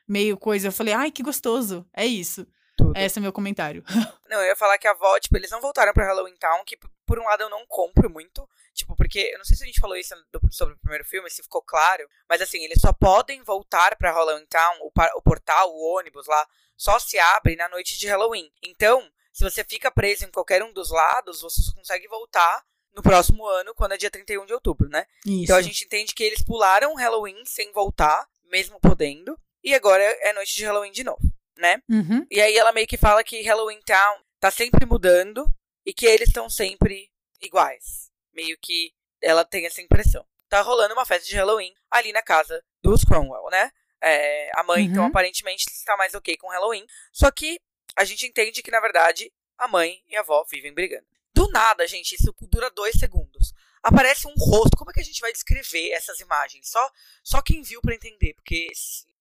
meio 0.07 0.35
coisa. 0.37 0.67
Eu 0.67 0.71
falei, 0.71 0.93
ai, 0.93 1.11
que 1.11 1.21
gostoso. 1.23 1.87
É 1.93 2.05
isso. 2.05 2.45
Tudo. 2.75 2.97
Esse 2.97 3.19
é 3.19 3.21
meu 3.21 3.31
comentário. 3.31 3.83
Não, 4.29 4.39
eu 4.39 4.47
ia 4.47 4.55
falar 4.55 4.77
que 4.77 4.87
a 4.87 4.91
avó, 4.91 5.17
tipo, 5.19 5.37
eles 5.37 5.51
não 5.51 5.61
voltaram 5.61 5.93
pra 5.93 6.05
Halloween 6.05 6.35
Town, 6.37 6.63
que 6.65 6.77
por 7.05 7.19
um 7.19 7.23
lado 7.23 7.43
eu 7.43 7.49
não 7.49 7.65
compro 7.67 8.09
muito. 8.09 8.47
Tipo, 8.73 8.95
porque 8.95 9.19
eu 9.33 9.37
não 9.37 9.45
sei 9.45 9.55
se 9.55 9.63
a 9.63 9.67
gente 9.67 9.79
falou 9.79 9.95
isso 9.95 10.13
sobre 10.51 10.75
o 10.75 10.79
primeiro 10.79 11.05
filme, 11.05 11.29
se 11.29 11.41
ficou 11.41 11.61
claro. 11.61 12.07
Mas 12.27 12.41
assim, 12.41 12.63
eles 12.63 12.81
só 12.81 12.91
podem 12.91 13.41
voltar 13.43 13.95
pra 13.95 14.11
Halloween 14.11 14.45
Town, 14.47 14.79
o, 14.81 14.91
o 15.17 15.21
portal, 15.21 15.73
o 15.73 15.97
ônibus 15.97 16.27
lá, 16.27 16.45
só 16.75 16.99
se 16.99 17.17
abre 17.17 17.55
na 17.55 17.69
noite 17.69 17.97
de 17.97 18.07
Halloween. 18.07 18.51
Então, 18.61 19.09
se 19.31 19.43
você 19.43 19.63
fica 19.63 19.89
preso 19.89 20.25
em 20.25 20.31
qualquer 20.31 20.63
um 20.63 20.73
dos 20.73 20.91
lados, 20.91 21.41
você 21.41 21.61
só 21.61 21.73
consegue 21.73 22.07
voltar 22.07 22.63
no 22.95 23.03
próximo 23.03 23.45
ano, 23.45 23.75
quando 23.75 23.91
é 23.91 23.97
dia 23.97 24.09
31 24.09 24.45
de 24.45 24.53
outubro, 24.53 24.87
né? 24.89 25.05
Isso. 25.25 25.43
Então 25.43 25.57
a 25.57 25.61
gente 25.61 25.83
entende 25.83 26.13
que 26.13 26.23
eles 26.23 26.41
pularam 26.41 26.93
o 26.93 26.97
Halloween 26.97 27.43
sem 27.45 27.71
voltar, 27.71 28.27
mesmo 28.49 28.79
podendo. 28.79 29.37
E 29.63 29.73
agora 29.73 30.01
é 30.01 30.31
noite 30.31 30.55
de 30.55 30.63
Halloween 30.63 30.91
de 30.91 31.03
novo, 31.03 31.21
né? 31.57 31.81
Uhum. 31.89 32.25
E 32.31 32.39
aí 32.39 32.57
ela 32.57 32.71
meio 32.71 32.87
que 32.87 32.97
fala 32.97 33.23
que 33.23 33.41
Halloween 33.41 33.81
Town 33.81 34.19
tá 34.39 34.49
sempre 34.49 34.85
mudando 34.85 35.45
e 35.85 35.93
que 35.93 36.05
eles 36.05 36.27
estão 36.29 36.49
sempre 36.49 37.11
iguais. 37.41 38.11
Meio 38.33 38.57
que 38.61 38.93
ela 39.21 39.45
tem 39.45 39.65
essa 39.65 39.81
impressão. 39.81 40.25
Tá 40.49 40.61
rolando 40.61 40.93
uma 40.93 41.05
festa 41.05 41.27
de 41.27 41.35
Halloween 41.35 41.73
ali 41.91 42.11
na 42.13 42.21
casa 42.21 42.63
dos 42.81 43.03
Cromwell, 43.03 43.49
né? 43.51 43.71
É, 44.01 44.51
a 44.55 44.63
mãe, 44.63 44.85
então, 44.85 45.03
Uhum. 45.03 45.09
aparentemente 45.09 45.65
está 45.69 45.97
mais 45.97 46.13
ok 46.13 46.37
com 46.37 46.47
Halloween. 46.49 46.85
Só 47.11 47.31
que 47.31 47.59
a 47.95 48.03
gente 48.03 48.25
entende 48.25 48.61
que, 48.61 48.69
na 48.71 48.79
verdade, 48.79 49.31
a 49.57 49.67
mãe 49.67 50.03
e 50.07 50.15
a 50.15 50.19
avó 50.19 50.43
vivem 50.49 50.73
brigando. 50.73 51.05
Do 51.33 51.49
nada, 51.49 51.87
gente, 51.87 52.13
isso 52.15 52.33
dura 52.41 52.69
dois 52.69 52.95
segundos. 52.95 53.53
Aparece 53.81 54.27
um 54.27 54.33
rosto. 54.37 54.77
Como 54.77 54.89
é 54.91 54.93
que 54.93 54.99
a 55.01 55.03
gente 55.03 55.19
vai 55.21 55.31
descrever 55.31 55.91
essas 55.91 56.19
imagens? 56.19 56.69
Só, 56.69 56.89
só 57.23 57.41
quem 57.41 57.61
viu 57.61 57.81
pra 57.81 57.93
entender, 57.95 58.33
porque. 58.35 58.67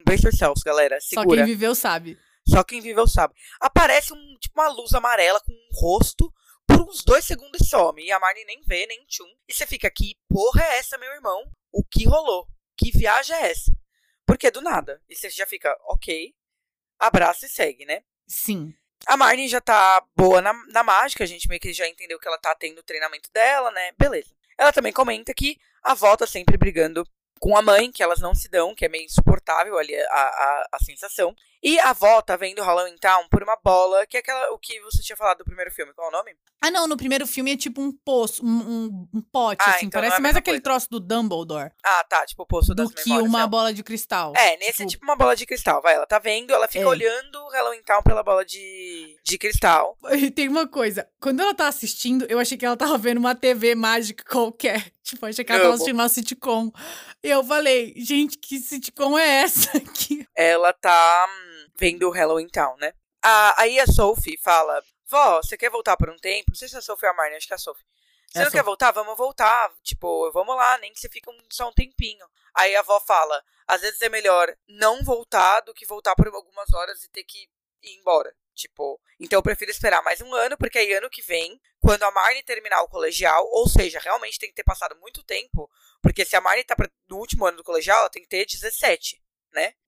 Brace 0.05 0.25
yourselves, 0.27 0.63
galera. 0.63 1.01
Só 1.01 1.21
Segura. 1.21 1.39
quem 1.39 1.47
viveu 1.47 1.75
sabe. 1.75 2.19
Só 2.47 2.63
quem 2.63 2.81
viveu 2.81 3.07
sabe. 3.09 3.35
Aparece 3.61 4.13
um, 4.13 4.37
tipo, 4.39 4.61
uma 4.61 4.69
luz 4.69 4.93
amarela 4.95 5.41
com 5.41 5.53
um 5.53 5.69
rosto. 5.73 6.33
Por 6.67 6.83
uns 6.83 7.05
dois 7.05 7.25
segundos 7.25 7.61
e 7.61 7.65
some. 7.65 8.05
E 8.05 8.11
a 8.11 8.19
Marnie 8.19 8.45
nem 8.45 8.61
vê, 8.63 8.87
nem 8.87 9.05
tchum. 9.07 9.29
E 9.49 9.53
você 9.53 9.67
fica 9.67 9.89
aqui, 9.89 10.17
porra 10.29 10.63
é 10.63 10.79
essa, 10.79 10.99
meu 10.99 11.13
irmão? 11.13 11.51
O 11.73 11.85
que 11.85 12.07
rolou? 12.07 12.47
Que 12.77 12.91
viagem 12.91 13.37
é 13.37 13.51
essa? 13.51 13.73
Porque 14.27 14.51
do 14.51 14.61
nada. 14.61 15.03
E 15.09 15.15
você 15.15 15.29
já 15.31 15.47
fica, 15.47 15.77
ok. 15.87 16.35
Abraça 16.99 17.47
e 17.47 17.49
segue, 17.49 17.85
né? 17.85 18.03
Sim. 18.27 18.75
A 19.07 19.17
Marnie 19.17 19.49
já 19.49 19.61
tá 19.61 20.03
boa 20.17 20.41
na, 20.41 20.53
na 20.69 20.83
mágica, 20.83 21.25
a 21.25 21.27
gente 21.27 21.49
meio 21.49 21.61
que 21.61 21.73
já 21.73 21.87
entendeu 21.87 22.19
que 22.19 22.27
ela 22.27 22.39
tá 22.39 22.55
tendo 22.55 22.79
o 22.79 22.85
treinamento 22.85 23.31
dela, 23.33 23.71
né? 23.71 23.93
Beleza. 23.99 24.35
Ela 24.57 24.73
também 24.73 24.93
comenta 24.93 25.35
que 25.35 25.59
a 25.83 25.93
avó 25.93 26.17
tá 26.17 26.27
sempre 26.27 26.57
brigando 26.57 27.07
com 27.39 27.57
a 27.57 27.63
mãe, 27.63 27.93
que 27.93 28.03
elas 28.03 28.21
não 28.21 28.35
se 28.35 28.49
dão, 28.49 28.75
que 28.75 28.87
é 28.87 28.89
meio 28.89 29.05
insuportável 29.05 29.77
ali 29.77 29.95
a, 29.95 30.05
a, 30.07 30.69
a 30.73 30.79
sensação. 30.85 31.35
E 31.65 31.79
a 31.81 31.91
avó 31.91 32.21
tá 32.21 32.37
vendo 32.37 32.63
Halloween 32.63 32.99
Town 32.99 33.27
por 33.31 33.43
uma 33.43 33.57
bola, 33.65 34.07
que 34.07 34.19
é 34.19 34.21
aquela, 34.21 34.53
o 34.53 34.59
que 34.59 34.79
você 34.83 35.03
tinha 35.03 35.17
falado 35.17 35.39
do 35.39 35.45
primeiro 35.47 35.71
filme, 35.71 35.95
qual 35.95 36.09
é 36.09 36.11
o 36.11 36.13
nome? 36.13 36.37
Ah, 36.63 36.71
não, 36.71 36.87
no 36.87 36.95
primeiro 36.97 37.27
filme 37.27 37.53
é 37.53 37.57
tipo 37.57 37.81
um 37.81 37.91
poço, 37.91 38.45
um, 38.45 38.49
um, 38.49 39.09
um 39.15 39.21
pote, 39.23 39.63
Ah, 39.67 39.71
assim. 39.75 39.87
então 39.87 39.99
é 39.99 40.03
parece 40.05 40.19
a 40.19 40.21
mais 40.23 40.37
aquele 40.37 40.59
coisa. 40.59 40.63
troço 40.63 40.91
do 40.91 41.01
Dumbledore 41.01 41.71
Ah, 41.83 42.05
tá, 42.09 42.25
tipo 42.27 42.43
o 42.43 42.47
Poço 42.47 42.75
das 42.75 42.89
do 42.91 42.95
que 42.95 43.09
Memórias. 43.09 43.29
uma 43.31 43.41
não. 43.41 43.49
bola 43.49 43.73
de 43.73 43.83
cristal. 43.83 44.33
É, 44.37 44.57
nesse 44.59 44.83
é 44.83 44.87
tipo 44.87 45.05
uma 45.05 45.17
bola 45.17 45.35
de 45.35 45.47
cristal, 45.47 45.81
vai. 45.81 45.95
Ela 45.95 46.07
tá 46.07 46.19
vendo, 46.19 46.53
ela 46.53 46.69
fica 46.69 46.85
É. 46.85 46.87
olhando 46.87 47.37
o 47.39 47.49
Halloween 47.51 47.83
Town 47.83 48.03
pela 48.03 48.23
bola 48.23 48.45
de, 48.45 49.17
de 49.25 49.39
cristal. 49.39 49.97
E 50.15 50.31
tem 50.31 50.49
uma 50.49 50.67
coisa, 50.69 51.09
quando 51.21 51.41
ela 51.41 51.55
tá 51.55 51.67
assistindo, 51.69 52.27
eu 52.29 52.39
achei 52.39 52.57
que 52.59 52.65
ela 52.67 52.77
tava 52.77 52.97
vendo 52.99 53.19
uma 53.19 53.35
TV 53.35 53.75
mágica 53.75 54.23
qualquer. 54.25 54.93
Tipo, 55.05 55.27
achei 55.27 55.45
que 55.45 55.53
ela 55.53 55.61
tava 55.63 55.75
assistindo 55.75 55.97
uma 55.97 56.09
sitcom. 56.09 56.71
E 57.23 57.29
eu 57.29 57.45
falei, 57.45 57.93
gente, 57.97 58.39
que 58.39 58.59
sitcom 58.59 59.19
é 59.19 59.43
essa 59.43 59.71
aqui? 59.77 60.27
ela 60.35 60.73
tá 60.73 61.27
hum, 61.29 61.54
vendo 61.77 62.09
o 62.09 62.13
Halloween 62.13 62.49
Town, 62.49 62.77
né? 62.77 62.93
A- 63.23 63.63
aí 63.63 63.79
a 63.81 63.87
Sophie 63.87 64.39
fala: 64.39 64.83
Vó, 65.07 65.37
você 65.43 65.57
quer 65.57 65.71
voltar 65.71 65.97
por 65.97 66.11
um 66.11 66.17
tempo? 66.17 66.51
Não 66.51 66.57
sei 66.57 66.69
se 66.69 66.75
é 66.77 66.79
a 66.79 66.83
Sophie 66.83 67.07
ou 67.07 67.13
a 67.13 67.17
Marnie, 67.17 67.37
acho 67.37 67.47
que 67.47 67.53
é 67.53 67.57
a 67.57 67.59
Sophie. 67.59 67.85
Você 68.33 68.39
É 68.41 68.45
não 68.45 68.51
quer 68.51 68.63
voltar? 68.65 68.91
Vamos 68.91 69.17
voltar. 69.17 69.73
Tipo, 69.83 70.31
vamos 70.33 70.57
lá, 70.57 70.77
nem 70.79 70.93
que 70.93 70.99
você 71.01 71.09
fique 71.09 71.31
um- 71.31 71.39
só 71.51 71.69
um 71.69 71.73
tempinho. 71.73 72.27
Aí 72.55 72.75
a 72.77 72.81
avó 72.81 72.99
fala: 73.01 73.43
Às 73.67 73.81
vezes 73.81 74.01
é 74.03 74.09
melhor 74.09 74.55
não 74.69 75.03
voltar 75.03 75.61
do 75.61 75.73
que 75.75 75.87
voltar 75.87 76.15
por 76.15 76.27
algumas 76.29 76.73
horas 76.75 77.03
e 77.03 77.09
ter 77.11 77.25
que 77.25 77.49
ir 77.83 77.99
embora. 77.99 78.35
Tipo, 78.55 79.01
então 79.19 79.39
eu 79.39 79.43
prefiro 79.43 79.71
esperar 79.71 80.01
mais 80.03 80.21
um 80.21 80.33
ano, 80.33 80.57
porque 80.57 80.79
aí 80.79 80.93
ano 80.93 81.11
que 81.11 81.21
vem, 81.23 81.61
quando 81.81 82.05
a 82.05 82.11
Marnie 82.13 82.43
terminar 82.45 82.83
o 82.83 82.89
colegial, 82.89 83.45
ou 83.51 83.69
seja, 83.69 83.99
realmente 83.99 84.39
tem 84.39 84.49
que 84.49 84.55
ter 84.55 84.63
passado 84.63 84.95
muito 85.01 85.25
tempo, 85.25 85.69
porque 86.01 86.25
se 86.25 86.37
a 86.37 86.41
Marnie 86.41 86.63
tá 86.63 86.77
pra- 86.77 86.89
no 87.09 87.17
último 87.17 87.45
ano 87.47 87.57
do 87.57 87.65
colegial, 87.65 87.99
ela 87.99 88.11
tem 88.11 88.23
que 88.23 88.29
ter 88.29 88.47
17. 88.47 89.21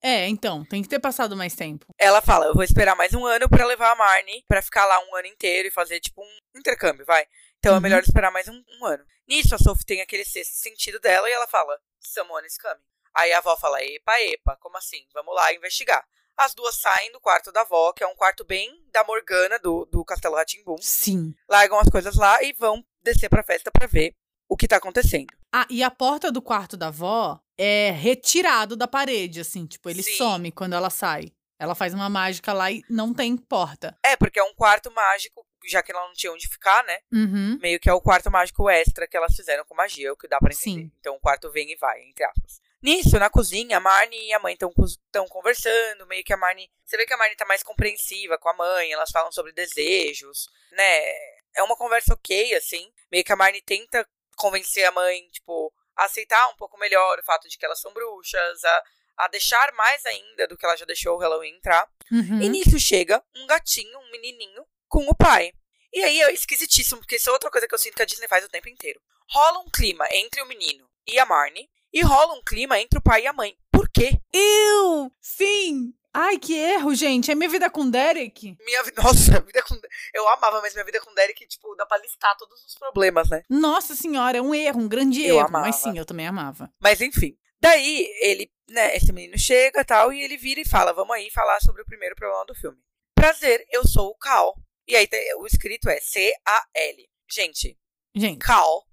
É, 0.03 0.27
então, 0.29 0.64
tem 0.64 0.83
que 0.83 0.89
ter 0.89 0.99
passado 1.01 1.37
mais 1.37 1.55
tempo. 1.55 1.87
Ela 1.99 2.21
fala, 2.21 2.47
eu 2.47 2.55
vou 2.55 2.62
esperar 2.62 2.95
mais 2.97 3.12
um 3.14 3.25
ano 3.27 3.49
pra 3.49 3.67
levar 3.67 3.93
a 3.93 3.97
Marnie 3.97 4.45
pra 4.47 4.62
ficar 4.62 4.85
lá 4.87 4.99
um 5.01 5.17
ano 5.17 5.27
inteiro 5.27 5.69
e 5.69 5.71
fazer 5.73 6.01
tipo 6.01 6.23
um 6.23 6.59
intercâmbio, 6.59 7.05
vai. 7.05 7.25
Então 7.59 7.73
é 7.73 7.77
Uhum. 7.77 7.81
melhor 7.83 8.03
esperar 8.03 8.31
mais 8.31 8.47
um, 8.49 8.62
um 8.81 8.87
ano. 8.87 9.05
Nisso 9.29 9.55
a 9.55 9.59
Sophie 9.59 9.85
tem 9.85 10.01
aquele 10.01 10.25
sexto 10.25 10.53
sentido 10.55 11.01
dela 11.01 11.29
e 11.29 11.33
ela 11.33 11.47
fala, 11.49 11.77
someone 12.01 12.47
is 12.47 12.57
coming. 12.59 12.81
Aí 13.14 13.33
a 13.33 13.39
avó 13.39 13.57
fala, 13.57 13.83
epa, 13.83 14.21
epa, 14.21 14.57
como 14.61 14.77
assim? 14.77 15.05
Vamos 15.14 15.35
lá 15.35 15.53
investigar. 15.53 16.05
As 16.37 16.55
duas 16.55 16.77
saem 16.77 17.11
do 17.12 17.21
quarto 17.21 17.51
da 17.51 17.62
avó, 17.62 17.93
que 17.95 18.05
é 18.05 18.07
um 18.07 18.14
quarto 18.14 18.45
bem 18.45 18.71
da 18.93 19.03
Morgana 19.05 19.59
do, 19.59 19.87
do 19.87 20.05
Castelo 20.05 20.37
Ratimbum. 20.37 20.77
Sim. 20.81 21.35
Largam 21.49 21.79
as 21.81 21.89
coisas 21.89 22.14
lá 22.14 22.43
e 22.43 22.53
vão 22.53 22.85
descer 23.03 23.31
pra 23.31 23.43
festa 23.43 23.71
pra 23.71 23.87
ver 23.87 24.14
o 24.49 24.55
que 24.57 24.69
tá 24.69 24.77
acontecendo. 24.77 25.35
Ah, 25.53 25.67
e 25.71 25.83
a 25.83 25.91
porta 25.91 26.31
do 26.31 26.43
quarto 26.43 26.77
da 26.77 26.89
avó 26.89 27.41
é 27.59 27.91
retirado 27.91 28.77
da 28.77 28.87
parede, 28.87 29.41
assim. 29.41 29.67
Tipo, 29.67 29.91
ele 29.91 30.03
Sim. 30.03 30.17
some 30.17 30.53
quando 30.53 30.75
ela 30.75 30.91
sai. 30.91 31.33
Ela 31.59 31.75
faz 31.75 31.95
uma 31.95 32.11
mágica 32.11 32.53
lá 32.53 32.71
e 32.71 32.83
não 32.89 33.15
tem 33.15 33.37
porta. 33.37 33.97
É, 34.03 34.15
porque 34.15 34.39
é 34.39 34.43
um 34.43 34.53
quarto 34.55 34.91
mágico, 34.91 35.47
já 35.67 35.83
que 35.83 35.91
ela 35.91 36.07
não 36.07 36.13
tinha 36.13 36.31
onde 36.31 36.47
ficar, 36.47 36.85
né? 36.85 36.99
Uhum. 37.11 37.59
meio 37.63 37.81
que 37.81 37.89
é 37.89 37.93
o 37.95 38.01
quarto 38.01 38.31
mágico 38.31 38.69
extra 38.69 39.09
que 39.09 39.17
elas 39.17 39.35
fizeram 39.35 39.65
com 39.65 39.75
magia, 39.75 40.09
é 40.09 40.13
o 40.13 40.17
que 40.17 40.29
dá 40.29 40.39
pra 40.39 40.53
entender. 40.53 40.83
Sim. 40.83 40.93
Então 41.01 41.15
o 41.15 41.21
quarto 41.21 41.51
vem 41.51 41.73
e 41.73 41.77
vai, 41.77 42.03
entre 42.03 42.25
aspas. 42.25 42.61
Nisso, 42.83 43.19
na 43.19 43.31
cozinha, 43.31 43.79
a 43.79 43.81
Marnie 43.81 44.29
e 44.29 44.33
a 44.35 44.39
mãe 44.39 44.53
estão 44.53 45.27
conversando, 45.29 46.07
meio 46.07 46.23
que 46.23 46.33
a 46.33 46.37
Marnie... 46.37 46.71
Você 46.85 46.97
vê 46.99 47.07
que 47.07 47.15
a 47.15 47.17
Marnie 47.17 47.37
tá 47.37 47.47
mais 47.47 47.63
compreensiva 47.63 48.37
com 48.37 48.51
a 48.51 48.55
mãe, 48.55 48.93
elas 48.93 49.11
falam 49.11 49.33
sobre 49.33 49.53
desejos, 49.53 50.49
né? 50.71 51.09
É 51.55 51.63
uma 51.63 51.75
conversa 51.75 52.13
ok, 52.13 52.55
assim. 52.55 52.93
Meio 53.11 53.25
que 53.25 53.33
a 53.33 53.37
Marnie 53.37 53.63
tenta 53.63 54.07
convencer 54.37 54.85
a 54.85 54.93
mãe, 54.93 55.27
tipo, 55.33 55.73
a 55.97 56.05
aceitar 56.05 56.49
um 56.49 56.57
pouco 56.57 56.78
melhor 56.78 57.18
o 57.18 57.24
fato 57.24 57.49
de 57.49 57.57
que 57.57 57.64
elas 57.64 57.80
são 57.80 57.92
bruxas, 57.92 58.64
a, 58.64 58.82
a 59.18 59.28
deixar 59.28 59.72
mais 59.72 60.05
ainda 60.07 60.47
do 60.47 60.57
que 60.57 60.64
ela 60.64 60.76
já 60.76 60.84
deixou 60.84 61.16
o 61.16 61.20
Halloween 61.20 61.57
entrar. 61.57 61.88
Uhum. 62.11 62.40
E 62.40 62.49
nisso 62.49 62.78
chega 62.78 63.22
um 63.36 63.47
gatinho, 63.47 63.99
um 63.99 64.11
menininho, 64.11 64.66
com 64.88 65.09
o 65.09 65.14
pai. 65.14 65.53
E 65.92 66.03
aí 66.03 66.20
é 66.22 66.32
esquisitíssimo, 66.32 67.01
porque 67.01 67.16
isso 67.16 67.30
é 67.30 67.32
outra 67.32 67.51
coisa 67.51 67.66
que 67.66 67.74
eu 67.74 67.78
sinto 67.78 67.97
que 67.97 68.03
a 68.03 68.07
Disney 68.07 68.28
faz 68.28 68.44
o 68.44 68.49
tempo 68.49 68.68
inteiro. 68.68 69.01
Rola 69.30 69.61
um 69.61 69.70
clima 69.70 70.07
entre 70.12 70.42
o 70.42 70.47
menino 70.47 70.88
e 71.07 71.18
a 71.18 71.26
Marnie, 71.26 71.68
e 71.92 72.03
rola 72.03 72.34
um 72.34 72.42
clima 72.42 72.78
entre 72.78 72.99
o 72.99 73.03
pai 73.03 73.22
e 73.22 73.26
a 73.26 73.32
mãe. 73.32 73.57
Por 73.72 73.88
quê? 73.88 74.20
Eu! 74.32 75.11
Sim! 75.20 75.94
Ai, 76.19 76.39
que 76.39 76.57
erro, 76.57 76.95
gente. 76.95 77.31
É 77.31 77.35
minha 77.35 77.51
vida 77.51 77.69
com 77.69 77.91
Derek. 77.91 78.57
Minha 78.64 78.83
vida. 78.83 79.03
Nossa, 79.05 79.39
vida 79.41 79.62
com. 79.62 79.79
Eu 80.14 80.27
amava, 80.31 80.62
mas 80.62 80.73
minha 80.73 80.85
vida 80.85 80.99
com 80.99 81.12
Derek, 81.12 81.47
tipo, 81.47 81.75
dá 81.77 81.85
pra 81.85 81.99
listar 81.99 82.35
todos 82.39 82.64
os 82.64 82.75
problemas, 82.75 83.29
né? 83.29 83.43
Nossa 83.51 83.95
senhora, 83.95 84.39
é 84.39 84.41
um 84.41 84.55
erro, 84.55 84.81
um 84.81 84.89
grande 84.89 85.23
Eu 85.23 85.37
erro. 85.37 85.49
amava. 85.49 85.67
Mas 85.67 85.77
sim, 85.77 85.99
eu 85.99 86.07
também 86.07 86.27
amava. 86.27 86.73
Mas 86.81 87.03
enfim. 87.03 87.37
Daí, 87.61 88.09
ele, 88.23 88.51
né, 88.67 88.97
esse 88.97 89.12
menino 89.12 89.39
chega 89.39 89.81
e 89.83 89.85
tal, 89.85 90.11
e 90.11 90.23
ele 90.23 90.39
vira 90.39 90.59
e 90.59 90.67
fala: 90.67 90.95
Vamos 90.95 91.14
aí 91.14 91.31
falar 91.31 91.61
sobre 91.61 91.83
o 91.83 91.87
primeiro 91.87 92.17
problema 92.17 92.47
do 92.47 92.55
filme. 92.55 92.79
Prazer, 93.14 93.67
eu 93.71 93.87
sou 93.87 94.09
o 94.09 94.17
Cal. 94.17 94.55
E 94.89 94.97
aí 94.97 95.07
o 95.39 95.47
escrito 95.47 95.91
é 95.91 96.01
C-A-L. 96.01 97.09
Gente, 97.31 97.79
Gente, 98.14 98.39
Cal 98.39 98.87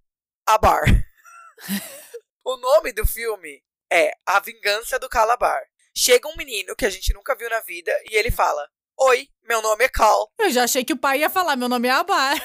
Abar. 0.45 0.83
o 2.43 2.57
nome 2.57 2.91
do 2.91 3.05
filme 3.07 3.63
é 3.89 4.11
A 4.25 4.41
Vingança 4.41 4.99
do 4.99 5.07
Calabar. 5.07 5.61
Chega 5.95 6.27
um 6.27 6.35
menino 6.35 6.75
que 6.75 6.85
a 6.85 6.89
gente 6.89 7.13
nunca 7.13 7.35
viu 7.35 7.49
na 7.49 7.59
vida 7.61 7.91
e 8.09 8.15
ele 8.15 8.31
fala: 8.31 8.67
Oi, 8.99 9.27
meu 9.43 9.61
nome 9.61 9.85
é 9.85 9.89
Cal. 9.89 10.31
eu 10.39 10.49
já 10.49 10.63
achei 10.63 10.83
que 10.83 10.93
o 10.93 10.97
pai 10.97 11.19
ia 11.19 11.29
falar, 11.29 11.55
meu 11.55 11.69
nome 11.69 11.87
é 11.87 11.91
Abar. 11.91 12.35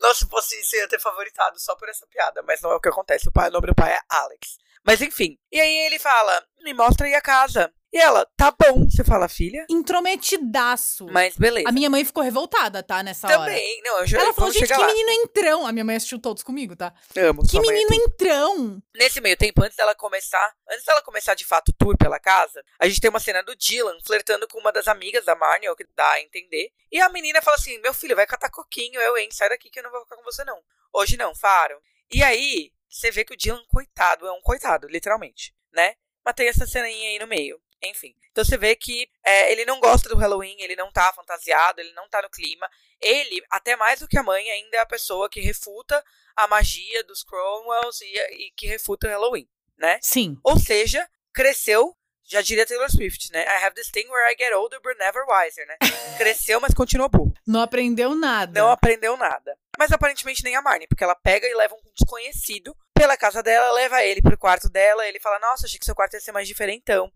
Nossa, 0.00 0.24
se 0.24 0.30
fosse 0.30 0.58
isso, 0.60 0.76
eu 0.76 0.82
ia 0.82 0.88
ter 0.88 1.00
favoritado 1.00 1.60
só 1.60 1.76
por 1.76 1.88
essa 1.88 2.06
piada, 2.06 2.42
mas 2.42 2.62
não 2.62 2.70
é 2.70 2.76
o 2.76 2.80
que 2.80 2.88
acontece. 2.88 3.28
O, 3.28 3.32
pai, 3.32 3.48
o 3.48 3.52
nome 3.52 3.66
do 3.66 3.74
pai 3.74 3.92
é 3.92 4.00
Alex. 4.08 4.56
Mas 4.84 5.02
enfim. 5.02 5.36
E 5.50 5.60
aí 5.60 5.86
ele 5.86 5.98
fala: 5.98 6.46
Me 6.60 6.72
mostra 6.72 7.06
aí 7.06 7.14
a 7.14 7.20
casa. 7.20 7.72
E 7.92 7.98
ela, 7.98 8.24
tá 8.36 8.52
bom. 8.52 8.88
Você 8.88 9.02
fala, 9.02 9.28
filha? 9.28 9.66
Intrometidaço. 9.68 11.06
Mas 11.10 11.36
beleza. 11.36 11.68
A 11.68 11.72
minha 11.72 11.90
mãe 11.90 12.04
ficou 12.04 12.22
revoltada, 12.22 12.82
tá, 12.82 13.02
nessa 13.02 13.26
hora. 13.26 13.50
Também, 13.50 13.82
não, 13.82 13.98
eu 13.98 14.06
já 14.06 14.20
Ela 14.20 14.32
falou, 14.32 14.52
gente, 14.52 14.66
que 14.66 14.72
lá. 14.74 14.86
menino 14.86 15.10
entrão. 15.10 15.66
A 15.66 15.72
minha 15.72 15.84
mãe 15.84 15.96
assistiu 15.96 16.20
todos 16.20 16.42
comigo, 16.42 16.76
tá? 16.76 16.94
Amo, 17.16 17.42
Que 17.46 17.58
é 17.58 17.60
menino 17.60 17.92
entrão. 17.94 18.80
Nesse 18.94 19.20
meio 19.20 19.36
tempo, 19.36 19.62
antes 19.64 19.76
dela 19.76 19.94
começar, 19.94 20.54
antes 20.70 20.84
dela 20.84 21.02
começar 21.02 21.34
de 21.34 21.44
fato 21.44 21.70
o 21.70 21.72
tour 21.72 21.96
pela 21.96 22.20
casa, 22.20 22.62
a 22.78 22.86
gente 22.86 23.00
tem 23.00 23.10
uma 23.10 23.18
cena 23.20 23.42
do 23.42 23.56
Dylan 23.56 23.98
flertando 24.06 24.46
com 24.46 24.58
uma 24.60 24.72
das 24.72 24.86
amigas 24.86 25.24
da 25.24 25.34
Marnie, 25.34 25.66
é 25.66 25.72
o 25.72 25.76
que 25.76 25.86
dá 25.96 26.10
a 26.12 26.20
entender. 26.20 26.70
E 26.92 27.00
a 27.00 27.08
menina 27.08 27.42
fala 27.42 27.56
assim: 27.56 27.78
Meu 27.80 27.92
filho, 27.92 28.14
vai 28.14 28.26
catar 28.26 28.50
coquinho, 28.50 29.00
eu, 29.00 29.16
hein? 29.18 29.28
Sai 29.32 29.48
daqui 29.48 29.68
que 29.68 29.80
eu 29.80 29.82
não 29.82 29.90
vou 29.90 30.02
ficar 30.02 30.16
com 30.16 30.22
você, 30.22 30.44
não. 30.44 30.58
Hoje 30.92 31.16
não, 31.16 31.34
Faro. 31.34 31.80
E 32.12 32.22
aí, 32.22 32.72
você 32.88 33.10
vê 33.10 33.24
que 33.24 33.34
o 33.34 33.36
Dylan, 33.36 33.62
coitado, 33.68 34.26
é 34.26 34.32
um 34.32 34.40
coitado, 34.40 34.86
literalmente, 34.88 35.54
né? 35.72 35.94
Mas 36.24 36.34
tem 36.34 36.48
essa 36.48 36.66
ceninha 36.66 37.10
aí 37.10 37.18
no 37.18 37.26
meio. 37.26 37.60
Enfim. 37.82 38.14
Então 38.30 38.44
você 38.44 38.56
vê 38.56 38.76
que 38.76 39.08
é, 39.24 39.52
ele 39.52 39.64
não 39.64 39.80
gosta 39.80 40.08
do 40.08 40.16
Halloween, 40.16 40.56
ele 40.60 40.76
não 40.76 40.92
tá 40.92 41.12
fantasiado, 41.12 41.80
ele 41.80 41.92
não 41.92 42.08
tá 42.08 42.20
no 42.22 42.30
clima. 42.30 42.68
Ele, 43.00 43.42
até 43.50 43.76
mais 43.76 44.00
do 44.00 44.08
que 44.08 44.18
a 44.18 44.22
mãe, 44.22 44.50
ainda 44.50 44.76
é 44.76 44.80
a 44.80 44.86
pessoa 44.86 45.28
que 45.28 45.40
refuta 45.40 46.04
a 46.36 46.46
magia 46.46 47.02
dos 47.04 47.22
Cromwells 47.22 48.02
e, 48.02 48.46
e 48.46 48.50
que 48.56 48.66
refuta 48.66 49.06
o 49.06 49.10
Halloween, 49.10 49.48
né? 49.78 49.98
Sim. 50.02 50.38
Ou 50.44 50.58
seja, 50.58 51.08
cresceu, 51.32 51.96
já 52.24 52.42
diria 52.42 52.66
Taylor 52.66 52.90
Swift, 52.90 53.32
né? 53.32 53.44
I 53.44 53.64
have 53.64 53.74
this 53.74 53.90
thing 53.90 54.06
where 54.08 54.32
I 54.32 54.36
get 54.36 54.52
older 54.52 54.80
but 54.80 54.96
never 54.98 55.24
wiser, 55.26 55.66
né? 55.66 55.76
Cresceu, 56.18 56.60
mas 56.60 56.74
continua 56.74 57.08
burro. 57.08 57.34
Não 57.46 57.62
aprendeu 57.62 58.14
nada. 58.14 58.60
Não 58.60 58.70
aprendeu 58.70 59.16
nada. 59.16 59.56
Mas 59.78 59.90
aparentemente 59.90 60.44
nem 60.44 60.54
a 60.54 60.62
Marnie, 60.62 60.86
porque 60.86 61.02
ela 61.02 61.14
pega 61.14 61.46
e 61.46 61.54
leva 61.54 61.74
um 61.74 61.92
desconhecido 61.94 62.76
pela 62.94 63.16
casa 63.16 63.42
dela, 63.42 63.72
leva 63.72 64.04
ele 64.04 64.20
pro 64.20 64.36
quarto 64.36 64.68
dela, 64.68 65.06
ele 65.06 65.18
fala, 65.18 65.38
nossa, 65.38 65.66
achei 65.66 65.78
que 65.78 65.86
seu 65.86 65.94
quarto 65.94 66.14
ia 66.14 66.20
ser 66.20 66.32
mais 66.32 66.46
diferentão. 66.46 67.10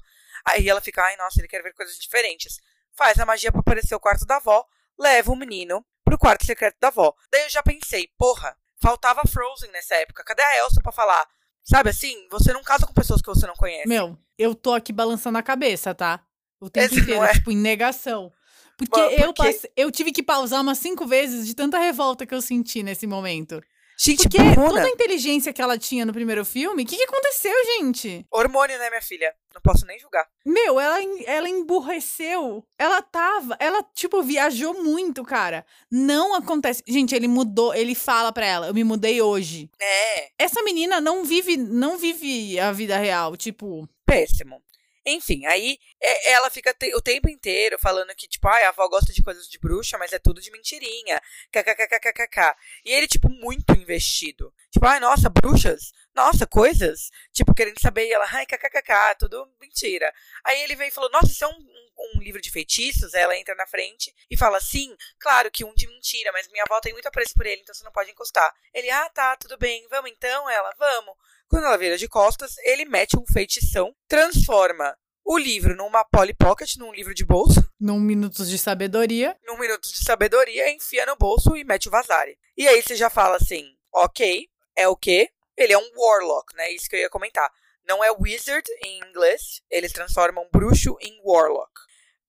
Aí 0.47 0.69
ela 0.69 0.81
fica, 0.81 1.03
ai, 1.03 1.17
nossa, 1.17 1.41
ele 1.41 1.49
quer 1.49 1.63
ver 1.63 1.73
coisas 1.75 1.97
diferentes. 1.99 2.61
Faz 2.93 3.19
a 3.19 3.27
magia 3.27 3.51
pra 3.51 3.61
aparecer 3.61 3.95
o 3.95 4.01
quarto 4.01 4.25
da 4.27 4.37
avó, 4.37 4.65
leva 4.99 5.33
o 5.33 5.37
menino 5.37 5.85
pro 6.05 6.19
quarto 6.19 6.45
secreto 6.45 6.77
da 6.81 6.89
avó. 6.89 7.15
Daí 7.31 7.43
eu 7.43 7.51
já 7.51 7.63
pensei, 7.63 8.09
porra, 8.19 8.57
faltava 8.81 9.23
Frozen 9.27 9.71
nessa 9.73 9.95
época. 9.97 10.23
Cadê 10.25 10.43
a 10.43 10.59
Elsa 10.59 10.81
pra 10.83 10.93
falar? 10.93 11.27
Sabe 11.63 11.91
assim, 11.91 12.29
você 12.31 12.53
não 12.53 12.63
casa 12.63 12.87
com 12.87 12.93
pessoas 12.93 13.23
que 13.23 13.29
você 13.29 13.47
não 13.47 13.55
conhece. 13.55 13.89
Meu, 13.89 14.19
eu 14.39 14.55
tô 14.55 14.75
aqui 14.75 14.93
balançando 14.93 15.39
a 15.39 15.43
cabeça, 15.43 15.95
tá? 15.95 16.23
O 16.61 16.69
tempo 16.69 16.93
Esse 16.95 17.01
inteiro, 17.01 17.25
é. 17.25 17.33
tipo, 17.33 17.51
em 17.51 17.57
negação. 17.57 18.31
Porque, 18.77 19.01
eu, 19.01 19.33
porque- 19.33 19.43
passe- 19.43 19.73
eu 19.77 19.91
tive 19.91 20.13
que 20.13 20.23
pausar 20.23 20.61
umas 20.61 20.79
cinco 20.79 21.07
vezes 21.07 21.47
de 21.47 21.55
tanta 21.55 21.79
revolta 21.79 22.27
que 22.27 22.35
eu 22.35 22.43
senti 22.43 22.83
nesse 22.83 23.07
momento. 23.07 23.63
Gente, 23.99 24.29
Porque 24.29 24.39
toda 24.55 24.83
a 24.83 24.89
inteligência 24.89 25.53
que 25.53 25.63
ela 25.63 25.79
tinha 25.79 26.05
no 26.05 26.13
primeiro 26.13 26.45
filme, 26.45 26.83
o 26.83 26.87
que, 26.87 26.97
que 26.97 27.05
aconteceu, 27.05 27.55
gente? 27.79 28.27
Hormônio, 28.31 28.79
né, 28.79 28.89
minha 28.91 29.03
filha? 29.03 29.33
Não 29.55 29.61
posso 29.63 29.87
nem 29.87 29.99
julgar. 29.99 30.27
Meu, 30.45 30.81
ela, 30.81 30.99
ela 31.27 31.49
emburreceu. 31.49 32.67
Ela 32.77 33.01
tava. 33.01 33.57
Ela, 33.61 33.85
tipo, 33.95 34.21
viajou 34.23 34.83
muito, 34.83 35.23
cara. 35.23 35.65
Não 35.91 36.35
acontece. 36.35 36.83
Gente, 36.89 37.15
ele 37.15 37.29
mudou. 37.29 37.73
Ele 37.73 37.95
fala 37.95 38.33
pra 38.33 38.45
ela: 38.45 38.67
Eu 38.67 38.75
me 38.75 38.83
mudei 38.83 39.23
hoje. 39.23 39.71
É, 39.81 40.31
Essa 40.39 40.63
menina 40.63 41.01
não 41.01 41.25
vive, 41.25 41.57
não 41.57 41.97
vive 41.97 42.59
a 42.59 42.73
vida 42.73 42.97
real. 42.97 43.37
Tipo, 43.37 43.89
péssimo. 44.05 44.61
Enfim, 45.07 45.45
aí 45.47 45.79
é, 46.01 46.33
ela 46.33 46.49
fica 46.49 46.75
o 46.95 47.03
tempo 47.03 47.29
inteiro 47.29 47.79
falando 47.79 48.15
que, 48.15 48.27
tipo, 48.27 48.49
ai, 48.49 48.65
a 48.65 48.71
avó 48.71 48.89
gosta 48.89 49.13
de 49.13 49.23
coisas 49.23 49.47
de 49.49 49.59
bruxa, 49.59 49.99
mas 49.99 50.13
é 50.13 50.19
tudo 50.19 50.41
de 50.41 50.51
mentirinha. 50.51 51.21
KKKKKK. 51.53 52.57
E 52.85 52.93
ele, 52.93 53.07
tipo, 53.07 53.29
muito 53.29 53.73
investido. 53.75 54.53
Tipo, 54.71 54.87
ai, 54.87 55.01
nossa, 55.01 55.29
bruxas. 55.29 55.93
Nossa, 56.15 56.47
coisas. 56.47 57.11
Tipo, 57.33 57.55
querendo 57.55 57.81
saber. 57.81 58.07
E 58.07 58.13
ela, 58.13 58.27
ai, 58.31 58.47
kkkk, 58.47 59.19
tudo 59.19 59.47
mentira. 59.61 60.13
Aí 60.45 60.63
ele 60.63 60.77
veio 60.77 60.89
e 60.89 60.93
falou, 60.93 61.11
nossa, 61.11 61.27
isso 61.27 61.45
é 61.45 61.49
um, 61.49 61.67
um- 62.15 62.19
um 62.19 62.23
livro 62.23 62.41
de 62.41 62.51
feitiços? 62.51 63.15
Ela 63.15 63.37
entra 63.37 63.55
na 63.55 63.67
frente 63.67 64.15
e 64.31 64.37
fala, 64.37 64.61
sim, 64.61 64.95
claro 65.19 65.51
que 65.51 65.65
um 65.65 65.75
de 65.75 65.87
mentira, 65.87 66.31
mas 66.33 66.49
minha 66.49 66.65
avó 66.65 66.81
tem 66.81 66.93
muito 66.93 67.07
apreço 67.09 67.35
por 67.35 67.47
ele, 67.47 67.63
então 67.63 67.75
você 67.75 67.85
não 67.85 67.93
pode 67.93 68.11
encostar. 68.11 68.53
Ele, 68.73 68.91
ah, 68.91 69.09
tá, 69.11 69.37
tudo 69.37 69.57
bem, 69.59 69.87
vamos 69.89 70.11
então? 70.11 70.49
Ela, 70.51 70.73
vamos. 70.79 71.15
Quando 71.49 71.67
ela 71.67 71.77
vira 71.77 71.97
de 71.99 72.09
costas, 72.09 72.57
ele 72.65 72.85
mete 72.85 73.17
um 73.19 73.25
feitição, 73.27 73.95
transforma 74.09 74.97
o 75.25 75.39
livro 75.39 75.75
numa 75.77 76.05
Polly 76.05 76.35
Pocket, 76.35 76.77
num 76.77 76.93
livro 76.93 77.15
de 77.15 77.25
bolso, 77.25 77.61
num 77.81 77.99
Minutos 78.01 78.49
de 78.49 78.59
Sabedoria. 78.59 79.37
num 79.47 79.57
minuto 79.59 79.89
de 79.89 80.05
sabedoria, 80.05 80.71
enfia 80.71 81.07
no 81.07 81.17
bolso 81.17 81.57
e 81.57 81.65
mete 81.65 81.89
o 81.89 81.91
vazare. 81.91 82.39
E 82.57 82.67
aí 82.69 82.83
você 82.83 82.95
já 82.97 83.09
fala 83.09 83.37
assim, 83.37 83.75
ok, 83.93 84.49
é 84.77 84.87
o 84.89 84.97
quê? 84.97 85.31
Ele 85.57 85.73
é 85.73 85.79
um 85.79 85.91
warlock, 85.97 86.55
né? 86.57 86.71
Isso 86.73 86.89
que 86.89 86.97
eu 86.97 87.01
ia 87.01 87.09
comentar. 87.11 87.51
Não 87.87 88.03
é 88.03 88.11
wizard 88.11 88.67
em 88.83 88.99
inglês, 89.09 89.63
eles 89.71 89.93
transformam 89.93 90.49
bruxo 90.53 90.97
em 91.01 91.21
warlock. 91.25 91.71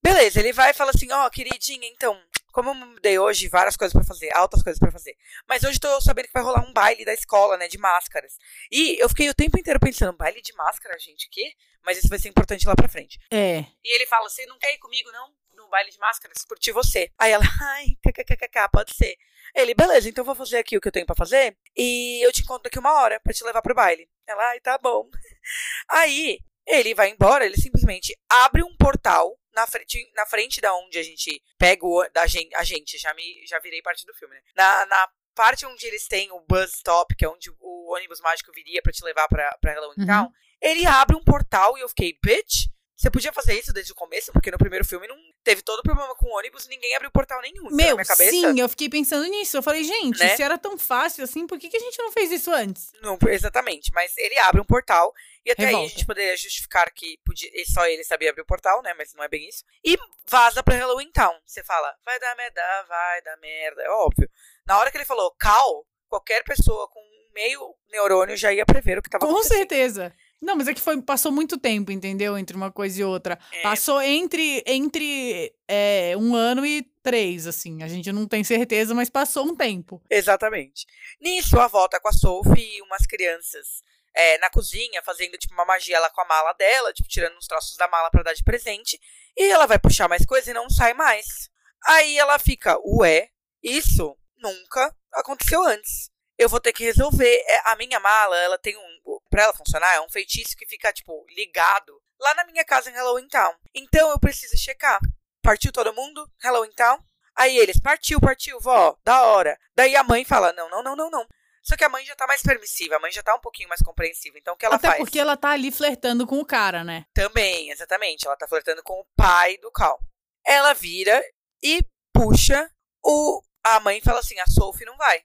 Beleza, 0.06 0.40
ele 0.40 0.54
vai 0.54 0.70
e 0.70 0.74
fala 0.74 0.92
assim, 0.92 1.12
ó, 1.12 1.28
queridinha, 1.32 1.88
então, 1.88 2.16
como 2.52 2.70
eu 2.70 2.76
mudei 2.76 3.18
hoje, 3.18 3.50
várias 3.50 3.76
coisas 3.76 3.92
pra 3.92 4.04
fazer, 4.04 4.32
altas 4.36 4.62
coisas 4.62 4.80
pra 4.80 4.92
fazer. 4.92 5.18
Mas 5.50 5.64
hoje 5.64 5.80
tô 5.80 6.00
sabendo 6.00 6.28
que 6.28 6.32
vai 6.32 6.44
rolar 6.44 6.62
um 6.62 6.72
baile 6.72 7.04
da 7.04 7.12
escola, 7.12 7.58
né, 7.58 7.68
de 7.68 7.80
máscaras. 7.80 8.38
E 8.72 9.02
eu 9.02 9.10
fiquei 9.10 9.28
o 9.32 9.34
tempo 9.34 9.58
inteiro 9.58 9.80
pensando, 9.80 10.16
baile 10.16 10.44
de 10.44 10.54
máscara, 10.54 10.96
gente, 11.00 11.26
o 11.26 11.30
quê? 11.32 11.56
Mas 11.84 11.98
isso 11.98 12.08
vai 12.08 12.20
ser 12.20 12.30
importante 12.30 12.68
lá 12.68 12.76
pra 12.76 12.88
frente. 12.88 13.20
É. 13.32 13.66
E 13.84 13.96
ele 13.96 14.06
fala: 14.06 14.30
Você 14.30 14.46
não 14.46 14.60
quer 14.60 14.76
ir 14.76 14.78
comigo, 14.78 15.12
não? 15.12 15.34
No 15.56 15.68
baile 15.70 15.90
de 15.90 15.98
máscaras? 15.98 16.44
Curti 16.48 16.72
você. 16.72 17.12
Aí 17.18 17.32
ela, 17.32 17.44
ai, 17.74 17.98
kkkk, 18.04 18.70
pode 18.72 18.96
ser. 18.96 19.18
Ele, 19.56 19.74
beleza, 19.74 20.08
então 20.08 20.22
eu 20.22 20.26
vou 20.26 20.36
fazer 20.36 20.58
aqui 20.60 20.78
o 20.78 20.82
que 20.82 20.88
eu 20.88 20.92
tenho 20.92 21.06
pra 21.06 21.16
fazer. 21.16 21.58
E 21.76 22.24
eu 22.24 22.32
te 22.32 22.42
encontro 22.42 22.64
daqui 22.64 22.78
uma 22.78 22.94
hora 22.94 23.20
pra 23.20 23.34
te 23.34 23.44
levar 23.44 23.62
pro 23.62 23.74
baile. 23.74 24.08
Ela, 24.28 24.50
ai, 24.50 24.60
tá 24.60 24.78
bom. 24.78 25.10
Aí, 25.90 26.40
ele 26.68 26.94
vai 26.94 27.10
embora, 27.10 27.46
ele 27.46 27.58
simplesmente 27.58 28.18
abre 28.30 28.64
um 28.64 28.76
portal 28.78 29.38
na 29.54 29.66
frente, 29.66 30.12
na 30.16 30.26
frente 30.26 30.60
da 30.60 30.76
onde 30.76 30.98
a 30.98 31.04
gente 31.04 31.42
pega 31.58 31.86
o, 31.86 32.08
da 32.14 32.28
gente, 32.28 32.54
a 32.56 32.64
gente, 32.64 32.98
já 32.98 33.14
me 33.14 33.46
já 33.48 33.60
virei 33.60 33.82
parte 33.82 34.06
do 34.06 34.14
filme, 34.14 34.36
né? 34.36 34.42
Na, 34.56 34.86
na 34.86 35.10
parte 35.34 35.66
onde 35.66 35.86
eles 35.86 36.08
têm 36.08 36.32
o 36.32 36.40
bus 36.42 36.74
stop, 36.76 37.16
que 37.16 37.26
é 37.26 37.30
onde 37.30 37.50
o 37.60 37.94
ônibus 37.94 38.22
mágico 38.22 38.52
viria 38.54 38.82
pra 38.82 38.92
te 38.92 39.04
levar 39.04 39.28
pra, 39.28 39.58
pra 39.62 39.74
Halloween 39.74 39.96
Uhum. 40.00 40.08
Town, 40.08 40.32
ele 40.62 40.86
abre 40.86 41.16
um 41.16 41.24
portal 41.24 41.78
e 41.78 41.82
eu 41.82 41.90
fiquei, 41.90 42.18
bitch, 42.24 42.68
você 42.96 43.12
podia 43.12 43.34
fazer 43.34 43.54
isso 43.60 43.74
desde 43.74 43.92
o 43.92 43.96
começo, 43.96 44.32
porque 44.32 44.50
no 44.50 44.58
primeiro 44.58 44.86
filme 44.86 45.08
não 45.08 45.18
teve 45.46 45.62
todo 45.62 45.82
problema 45.84 46.14
com 46.16 46.26
o 46.28 46.38
ônibus 46.38 46.66
e 46.66 46.70
ninguém 46.70 46.94
abriu 46.96 47.10
portal 47.12 47.40
nenhum. 47.42 47.68
Isso 47.68 47.76
Meu, 47.76 47.96
minha 47.96 48.06
cabeça. 48.06 48.30
sim, 48.32 48.60
eu 48.60 48.68
fiquei 48.68 48.90
pensando 48.90 49.26
nisso. 49.28 49.56
Eu 49.56 49.64
falei, 49.64 49.84
gente, 49.86 50.20
Né? 50.20 50.36
se 50.36 50.44
era 50.44 50.58
tão 50.58 50.78
fácil 50.78 51.24
assim, 51.24 51.46
por 51.48 51.58
que, 51.58 51.70
que 51.70 51.78
a 51.78 51.80
gente 51.80 51.98
não 52.00 52.12
fez 52.12 52.32
isso 52.32 52.52
antes? 52.52 52.92
Não, 53.02 53.18
exatamente, 53.30 53.92
mas 53.94 54.12
ele 54.18 54.38
abre 54.40 54.60
um 54.60 54.66
portal 54.66 55.14
e 55.46 55.52
até 55.52 55.62
aí 55.62 55.68
a 55.68 55.70
Revolta. 55.70 55.90
gente 55.94 56.06
poderia 56.06 56.36
justificar 56.36 56.92
que 56.92 57.18
podia, 57.24 57.50
só 57.72 57.86
ele 57.86 58.04
sabia 58.04 58.32
abrir 58.32 58.42
o 58.42 58.46
portal, 58.46 58.82
né? 58.82 58.94
Mas 58.98 59.14
não 59.14 59.24
é 59.24 59.30
bem 59.30 59.48
isso. 59.48 59.64
E 59.84 59.96
vaza 60.28 60.62
pra 60.64 60.76
Halloween 60.76 61.12
Town. 61.12 61.40
Você 61.46 61.64
fala, 61.64 61.96
vai 62.04 62.20
dar 62.20 62.36
merda, 62.36 62.62
vai 62.90 63.22
dar 63.22 63.38
merda, 63.38 63.82
é 63.84 63.90
óbvio. 63.92 64.28
Na 64.66 64.80
hora 64.80 64.90
que 64.90 64.98
ele 64.98 65.06
falou 65.06 65.32
cal, 65.40 65.86
qualquer 66.10 66.44
pessoa 66.44 66.88
com 66.90 67.00
meio 67.36 67.76
neurônio 67.92 68.36
já 68.36 68.52
ia 68.52 68.66
prever 68.66 68.98
o 68.98 69.02
que 69.04 69.10
tava 69.10 69.24
Com 69.26 69.32
acontecendo. 69.34 69.58
certeza. 69.60 70.14
Não, 70.42 70.56
mas 70.56 70.68
é 70.68 70.74
que 70.74 70.82
foi, 70.82 71.02
passou 71.02 71.32
muito 71.32 71.58
tempo, 71.58 71.92
entendeu? 71.92 72.38
Entre 72.38 72.56
uma 72.56 72.72
coisa 72.72 73.02
e 73.02 73.04
outra. 73.04 73.40
É. 73.52 73.62
Passou 73.62 74.02
entre, 74.02 74.64
entre 74.66 75.54
é, 75.68 76.16
um 76.18 76.36
ano 76.36 76.66
e 76.66 76.84
três, 77.02 77.48
assim. 77.48 77.82
A 77.82 77.88
gente 77.88 78.12
não 78.12 78.28
tem 78.28 78.44
certeza, 78.44 78.94
mas 78.94 79.10
passou 79.10 79.46
um 79.46 79.56
tempo. 79.56 80.02
Exatamente. 80.10 80.86
Nisso, 81.20 81.60
a 81.60 81.70
tá 81.88 82.00
com 82.00 82.10
a 82.10 82.14
Sophie 82.14 82.78
e 82.78 82.82
umas 82.82 83.06
crianças 83.06 83.82
é, 84.14 84.38
na 84.38 84.50
cozinha, 84.50 85.02
fazendo, 85.04 85.38
tipo, 85.38 85.54
uma 85.54 85.66
magia 85.66 86.00
lá 86.00 86.10
com 86.10 86.22
a 86.22 86.26
mala 86.26 86.54
dela, 86.54 86.94
tipo, 86.94 87.10
tirando 87.10 87.38
uns 87.38 87.48
troços 87.48 87.76
da 87.78 87.88
mala 87.88 88.10
pra 88.10 88.24
dar 88.24 88.34
de 88.34 88.44
presente. 88.44 89.00
E 89.38 89.52
ela 89.52 89.66
vai 89.66 89.78
puxar 89.78 90.08
mais 90.08 90.26
coisa 90.26 90.52
e 90.52 90.54
não 90.54 90.70
sai 90.70 90.94
mais. 90.94 91.50
Aí 91.86 92.18
ela 92.18 92.40
fica, 92.40 92.78
ué, 92.86 93.30
isso 93.62 94.16
nunca 94.38 94.96
aconteceu 95.14 95.64
antes. 95.64 96.10
Eu 96.38 96.50
vou 96.50 96.60
ter 96.60 96.74
que 96.74 96.84
resolver. 96.84 97.44
É, 97.48 97.72
a 97.72 97.76
minha 97.76 98.00
mala, 98.00 98.38
ela 98.38 98.58
tem 98.58 98.76
um. 98.78 99.20
Pra 99.30 99.44
ela 99.44 99.54
funcionar, 99.54 99.94
é 99.96 100.02
um 100.02 100.10
feitiço 100.10 100.56
que 100.56 100.66
fica, 100.66 100.92
tipo, 100.94 101.26
ligado 101.30 102.02
lá 102.20 102.34
na 102.36 102.46
minha 102.46 102.64
casa 102.64 102.90
em 102.90 102.94
Halloween 102.94 103.28
Town. 103.28 103.54
Então 103.74 104.10
eu 104.10 104.20
preciso 104.20 104.58
checar. 104.58 105.00
Partiu 105.42 105.72
todo 105.72 105.94
mundo? 105.94 106.30
Halloween 106.42 106.72
Town? 106.74 107.00
Aí 107.36 107.58
eles, 107.58 107.80
partiu, 107.80 108.20
partiu, 108.20 108.60
vó, 108.60 108.98
da 109.04 109.24
hora. 109.24 109.60
Daí 109.76 109.96
a 109.96 110.04
mãe 110.04 110.24
fala, 110.24 110.54
não, 110.54 110.70
não, 110.70 110.82
não, 110.82 110.96
não, 110.96 111.10
não. 111.10 111.28
Só 111.62 111.76
que 111.76 111.84
a 111.84 111.90
mãe 111.90 112.06
já 112.06 112.16
tá 112.16 112.28
mais 112.28 112.42
permissiva, 112.42 112.96
a 112.96 113.00
mãe 113.00 113.12
já 113.12 113.24
tá 113.24 113.36
um 113.36 113.40
pouquinho 113.40 113.68
mais 113.68 113.82
compreensiva. 113.82 114.38
Então 114.38 114.54
o 114.54 114.58
que 114.58 114.66
ela 114.66 114.76
Até 114.76 114.90
faz? 114.90 115.00
porque 115.00 115.20
ela 115.20 115.36
tá 115.36 115.50
ali 115.50 115.72
flertando 115.72 116.26
com 116.26 116.40
o 116.40 116.46
cara, 116.46 116.84
né? 116.84 117.06
Também, 117.14 117.72
exatamente. 117.72 118.26
Ela 118.26 118.38
tá 118.38 118.48
flertando 118.48 118.84
com 118.84 118.94
o 118.94 119.06
pai 119.16 119.58
do 119.58 119.72
Cal. 119.72 120.00
Ela 120.46 120.74
vira 120.74 121.22
e 121.62 121.84
puxa 122.14 122.70
o. 123.04 123.42
A 123.64 123.80
mãe 123.80 124.00
fala 124.00 124.20
assim: 124.20 124.40
a 124.40 124.46
Sophie 124.46 124.86
não 124.86 124.96
vai. 124.96 125.24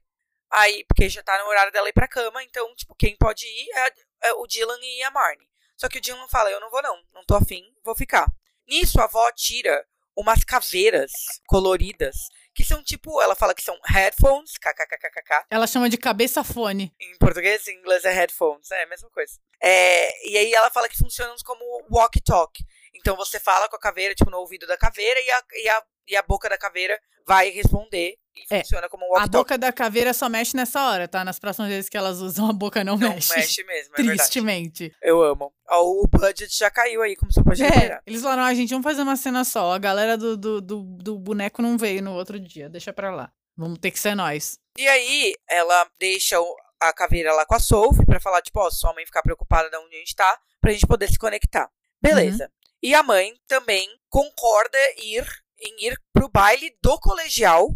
Aí, 0.50 0.84
porque 0.84 1.08
já 1.08 1.22
tá 1.22 1.38
no 1.42 1.48
horário 1.48 1.72
dela 1.72 1.88
ir 1.88 1.92
pra 1.92 2.08
cama, 2.08 2.42
então, 2.42 2.74
tipo, 2.74 2.94
quem 2.94 3.16
pode 3.16 3.46
ir 3.46 3.68
é, 3.74 4.28
é 4.28 4.32
o 4.34 4.46
Dylan 4.46 4.78
e 4.80 5.02
a 5.02 5.10
Marnie. 5.10 5.48
Só 5.76 5.88
que 5.88 5.98
o 5.98 6.00
Dylan 6.00 6.28
fala: 6.28 6.50
eu 6.50 6.60
não 6.60 6.70
vou, 6.70 6.82
não. 6.82 6.96
Não 7.14 7.24
tô 7.24 7.36
afim, 7.36 7.64
vou 7.84 7.94
ficar. 7.94 8.26
Nisso, 8.68 9.00
a 9.00 9.04
avó 9.04 9.30
tira 9.32 9.86
umas 10.16 10.44
caveiras 10.44 11.12
coloridas. 11.46 12.28
Que 12.52 12.64
são 12.64 12.82
tipo, 12.82 13.22
ela 13.22 13.36
fala 13.36 13.54
que 13.54 13.62
são 13.62 13.78
headphones, 13.86 14.58
kkkkkk. 14.58 15.46
Ela 15.50 15.68
chama 15.68 15.88
de 15.88 15.96
cabeça 15.96 16.42
fone. 16.42 16.92
Em 17.00 17.16
português, 17.16 17.66
em 17.68 17.78
inglês 17.78 18.04
é 18.04 18.12
headphones, 18.12 18.70
é 18.72 18.82
a 18.82 18.88
mesma 18.88 19.08
coisa. 19.10 19.38
É, 19.62 20.28
e 20.28 20.36
aí 20.36 20.52
ela 20.52 20.68
fala 20.68 20.88
que 20.88 20.98
funcionam 20.98 21.36
como 21.44 21.64
walkie-talkie. 21.90 22.64
Então 22.94 23.16
você 23.16 23.38
fala 23.38 23.68
com 23.68 23.76
a 23.76 23.80
caveira, 23.80 24.14
tipo, 24.14 24.30
no 24.30 24.38
ouvido 24.38 24.66
da 24.66 24.76
caveira, 24.76 25.20
e 25.20 25.30
a, 25.30 25.44
e 25.62 25.68
a, 25.68 25.82
e 26.10 26.16
a 26.16 26.22
boca 26.22 26.48
da 26.48 26.58
caveira 26.58 26.98
vai 27.26 27.50
responder 27.50 28.16
e 28.34 28.54
É, 28.54 28.60
funciona 28.60 28.88
como 28.88 29.06
um 29.08 29.16
A 29.16 29.26
boca 29.26 29.56
da 29.58 29.72
caveira 29.72 30.12
só 30.14 30.28
mexe 30.28 30.56
nessa 30.56 30.88
hora, 30.88 31.06
tá? 31.08 31.24
Nas 31.24 31.38
próximas 31.38 31.68
vezes 31.70 31.88
que 31.88 31.96
elas 31.96 32.18
usam, 32.20 32.48
a 32.48 32.52
boca 32.52 32.82
não, 32.84 32.96
Não 32.96 33.10
mexe. 33.14 33.34
mexe 33.36 33.64
mesmo, 33.64 33.94
é 33.94 33.96
verdade. 33.96 34.18
Tristemente. 34.18 34.92
Eu 35.02 35.22
amo. 35.22 35.52
Ó, 35.68 35.82
o 35.82 36.06
budget 36.08 36.56
já 36.56 36.70
caiu 36.70 37.02
aí, 37.02 37.14
como 37.16 37.32
você 37.32 37.42
pode 37.42 37.62
É, 37.62 37.68
reparar. 37.68 38.02
eles 38.06 38.22
falaram, 38.22 38.42
ah, 38.44 38.54
gente, 38.54 38.70
vamos 38.70 38.84
fazer 38.84 39.02
uma 39.02 39.16
cena 39.16 39.44
só. 39.44 39.72
A 39.72 39.78
galera 39.78 40.16
do, 40.16 40.36
do, 40.36 40.60
do, 40.60 40.82
do 40.82 41.18
boneco 41.18 41.60
não 41.62 41.76
veio 41.78 42.02
no 42.02 42.14
outro 42.14 42.38
dia, 42.40 42.68
deixa 42.68 42.92
pra 42.92 43.14
lá. 43.14 43.32
Vamos 43.56 43.78
ter 43.78 43.90
que 43.90 43.98
ser 44.00 44.14
nós. 44.14 44.58
E 44.78 44.88
aí, 44.88 45.34
ela 45.48 45.88
deixa 45.98 46.36
a 46.80 46.92
caveira 46.92 47.32
lá 47.34 47.44
com 47.44 47.54
a 47.54 47.60
Sophie 47.60 48.06
pra 48.06 48.18
falar, 48.20 48.40
tipo, 48.42 48.58
ó, 48.58 48.70
sua 48.70 48.94
mãe 48.94 49.04
ficar 49.04 49.22
preocupada 49.22 49.68
de 49.68 49.76
onde 49.76 49.94
a 49.96 49.98
gente 49.98 50.14
tá, 50.16 50.38
pra 50.60 50.72
gente 50.72 50.86
poder 50.86 51.08
se 51.10 51.18
conectar. 51.18 51.68
Beleza. 52.00 52.44
Uhum. 52.44 52.50
E 52.82 52.94
a 52.94 53.02
mãe 53.02 53.34
também 53.46 53.86
concorda 54.08 54.78
ir, 54.98 55.26
em 55.60 55.86
ir 55.86 56.00
pro 56.12 56.28
baile 56.28 56.76
do 56.82 56.98
colegial 56.98 57.68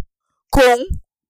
com 0.51 0.86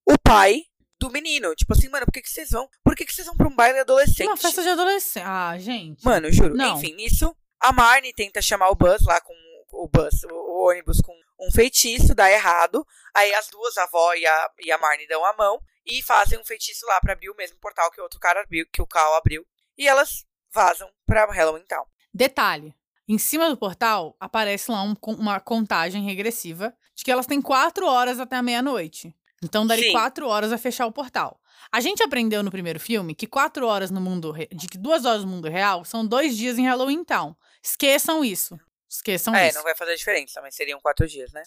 o 0.06 0.18
pai 0.22 0.62
do 0.98 1.10
menino. 1.10 1.54
Tipo 1.54 1.72
assim, 1.72 1.88
mano, 1.88 2.06
por 2.06 2.12
que, 2.12 2.22
que 2.22 2.30
vocês 2.30 2.50
vão? 2.50 2.68
Por 2.82 2.94
que, 2.94 3.04
que 3.04 3.12
vocês 3.12 3.26
vão 3.26 3.36
pra 3.36 3.48
um 3.48 3.54
baile 3.54 3.80
adolescente? 3.80 4.26
Uma 4.26 4.36
festa 4.36 4.62
de 4.62 4.68
adolescente. 4.68 5.24
Ah, 5.26 5.56
gente. 5.58 6.04
Mano, 6.04 6.30
juro. 6.32 6.54
Não. 6.54 6.78
Enfim, 6.78 6.94
nisso, 6.94 7.34
a 7.60 7.72
Marnie 7.72 8.12
tenta 8.12 8.40
chamar 8.40 8.70
o 8.70 8.74
Buzz 8.74 9.02
lá 9.04 9.20
com 9.20 9.34
o 9.72 9.88
Buzz, 9.88 10.22
o, 10.30 10.68
ônibus 10.68 11.00
com 11.00 11.14
um 11.40 11.50
feitiço, 11.50 12.14
dá 12.14 12.30
errado. 12.30 12.86
Aí 13.14 13.34
as 13.34 13.48
duas, 13.48 13.76
a 13.76 13.84
avó 13.84 14.14
e 14.14 14.26
a, 14.26 14.50
e 14.60 14.72
a 14.72 14.78
Marnie, 14.78 15.06
dão 15.06 15.24
a 15.24 15.32
mão 15.34 15.60
e 15.84 16.02
fazem 16.02 16.38
um 16.38 16.44
feitiço 16.44 16.86
lá 16.86 17.00
pra 17.00 17.12
abrir 17.12 17.30
o 17.30 17.36
mesmo 17.36 17.58
portal 17.58 17.90
que 17.90 18.00
o 18.00 18.04
outro 18.04 18.18
cara 18.18 18.40
abriu, 18.40 18.66
que 18.72 18.80
o 18.80 18.86
Cal 18.86 19.14
abriu. 19.14 19.46
E 19.76 19.86
elas 19.88 20.24
vazam 20.52 20.90
pra 21.04 21.26
Halloween 21.26 21.64
Town. 21.66 21.84
Detalhe. 22.12 22.74
Em 23.08 23.18
cima 23.18 23.50
do 23.50 23.56
portal 23.56 24.16
aparece 24.18 24.70
lá 24.70 24.82
um, 24.82 24.94
uma 25.06 25.38
contagem 25.38 26.02
regressiva 26.02 26.74
de 26.94 27.04
que 27.04 27.10
elas 27.10 27.26
têm 27.26 27.40
quatro 27.42 27.86
horas 27.86 28.18
até 28.18 28.36
a 28.36 28.42
meia-noite. 28.42 29.14
Então 29.42 29.66
daria 29.66 29.84
Sim. 29.84 29.92
quatro 29.92 30.26
horas 30.26 30.52
a 30.52 30.58
fechar 30.58 30.86
o 30.86 30.92
portal. 30.92 31.38
A 31.70 31.80
gente 31.80 32.02
aprendeu 32.02 32.42
no 32.42 32.50
primeiro 32.50 32.80
filme 32.80 33.14
que 33.14 33.26
quatro 33.26 33.66
horas 33.66 33.90
no 33.90 34.00
mundo 34.00 34.34
de 34.52 34.68
que 34.68 34.78
duas 34.78 35.04
horas 35.04 35.22
no 35.22 35.30
mundo 35.30 35.48
real 35.48 35.84
são 35.84 36.06
dois 36.06 36.36
dias 36.36 36.58
em 36.58 36.66
Halloween 36.66 37.04
Town. 37.04 37.36
Esqueçam 37.62 38.24
isso. 38.24 38.58
Esqueçam 38.88 39.34
é, 39.34 39.48
isso. 39.48 39.56
É, 39.56 39.58
não 39.58 39.64
vai 39.64 39.74
fazer 39.74 39.96
diferença, 39.96 40.40
mas 40.40 40.54
seriam 40.54 40.80
quatro 40.80 41.06
dias, 41.06 41.32
né? 41.32 41.42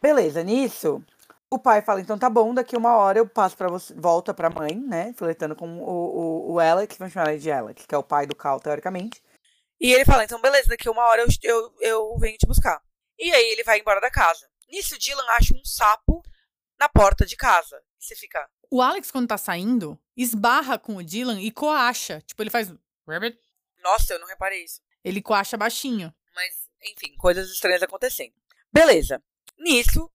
Beleza, 0.00 0.42
nisso, 0.42 1.02
o 1.50 1.58
pai 1.58 1.82
fala, 1.82 2.00
então 2.00 2.18
tá 2.18 2.28
bom, 2.28 2.52
daqui 2.52 2.76
uma 2.76 2.96
hora 2.96 3.18
eu 3.18 3.26
passo 3.26 3.56
para 3.56 3.68
você, 3.68 3.94
volta 3.94 4.34
pra 4.34 4.50
mãe, 4.50 4.74
né? 4.74 5.12
Flertando 5.16 5.54
com 5.54 5.66
o, 5.80 5.88
o, 5.88 6.52
o 6.52 6.60
Alex, 6.60 6.96
vamos 6.98 7.14
chamar 7.14 7.32
ele 7.32 7.40
de 7.40 7.50
Alex, 7.50 7.86
que 7.86 7.94
é 7.94 7.98
o 7.98 8.02
pai 8.02 8.26
do 8.26 8.34
Cal, 8.34 8.60
teoricamente. 8.60 9.22
E 9.80 9.92
ele 9.92 10.04
fala, 10.04 10.24
então 10.24 10.40
beleza, 10.40 10.68
daqui 10.68 10.88
uma 10.88 11.04
hora 11.06 11.22
eu, 11.22 11.28
eu, 11.42 11.76
eu 11.80 12.18
venho 12.18 12.38
te 12.38 12.46
buscar. 12.46 12.80
E 13.18 13.32
aí 13.32 13.52
ele 13.52 13.64
vai 13.64 13.80
embora 13.80 14.00
da 14.00 14.10
casa. 14.10 14.48
Nisso, 14.68 14.98
Dylan 14.98 15.26
acha 15.38 15.54
um 15.54 15.64
sapo 15.64 16.22
na 16.78 16.88
porta 16.88 17.24
de 17.24 17.36
casa. 17.36 17.80
E 17.98 18.04
você 18.04 18.14
fica. 18.14 18.48
O 18.70 18.82
Alex, 18.82 19.10
quando 19.10 19.28
tá 19.28 19.38
saindo, 19.38 19.98
esbarra 20.16 20.78
com 20.78 20.96
o 20.96 21.04
Dylan 21.04 21.40
e 21.40 21.50
coacha. 21.50 22.20
Tipo, 22.22 22.42
ele 22.42 22.50
faz. 22.50 22.72
Rabbit. 23.06 23.38
Nossa, 23.82 24.14
eu 24.14 24.18
não 24.18 24.26
reparei 24.26 24.64
isso. 24.64 24.80
Ele 25.04 25.22
coacha 25.22 25.56
baixinho. 25.56 26.12
Mas, 26.34 26.68
enfim, 26.82 27.14
coisas 27.16 27.50
estranhas 27.50 27.82
acontecendo. 27.82 28.34
Beleza. 28.72 29.22
Nisso, 29.58 30.10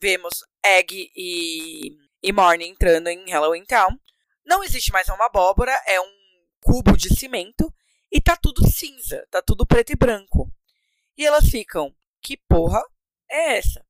vemos 0.00 0.42
Egg 0.64 1.12
e, 1.14 1.98
e 2.22 2.32
Marnie 2.32 2.68
entrando 2.68 3.08
em 3.08 3.30
Halloween 3.30 3.64
Town. 3.64 3.98
Não 4.44 4.64
existe 4.64 4.90
mais 4.90 5.08
uma 5.08 5.26
abóbora, 5.26 5.72
é 5.86 6.00
um 6.00 6.12
cubo 6.60 6.96
de 6.96 7.14
cimento 7.14 7.72
e 8.14 8.20
tá 8.20 8.36
tudo 8.36 8.64
cinza, 8.70 9.26
tá 9.28 9.42
tudo 9.42 9.66
preto 9.66 9.90
e 9.90 9.96
branco. 9.96 10.48
E 11.18 11.26
elas 11.26 11.48
ficam, 11.48 11.92
que 12.22 12.36
porra 12.36 12.80
é 13.28 13.58
essa? 13.58 13.84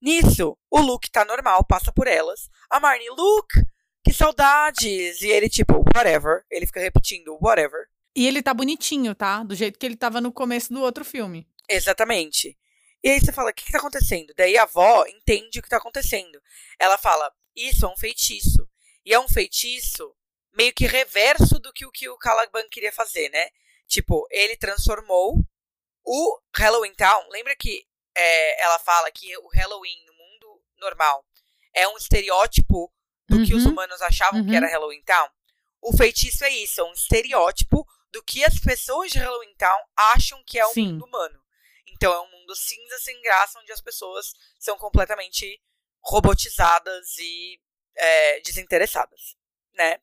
Nisso, 0.00 0.56
o 0.70 0.80
Luke 0.80 1.10
tá 1.10 1.24
normal, 1.24 1.64
passa 1.64 1.92
por 1.92 2.06
elas. 2.06 2.48
A 2.70 2.78
Marnie, 2.78 3.10
Luke, 3.10 3.60
que 4.04 4.12
saudades! 4.12 5.20
E 5.22 5.26
ele, 5.26 5.48
tipo, 5.48 5.84
whatever. 5.92 6.44
Ele 6.48 6.66
fica 6.66 6.78
repetindo, 6.78 7.36
whatever. 7.42 7.88
E 8.14 8.28
ele 8.28 8.44
tá 8.44 8.54
bonitinho, 8.54 9.12
tá? 9.12 9.42
Do 9.42 9.56
jeito 9.56 9.76
que 9.76 9.84
ele 9.84 9.96
tava 9.96 10.20
no 10.20 10.32
começo 10.32 10.72
do 10.72 10.80
outro 10.80 11.04
filme. 11.04 11.48
Exatamente. 11.68 12.56
E 13.02 13.10
aí 13.10 13.18
você 13.18 13.32
fala, 13.32 13.50
o 13.50 13.52
que, 13.52 13.64
que 13.64 13.72
tá 13.72 13.78
acontecendo? 13.78 14.32
Daí 14.36 14.56
a 14.56 14.62
avó 14.62 15.04
entende 15.06 15.58
o 15.58 15.62
que 15.62 15.68
tá 15.68 15.78
acontecendo. 15.78 16.40
Ela 16.78 16.96
fala, 16.96 17.32
isso 17.56 17.84
é 17.84 17.88
um 17.88 17.96
feitiço. 17.96 18.68
E 19.04 19.12
é 19.12 19.18
um 19.18 19.28
feitiço 19.28 20.14
meio 20.56 20.72
que 20.72 20.86
reverso 20.86 21.58
do 21.58 21.72
que 21.72 21.84
o 21.84 21.90
que 21.90 22.08
o 22.08 22.16
Caliban 22.16 22.68
queria 22.70 22.92
fazer, 22.92 23.28
né? 23.30 23.48
Tipo, 23.94 24.26
ele 24.28 24.56
transformou 24.56 25.36
o 26.04 26.40
Halloween 26.56 26.92
Town. 26.94 27.28
Lembra 27.28 27.54
que 27.54 27.86
é, 28.16 28.64
ela 28.64 28.80
fala 28.80 29.08
que 29.12 29.38
o 29.38 29.48
Halloween 29.54 30.04
no 30.06 30.14
mundo 30.14 30.62
normal 30.78 31.24
é 31.72 31.86
um 31.86 31.96
estereótipo 31.96 32.92
do 33.28 33.36
uhum. 33.36 33.44
que 33.46 33.54
os 33.54 33.64
uhum. 33.64 33.70
humanos 33.70 34.02
achavam 34.02 34.40
uhum. 34.40 34.48
que 34.48 34.56
era 34.56 34.66
Halloween 34.66 35.02
Town? 35.04 35.28
O 35.80 35.96
feitiço 35.96 36.44
é 36.44 36.50
isso, 36.50 36.80
é 36.80 36.84
um 36.84 36.92
estereótipo 36.92 37.86
do 38.10 38.20
que 38.24 38.44
as 38.44 38.58
pessoas 38.58 39.12
de 39.12 39.18
Halloween 39.18 39.54
Town 39.54 39.80
acham 39.96 40.42
que 40.44 40.58
é 40.58 40.66
o 40.66 40.72
Sim. 40.72 40.94
mundo 40.94 41.04
humano. 41.04 41.40
Então 41.86 42.12
é 42.12 42.20
um 42.20 42.30
mundo 42.32 42.56
cinza, 42.56 42.98
sem 42.98 43.22
graça, 43.22 43.60
onde 43.60 43.70
as 43.70 43.80
pessoas 43.80 44.32
são 44.58 44.76
completamente 44.76 45.62
robotizadas 46.00 47.16
e 47.18 47.60
é, 47.96 48.40
desinteressadas, 48.40 49.36
né? 49.72 50.00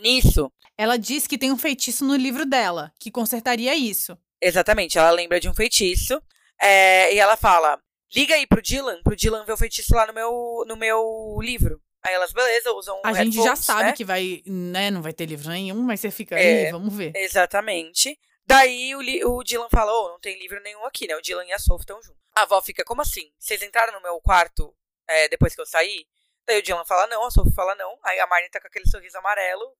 Nisso. 0.00 0.52
Ela 0.76 0.96
diz 0.96 1.26
que 1.26 1.38
tem 1.38 1.52
um 1.52 1.58
feitiço 1.58 2.04
no 2.04 2.16
livro 2.16 2.44
dela, 2.44 2.92
que 2.98 3.10
consertaria 3.10 3.74
isso. 3.74 4.18
Exatamente, 4.40 4.98
ela 4.98 5.10
lembra 5.10 5.40
de 5.40 5.48
um 5.48 5.54
feitiço. 5.54 6.20
É, 6.60 7.14
e 7.14 7.18
ela 7.18 7.36
fala: 7.36 7.78
liga 8.14 8.34
aí 8.34 8.46
pro 8.46 8.62
Dylan, 8.62 9.02
pro 9.02 9.16
Dylan 9.16 9.44
ver 9.44 9.52
o 9.52 9.56
feitiço 9.56 9.94
lá 9.94 10.06
no 10.06 10.12
meu, 10.12 10.64
no 10.66 10.76
meu 10.76 11.38
livro. 11.40 11.80
Aí 12.02 12.12
elas, 12.12 12.32
beleza, 12.32 12.70
usam 12.72 13.00
A 13.02 13.14
gente 13.14 13.36
já 13.42 13.56
sabe 13.56 13.84
né? 13.84 13.92
que 13.92 14.04
vai, 14.04 14.42
né, 14.46 14.90
não 14.90 15.00
vai 15.00 15.14
ter 15.14 15.24
livro 15.24 15.48
nenhum, 15.48 15.80
mas 15.82 16.00
você 16.00 16.10
fica 16.10 16.36
aí, 16.36 16.66
é, 16.66 16.70
vamos 16.70 16.94
ver. 16.94 17.12
Exatamente. 17.16 18.18
Daí 18.46 18.94
o, 18.94 19.38
o 19.38 19.42
Dylan 19.42 19.68
fala, 19.70 19.90
oh, 19.90 20.10
não 20.10 20.20
tem 20.20 20.38
livro 20.38 20.60
nenhum 20.62 20.84
aqui, 20.84 21.06
né? 21.06 21.16
O 21.16 21.22
Dylan 21.22 21.46
e 21.46 21.52
a 21.52 21.58
Sophie 21.58 21.82
estão 21.82 22.02
juntos. 22.02 22.20
A 22.36 22.42
avó 22.42 22.60
fica, 22.60 22.84
como 22.84 23.00
assim? 23.00 23.32
Vocês 23.38 23.62
entraram 23.62 23.94
no 23.94 24.02
meu 24.02 24.20
quarto 24.20 24.74
é, 25.08 25.28
depois 25.28 25.54
que 25.54 25.62
eu 25.62 25.66
saí? 25.66 26.06
Daí 26.46 26.58
o 26.58 26.62
Dylan 26.62 26.84
fala 26.84 27.06
não, 27.06 27.24
a 27.24 27.30
Sophie 27.30 27.54
fala 27.54 27.74
não. 27.74 27.98
Aí 28.02 28.20
a 28.20 28.26
Marnie 28.26 28.50
tá 28.50 28.60
com 28.60 28.66
aquele 28.66 28.86
sorriso 28.86 29.16
amarelo. 29.16 29.74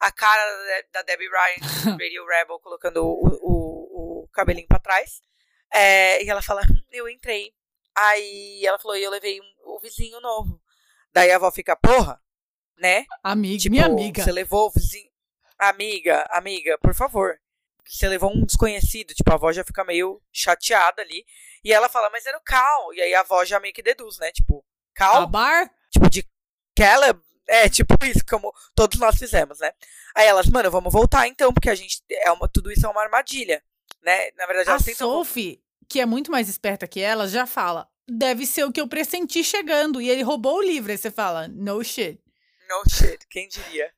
A 0.00 0.12
cara 0.12 0.42
da, 0.92 1.02
Debbie 1.02 1.28
Ryan, 1.28 1.96
Radio 1.98 2.26
Rebel, 2.26 2.60
colocando 2.60 3.04
o, 3.04 3.26
o, 3.42 4.22
o 4.24 4.28
cabelinho 4.28 4.68
pra 4.68 4.78
trás. 4.78 5.20
É, 5.72 6.22
e 6.22 6.28
ela 6.28 6.42
fala, 6.42 6.62
eu 6.92 7.08
entrei. 7.08 7.52
Aí 7.96 8.64
ela 8.64 8.78
falou, 8.78 8.96
e 8.96 9.02
eu 9.02 9.10
levei 9.10 9.40
um, 9.40 9.74
o 9.74 9.80
vizinho 9.80 10.20
novo. 10.20 10.60
Daí 11.12 11.30
a 11.30 11.36
avó 11.36 11.50
fica, 11.50 11.74
porra, 11.74 12.20
né? 12.76 13.06
Amiga, 13.22 13.58
tipo, 13.58 13.72
minha 13.72 13.86
amiga. 13.86 14.22
Você 14.22 14.32
levou 14.32 14.66
o 14.66 14.70
vizinho. 14.70 15.10
Amiga, 15.58 16.26
amiga, 16.30 16.78
por 16.78 16.94
favor. 16.94 17.38
Você 17.86 18.06
levou 18.08 18.30
um 18.30 18.44
desconhecido. 18.44 19.14
Tipo, 19.14 19.30
a 19.30 19.34
avó 19.34 19.50
já 19.52 19.64
fica 19.64 19.84
meio 19.84 20.20
chateada 20.30 21.00
ali. 21.00 21.24
E 21.64 21.72
ela 21.72 21.88
fala, 21.88 22.10
mas 22.10 22.26
era 22.26 22.36
o 22.36 22.42
Cal. 22.42 22.92
E 22.92 23.00
aí 23.00 23.14
a 23.14 23.20
avó 23.20 23.44
já 23.44 23.58
meio 23.58 23.72
que 23.72 23.82
deduz, 23.82 24.18
né? 24.18 24.30
Tipo, 24.32 24.64
Cal. 24.94 25.26
bar? 25.26 25.70
Tipo, 25.90 26.10
de 26.10 26.28
Caleb. 26.76 27.20
É, 27.46 27.68
tipo 27.68 27.94
isso, 28.04 28.24
como 28.28 28.52
todos 28.74 28.98
nós 28.98 29.16
fizemos, 29.16 29.60
né? 29.60 29.72
Aí 30.14 30.26
elas, 30.26 30.46
mano, 30.46 30.70
vamos 30.70 30.92
voltar 30.92 31.28
então, 31.28 31.52
porque 31.52 31.70
a 31.70 31.74
gente. 31.74 32.02
É 32.10 32.30
uma, 32.30 32.48
tudo 32.48 32.70
isso 32.70 32.86
é 32.86 32.88
uma 32.88 33.02
armadilha. 33.02 33.62
Né? 34.02 34.30
Na 34.32 34.46
verdade, 34.46 34.70
a 34.70 34.94
Sophie, 34.94 35.62
que 35.88 36.00
é 36.00 36.06
muito 36.06 36.30
mais 36.30 36.48
esperta 36.48 36.86
que 36.86 37.00
ela, 37.00 37.28
já 37.28 37.46
fala: 37.46 37.88
deve 38.08 38.46
ser 38.46 38.64
o 38.64 38.72
que 38.72 38.80
eu 38.80 38.88
pressenti 38.88 39.42
chegando. 39.44 40.00
E 40.00 40.08
ele 40.08 40.22
roubou 40.22 40.58
o 40.58 40.62
livro. 40.62 40.90
Aí 40.90 40.98
você 40.98 41.10
fala: 41.10 41.48
no 41.48 41.82
shit. 41.84 42.20
No 42.68 42.90
shit, 42.90 43.26
quem 43.28 43.48
diria? 43.48 43.92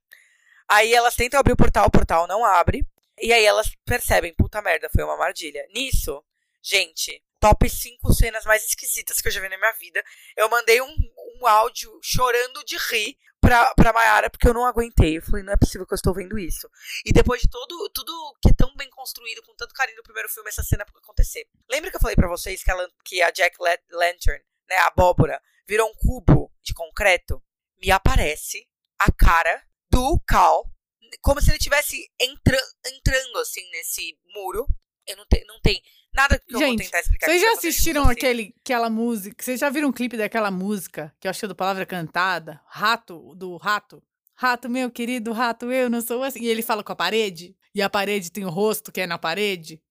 Aí 0.69 0.93
elas 0.93 1.15
tentam 1.15 1.41
abrir 1.41 1.53
o 1.53 1.57
portal, 1.57 1.87
o 1.87 1.91
portal 1.91 2.27
não 2.27 2.45
abre. 2.45 2.87
E 3.21 3.33
aí 3.33 3.45
elas 3.45 3.71
percebem: 3.85 4.35
puta 4.35 4.61
merda, 4.61 4.91
foi 4.93 5.03
uma 5.03 5.15
armadilha. 5.15 5.67
Nisso, 5.75 6.23
gente, 6.63 7.23
top 7.41 7.69
5 7.69 8.13
cenas 8.13 8.45
mais 8.45 8.65
esquisitas 8.65 9.21
que 9.21 9.29
eu 9.29 9.33
já 9.33 9.41
vi 9.41 9.49
na 9.49 9.57
minha 9.57 9.73
vida. 9.73 10.03
Eu 10.37 10.49
mandei 10.49 10.81
um, 10.81 10.97
um 11.41 11.47
áudio 11.47 11.99
chorando 12.03 12.65
de 12.65 12.77
rir 12.77 13.17
pra, 13.41 13.75
pra 13.75 13.93
Mayara, 13.93 14.31
porque 14.31 14.49
eu 14.49 14.55
não 14.55 14.65
aguentei. 14.65 15.19
Eu 15.19 15.23
falei, 15.23 15.43
não 15.43 15.53
é 15.53 15.57
possível 15.57 15.87
que 15.87 15.93
eu 15.93 15.97
estou 15.97 16.15
vendo 16.15 16.39
isso. 16.39 16.69
E 17.05 17.13
depois 17.13 17.41
de 17.41 17.49
todo, 17.49 17.91
tudo 17.95 18.37
que 18.43 18.51
é 18.51 18.55
tão 18.55 18.75
bem 18.77 18.89
construído, 18.91 19.43
com 19.43 19.55
tanto 19.55 19.75
carinho 19.75 19.97
no 19.97 20.03
primeiro 20.03 20.29
filme, 20.29 20.49
essa 20.49 20.63
cena 20.63 20.85
acontecer. 21.19 21.47
Lembra 21.71 21.91
que 21.91 21.97
eu 21.97 22.01
falei 22.01 22.17
para 22.17 22.29
vocês 22.29 22.63
que 22.63 22.71
a, 22.71 22.89
que 23.05 23.23
a 23.23 23.31
Jack 23.31 23.57
Lantern, 23.61 24.43
né, 24.69 24.77
a 24.77 24.87
abóbora, 24.87 25.41
virou 25.67 25.89
um 25.89 25.95
cubo 25.95 26.53
de 26.63 26.75
concreto? 26.75 27.43
Me 27.81 27.91
aparece 27.91 28.69
a 28.99 29.11
cara 29.13 29.63
do 29.91 30.21
Cal, 30.27 30.71
como 31.23 31.41
se 31.41 31.51
ele 31.51 31.59
tivesse 31.59 32.11
entra, 32.21 32.59
entrando, 32.87 33.39
assim, 33.39 33.69
nesse 33.71 34.19
muro. 34.35 34.67
Eu 35.09 35.17
não, 35.17 35.27
te, 35.27 35.45
não 35.47 35.61
tem 35.61 35.83
Nada 36.15 36.39
que 36.39 36.55
eu 36.55 36.59
Gente, 36.59 36.69
vou 36.69 36.85
tentar 36.85 37.01
explicar. 37.01 37.27
Vocês 37.27 37.43
já 37.43 37.53
assistiram 37.53 38.09
aquele, 38.09 38.55
aquela 38.61 38.91
música? 38.91 39.37
Vocês 39.43 39.61
já 39.61 39.71
viram 39.71 39.89
um 39.89 39.93
clipe 39.93 40.17
daquela 40.17 40.51
música 40.51 41.15
que 41.21 41.29
eu 41.29 41.31
achei 41.31 41.49
do 41.49 41.55
Palavra 41.55 41.87
Cantada? 41.87 42.61
Rato, 42.67 43.35
do 43.37 43.57
Rato. 43.57 44.03
Rato, 44.35 44.69
meu 44.69 44.91
querido 44.91 45.33
rato, 45.33 45.71
eu 45.71 45.91
não 45.91 46.01
sou 46.01 46.23
assim. 46.23 46.41
E 46.41 46.47
ele 46.47 46.63
fala 46.63 46.85
com 46.85 46.93
a 46.93 46.97
parede, 46.97 47.57
e 47.75 47.83
a 47.83 47.91
parede 47.91 48.31
tem 48.31 48.45
o 48.45 48.51
rosto 48.51 48.93
que 48.93 49.01
é 49.01 49.07
na 49.07 49.19
parede. 49.19 49.83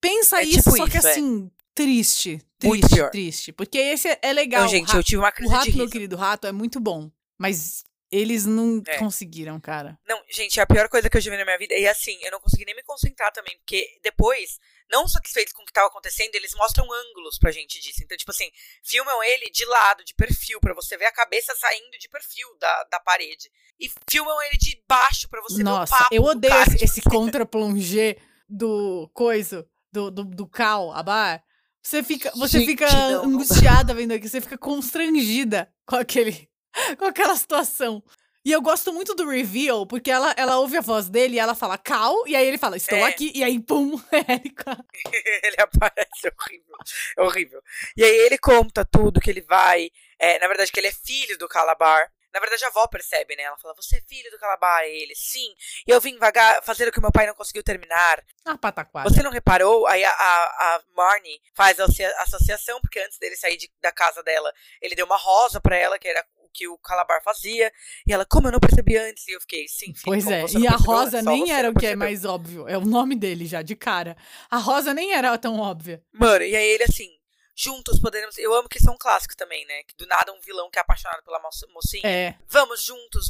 Pensa 0.00 0.40
é 0.40 0.44
isso, 0.44 0.70
tipo 0.70 0.76
só 0.76 0.88
que 0.88 0.96
é. 0.96 1.00
assim, 1.00 1.50
triste. 1.74 2.40
Triste, 2.58 3.10
triste. 3.10 3.52
Porque 3.52 3.78
esse 3.78 4.16
é 4.22 4.32
legal. 4.32 4.62
Não, 4.62 4.68
gente, 4.68 4.94
eu 4.94 5.02
tive 5.02 5.18
uma 5.18 5.32
crise 5.32 5.52
O 5.52 5.56
rato, 5.56 5.76
meu 5.76 5.90
querido 5.90 6.16
rato, 6.16 6.46
é 6.46 6.52
muito 6.52 6.78
bom. 6.78 7.10
Mas 7.36 7.84
eles 8.10 8.46
não 8.46 8.82
é. 8.86 8.98
conseguiram, 8.98 9.60
cara. 9.60 9.98
Não, 10.06 10.22
gente, 10.30 10.60
a 10.60 10.66
pior 10.66 10.88
coisa 10.88 11.10
que 11.10 11.16
eu 11.16 11.20
já 11.20 11.30
vi 11.30 11.36
na 11.36 11.44
minha 11.44 11.58
vida. 11.58 11.74
E 11.74 11.86
assim, 11.88 12.16
eu 12.22 12.30
não 12.30 12.40
consegui 12.40 12.64
nem 12.64 12.74
me 12.74 12.82
concentrar 12.82 13.32
também. 13.32 13.56
Porque 13.58 13.98
depois 14.02 14.58
não 14.90 15.08
satisfeitos 15.08 15.52
com 15.52 15.62
o 15.62 15.64
que 15.64 15.72
estava 15.72 15.88
acontecendo, 15.88 16.34
eles 16.34 16.54
mostram 16.54 16.84
ângulos 16.84 17.38
pra 17.38 17.50
gente 17.50 17.80
disso. 17.80 18.02
Então, 18.04 18.16
tipo 18.16 18.30
assim, 18.30 18.48
filmam 18.84 19.22
ele 19.24 19.50
de 19.50 19.64
lado, 19.64 20.04
de 20.04 20.14
perfil, 20.14 20.60
para 20.60 20.74
você 20.74 20.96
ver 20.96 21.06
a 21.06 21.12
cabeça 21.12 21.54
saindo 21.56 21.98
de 21.98 22.08
perfil 22.08 22.48
da, 22.60 22.84
da 22.84 23.00
parede. 23.00 23.50
E 23.78 23.90
filmam 24.08 24.40
ele 24.42 24.56
de 24.56 24.80
baixo 24.88 25.28
para 25.28 25.42
você 25.42 25.62
Nossa, 25.62 25.92
ver 25.92 25.96
o 25.96 25.98
papo 25.98 26.14
eu 26.14 26.22
do 26.22 26.28
odeio 26.28 26.52
cara. 26.52 26.74
esse, 26.74 26.84
esse 26.84 27.02
contra-plongé 27.10 28.16
do 28.48 29.10
coisa, 29.12 29.68
do, 29.92 30.10
do, 30.10 30.24
do 30.24 30.48
Cal, 30.48 30.92
a 30.92 31.02
bar. 31.02 31.42
Você 31.82 32.02
fica, 32.02 32.32
você 32.36 32.58
Gente, 32.58 32.70
fica 32.70 32.90
não, 32.90 33.10
não 33.10 33.34
angustiada 33.34 33.94
vendo 33.94 34.12
aqui, 34.12 34.28
você 34.28 34.40
fica 34.40 34.58
constrangida 34.58 35.72
com 35.86 35.94
aquele, 35.94 36.48
com 36.98 37.04
aquela 37.06 37.36
situação. 37.36 38.02
E 38.44 38.52
eu 38.52 38.62
gosto 38.62 38.92
muito 38.92 39.12
do 39.16 39.28
reveal, 39.28 39.84
porque 39.86 40.08
ela, 40.08 40.32
ela 40.36 40.58
ouve 40.58 40.76
a 40.76 40.80
voz 40.80 41.08
dele 41.08 41.34
e 41.34 41.38
ela 41.40 41.52
fala 41.56 41.76
Cal, 41.76 42.14
e 42.28 42.36
aí 42.36 42.46
ele 42.46 42.58
fala, 42.58 42.76
estou 42.76 42.98
É. 42.98 43.02
aqui, 43.02 43.32
e 43.34 43.42
aí, 43.42 43.58
pum, 43.58 44.00
Érica. 44.12 44.78
ele 45.42 45.56
aparece, 45.58 46.28
é 46.28 46.32
horrível. 46.38 46.76
É 47.18 47.22
horrível. 47.22 47.62
E 47.96 48.04
aí 48.04 48.16
ele 48.18 48.38
conta 48.38 48.84
tudo 48.84 49.20
que 49.20 49.30
ele 49.30 49.40
vai. 49.40 49.90
é, 50.18 50.38
na 50.38 50.46
verdade, 50.46 50.70
que 50.70 50.78
ele 50.78 50.86
é 50.86 50.92
filho 50.92 51.36
do 51.38 51.48
Calabar. 51.48 52.08
Na 52.32 52.40
verdade, 52.40 52.64
a 52.66 52.68
avó 52.68 52.86
percebe, 52.86 53.34
né? 53.34 53.44
Ela 53.44 53.56
fala: 53.56 53.72
Você 53.76 53.96
é 53.96 54.00
filho 54.02 54.30
do 54.30 54.38
Calabar? 54.38 54.84
E 54.84 54.90
ele, 55.02 55.14
sim. 55.16 55.54
E 55.86 55.90
eu 55.90 55.98
vim 56.02 56.18
vagar, 56.18 56.62
fazer 56.62 56.86
o 56.86 56.92
que 56.92 57.00
meu 57.00 57.10
pai 57.10 57.26
não 57.26 57.34
conseguiu 57.34 57.62
terminar. 57.62 58.22
Ah, 58.44 58.58
pataquada. 58.58 59.08
Você 59.08 59.22
não 59.22 59.30
reparou? 59.30 59.86
Aí 59.86 60.04
a, 60.04 60.10
a, 60.10 60.44
a 60.76 60.82
Marnie 60.94 61.40
faz 61.54 61.80
a 61.80 61.84
associa- 61.84 62.14
associação, 62.18 62.78
porque 62.82 63.00
antes 63.00 63.18
dele 63.18 63.36
sair 63.36 63.56
de- 63.56 63.72
da 63.80 63.90
casa 63.90 64.22
dela, 64.22 64.52
ele 64.82 64.94
deu 64.94 65.06
uma 65.06 65.16
rosa 65.16 65.62
pra 65.62 65.76
ela, 65.76 65.98
que 65.98 66.06
era 66.08 66.22
que 66.56 66.66
o 66.66 66.78
Calabar 66.78 67.22
fazia. 67.22 67.70
E 68.06 68.12
ela, 68.12 68.24
como 68.24 68.48
eu 68.48 68.52
não 68.52 68.60
percebi 68.60 68.96
antes? 68.96 69.28
E 69.28 69.32
eu 69.32 69.40
fiquei, 69.40 69.68
sim, 69.68 69.86
filho, 69.86 70.02
Pois 70.04 70.26
é, 70.26 70.44
e 70.58 70.66
a 70.66 70.72
Rosa 70.72 71.18
antes, 71.18 71.26
nem 71.26 71.52
era 71.52 71.68
o 71.70 71.72
que 71.72 71.78
é 71.86 71.90
percebeu." 71.90 71.98
mais 71.98 72.24
óbvio, 72.24 72.68
é 72.68 72.78
o 72.78 72.84
nome 72.84 73.14
dele 73.14 73.44
já, 73.46 73.60
de 73.60 73.76
cara. 73.76 74.16
A 74.50 74.56
Rosa 74.56 74.94
nem 74.94 75.12
era 75.12 75.36
tão 75.36 75.58
óbvia. 75.60 76.02
Mano, 76.12 76.44
e 76.44 76.56
aí 76.56 76.66
ele 76.66 76.84
assim, 76.84 77.10
juntos 77.54 78.00
poderemos. 78.00 78.38
Eu 78.38 78.54
amo 78.54 78.68
que 78.68 78.78
isso 78.78 78.88
é 78.88 78.92
um 78.92 78.98
clássico 78.98 79.36
também, 79.36 79.66
né? 79.66 79.82
Que 79.84 79.94
do 79.96 80.06
nada 80.06 80.32
um 80.32 80.40
vilão 80.40 80.70
que 80.70 80.78
é 80.78 80.82
apaixonado 80.82 81.22
pela 81.22 81.40
mocinha. 81.74 82.02
É, 82.04 82.34
Vamos 82.48 82.82
juntos, 82.82 83.28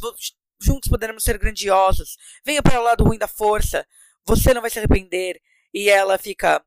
juntos 0.61 0.89
poderemos 0.89 1.23
ser 1.23 1.37
grandiosos. 1.37 2.17
Venha 2.45 2.61
para 2.61 2.79
o 2.79 2.83
lado 2.83 3.03
ruim 3.03 3.17
da 3.17 3.27
força. 3.27 3.85
Você 4.25 4.53
não 4.53 4.61
vai 4.61 4.69
se 4.69 4.79
arrepender. 4.79 5.41
E 5.73 5.89
ela 5.89 6.17
fica. 6.17 6.63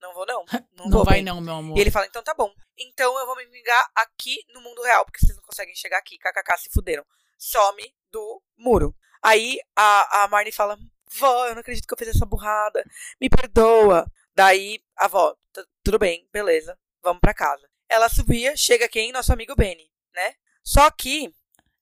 Não 0.00 0.12
vou, 0.14 0.26
não. 0.26 0.44
Não, 0.52 0.66
não 0.86 0.90
vou, 0.90 1.04
vai 1.04 1.16
bem." 1.16 1.24
não, 1.24 1.40
meu 1.40 1.54
amor. 1.54 1.78
E 1.78 1.80
ele 1.80 1.90
fala, 1.90 2.06
então 2.06 2.22
tá 2.22 2.34
bom. 2.34 2.52
Então 2.78 3.18
eu 3.18 3.26
vou 3.26 3.36
me 3.36 3.46
vingar 3.46 3.90
aqui 3.94 4.44
no 4.52 4.60
mundo 4.60 4.82
real, 4.82 5.04
porque 5.04 5.20
vocês 5.24 5.36
não 5.36 5.42
conseguem 5.44 5.74
chegar 5.74 5.98
aqui. 5.98 6.18
KKK 6.18 6.58
se 6.58 6.70
fuderam. 6.70 7.04
Some 7.38 7.94
do 8.10 8.42
muro. 8.56 8.94
Aí 9.22 9.58
a, 9.74 10.24
a 10.24 10.28
Marnie 10.28 10.52
fala, 10.52 10.78
vó, 11.18 11.46
eu 11.46 11.54
não 11.54 11.60
acredito 11.60 11.86
que 11.86 11.92
eu 11.94 11.98
fiz 11.98 12.08
essa 12.08 12.26
burrada. 12.26 12.84
Me 13.20 13.28
perdoa. 13.28 14.06
Daí 14.34 14.80
a 14.96 15.06
avó, 15.06 15.34
"Tá- 15.52 15.64
tudo 15.82 15.98
bem, 15.98 16.28
beleza. 16.32 16.78
Vamos 17.02 17.20
pra 17.20 17.32
casa. 17.34 17.68
Ela 17.88 18.08
subia, 18.08 18.56
chega 18.56 18.88
quem? 18.88 19.12
Nosso 19.12 19.32
amigo 19.32 19.54
Benny, 19.56 19.90
né? 20.14 20.34
Só 20.62 20.90
que 20.90 21.32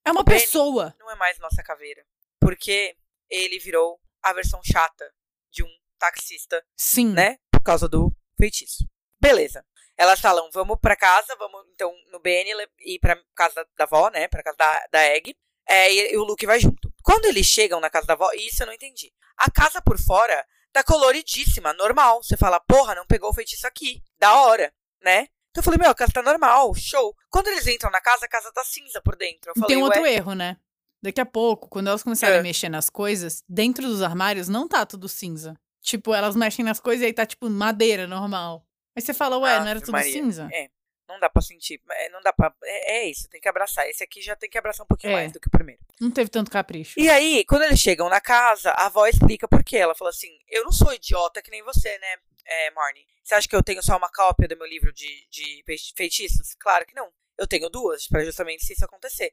É 0.04 0.12
uma 0.12 0.20
o 0.20 0.24
Benny 0.24 0.40
pessoa. 0.40 0.94
não 0.98 1.10
é 1.10 1.14
mais 1.16 1.38
nossa 1.38 1.62
caveira. 1.62 2.06
Porque 2.40 2.96
ele 3.30 3.58
virou 3.58 3.98
a 4.22 4.32
versão 4.32 4.60
chata 4.62 5.12
de 5.50 5.62
um 5.64 5.78
taxista 5.98 6.62
Sim. 6.76 7.12
né? 7.12 7.38
Por 7.50 7.62
causa 7.62 7.88
do 7.88 8.14
feitiço. 8.38 8.84
Beleza. 9.20 9.64
Elas 9.96 10.20
falam, 10.20 10.48
vamos 10.52 10.76
pra 10.80 10.96
casa, 10.96 11.36
vamos 11.38 11.64
então 11.72 11.92
no 12.10 12.20
Benny 12.20 12.52
le- 12.54 12.68
ir 12.80 12.98
pra 12.98 13.16
casa 13.34 13.54
da, 13.54 13.66
da 13.78 13.84
avó, 13.84 14.08
né? 14.10 14.26
Pra 14.28 14.42
casa 14.42 14.56
da, 14.56 14.86
da 14.90 15.02
Egg. 15.04 15.36
É, 15.68 15.90
e, 15.92 16.12
e 16.12 16.16
o 16.16 16.24
Luke 16.24 16.44
vai 16.46 16.58
junto. 16.60 16.92
Quando 17.02 17.26
eles 17.26 17.46
chegam 17.46 17.80
na 17.80 17.88
casa 17.88 18.06
da 18.06 18.14
avó, 18.14 18.28
isso 18.34 18.62
eu 18.62 18.66
não 18.66 18.72
entendi. 18.74 19.12
A 19.36 19.50
casa 19.50 19.80
por 19.80 19.98
fora 19.98 20.44
tá 20.72 20.82
coloridíssima, 20.82 21.72
normal. 21.74 22.22
Você 22.22 22.36
fala, 22.36 22.58
porra, 22.60 22.94
não 22.94 23.06
pegou 23.06 23.30
o 23.30 23.34
feitiço 23.34 23.66
aqui. 23.66 24.02
Da 24.18 24.34
hora, 24.42 24.72
né? 25.02 25.28
Então 25.50 25.60
eu 25.60 25.62
falei, 25.62 25.78
meu, 25.78 25.90
a 25.90 25.94
casa 25.94 26.12
tá 26.12 26.22
normal, 26.22 26.74
show. 26.74 27.14
Quando 27.30 27.46
eles 27.48 27.66
entram 27.68 27.90
na 27.90 28.00
casa, 28.00 28.24
a 28.24 28.28
casa 28.28 28.50
tá 28.52 28.64
cinza 28.64 29.00
por 29.00 29.14
dentro. 29.16 29.50
Eu 29.50 29.54
E 29.56 29.60
falei, 29.60 29.68
Tem 29.68 29.76
um 29.82 29.86
outro 29.86 30.04
erro, 30.04 30.34
né? 30.34 30.56
Daqui 31.00 31.20
a 31.20 31.26
pouco, 31.26 31.68
quando 31.68 31.86
elas 31.88 32.02
começarem 32.02 32.36
É. 32.36 32.40
a 32.40 32.42
mexer 32.42 32.68
nas 32.68 32.90
coisas, 32.90 33.44
dentro 33.48 33.86
dos 33.86 34.02
armários 34.02 34.48
não 34.48 34.66
tá 34.66 34.84
tudo 34.84 35.08
cinza. 35.08 35.54
Tipo, 35.80 36.12
elas 36.14 36.34
mexem 36.34 36.64
nas 36.64 36.80
coisas 36.80 37.02
e 37.02 37.06
aí 37.06 37.12
tá 37.12 37.24
tipo 37.26 37.48
madeira 37.48 38.06
normal. 38.06 38.66
Aí 38.96 39.02
você 39.02 39.12
fala, 39.14 39.38
ué, 39.38 39.58
não 39.60 39.68
era 39.68 39.80
tudo 39.80 39.92
Maria. 39.92 40.12
cinza? 40.12 40.48
É, 40.52 40.68
não 41.08 41.18
dá 41.20 41.28
pra 41.28 41.42
sentir. 41.42 41.80
é, 41.90 42.08
Não 42.10 42.20
dá 42.22 42.32
pra. 42.32 42.54
É, 42.64 42.98
é 42.98 43.04
isso, 43.10 43.28
tem 43.28 43.40
que 43.40 43.48
abraçar. 43.48 43.88
Esse 43.88 44.02
aqui 44.04 44.20
já 44.22 44.34
tem 44.36 44.48
que 44.48 44.56
abraçar 44.56 44.84
um 44.84 44.88
pouquinho 44.88 45.10
É. 45.12 45.16
mais 45.16 45.32
do 45.32 45.40
que 45.40 45.48
o 45.48 45.50
primeiro. 45.50 45.80
Não 46.00 46.10
teve 46.10 46.30
tanto 46.30 46.50
capricho. 46.50 46.98
E 46.98 47.08
aí, 47.10 47.44
quando 47.44 47.62
eles 47.62 47.78
chegam 47.80 48.08
na 48.08 48.20
casa, 48.20 48.70
a 48.70 48.86
avó 48.86 49.06
explica 49.06 49.46
por 49.48 49.62
quê. 49.64 49.76
Ela 49.78 49.94
fala 49.94 50.10
assim: 50.10 50.30
Eu 50.48 50.64
não 50.64 50.72
sou 50.72 50.92
idiota 50.94 51.42
que 51.42 51.50
nem 51.50 51.62
você, 51.62 51.98
né, 51.98 52.16
é, 52.46 52.70
Marnie? 52.70 53.06
Você 53.22 53.34
acha 53.34 53.48
que 53.48 53.56
eu 53.56 53.62
tenho 53.62 53.82
só 53.82 53.96
uma 53.96 54.10
cópia 54.10 54.46
do 54.48 54.56
meu 54.56 54.66
livro 54.66 54.92
de, 54.92 55.26
de 55.30 55.62
fei- 55.66 55.76
feitiços? 55.96 56.54
Claro 56.58 56.86
que 56.86 56.94
não. 56.94 57.10
Eu 57.36 57.46
tenho 57.48 57.68
duas, 57.68 58.06
pra 58.06 58.24
justamente 58.24 58.64
se 58.64 58.74
isso 58.74 58.84
acontecer. 58.84 59.32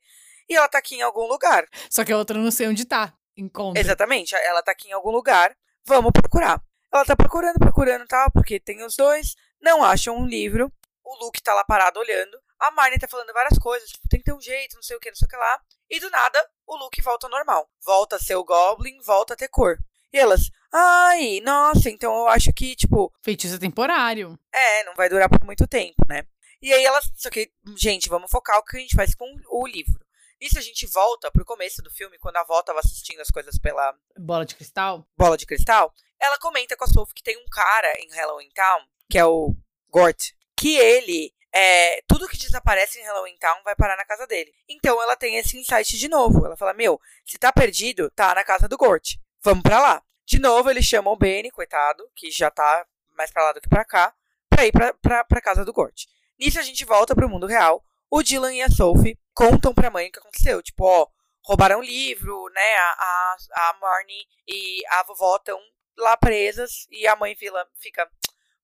E 0.50 0.56
ela 0.56 0.68
tá 0.68 0.80
aqui 0.80 0.96
em 0.96 1.02
algum 1.04 1.28
lugar. 1.28 1.66
Só 1.90 2.04
que 2.04 2.12
a 2.12 2.18
outra 2.18 2.38
eu 2.38 2.42
não 2.44 2.52
sei 2.52 2.68
onde 2.68 2.84
tá. 2.84 3.14
Encontra. 3.38 3.80
Exatamente, 3.82 4.34
ela 4.36 4.62
tá 4.64 4.72
aqui 4.72 4.90
em 4.90 4.92
algum 4.94 5.12
lugar. 5.12 5.56
Vamos 5.86 6.12
procurar. 6.12 6.62
Ela 6.94 7.06
tá 7.06 7.16
procurando, 7.16 7.58
procurando 7.60 8.04
e 8.04 8.08
tal, 8.08 8.30
porque 8.32 8.60
tem 8.60 8.84
os 8.84 8.96
dois. 8.98 9.36
Não 9.62 9.84
acham 9.84 10.16
um 10.18 10.26
livro. 10.26 10.72
O 11.04 11.16
Luke 11.26 11.42
tá 11.42 11.54
lá 11.54 11.64
parado 11.64 12.00
olhando. 12.00 12.38
A 12.60 12.72
Marnie 12.72 13.00
tá 13.00 13.08
falando 13.08 13.34
várias 13.34 13.58
coisas, 13.58 13.90
tipo, 13.90 14.08
tem 14.08 14.20
que 14.20 14.26
ter 14.26 14.34
um 14.34 14.42
jeito, 14.42 14.76
não 14.76 14.84
sei 14.84 14.96
o 14.96 15.00
que, 15.00 15.10
não 15.10 15.16
sei 15.16 15.26
o 15.26 15.30
que 15.30 15.36
lá. 15.36 15.60
E 15.90 16.00
do 16.00 16.10
nada, 16.12 16.50
o 16.68 16.76
Luke 16.78 17.02
volta 17.02 17.26
ao 17.28 17.32
normal. 17.32 17.68
Volta 17.84 18.16
a 18.18 18.20
ser 18.20 18.36
o 18.36 18.44
Goblin, 18.44 19.00
volta 19.02 19.34
a 19.34 19.38
ter 19.38 19.48
cor. 19.48 19.78
E 20.14 20.20
elas, 20.20 20.52
ai, 20.72 21.40
nossa, 21.42 21.90
então 21.90 22.14
eu 22.14 22.28
acho 22.28 22.54
que, 22.54 22.76
tipo, 22.76 23.12
Feitiço 23.24 23.58
temporário. 23.60 24.38
é, 24.54 24.84
não 24.84 24.94
vai 24.94 25.10
durar 25.10 25.28
por 25.30 25.44
muito 25.44 25.66
tempo, 25.68 26.06
né? 26.08 26.24
E 26.62 26.72
aí 26.72 26.86
elas, 26.86 27.10
só 27.16 27.30
que, 27.32 27.52
gente, 27.76 28.08
vamos 28.08 28.30
focar 28.30 28.60
o 28.60 28.64
que 28.64 28.78
a 28.78 28.80
gente 28.80 28.96
faz 28.96 29.16
com 29.16 29.26
o 29.50 29.66
livro. 29.66 30.00
Nisso 30.40 30.60
a 30.60 30.62
gente 30.62 30.86
volta 30.86 31.32
pro 31.32 31.46
começo 31.46 31.82
do 31.82 31.90
filme, 31.90 32.20
quando 32.20 32.36
a 32.38 32.42
avó 32.42 32.62
tava 32.62 32.80
assistindo 32.80 33.20
as 33.22 33.30
coisas 33.32 33.58
pela 33.58 33.96
Bola 34.18 34.46
de 34.46 34.56
cristal. 34.56 35.08
bola 35.18 35.38
de 35.38 35.46
cristal, 35.48 35.94
ela 36.20 36.38
comenta 36.38 36.76
com 36.78 36.84
a 36.84 36.88
Sophie 36.88 37.16
que 37.16 37.24
tem 37.24 37.38
um 37.38 37.46
cara 37.52 37.92
em 38.00 38.10
Halloween 38.14 38.50
Town, 38.54 38.86
que 39.12 39.18
é 39.18 39.26
o 39.26 39.54
Gort, 39.90 40.32
que 40.56 40.78
ele, 40.78 41.34
é, 41.54 42.02
tudo 42.08 42.30
que 42.30 42.38
desaparece 42.38 42.98
em 42.98 43.04
Halloween 43.04 43.38
Town 43.38 43.62
vai 43.64 43.76
parar 43.76 43.98
na 43.98 44.06
casa 44.06 44.26
dele. 44.26 44.54
Então 44.70 45.02
ela 45.02 45.18
tem 45.18 45.36
esse 45.36 45.58
insight 45.58 45.98
de 45.98 46.08
novo. 46.08 46.46
Ela 46.46 46.56
fala, 46.56 46.74
meu, 46.74 47.00
se 47.26 47.38
tá 47.38 47.52
perdido, 47.52 48.10
tá 48.12 48.34
na 48.34 48.44
casa 48.46 48.70
do 48.70 48.78
Gort. 48.78 49.16
Vamos 49.44 49.64
pra 49.64 49.82
lá. 49.82 50.02
De 50.26 50.40
novo, 50.40 50.70
eles 50.70 50.86
chamam 50.86 51.12
o 51.14 51.18
Benny, 51.18 51.52
coitado, 51.52 52.10
que 52.16 52.32
já 52.32 52.50
tá 52.50 52.86
mais 53.18 53.32
pra 53.32 53.44
lá 53.44 53.52
do 53.52 53.60
que 53.60 53.68
pra 53.68 53.84
cá, 53.84 54.16
pra 54.50 54.66
ir 54.66 54.72
pra, 54.72 54.94
pra, 54.94 55.26
pra 55.26 55.42
casa 55.42 55.66
do 55.66 55.74
Gort. 55.74 56.06
Nisso 56.40 56.58
a 56.58 56.64
gente 56.64 56.86
volta 56.86 57.14
pro 57.14 57.28
mundo 57.28 57.48
real. 57.48 57.84
O 58.10 58.24
Dylan 58.24 58.54
e 58.54 58.62
a 58.62 58.70
Sophie 58.70 59.20
contam 59.34 59.74
pra 59.74 59.92
mãe 59.92 60.08
o 60.08 60.12
que 60.12 60.20
aconteceu. 60.20 60.64
Tipo, 60.64 60.86
ó, 60.86 61.08
roubaram 61.44 61.80
o 61.80 61.84
livro, 61.84 62.50
né? 62.54 62.76
A, 62.76 62.94
a, 62.98 63.38
a 63.56 63.74
Marnie 63.82 64.26
e 64.48 64.86
a 64.88 65.04
vovó 65.04 65.36
estão 65.36 65.60
lá 65.98 66.16
presas 66.16 66.88
e 66.90 67.06
a 67.08 67.16
mãe 67.16 67.36
fica, 67.78 68.10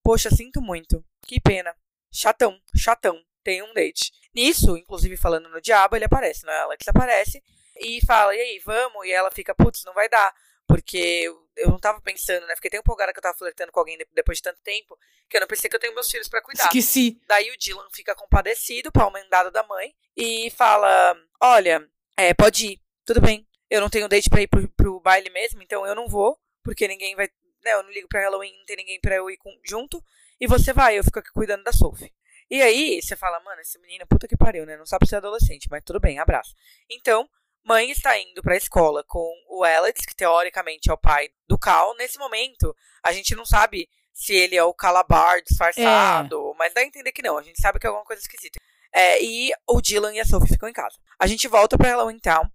poxa, 0.07 0.29
sinto 0.29 0.61
muito. 0.61 1.03
Que 1.27 1.37
pena. 1.41 1.75
Chatão, 2.09 2.57
chatão. 2.73 3.21
Tem 3.43 3.61
um 3.61 3.73
date. 3.73 4.09
Nisso, 4.33 4.77
inclusive 4.77 5.17
falando 5.17 5.49
no 5.49 5.59
diabo, 5.59 5.97
ele 5.97 6.05
aparece, 6.05 6.45
né? 6.45 6.53
Alex 6.59 6.87
aparece 6.87 7.43
e 7.75 7.99
fala, 8.05 8.33
e 8.33 8.39
aí, 8.39 8.61
vamos? 8.65 9.05
E 9.05 9.11
ela 9.11 9.29
fica, 9.29 9.53
putz, 9.53 9.83
não 9.83 9.93
vai 9.93 10.07
dar. 10.07 10.33
Porque 10.65 11.29
eu, 11.57 11.69
não 11.69 11.77
tava 11.77 11.99
pensando, 11.99 12.47
né? 12.47 12.55
Fiquei 12.55 12.71
tão 12.71 12.79
empolgada 12.79 13.11
que 13.11 13.19
eu 13.19 13.23
tava 13.23 13.37
flertando 13.37 13.71
com 13.71 13.79
alguém 13.81 13.97
de- 13.97 14.07
depois 14.13 14.37
de 14.37 14.43
tanto 14.43 14.61
tempo 14.61 14.97
que 15.29 15.35
eu 15.35 15.41
não 15.41 15.47
pensei 15.47 15.69
que 15.69 15.75
eu 15.75 15.79
tenho 15.79 15.93
meus 15.93 16.09
filhos 16.09 16.29
pra 16.29 16.41
cuidar. 16.41 16.63
Esqueci. 16.65 17.21
Daí 17.27 17.51
o 17.51 17.57
Dylan 17.57 17.87
fica 17.93 18.15
compadecido, 18.15 18.89
mandado 19.11 19.51
da 19.51 19.63
mãe, 19.63 19.93
e 20.15 20.49
fala: 20.51 21.15
Olha, 21.41 21.85
é, 22.17 22.33
pode 22.33 22.67
ir, 22.67 22.81
tudo 23.05 23.19
bem. 23.21 23.45
Eu 23.69 23.81
não 23.81 23.89
tenho 23.89 24.07
date 24.07 24.29
pra 24.29 24.41
ir 24.41 24.47
pro, 24.47 24.67
pro 24.69 24.99
baile 25.01 25.29
mesmo, 25.29 25.61
então 25.61 25.85
eu 25.85 25.95
não 25.95 26.07
vou, 26.07 26.37
porque 26.63 26.87
ninguém 26.87 27.13
vai. 27.15 27.29
Né, 27.67 27.73
eu 27.73 27.83
não 27.83 27.91
ligo 27.91 28.07
pra 28.07 28.21
Halloween, 28.21 28.57
não 28.57 28.65
tem 28.65 28.77
ninguém 28.77 28.99
pra 29.01 29.15
eu 29.15 29.29
ir 29.29 29.37
com- 29.37 29.59
junto. 29.63 30.01
E 30.39 30.47
você 30.47 30.71
vai, 30.71 30.97
eu 30.97 31.03
fico 31.03 31.19
aqui 31.19 31.31
cuidando 31.33 31.63
da 31.63 31.71
Sophie. 31.73 32.13
E 32.49 32.61
aí 32.61 33.01
você 33.01 33.15
fala, 33.15 33.39
mano, 33.41 33.59
esse 33.59 33.77
menino, 33.79 34.07
puta 34.07 34.27
que 34.27 34.37
pariu, 34.37 34.65
né? 34.65 34.77
Não 34.77 34.85
sabe 34.85 35.05
ser 35.07 35.17
adolescente, 35.17 35.67
mas 35.69 35.83
tudo 35.83 35.99
bem, 35.99 36.17
abraço. 36.19 36.55
Então, 36.89 37.27
mãe 37.65 37.91
está 37.91 38.17
indo 38.17 38.41
pra 38.41 38.55
escola 38.55 39.03
com 39.03 39.29
o 39.49 39.63
Alex, 39.65 40.05
que 40.05 40.15
teoricamente 40.15 40.89
é 40.89 40.93
o 40.93 40.97
pai 40.97 41.29
do 41.45 41.57
Cal. 41.59 41.93
Nesse 41.97 42.17
momento, 42.17 42.73
a 43.03 43.11
gente 43.11 43.35
não 43.35 43.45
sabe 43.45 43.89
se 44.13 44.33
ele 44.33 44.55
é 44.55 44.63
o 44.63 44.73
Calabar 44.73 45.41
disfarçado, 45.43 46.55
mas 46.57 46.73
dá 46.73 46.79
a 46.81 46.85
entender 46.85 47.11
que 47.11 47.21
não. 47.21 47.37
A 47.37 47.43
gente 47.43 47.61
sabe 47.61 47.79
que 47.79 47.85
é 47.85 47.89
alguma 47.89 48.05
coisa 48.05 48.21
esquisita. 48.21 48.59
É, 48.93 49.21
e 49.21 49.51
o 49.67 49.81
Dylan 49.81 50.13
e 50.13 50.19
a 50.21 50.25
Sophie 50.25 50.47
ficam 50.47 50.69
em 50.69 50.73
casa. 50.73 50.97
A 51.19 51.27
gente 51.27 51.47
volta 51.49 51.77
pra 51.77 51.89
Halloween 51.89 52.19
Town. 52.19 52.49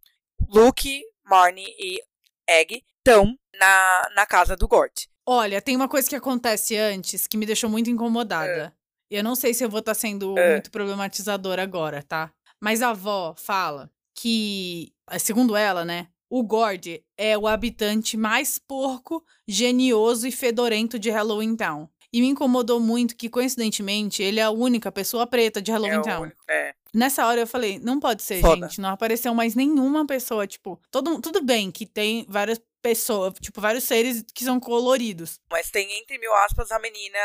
Luke, 0.48 1.04
Marnie 1.24 1.74
e 1.78 2.00
Egg 2.48 2.82
estão 3.04 3.36
na, 3.58 4.08
na 4.14 4.26
casa 4.26 4.56
do 4.56 4.68
Gort. 4.68 5.06
Olha, 5.26 5.60
tem 5.60 5.76
uma 5.76 5.88
coisa 5.88 6.08
que 6.08 6.16
acontece 6.16 6.76
antes 6.76 7.26
que 7.26 7.36
me 7.36 7.46
deixou 7.46 7.68
muito 7.68 7.90
incomodada. 7.90 8.72
E 9.10 9.16
Eu 9.16 9.22
não 9.24 9.34
sei 9.34 9.52
se 9.52 9.64
eu 9.64 9.68
vou 9.68 9.80
estar 9.80 9.94
sendo 9.94 10.38
É. 10.38 10.52
muito 10.52 10.70
problematizadora 10.70 11.62
agora, 11.62 12.02
tá? 12.02 12.32
Mas 12.60 12.80
a 12.82 12.90
avó 12.90 13.34
fala 13.36 13.90
que, 14.16 14.92
eh, 15.10 15.18
segundo 15.18 15.54
ela, 15.56 15.84
né? 15.84 16.08
o 16.34 16.42
Gord 16.42 17.04
é 17.18 17.36
o 17.36 17.46
habitante 17.46 18.16
mais 18.16 18.58
porco, 18.58 19.22
genioso 19.46 20.26
e 20.26 20.32
fedorento 20.32 20.98
de 20.98 21.10
Halloween 21.10 21.54
Town. 21.54 21.86
E 22.10 22.22
me 22.22 22.28
incomodou 22.28 22.80
muito 22.80 23.14
que, 23.14 23.28
coincidentemente, 23.28 24.22
ele 24.22 24.40
é 24.40 24.42
a 24.42 24.50
única 24.50 24.90
pessoa 24.90 25.26
preta 25.26 25.60
de 25.60 25.70
Halloween 25.70 25.98
É, 25.98 26.00
Town. 26.02 26.22
único, 26.22 26.42
é. 26.48 26.74
Nessa 26.94 27.26
hora 27.26 27.40
eu 27.42 27.46
falei, 27.46 27.78
não 27.78 28.00
pode 28.00 28.22
ser, 28.22 28.40
Foda. 28.40 28.66
gente. 28.66 28.80
Não 28.80 28.88
apareceu 28.88 29.34
mais 29.34 29.54
nenhuma 29.54 30.06
pessoa, 30.06 30.46
tipo. 30.46 30.80
Todo, 30.90 31.20
tudo 31.20 31.42
bem 31.42 31.70
que 31.70 31.84
tem 31.84 32.24
várias 32.30 32.58
pessoas, 32.82 33.32
tipo, 33.40 33.60
vários 33.60 33.84
seres 33.84 34.24
que 34.34 34.44
são 34.44 34.58
coloridos. 34.60 35.40
Mas 35.50 35.70
tem, 35.70 35.90
entre 35.98 36.18
mil 36.18 36.34
aspas, 36.34 36.70
a 36.72 36.78
menina 36.78 37.18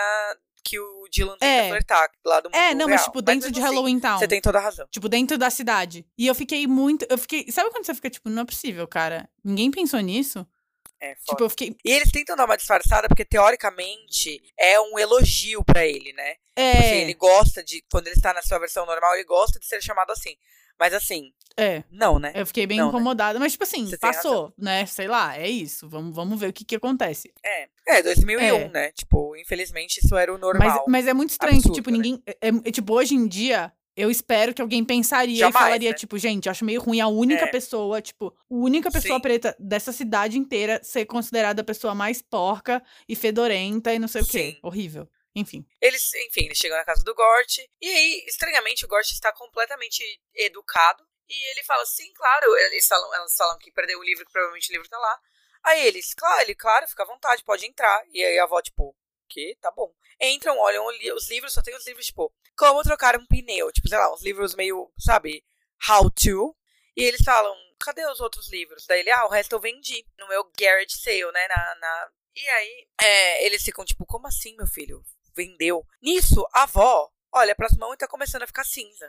que 0.64 0.80
o 0.80 1.08
Dylan 1.10 1.34
tenta 1.38 1.46
É. 1.46 1.70
flertar 1.70 2.10
lá 2.26 2.40
do 2.42 2.50
mundo 2.50 2.56
É, 2.58 2.74
não, 2.76 2.88
mas, 2.88 3.02
real. 3.02 3.06
tipo, 3.06 3.22
dentro 3.22 3.50
de 3.52 3.60
mesmo 3.60 3.66
assim, 3.66 3.76
Halloween 3.76 4.00
Town. 4.00 4.20
Você 4.20 4.28
tem 4.28 4.42
toda 4.42 4.58
a 4.58 4.62
razão. 4.62 4.86
Tipo, 4.92 5.08
dentro 5.10 5.38
da 5.38 5.50
cidade. 5.50 6.06
E 6.18 6.28
eu 6.28 6.36
fiquei 6.36 6.68
muito. 6.68 7.06
Eu 7.10 7.18
fiquei. 7.18 7.50
Sabe 7.52 7.70
quando 7.72 7.86
você 7.86 7.96
fica, 7.96 8.10
tipo, 8.10 8.30
não 8.30 8.42
é 8.44 8.46
possível, 8.46 8.86
cara? 8.88 9.30
Ninguém 9.44 9.72
pensou 9.72 10.00
nisso? 10.02 10.46
É, 11.00 11.16
foda. 11.16 11.26
Tipo, 11.30 11.44
eu 11.46 11.50
fiquei. 11.50 11.76
E 11.86 11.92
eles 11.92 12.12
tentam 12.12 12.36
dar 12.36 12.46
uma 12.46 12.58
disfarçada 12.58 13.08
porque, 13.08 13.24
teoricamente, 13.24 14.42
é 14.60 14.80
um 14.82 14.98
elogio 15.00 15.64
pra 15.64 15.86
ele, 15.86 16.12
né? 16.14 16.34
Tipo 16.34 16.78
assim, 16.80 16.88
É. 16.96 17.02
ele 17.02 17.14
gosta 17.14 17.64
de. 17.64 17.84
Quando 17.92 18.08
ele 18.08 18.16
está 18.16 18.34
na 18.34 18.42
sua 18.42 18.60
versão 18.60 18.86
normal, 18.86 19.14
ele 19.16 19.24
gosta 19.26 19.60
de 19.60 19.66
ser 19.66 19.82
chamado 19.82 20.12
assim. 20.12 20.36
Mas 20.80 20.94
assim, 20.94 21.32
É. 21.58 21.84
não, 21.90 22.20
né? 22.20 22.32
Eu 22.36 22.46
fiquei 22.46 22.68
bem 22.68 22.78
Não, 22.78 22.86
né? 22.86 22.90
incomodada. 22.90 23.40
Mas, 23.40 23.54
tipo 23.54 23.64
assim, 23.64 23.86
Você 23.88 23.98
passou, 23.98 24.54
né? 24.58 24.86
Sei 24.86 25.08
lá, 25.08 25.36
é 25.38 25.50
isso. 25.50 25.90
Vamos, 25.90 26.16
vamos 26.16 26.40
ver 26.40 26.50
o 26.50 26.54
que 26.54 26.64
que 26.64 26.76
acontece. 26.76 27.34
É. 27.44 27.68
É, 27.88 28.04
2001, 28.04 28.42
É. 28.56 28.68
né? 28.70 28.92
Tipo, 28.92 29.36
infelizmente 29.38 29.98
isso 30.04 30.16
era 30.16 30.32
o 30.32 30.36
Mas, 30.36 30.42
normal. 30.42 30.86
mas 30.88 31.08
é 31.08 31.14
muito 31.14 31.32
estranho 31.32 31.54
que, 31.62 31.70
Absurdo, 31.70 31.76
tipo, 31.76 31.90
né? 31.90 31.98
ninguém. 31.98 32.24
É, 32.28 32.48
é- 32.70 32.72
tipo, 32.72 32.94
hoje 32.94 33.16
em 33.16 33.28
dia, 33.28 33.72
eu 33.96 34.12
espero 34.12 34.54
que 34.54 34.62
alguém 34.62 34.84
pensaria 34.86 35.36
Jamais, 35.38 35.56
e 35.56 35.60
falaria, 35.60 35.90
né? 35.90 35.96
tipo, 35.96 36.18
gente, 36.20 36.48
acho 36.50 36.64
meio 36.64 36.80
ruim 36.82 37.00
a 37.02 37.08
única 37.08 37.46
É. 37.46 37.48
pessoa, 37.48 38.02
tipo, 38.02 38.28
a 38.28 38.54
única 38.54 38.92
pessoa 38.92 39.16
Sim. 39.16 39.22
preta 39.22 39.56
dessa 39.58 39.92
cidade 39.92 40.38
inteira 40.38 40.80
ser 40.84 41.06
considerada 41.06 41.62
a 41.62 41.66
pessoa 41.66 41.96
mais 41.96 42.22
porca 42.22 42.84
e 43.10 43.16
fedorenta 43.16 43.92
e 43.94 43.98
não 44.00 44.08
sei 44.08 44.22
o 44.22 44.26
quê. 44.28 44.52
Sim. 44.52 44.60
Horrível. 44.62 45.10
Enfim. 45.36 45.64
Eles, 45.80 46.12
enfim, 46.28 46.46
eles 46.46 46.58
chegam 46.58 46.76
na 46.78 46.84
casa 46.84 47.04
do 47.04 47.14
Gort. 47.14 47.60
E 47.80 47.88
aí, 47.88 48.24
estranhamente, 48.28 48.84
o 48.86 48.88
Gort 48.88 49.12
está 49.12 49.32
completamente 49.32 50.04
educado. 50.36 51.04
E 51.30 51.52
ele 51.52 51.64
fala, 51.64 51.86
sim, 51.86 52.12
claro. 52.14 52.56
Eles 52.58 52.88
falam, 52.88 53.14
elas 53.16 53.36
falam 53.36 53.58
que 53.58 53.72
perdeu 53.72 54.00
o 54.00 54.04
livro, 54.04 54.26
que 54.26 54.32
provavelmente 54.32 54.70
o 54.70 54.74
livro 54.74 54.90
tá 54.90 54.98
lá. 54.98 55.20
Aí 55.64 55.86
eles, 55.86 56.14
claro, 56.14 56.42
ele, 56.42 56.56
claro, 56.56 56.88
fica 56.88 57.04
à 57.04 57.06
vontade, 57.06 57.44
pode 57.44 57.66
entrar. 57.66 58.04
E 58.12 58.24
aí 58.24 58.40
a 58.40 58.44
avó, 58.44 58.62
tipo, 58.62 58.96
que? 59.28 59.58
Tá 59.62 59.72
bom. 59.72 59.94
Entram, 60.20 60.58
olham 60.58 60.86
os 61.16 61.30
livros, 61.30 61.54
só 61.54 61.62
tem 61.62 61.76
os 61.76 61.86
livros, 61.86 62.06
tipo, 62.06 62.34
como 62.58 62.84
trocar 62.84 63.18
um 63.18 63.26
pneu. 63.26 63.72
Tipo, 63.72 63.90
sei 63.90 63.98
lá, 63.98 64.14
uns 64.14 64.24
livros 64.24 64.56
meio, 64.56 64.92
sabe, 64.98 65.44
how 65.90 66.10
to. 66.10 66.56
E 66.96 67.04
eles 67.04 67.22
falam, 67.24 67.56
cadê 67.80 68.06
os 68.10 68.20
outros 68.20 68.50
livros? 68.50 68.86
Daí 68.88 69.02
ele, 69.02 69.12
ah, 69.12 69.26
o 69.26 69.30
resto 69.30 69.54
eu 69.54 69.60
vendi 69.60 70.06
no 70.18 70.28
meu 70.28 70.44
garage 70.58 70.98
sale, 70.98 71.32
né, 71.32 71.48
na... 71.48 71.76
na... 71.76 72.12
E 72.36 72.50
aí, 72.50 72.88
é, 73.02 73.46
eles 73.46 73.64
ficam 73.64 73.84
tipo, 73.84 74.06
como 74.06 74.28
assim, 74.28 74.56
meu 74.56 74.68
filho? 74.68 75.04
Vendeu. 75.36 75.84
Nisso, 76.02 76.48
a 76.54 76.64
avó 76.64 77.12
olha 77.32 77.56
pras 77.56 77.76
mãos 77.78 77.94
e 77.94 77.98
tá 77.98 78.08
começando 78.08 78.44
a 78.44 78.48
ficar 78.48 78.64
cinza. 78.64 79.08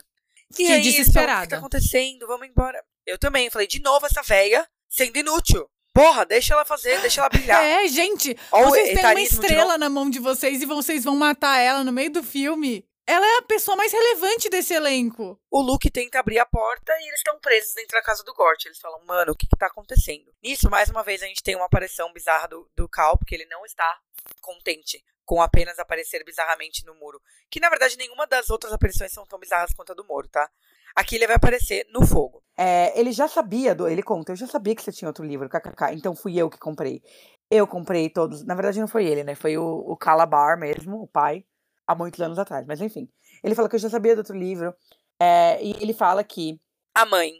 Fiquei 0.50 0.66
aí, 0.66 0.70
falam, 0.72 0.80
O 0.80 0.84
que 0.84 0.90
desesperada. 0.98 1.48
tá 1.50 1.58
acontecendo? 1.58 2.26
Vamos 2.26 2.48
embora. 2.48 2.82
Eu 3.06 3.18
também. 3.18 3.50
Falei, 3.50 3.66
de 3.66 3.80
novo 3.80 4.06
essa 4.06 4.22
véia 4.22 4.68
sendo 4.88 5.18
inútil. 5.18 5.68
Porra, 5.92 6.24
deixa 6.24 6.54
ela 6.54 6.64
fazer, 6.64 7.00
deixa 7.00 7.20
ela 7.20 7.28
brilhar. 7.28 7.60
É, 7.64 7.88
gente, 7.88 8.36
vocês 8.50 8.94
têm 8.94 9.04
uma 9.04 9.20
estrela 9.20 9.76
na 9.78 9.88
mão 9.88 10.08
de 10.08 10.18
vocês 10.18 10.62
e 10.62 10.66
vocês 10.66 11.04
vão 11.04 11.16
matar 11.16 11.58
ela 11.58 11.82
no 11.82 11.92
meio 11.92 12.10
do 12.12 12.22
filme. 12.22 12.86
Ela 13.04 13.26
é 13.26 13.38
a 13.38 13.42
pessoa 13.42 13.74
mais 13.74 13.90
relevante 13.90 14.50
desse 14.50 14.74
elenco. 14.74 15.40
O 15.50 15.62
Luke 15.62 15.90
tenta 15.90 16.20
abrir 16.20 16.38
a 16.38 16.44
porta 16.44 16.92
e 17.00 17.08
eles 17.08 17.20
estão 17.20 17.38
presos 17.40 17.74
dentro 17.74 17.96
da 17.96 18.02
casa 18.02 18.22
do 18.22 18.34
Gort. 18.34 18.66
Eles 18.66 18.78
falam, 18.78 19.02
mano, 19.06 19.32
o 19.32 19.34
que 19.34 19.46
que 19.46 19.56
tá 19.56 19.66
acontecendo? 19.66 20.30
Nisso, 20.42 20.68
mais 20.68 20.90
uma 20.90 21.02
vez, 21.02 21.22
a 21.22 21.26
gente 21.26 21.42
tem 21.42 21.56
uma 21.56 21.64
aparição 21.64 22.12
bizarra 22.12 22.48
do, 22.48 22.70
do 22.76 22.86
Cal, 22.86 23.16
porque 23.16 23.34
ele 23.34 23.46
não 23.46 23.64
está 23.64 23.98
contente 24.42 25.02
com 25.28 25.42
apenas 25.42 25.78
aparecer 25.78 26.24
bizarramente 26.24 26.86
no 26.86 26.94
muro. 26.94 27.20
Que, 27.50 27.60
na 27.60 27.68
verdade, 27.68 27.98
nenhuma 27.98 28.26
das 28.26 28.48
outras 28.48 28.72
aparições 28.72 29.12
são 29.12 29.26
tão 29.26 29.38
bizarras 29.38 29.74
quanto 29.74 29.92
a 29.92 29.94
do 29.94 30.02
muro, 30.02 30.26
tá? 30.26 30.50
Aqui 30.96 31.16
ele 31.16 31.26
vai 31.26 31.36
aparecer 31.36 31.86
no 31.92 32.06
fogo. 32.06 32.42
É, 32.56 32.98
ele 32.98 33.12
já 33.12 33.28
sabia, 33.28 33.74
do, 33.74 33.86
ele 33.86 34.02
conta, 34.02 34.32
eu 34.32 34.36
já 34.36 34.46
sabia 34.46 34.74
que 34.74 34.82
você 34.82 34.90
tinha 34.90 35.06
outro 35.06 35.22
livro, 35.22 35.46
kkk, 35.46 35.92
então 35.92 36.16
fui 36.16 36.38
eu 36.38 36.48
que 36.48 36.56
comprei. 36.56 37.02
Eu 37.50 37.66
comprei 37.66 38.08
todos, 38.08 38.42
na 38.42 38.54
verdade 38.54 38.80
não 38.80 38.88
foi 38.88 39.04
ele, 39.04 39.22
né? 39.22 39.34
Foi 39.34 39.58
o, 39.58 39.84
o 39.86 39.94
Calabar 39.98 40.58
mesmo, 40.58 41.02
o 41.02 41.06
pai, 41.06 41.44
há 41.86 41.94
muitos 41.94 42.18
anos 42.22 42.38
atrás, 42.38 42.64
mas 42.66 42.80
enfim. 42.80 43.06
Ele 43.44 43.54
falou 43.54 43.68
que 43.68 43.76
eu 43.76 43.80
já 43.80 43.90
sabia 43.90 44.14
do 44.14 44.20
outro 44.20 44.34
livro, 44.34 44.74
é, 45.20 45.62
e 45.62 45.72
ele 45.82 45.92
fala 45.92 46.24
que 46.24 46.58
A 46.94 47.04
mãe 47.04 47.34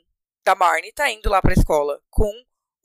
da 0.45 0.55
Marnie 0.55 0.93
tá 0.93 1.11
indo 1.11 1.31
lá 1.31 1.41
pra 1.41 1.55
escola 1.55 1.99
com 2.11 2.31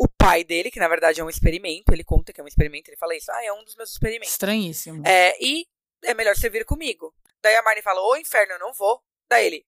o 0.04 0.10
pai 0.18 0.44
dele, 0.44 0.70
que 0.70 0.80
na 0.80 0.88
verdade 0.88 1.22
é 1.22 1.24
um 1.24 1.30
experimento. 1.30 1.94
Ele 1.94 2.04
conta 2.04 2.34
que 2.34 2.42
é 2.42 2.44
um 2.44 2.48
experimento, 2.48 2.90
ele 2.90 2.98
fala 2.98 3.16
isso. 3.16 3.32
Ah, 3.32 3.46
é 3.46 3.54
um 3.54 3.64
dos 3.64 3.76
meus 3.76 3.92
experimentos. 3.92 4.32
Estranhíssimo. 4.32 5.04
É, 5.08 5.36
e 5.40 5.66
é 6.04 6.14
melhor 6.14 6.36
você 6.36 6.50
vir 6.50 6.66
comigo. 6.66 7.14
Daí 7.42 7.56
a 7.56 7.64
Marnie 7.64 7.82
fala, 7.82 8.02
ô 8.02 8.16
inferno, 8.18 8.54
eu 8.54 8.60
não 8.60 8.74
vou. 8.74 9.02
Daí 9.30 9.46
ele, 9.46 9.66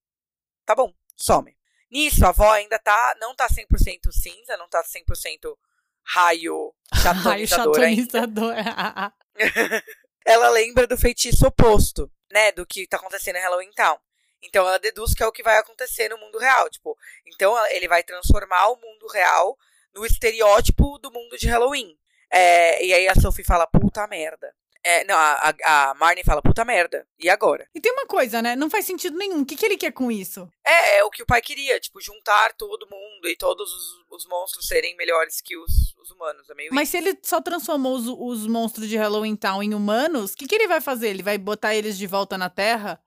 tá 0.65 0.75
bom, 0.75 0.93
some. 1.15 1.55
Nisso, 1.89 2.25
a 2.25 2.29
avó 2.29 2.51
ainda 2.51 2.77
tá, 2.79 3.15
não 3.19 3.35
tá 3.35 3.47
100% 3.47 4.11
cinza, 4.11 4.57
não 4.57 4.67
tá 4.67 4.83
100% 4.83 5.57
raio 6.03 6.73
Raio 6.91 7.47
chatonizador 7.47 7.79
ainda. 7.81 8.01
chatonizador. 8.03 8.55
Ela 10.25 10.49
lembra 10.49 10.87
do 10.87 10.97
feitiço 10.97 11.47
oposto, 11.47 12.11
né, 12.31 12.51
do 12.51 12.65
que 12.65 12.87
tá 12.87 12.97
acontecendo 12.97 13.35
em 13.37 13.41
Halloween 13.41 13.71
Town. 13.71 13.97
Então 14.41 14.67
ela 14.67 14.77
deduz 14.77 15.13
que 15.13 15.23
é 15.23 15.27
o 15.27 15.31
que 15.31 15.41
vai 15.41 15.57
acontecer 15.57 16.09
no 16.09 16.17
mundo 16.17 16.37
real, 16.37 16.69
tipo, 16.69 16.95
então 17.25 17.55
ele 17.67 17.87
vai 17.87 18.03
transformar 18.03 18.67
o 18.69 18.75
mundo 18.75 19.07
real 19.07 19.57
no 19.95 20.05
estereótipo 20.05 20.97
do 20.99 21.11
mundo 21.11 21.37
de 21.37 21.47
Halloween. 21.47 21.97
É, 22.31 22.85
e 22.85 22.93
aí 22.93 23.07
a 23.07 23.15
Sophie 23.15 23.45
fala, 23.45 23.65
puta 23.65 24.05
merda. 24.07 24.53
É, 24.83 25.03
não, 25.05 25.15
a, 25.15 25.55
a, 25.65 25.93
Marnie 25.95 26.23
fala, 26.23 26.43
puta 26.43 26.63
merda. 26.63 27.07
E 27.17 27.27
agora? 27.27 27.67
e 27.73 27.81
tem 27.81 27.91
uma 27.91 28.05
coisa, 28.05 28.39
né? 28.39 28.55
Não 28.55 28.69
faz 28.69 28.85
sentido 28.85 29.17
nenhum. 29.17 29.41
O 29.41 29.45
que, 29.45 29.55
que 29.55 29.65
ele 29.65 29.77
quer 29.77 29.91
com 29.91 30.11
isso? 30.11 30.47
É, 30.63 30.99
é 30.99 31.03
o 31.03 31.09
que 31.09 31.23
o 31.23 31.25
pai 31.25 31.41
queria, 31.41 31.79
tipo, 31.79 31.99
juntar 31.99 32.53
todo 32.53 32.87
mundo 32.87 33.27
e 33.27 33.35
todos 33.35 33.73
os, 33.73 34.05
os 34.11 34.27
monstros 34.27 34.67
serem 34.67 34.95
melhores 34.95 35.41
que 35.41 35.57
os, 35.57 35.95
os 35.97 36.11
humanos. 36.11 36.47
É 36.51 36.53
meio 36.53 36.71
Mas 36.71 36.89
se 36.89 36.97
ele 36.97 37.17
só 37.23 37.41
transformou 37.41 37.95
os, 37.95 38.05
os 38.07 38.45
monstros 38.45 38.87
de 38.87 38.95
Halloween 38.95 39.35
Town 39.35 39.63
em 39.63 39.73
humanos, 39.73 40.33
o 40.33 40.37
que, 40.37 40.45
que 40.45 40.53
ele 40.53 40.67
vai 40.67 40.79
fazer? 40.79 41.09
Ele 41.09 41.23
vai 41.23 41.39
botar 41.39 41.73
eles 41.73 41.97
de 41.97 42.05
volta 42.05 42.37
na 42.37 42.49
Terra 42.49 43.01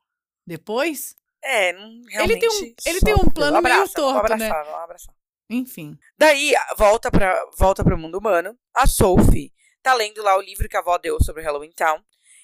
depois? 0.44 1.14
É, 1.40 1.72
não, 1.72 2.02
realmente. 2.08 2.40
tem 2.40 2.48
um- 2.48 2.74
ele 2.86 3.00
tem 3.00 3.14
um 3.14 3.30
plano 3.30 3.62
meio 3.62 3.74
abraça, 3.74 3.94
torto, 3.94 4.14
vamos 4.14 4.38
né? 4.40 4.46
abraçar, 4.46 4.64
Vamos 4.64 4.84
abraçar. 4.84 5.17
Enfim. 5.48 5.98
Daí, 6.16 6.52
volta 6.76 7.10
pra, 7.10 7.42
volta 7.56 7.82
pro 7.82 7.98
mundo 7.98 8.18
humano. 8.18 8.58
A 8.74 8.86
Sophie 8.86 9.52
tá 9.82 9.94
lendo 9.94 10.22
lá 10.22 10.36
o 10.36 10.42
livro 10.42 10.68
que 10.68 10.76
a 10.76 10.80
avó 10.80 10.98
deu 10.98 11.18
sobre 11.22 11.42
Halloween 11.42 11.72
Town. 11.72 12.02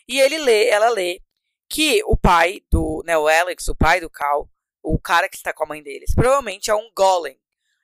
E 0.09 0.21
ele 0.21 0.39
lê, 0.39 0.69
ela 0.69 0.89
lê 0.89 1.21
que 1.69 2.03
o 2.05 2.17
pai 2.17 2.63
do, 2.71 3.03
né, 3.05 3.17
o 3.17 3.27
Alex, 3.27 3.69
o 3.69 3.75
pai 3.75 4.01
do 4.01 4.11
Cal, 4.11 4.51
o 4.83 4.99
cara 4.99 5.29
que 5.29 5.37
está 5.37 5.53
com 5.53 5.65
a 5.65 5.67
mãe 5.67 5.83
deles, 5.83 6.15
provavelmente 6.15 6.71
é 6.71 6.75
um 6.75 6.91
golem. 6.95 7.39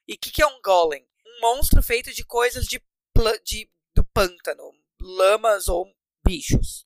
E 0.07 0.15
o 0.15 0.19
que, 0.19 0.31
que 0.31 0.43
é 0.43 0.47
um 0.47 0.61
golem? 0.63 1.07
Um 1.27 1.41
monstro 1.41 1.83
feito 1.83 2.13
de 2.13 2.25
coisas 2.25 2.67
de, 2.67 2.81
de 3.45 3.71
do 3.95 4.05
pântano, 4.05 4.63
lamas 5.01 5.69
ou 5.69 5.87
bichos. 6.25 6.85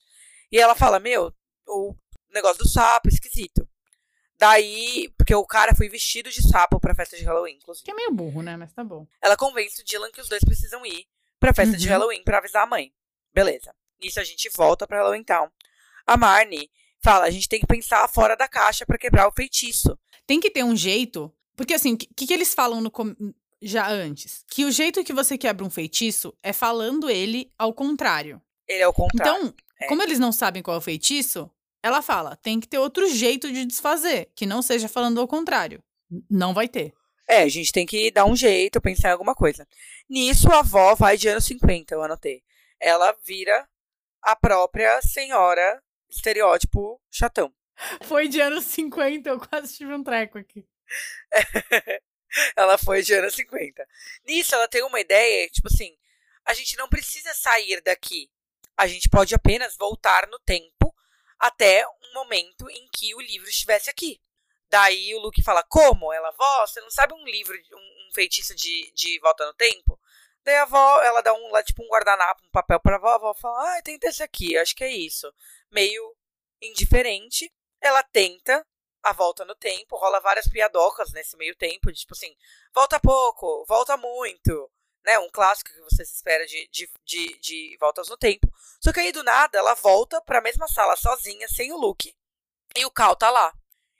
E 0.51 0.59
ela 0.59 0.75
fala, 0.75 0.99
meu, 0.99 1.33
o 1.67 1.95
negócio 2.31 2.63
do 2.63 2.69
sapo, 2.69 3.09
esquisito. 3.09 3.69
Daí, 4.39 5.13
porque 5.17 5.35
o 5.35 5.45
cara 5.47 5.75
foi 5.75 5.89
vestido 5.89 6.31
de 6.31 6.43
sapo 6.43 6.81
pra 6.81 6.95
festa 6.95 7.17
de 7.17 7.23
Halloween, 7.25 7.55
inclusive. 7.57 7.85
Que 7.85 7.91
é 7.91 7.95
meio 7.95 8.11
burro, 8.13 8.43
né? 8.43 8.57
Mas 8.57 8.73
tá 8.73 8.83
bom. 8.83 9.07
Ela 9.23 9.37
convence 9.37 9.81
o 9.81 9.85
Dylan 9.85 10.11
que 10.11 10.21
os 10.21 10.29
dois 10.29 10.43
precisam 10.45 10.85
ir 10.85 11.07
pra 11.39 11.55
festa 11.55 11.77
de 11.77 11.87
Uhum. 11.87 11.93
Halloween 11.93 12.23
pra 12.25 12.39
avisar 12.39 12.65
a 12.65 12.67
mãe. 12.67 12.93
Beleza. 13.33 13.75
Nisso 14.03 14.21
a 14.21 14.25
gente 14.25 14.51
volta 14.57 14.87
pra 14.87 14.99
Halloween 14.99 15.23
Town. 15.25 15.49
A 16.07 16.17
Marnie 16.17 16.71
fala, 17.03 17.25
a 17.27 17.31
gente 17.31 17.49
tem 17.49 17.61
que 17.61 17.67
pensar 17.67 18.07
fora 18.09 18.37
da 18.37 18.49
caixa 18.49 18.85
pra 18.85 18.99
quebrar 18.99 19.29
o 19.29 19.33
feitiço. 19.33 19.99
Tem 20.27 20.41
que 20.41 20.51
ter 20.51 20.65
um 20.65 20.77
jeito. 20.77 21.33
Porque 21.57 21.75
assim, 21.75 21.95
o 21.95 21.97
que, 21.97 22.27
que 22.27 22.35
eles 22.35 22.53
falam 22.55 22.81
no 22.81 22.91
com- 22.91 23.15
já 23.63 23.89
antes? 23.89 24.45
Que 24.51 24.65
o 24.65 24.71
jeito 24.71 25.05
que 25.05 25.13
você 25.13 25.39
quebra 25.39 25.65
um 25.65 25.71
feitiço 25.71 26.37
é 26.43 26.53
falando 26.53 27.09
ele 27.09 27.51
ao 27.59 27.73
contrário. 27.73 28.43
Ele 28.67 28.83
é 28.83 28.89
o 28.89 28.93
contrário. 28.93 29.37
Então, 29.47 29.55
é. 29.81 29.87
como 29.87 30.03
eles 30.03 30.19
não 30.19 30.33
sabem 30.33 30.63
qual 30.63 30.75
é 30.75 30.79
o 30.79 30.83
feitiço, 30.83 31.51
ela 31.85 32.01
fala: 32.01 32.35
tem 32.37 32.59
que 32.59 32.67
ter 32.67 32.79
outro 32.79 33.07
jeito 33.11 33.53
de 33.53 33.67
desfazer, 33.67 34.33
que 34.35 34.47
não 34.47 34.63
seja 34.63 34.89
falando 34.89 35.21
ao 35.21 35.29
contrário. 35.29 35.85
Não 36.31 36.55
vai 36.55 36.67
ter. 36.67 36.95
É, 37.29 37.43
a 37.43 37.49
gente 37.49 37.73
tem 37.73 37.85
que 37.85 38.11
dar 38.11 38.25
um 38.25 38.35
jeito, 38.35 38.81
pensar 38.81 39.11
em 39.11 39.13
alguma 39.13 39.35
coisa. 39.35 39.69
Nisso, 40.09 40.51
a 40.51 40.61
avó 40.61 40.95
vai 40.95 41.19
de 41.19 41.29
anos 41.29 41.45
50, 41.45 41.95
eu 41.95 42.03
anotei. 42.03 42.43
Ela 42.81 43.15
vira 43.27 43.69
a 44.23 44.35
própria 44.35 44.99
senhora 45.03 45.83
estereótipo 46.09 46.99
chatão. 47.11 47.53
Foi 48.05 48.29
de 48.29 48.41
anos 48.41 48.65
50, 48.65 49.29
eu 49.29 49.39
quase 49.39 49.77
tive 49.77 49.93
um 49.93 50.03
treco 50.03 50.39
aqui. 50.39 50.67
ela 52.57 52.79
foi 52.79 53.03
de 53.03 53.13
anos 53.13 53.35
50. 53.35 53.87
Nisso, 54.25 54.55
ela 54.55 54.69
tem 54.69 54.83
uma 54.85 55.01
ideia, 55.01 55.51
tipo 55.51 55.69
assim, 55.69 55.95
a 56.47 56.55
gente 56.55 56.79
não 56.79 56.89
precisa 56.89 57.35
sair 57.35 57.83
daqui. 57.83 58.31
A 58.75 58.87
gente 58.87 59.11
pode 59.11 59.35
apenas 59.35 59.77
voltar 59.77 60.27
no 60.29 60.39
tempo 60.39 60.94
até 61.45 61.87
um 61.87 62.15
momento 62.15 62.71
em 62.71 62.89
que 62.91 63.15
o 63.15 63.21
livro 63.21 63.47
estivesse 63.47 63.91
aqui. 63.91 64.19
Daí 64.71 65.15
o 65.15 65.21
Luke 65.21 65.43
fala, 65.43 65.63
como? 65.63 66.11
Ela, 66.11 66.31
vó, 66.31 66.67
você 66.67 66.81
não 66.81 66.91
sabe 66.91 67.13
um 67.13 67.23
livro, 67.23 67.55
um, 67.55 68.09
um 68.09 68.15
feitiço 68.15 68.55
de, 68.55 68.91
de 68.95 69.21
volta 69.21 69.45
no 69.45 69.53
tempo. 69.53 70.01
Daí 70.43 70.57
a 70.57 70.63
avó, 70.63 71.03
ela 71.03 71.21
dá 71.21 71.35
um, 71.35 71.63
tipo, 71.63 71.85
um 71.85 71.89
guardanapo, 71.89 72.47
um 72.47 72.51
papel 72.51 72.81
pra 72.81 72.97
avó, 72.97 73.09
a 73.09 73.15
avó 73.17 73.35
fala, 73.35 73.77
ah, 73.77 73.83
tenta 73.83 74.09
esse 74.09 74.23
aqui, 74.23 74.57
acho 74.57 74.75
que 74.75 74.85
é 74.85 74.91
isso. 74.91 75.31
Meio 75.71 76.17
indiferente. 76.63 77.53
Ela 77.79 78.03
tenta 78.03 78.67
a 79.03 79.13
volta 79.13 79.45
no 79.45 79.55
tempo, 79.55 79.99
rola 79.99 80.21
várias 80.21 80.49
piadocas 80.49 81.13
nesse 81.13 81.37
meio 81.37 81.55
tempo, 81.57 81.93
de, 81.93 82.01
tipo 82.01 82.15
assim, 82.15 82.35
volta 82.75 82.99
pouco, 82.99 83.67
volta 83.69 83.99
muito, 83.99 84.71
né? 85.05 85.19
Um 85.19 85.31
clássico 85.31 85.71
que 85.71 85.81
você 85.83 86.05
se 86.05 86.15
espera 86.15 86.47
de, 86.47 86.69
de, 86.69 86.91
de, 87.05 87.39
de 87.41 87.77
voltas 87.79 88.09
no 88.09 88.17
tempo. 88.17 88.47
Só 88.83 88.93
que 88.93 89.01
aí 89.01 89.13
do 89.13 89.23
nada 89.23 89.59
ela 89.59 89.75
volta 89.75 90.21
pra 90.23 90.41
mesma 90.41 90.67
sala 90.69 90.97
sozinha, 90.97 91.47
sem 91.49 91.73
o 91.73 91.77
Luke, 91.77 92.15
e 92.77 92.85
o 92.85 92.91
Cal 92.91 93.15
tá 93.15 93.31
lá. 93.31 93.53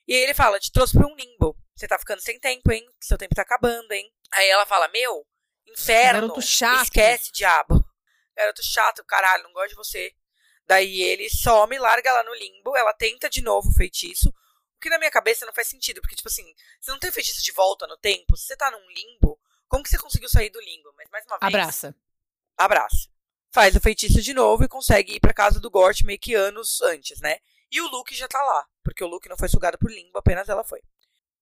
E 0.07 0.15
aí 0.15 0.23
ele 0.23 0.35
fala: 0.35 0.59
Te 0.59 0.73
trouxe 0.73 0.97
pra 0.97 1.07
um 1.07 1.15
limbo. 1.15 1.57
Você 1.75 1.87
tá 1.87 1.99
ficando 1.99 2.21
sem 2.21 2.39
tempo, 2.39 2.71
hein? 2.73 2.87
Seu 3.01 3.19
tempo 3.19 3.35
tá 3.35 3.43
acabando, 3.43 3.93
hein? 3.93 4.13
Aí 4.33 4.49
ela 4.49 4.67
fala: 4.67 4.89
Meu, 4.89 5.27
inferno. 5.67 6.21
Garoto 6.23 6.43
chato. 6.43 6.85
Esquece, 6.85 7.33
diabo. 7.33 7.85
Garoto 8.37 8.63
chato, 8.63 9.05
caralho, 9.05 9.45
não 9.45 9.53
gosto 9.53 9.71
de 9.71 9.77
você. 9.77 10.13
Daí 10.67 11.03
ele 11.03 11.29
some, 11.29 11.79
larga 11.79 12.09
ela 12.09 12.23
no 12.23 12.35
limbo. 12.35 12.77
Ela 12.77 12.93
tenta 12.95 13.29
de 13.29 13.43
novo 13.43 13.69
o 13.69 13.75
feitiço. 13.75 14.29
O 14.29 14.81
que 14.81 14.89
na 14.89 14.99
minha 14.99 15.11
cabeça 15.11 15.47
não 15.47 15.53
faz 15.53 15.69
sentido. 15.69 16.01
Porque, 16.01 16.17
tipo 16.17 16.29
assim, 16.29 16.45
você 16.81 16.91
não 16.91 16.99
tem 16.99 17.13
feitiço 17.13 17.43
de 17.43 17.53
volta 17.53 17.87
no 17.87 17.97
tempo. 17.97 18.37
Se 18.37 18.47
você 18.47 18.57
tá 18.57 18.71
num 18.71 18.91
limbo, 18.91 19.39
como 19.75 19.83
que 19.83 19.91
você 19.91 19.99
conseguiu 19.99 20.29
sair 20.29 20.51
do 20.51 20.61
limbo? 20.61 20.95
Mas 20.97 21.11
mais 21.11 21.27
uma 21.27 21.37
vez. 21.37 21.53
Abraça. 21.53 21.97
Abraça. 22.57 23.09
Faz 23.53 23.75
o 23.75 23.81
feitiço 23.81 24.23
de 24.23 24.33
novo 24.33 24.63
e 24.63 24.69
consegue 24.69 25.17
ir 25.17 25.21
pra 25.21 25.35
casa 25.35 25.59
do 25.59 25.69
Gort 25.69 26.03
meio 26.03 26.19
que 26.19 26.33
anos 26.33 26.81
antes, 26.81 27.21
né? 27.21 27.39
E 27.73 27.81
o 27.81 27.89
Luke 27.89 28.15
já 28.15 28.29
tá 28.29 28.41
lá. 28.41 28.69
Porque 28.85 29.03
o 29.03 29.09
Luke 29.09 29.29
não 29.29 29.37
foi 29.37 29.49
sugado 29.49 29.77
por 29.77 29.91
limbo, 29.91 30.17
apenas 30.17 30.49
ela 30.49 30.63
foi. 30.63 30.81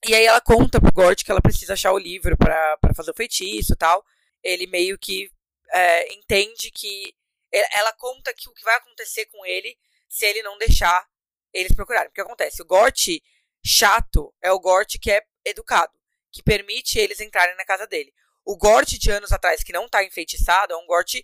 E 0.07 0.15
aí 0.15 0.25
ela 0.25 0.41
conta 0.41 0.81
pro 0.81 0.93
Gort 0.95 1.23
que 1.23 1.31
ela 1.31 1.43
precisa 1.43 1.75
achar 1.75 1.93
o 1.93 1.99
livro 1.99 2.35
para 2.39 2.79
fazer 2.97 3.11
o 3.11 3.15
feitiço 3.15 3.75
e 3.75 3.77
tal. 3.77 4.03
Ele 4.43 4.67
meio 4.67 4.99
que 4.99 5.31
é, 5.71 6.15
entende 6.15 6.71
que. 6.71 7.15
Ela 7.53 7.93
conta 7.93 8.33
que 8.33 8.49
o 8.49 8.55
que 8.55 8.65
vai 8.65 8.77
acontecer 8.77 9.27
com 9.27 9.45
ele 9.45 9.77
se 10.09 10.25
ele 10.25 10.43
não 10.43 10.57
deixar 10.57 11.07
eles 11.53 11.75
procurarem. 11.75 12.09
Porque 12.09 12.23
acontece, 12.23 12.63
o 12.63 12.65
Gort 12.67 13.09
chato 13.63 14.35
é 14.41 14.51
o 14.51 14.59
Gort 14.59 14.99
que 14.99 15.11
é 15.11 15.23
educado, 15.45 15.93
que 16.31 16.43
permite 16.43 16.99
eles 16.99 17.21
entrarem 17.21 17.55
na 17.57 17.65
casa 17.67 17.87
dele. 17.87 18.11
O 18.45 18.57
Gort 18.57 18.89
de 18.89 19.11
anos 19.11 19.33
atrás, 19.33 19.63
que 19.63 19.73
não 19.73 19.89
tá 19.89 20.05
enfeitiçado, 20.05 20.73
é 20.73 20.77
um 20.77 20.87
Gort 20.87 21.15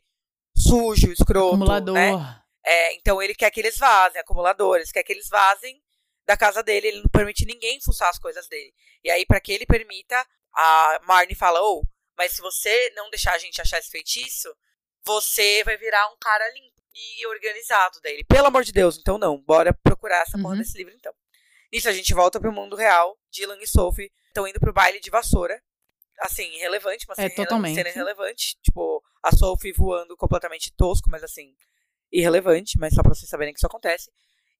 sujo, 0.56 1.10
escroto. 1.10 1.54
Acumulador. 1.54 1.94
Né? 1.94 2.42
É, 2.64 2.94
então 2.94 3.22
ele 3.22 3.34
quer 3.34 3.50
que 3.50 3.60
eles 3.60 3.78
vazem, 3.78 4.20
acumuladores, 4.20 4.92
quer 4.92 5.02
que 5.02 5.12
eles 5.12 5.28
vazem 5.28 5.82
da 6.26 6.36
casa 6.36 6.62
dele, 6.62 6.88
ele 6.88 7.00
não 7.00 7.08
permite 7.08 7.46
ninguém 7.46 7.80
fuçar 7.80 8.10
as 8.10 8.18
coisas 8.18 8.46
dele. 8.48 8.74
E 9.02 9.10
aí, 9.10 9.24
para 9.24 9.40
que 9.40 9.50
ele 9.50 9.64
permita, 9.64 10.26
a 10.54 11.00
Marnie 11.04 11.34
fala: 11.34 11.62
oh, 11.62 11.82
mas 12.16 12.32
se 12.32 12.42
você 12.42 12.90
não 12.94 13.08
deixar 13.08 13.32
a 13.32 13.38
gente 13.38 13.60
achar 13.60 13.78
esse 13.78 13.90
feitiço, 13.90 14.54
você 15.04 15.64
vai 15.64 15.78
virar 15.78 16.06
um 16.08 16.16
cara 16.20 16.44
limpo 16.52 16.82
e 16.94 17.26
organizado 17.26 18.00
dele. 18.00 18.24
Pelo 18.24 18.48
amor 18.48 18.64
de 18.64 18.72
Deus, 18.72 18.98
então 18.98 19.16
não, 19.16 19.38
bora 19.38 19.72
procurar 19.72 20.22
essa 20.22 20.36
porra 20.36 20.54
uhum. 20.54 20.58
desse 20.58 20.76
livro 20.76 20.92
então. 20.94 21.14
Nisso 21.72 21.88
a 21.88 21.92
gente 21.92 22.12
volta 22.12 22.40
pro 22.40 22.52
mundo 22.52 22.76
real. 22.76 23.18
Dylan 23.30 23.58
e 23.60 23.66
Sophie 23.66 24.10
estão 24.26 24.46
indo 24.46 24.58
pro 24.58 24.72
baile 24.72 25.00
de 25.00 25.10
vassoura. 25.10 25.62
Assim, 26.20 26.44
irrelevante, 26.56 27.06
mas 27.08 27.18
é, 27.18 27.28
totalmente. 27.28 27.74
cena 27.74 27.88
irrelevante. 27.88 28.58
Tipo, 28.62 29.02
a 29.22 29.34
Sophie 29.34 29.72
voando 29.72 30.16
completamente 30.16 30.72
tosco, 30.72 31.08
mas 31.10 31.22
assim, 31.22 31.54
irrelevante, 32.10 32.78
mas 32.78 32.94
só 32.94 33.02
pra 33.02 33.14
vocês 33.14 33.28
saberem 33.28 33.52
que 33.52 33.58
isso 33.58 33.66
acontece. 33.66 34.10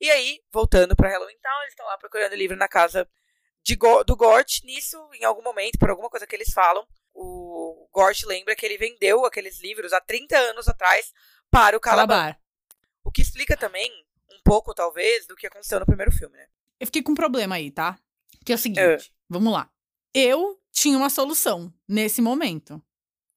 E 0.00 0.10
aí, 0.10 0.40
voltando 0.52 0.94
pra 0.94 1.08
Halloween 1.08 1.38
Town, 1.42 1.60
eles 1.62 1.72
estão 1.72 1.86
lá 1.86 1.98
procurando 1.98 2.34
livro 2.34 2.56
na 2.56 2.68
casa 2.68 3.08
de 3.64 3.74
Go 3.74 4.04
do 4.04 4.14
Gort. 4.14 4.62
Nisso, 4.62 4.96
em 5.14 5.24
algum 5.24 5.42
momento, 5.42 5.78
por 5.78 5.90
alguma 5.90 6.08
coisa 6.08 6.26
que 6.26 6.36
eles 6.36 6.52
falam, 6.52 6.86
o 7.12 7.88
Gort 7.92 8.22
lembra 8.24 8.54
que 8.54 8.64
ele 8.64 8.78
vendeu 8.78 9.24
aqueles 9.24 9.60
livros 9.60 9.92
há 9.92 10.00
30 10.00 10.36
anos 10.36 10.68
atrás 10.68 11.12
para 11.50 11.76
o 11.76 11.80
Calabar. 11.80 12.16
Calabar. 12.16 12.40
O 13.02 13.10
que 13.10 13.22
explica 13.22 13.56
também 13.56 13.90
um 14.30 14.40
pouco, 14.44 14.72
talvez, 14.74 15.26
do 15.26 15.34
que 15.34 15.46
aconteceu 15.46 15.80
no 15.80 15.86
primeiro 15.86 16.12
filme, 16.12 16.36
né? 16.36 16.46
Eu 16.78 16.86
fiquei 16.86 17.02
com 17.02 17.12
um 17.12 17.16
problema 17.16 17.56
aí, 17.56 17.70
tá? 17.70 17.98
Que 18.44 18.52
é 18.52 18.54
o 18.54 18.58
seguinte, 18.58 18.80
é. 18.80 18.98
vamos 19.28 19.52
lá. 19.52 19.68
Eu 20.14 20.58
tinha 20.72 20.96
uma 20.96 21.10
solução 21.10 21.72
nesse 21.88 22.20
momento. 22.20 22.82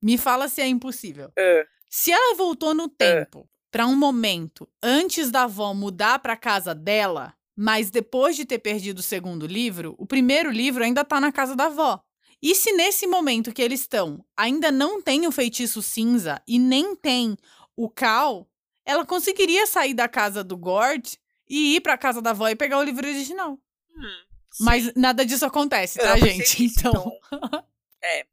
Me 0.02 0.18
fala 0.18 0.48
se 0.48 0.62
é 0.62 0.68
impossível. 0.68 1.32
É. 1.38 1.66
Se 1.90 2.12
ela 2.12 2.36
voltou 2.36 2.74
no 2.74 2.88
tempo 2.88 3.50
para 3.72 3.86
um 3.86 3.96
momento 3.96 4.68
antes 4.82 5.30
da 5.30 5.44
avó 5.44 5.74
mudar 5.74 6.20
para 6.20 6.36
casa 6.36 6.74
dela, 6.74 7.34
mas 7.56 7.90
depois 7.90 8.36
de 8.36 8.46
ter 8.46 8.60
perdido 8.60 9.00
o 9.00 9.04
segundo 9.04 9.46
livro, 9.46 9.96
o 9.98 10.06
primeiro 10.06 10.50
livro 10.50 10.84
ainda 10.84 11.06
tá 11.06 11.20
na 11.20 11.32
casa 11.32 11.56
da 11.56 11.66
avó. 11.66 12.02
E 12.42 12.56
se 12.56 12.72
nesse 12.72 13.06
momento 13.06 13.54
que 13.54 13.62
eles 13.62 13.82
estão 13.82 14.26
ainda 14.36 14.72
não 14.72 15.02
tem 15.02 15.28
o 15.28 15.32
feitiço 15.32 15.82
cinza 15.82 16.42
e 16.48 16.58
nem 16.58 16.96
tem 16.96 17.38
o 17.76 17.90
Cal, 17.90 18.50
ela 18.84 19.06
conseguiria 19.06 19.68
sair 19.68 19.94
da 19.94 20.08
casa 20.08 20.44
do 20.44 20.58
Gord 20.58 21.20
e 21.48 21.76
ir 21.76 21.82
pra 21.82 21.98
casa 21.98 22.22
da 22.22 22.32
avó 22.32 22.48
e 22.48 22.56
pegar 22.56 22.80
o 22.80 22.84
livro 22.84 23.08
original. 23.08 23.60
Hum, 23.96 24.24
mas 24.60 24.94
nada 24.96 25.26
disso 25.26 25.46
acontece, 25.46 26.00
tá, 26.00 26.18
gente? 26.18 26.58
Disso, 26.58 26.80
então. 26.80 27.20
então. 27.28 27.66
é. 28.04 28.26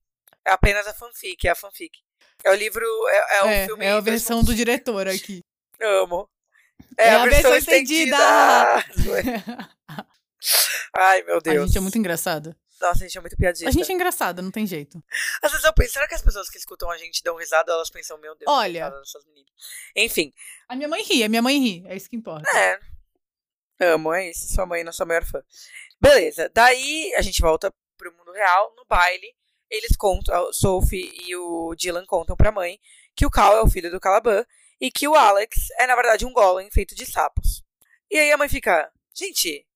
É 0.48 0.52
apenas 0.52 0.86
a 0.86 0.94
fanfic, 0.94 1.46
é 1.46 1.50
a 1.50 1.54
fanfic. 1.54 1.98
É 2.42 2.50
o 2.50 2.54
livro, 2.54 2.84
é, 3.08 3.38
é 3.38 3.42
o 3.42 3.46
é, 3.46 3.66
filme. 3.66 3.84
É 3.84 3.90
a 3.90 4.00
versão 4.00 4.42
do 4.42 4.54
diretor 4.54 5.06
aqui. 5.06 5.44
Amo. 5.80 6.28
É, 6.96 7.08
é 7.08 7.10
a, 7.10 7.22
a, 7.22 7.26
versão, 7.26 7.50
versão 7.50 7.74
estendida. 7.74 8.16
estendida. 8.96 9.70
Ai, 10.96 11.22
meu 11.22 11.40
Deus. 11.40 11.64
A 11.64 11.66
gente 11.66 11.78
é 11.78 11.80
muito 11.80 11.98
engraçado. 11.98 12.56
Nossa, 12.80 13.04
a 13.04 13.06
gente 13.06 13.18
é 13.18 13.20
muito 13.20 13.36
piadista. 13.36 13.68
A 13.68 13.72
gente 13.72 13.90
é 13.90 13.94
engraçado, 13.94 14.40
não 14.40 14.50
tem 14.50 14.66
jeito. 14.66 15.02
Às 15.42 15.50
vezes 15.50 15.66
eu 15.66 15.72
penso, 15.74 15.92
será 15.92 16.06
que 16.06 16.14
as 16.14 16.22
pessoas 16.22 16.48
que 16.48 16.56
escutam 16.56 16.90
a 16.90 16.96
gente 16.96 17.22
dão 17.22 17.36
risada 17.36 17.72
elas 17.72 17.90
pensam, 17.90 18.16
meu 18.18 18.36
Deus, 18.36 18.50
Olha, 18.50 18.88
dessas 18.88 19.24
meninas. 19.26 19.50
Enfim. 19.96 20.32
A 20.68 20.76
minha 20.76 20.88
mãe 20.88 21.02
ri, 21.02 21.24
a 21.24 21.28
minha 21.28 21.42
mãe 21.42 21.58
ri, 21.58 21.84
é 21.86 21.96
isso 21.96 22.08
que 22.08 22.16
importa. 22.16 22.48
É. 22.56 22.78
Amo, 23.80 24.12
é 24.12 24.30
isso. 24.30 24.54
Sua 24.54 24.64
mãe 24.64 24.80
é 24.80 24.84
nossa 24.84 25.04
maior 25.04 25.24
fã. 25.24 25.42
Beleza, 26.00 26.50
daí 26.54 27.12
a 27.16 27.22
gente 27.22 27.40
volta 27.40 27.74
pro 27.96 28.12
mundo 28.12 28.32
real, 28.32 28.72
no 28.76 28.84
baile 28.86 29.34
eles 29.70 29.96
contam, 29.96 30.48
a 30.48 30.52
Sophie 30.52 31.12
e 31.26 31.36
o 31.36 31.74
Dylan 31.74 32.06
contam 32.06 32.36
pra 32.36 32.52
mãe 32.52 32.80
que 33.14 33.26
o 33.26 33.30
Cal 33.30 33.56
é 33.56 33.62
o 33.62 33.68
filho 33.68 33.90
do 33.90 34.00
Calaban 34.00 34.44
e 34.80 34.90
que 34.90 35.06
o 35.06 35.14
Alex 35.14 35.70
é, 35.78 35.86
na 35.86 35.94
verdade, 35.94 36.24
um 36.24 36.32
golem 36.32 36.70
feito 36.70 36.94
de 36.94 37.04
sapos. 37.04 37.62
E 38.10 38.16
aí 38.18 38.32
a 38.32 38.36
mãe 38.36 38.48
fica, 38.48 38.90
gente, 39.12 39.66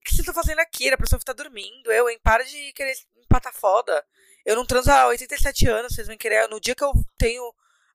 o 0.00 0.04
que 0.04 0.10
vocês 0.10 0.20
estão 0.20 0.34
fazendo 0.34 0.60
aqui? 0.60 0.88
A 0.90 0.98
pessoa 0.98 1.20
tá 1.24 1.32
dormindo, 1.32 1.90
eu, 1.90 2.08
hein? 2.08 2.18
Para 2.22 2.44
de 2.44 2.72
querer 2.72 2.94
empatar 3.16 3.52
foda. 3.52 4.04
Eu 4.44 4.54
não 4.54 4.64
transo 4.66 4.90
há 4.90 5.06
87 5.08 5.66
anos, 5.68 5.94
vocês 5.94 6.06
vão 6.06 6.16
querer. 6.16 6.48
No 6.48 6.60
dia 6.60 6.74
que 6.74 6.84
eu 6.84 6.92
tenho 7.18 7.42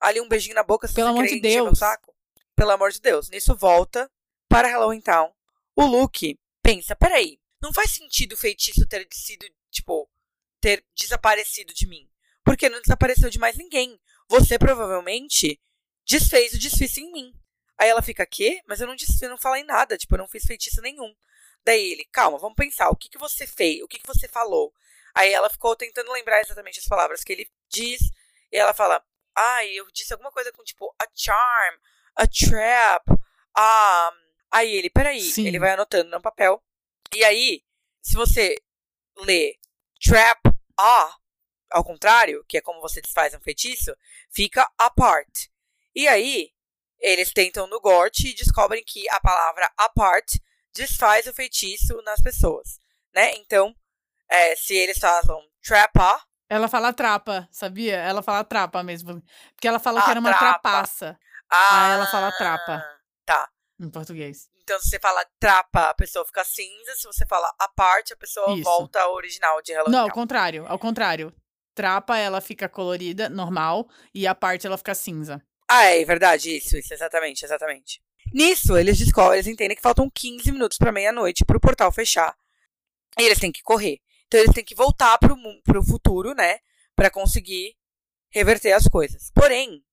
ali 0.02 0.20
um 0.20 0.28
beijinho 0.28 0.56
na 0.56 0.64
boca, 0.64 0.88
vocês 0.88 0.96
Pelo 0.96 1.08
vão 1.08 1.18
amor 1.18 1.28
querer 1.28 1.36
de 1.36 1.42
Deus. 1.42 1.66
meu 1.66 1.76
saco? 1.76 2.14
Pelo 2.56 2.72
amor 2.72 2.92
de 2.92 3.00
Deus. 3.00 3.30
Nisso 3.30 3.56
volta 3.56 4.12
para 4.50 4.68
Halloween 4.68 5.02
Town. 5.02 5.32
O 5.76 5.86
Luke 5.86 6.38
pensa, 6.62 6.96
peraí, 6.96 7.40
não 7.66 7.74
faz 7.74 7.92
sentido 7.92 8.34
o 8.34 8.38
feitiço 8.38 8.88
ter 8.88 9.08
sido, 9.12 9.46
tipo, 9.72 10.10
ter 10.62 10.86
desaparecido 10.96 11.74
de 11.74 11.88
mim. 11.88 12.08
Porque 12.44 12.70
não 12.70 12.80
desapareceu 12.80 13.30
de 13.30 13.40
mais 13.40 13.58
ninguém. 13.58 14.00
Você 14.30 14.60
provavelmente 14.60 15.60
desfez 16.06 16.54
o 16.54 16.60
desfice 16.60 17.02
em 17.02 17.12
mim. 17.12 17.34
Aí 17.78 17.90
ela 17.90 18.02
fica, 18.02 18.26
quê? 18.26 18.62
Mas 18.68 18.80
eu 18.80 18.88
não 18.88 18.96
desfiz, 18.96 19.20
não 19.22 19.38
falei 19.38 19.64
nada, 19.64 19.98
tipo, 19.98 20.14
eu 20.14 20.20
não 20.20 20.28
fiz 20.28 20.44
feitiço 20.44 20.82
nenhum. 20.82 21.14
Daí 21.66 21.92
ele, 21.92 22.06
calma, 22.06 22.38
vamos 22.38 22.56
pensar, 22.56 22.90
o 22.90 22.96
que, 22.96 23.10
que 23.10 23.18
você 23.18 23.48
fez? 23.48 23.82
O 23.82 23.88
que, 23.88 23.98
que 23.98 24.08
você 24.08 24.28
falou? 24.28 24.72
Aí 25.16 25.34
ela 25.34 25.50
ficou 25.50 25.76
tentando 25.76 26.12
lembrar 26.12 26.42
exatamente 26.42 26.80
as 26.80 26.88
palavras 26.88 27.24
que 27.24 27.34
ele 27.34 27.50
diz. 27.68 28.00
E 28.52 28.58
ela 28.58 28.74
fala, 28.74 29.04
ai, 29.36 29.72
eu 29.72 29.90
disse 29.92 30.14
alguma 30.14 30.32
coisa 30.32 30.52
com 30.52 30.64
tipo, 30.64 30.94
a 31.00 31.08
charm, 31.16 31.76
a 32.16 32.28
trap, 32.28 33.04
a. 33.56 34.12
Aí 34.52 34.72
ele, 34.72 34.90
peraí, 34.90 35.20
Sim. 35.20 35.48
ele 35.48 35.60
vai 35.60 35.72
anotando 35.72 36.12
no 36.12 36.22
papel. 36.22 36.64
E 37.14 37.24
aí, 37.24 37.64
se 38.02 38.16
você 38.16 38.56
lê 39.18 39.58
trap 40.04 40.40
a, 40.78 41.16
ao 41.72 41.84
contrário, 41.84 42.44
que 42.48 42.58
é 42.58 42.62
como 42.62 42.82
você 42.82 43.02
desfaz 43.02 43.34
um 43.34 43.42
feitiço, 43.42 43.96
fica 44.32 44.70
apart. 44.78 45.48
E 45.94 46.08
aí, 46.08 46.52
eles 47.00 47.32
tentam 47.32 47.68
no 47.68 47.80
Gort 47.80 48.20
e 48.20 48.34
descobrem 48.34 48.84
que 48.86 49.10
a 49.10 49.20
palavra 49.20 49.72
apart 49.78 50.36
desfaz 50.74 51.26
o 51.28 51.34
feitiço 51.34 52.02
nas 52.04 52.22
pessoas, 52.22 52.80
né? 53.14 53.34
Então, 53.36 53.74
é, 54.30 54.56
se 54.56 54.76
eles 54.76 54.98
falam 54.98 55.42
trapa... 55.64 56.22
Ela 56.48 56.68
fala 56.68 56.94
trapa, 56.94 57.48
sabia? 57.52 57.96
Ela 57.98 58.22
fala 58.22 58.44
trapa 58.44 58.84
mesmo. 58.84 59.22
Porque 59.54 59.68
ela 59.68 59.80
fala 59.80 60.00
ah, 60.00 60.04
que 60.04 60.12
era 60.12 60.20
uma 60.20 60.30
trapa. 60.30 60.60
trapaça. 60.60 61.20
Ah, 61.50 61.88
aí 61.88 61.94
ela 61.94 62.06
fala 62.08 62.32
trapa. 62.34 62.86
Tá. 63.26 63.50
Em 63.80 63.90
português. 63.90 64.48
Então, 64.66 64.80
se 64.80 64.90
você 64.90 65.00
fala 65.00 65.24
trapa, 65.40 65.92
a 65.92 65.94
pessoa 65.94 66.26
fica 66.26 66.44
cinza. 66.44 66.96
Se 66.96 67.06
você 67.06 67.26
fala 67.26 67.48
a 67.60 67.68
parte, 67.70 68.14
a 68.14 68.18
pessoa 68.18 68.54
Isso. 68.54 68.64
volta 68.64 69.00
ao 69.00 69.14
original 69.14 69.62
de 69.62 69.72
Hello 69.72 69.92
Não, 69.92 70.02
ao 70.02 70.12
contrário. 70.12 70.66
Ao 70.68 70.80
contrário. 70.80 71.32
Trapa, 71.76 72.18
ela 72.18 72.42
fica 72.42 72.68
colorida, 72.68 73.30
normal. 73.30 73.88
E 74.14 74.26
a 74.26 74.34
parte, 74.34 74.66
ela 74.66 74.78
fica 74.78 74.96
cinza. 74.96 75.42
Ah, 75.70 75.86
é 75.86 76.04
verdade. 76.04 76.58
Isso, 76.58 76.76
isso. 76.78 76.94
Exatamente, 76.94 77.46
exatamente. 77.46 78.02
Nisso, 78.34 78.76
eles 78.76 78.98
descobrem, 78.98 79.36
eles 79.36 79.48
entendem 79.48 79.78
que 79.78 79.84
faltam 79.84 80.10
15 80.10 80.52
minutos 80.52 80.80
para 80.80 80.92
meia-noite 80.92 81.46
pro 81.46 81.60
portal 81.60 81.92
fechar. 81.92 82.36
E 83.20 83.24
eles 83.24 83.40
têm 83.40 83.52
que 83.52 83.62
correr. 83.62 84.00
Então, 84.26 84.40
eles 84.40 84.54
têm 84.54 84.66
que 84.66 84.74
voltar 84.74 85.18
pro, 85.20 85.38
pro 85.64 85.84
futuro, 85.84 86.34
né? 86.34 86.60
para 86.96 87.12
conseguir 87.12 87.76
reverter 88.32 88.72
as 88.72 88.88
coisas. 88.88 89.30
Porém, 89.32 89.84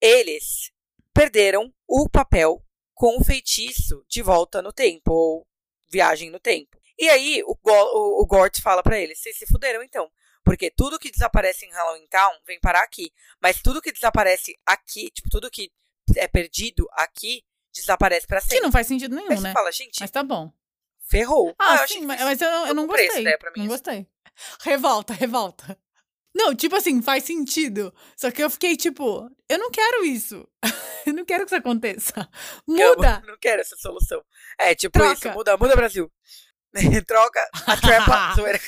eles 0.00 0.72
perderam 1.12 1.72
o 1.86 2.08
papel 2.08 2.64
com 2.94 3.18
o 3.20 3.24
feitiço 3.24 4.04
de 4.08 4.22
volta 4.22 4.62
no 4.62 4.72
tempo, 4.72 5.12
ou 5.12 5.46
viagem 5.88 6.30
no 6.30 6.38
tempo. 6.40 6.78
E 6.98 7.08
aí 7.10 7.42
o, 7.44 7.56
o, 7.62 8.22
o 8.22 8.26
Gort 8.26 8.60
fala 8.60 8.82
para 8.82 8.98
eles: 8.98 9.18
vocês 9.20 9.36
se 9.36 9.46
fuderam 9.46 9.82
então. 9.82 10.10
Porque 10.44 10.70
tudo 10.70 10.98
que 10.98 11.10
desaparece 11.10 11.64
em 11.64 11.72
Halloween 11.72 12.06
Town 12.08 12.32
vem 12.46 12.60
parar 12.60 12.82
aqui. 12.82 13.10
Mas 13.40 13.62
tudo 13.62 13.80
que 13.80 13.90
desaparece 13.90 14.54
aqui, 14.66 15.10
tipo, 15.10 15.30
tudo 15.30 15.50
que 15.50 15.72
é 16.16 16.28
perdido 16.28 16.86
aqui, 16.92 17.42
desaparece 17.72 18.26
pra 18.26 18.40
sempre. 18.42 18.56
Que 18.58 18.62
não 18.62 18.70
faz 18.70 18.86
sentido 18.86 19.16
nenhum, 19.16 19.30
Aí 19.30 19.40
né? 19.40 19.52
fala, 19.54 19.72
gente, 19.72 19.98
Mas 20.00 20.10
tá 20.10 20.22
bom. 20.22 20.52
ferrou. 21.08 21.54
Ah, 21.58 21.78
eu 21.80 21.88
sim, 21.88 22.02
mas, 22.04 22.20
mas 22.20 22.40
eu, 22.42 22.48
eu 22.48 22.74
não 22.74 22.86
gostei. 22.86 23.36
pra 23.38 23.50
mim, 23.52 23.56
não 23.56 23.62
assim. 23.64 23.68
gostei. 23.68 24.06
Revolta, 24.60 25.14
revolta. 25.14 25.78
Não, 26.34 26.54
tipo 26.54 26.74
assim, 26.74 27.00
faz 27.00 27.24
sentido. 27.24 27.94
Só 28.16 28.30
que 28.30 28.42
eu 28.42 28.50
fiquei 28.50 28.76
tipo, 28.76 29.30
eu 29.48 29.58
não 29.58 29.70
quero 29.70 30.04
isso. 30.04 30.46
eu 31.06 31.12
não 31.14 31.24
quero 31.24 31.44
que 31.44 31.48
isso 31.54 31.56
aconteça. 31.56 32.28
Eu 32.68 32.96
Muda. 32.96 33.22
não 33.26 33.36
quero 33.38 33.60
essa 33.60 33.76
solução. 33.76 34.22
É, 34.58 34.74
tipo 34.74 34.98
Troca. 34.98 35.12
isso, 35.14 35.30
muda, 35.30 35.56
muda 35.56 35.76
Brasil. 35.76 36.10
Troca 37.06 37.40
a 37.66 37.76
trepa. 37.76 38.34
zoeira. 38.34 38.60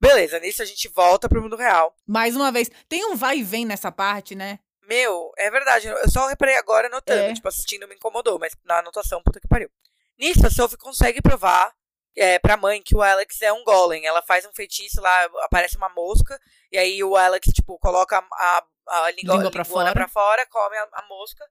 Beleza, 0.00 0.38
nisso 0.40 0.62
a 0.62 0.64
gente 0.64 0.88
volta 0.88 1.28
pro 1.28 1.42
mundo 1.42 1.56
real. 1.56 1.94
Mais 2.06 2.34
uma 2.36 2.50
vez. 2.50 2.70
Tem 2.88 3.04
um 3.06 3.16
vai 3.16 3.38
e 3.38 3.42
vem 3.42 3.64
nessa 3.64 3.92
parte, 3.92 4.34
né? 4.34 4.58
Meu, 4.86 5.32
é 5.38 5.50
verdade, 5.50 5.86
eu 5.86 6.10
só 6.10 6.26
reparei 6.26 6.56
agora 6.56 6.88
anotando, 6.88 7.20
É. 7.20 7.32
tipo, 7.34 7.48
assistindo 7.48 7.88
me 7.88 7.94
incomodou, 7.94 8.38
mas 8.38 8.54
na 8.64 8.80
anotação, 8.80 9.22
puta 9.22 9.40
que 9.40 9.48
pariu. 9.48 9.70
Nisso, 10.18 10.46
a 10.46 10.50
Sophie 10.50 10.76
consegue 10.76 11.22
provar 11.22 11.72
é, 12.16 12.38
pra 12.38 12.56
mãe 12.56 12.82
que 12.82 12.94
o 12.96 13.02
Alex 13.02 13.40
é 13.42 13.52
um 13.52 13.64
golem. 13.64 14.06
Ela 14.06 14.22
faz 14.22 14.44
um 14.46 14.52
feitiço 14.52 15.00
lá, 15.00 15.24
aparece 15.42 15.76
uma 15.76 15.88
mosca, 15.88 16.38
e 16.70 16.78
aí 16.78 17.02
o 17.02 17.16
Alex, 17.16 17.48
tipo, 17.52 17.78
coloca 17.78 18.18
a, 18.18 18.64
a, 18.88 19.04
a 19.06 19.10
língua, 19.12 19.36
Língua 19.36 19.50
pra 19.50 19.64
fora. 19.64 19.92
pra 19.92 20.08
fora, 20.08 20.46
come 20.46 20.76
a, 20.76 20.88
a 20.92 21.06
mosca. 21.08 21.44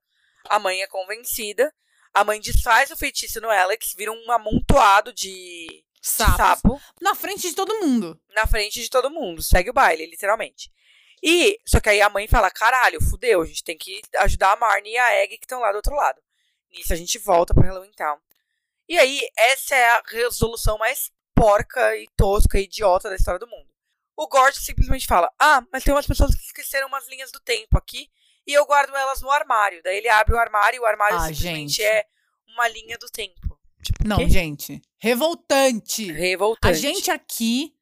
A 0.49 0.59
mãe 0.59 0.81
é 0.81 0.87
convencida. 0.87 1.73
A 2.13 2.23
mãe 2.23 2.39
desfaz 2.39 2.91
o 2.91 2.97
feitiço 2.97 3.41
no 3.41 3.49
Alex, 3.49 3.93
vira 3.97 4.11
um 4.11 4.31
amontoado 4.31 5.11
de, 5.13 5.83
Sapos. 5.99 6.35
sapo 6.35 6.81
Na 7.01 7.15
frente 7.15 7.49
de 7.49 7.55
todo 7.55 7.79
mundo. 7.79 8.19
na 8.35 8.45
frente 8.45 8.79
de 8.81 8.89
todo 8.89 9.09
mundo. 9.09 9.41
Segue 9.41 9.69
o 9.71 9.73
baile, 9.73 10.05
literalmente. 10.05 10.71
E, 11.23 11.57
só 11.65 11.79
que 11.79 11.89
aí 11.89 12.01
a 12.01 12.09
mãe 12.09 12.27
fala, 12.27 12.51
caralho, 12.51 13.01
fudeu, 13.01 13.41
a 13.41 13.45
gente 13.45 13.63
tem 13.63 13.77
que 13.77 14.01
ajudar 14.17 14.51
a 14.51 14.55
Marnie 14.57 14.93
e 14.93 14.97
a 14.97 15.15
Egg 15.23 15.37
que 15.37 15.45
estão 15.45 15.61
lá 15.61 15.71
do 15.71 15.77
outro 15.77 15.95
lado. 15.95 16.21
Nisso 16.69 16.91
a 16.91 16.95
gente 16.97 17.17
volta 17.17 17.53
pro 17.53 17.63
Halloween 17.63 17.93
Town. 17.93 18.17
E 18.87 18.97
aí, 18.97 19.21
essa 19.37 19.75
é 19.75 19.89
a 19.91 20.03
resolução 20.07 20.77
mais 20.77 21.11
porca 21.35 21.95
e 21.97 22.07
tosca 22.17 22.59
e 22.59 22.63
idiota 22.63 23.09
da 23.09 23.15
história 23.15 23.39
do 23.39 23.47
mundo. 23.47 23.67
O 24.15 24.27
Gort 24.27 24.55
simplesmente 24.55 25.07
fala, 25.07 25.31
ah, 25.39 25.65
mas 25.71 25.83
tem 25.83 25.93
umas 25.93 26.05
pessoas 26.05 26.35
que 26.35 26.41
esqueceram 26.43 26.87
umas 26.87 27.07
linhas 27.09 27.31
do 27.31 27.39
tempo 27.39 27.77
aqui 27.77 28.09
e 28.45 28.53
eu 28.53 28.65
guardo 28.65 28.95
elas 28.95 29.21
no 29.21 29.31
armário. 29.31 29.81
Daí 29.83 29.97
ele 29.97 30.09
abre 30.09 30.35
o 30.35 30.39
armário 30.39 30.77
e 30.77 30.79
o 30.79 30.85
armário 30.85 31.17
Ah, 31.17 31.21
simplesmente 31.21 31.73
gente. 31.77 31.83
é 31.83 32.05
uma 32.47 32.67
linha 32.67 32.97
do 32.99 33.09
tempo. 33.09 33.59
Tipo, 33.83 34.07
Não, 34.07 34.29
gente. 34.29 34.81
Revoltante. 34.99 36.11
Revoltante. 36.11 36.67
A 36.71 36.73
gente 36.73 37.09
aqui. 37.09 37.75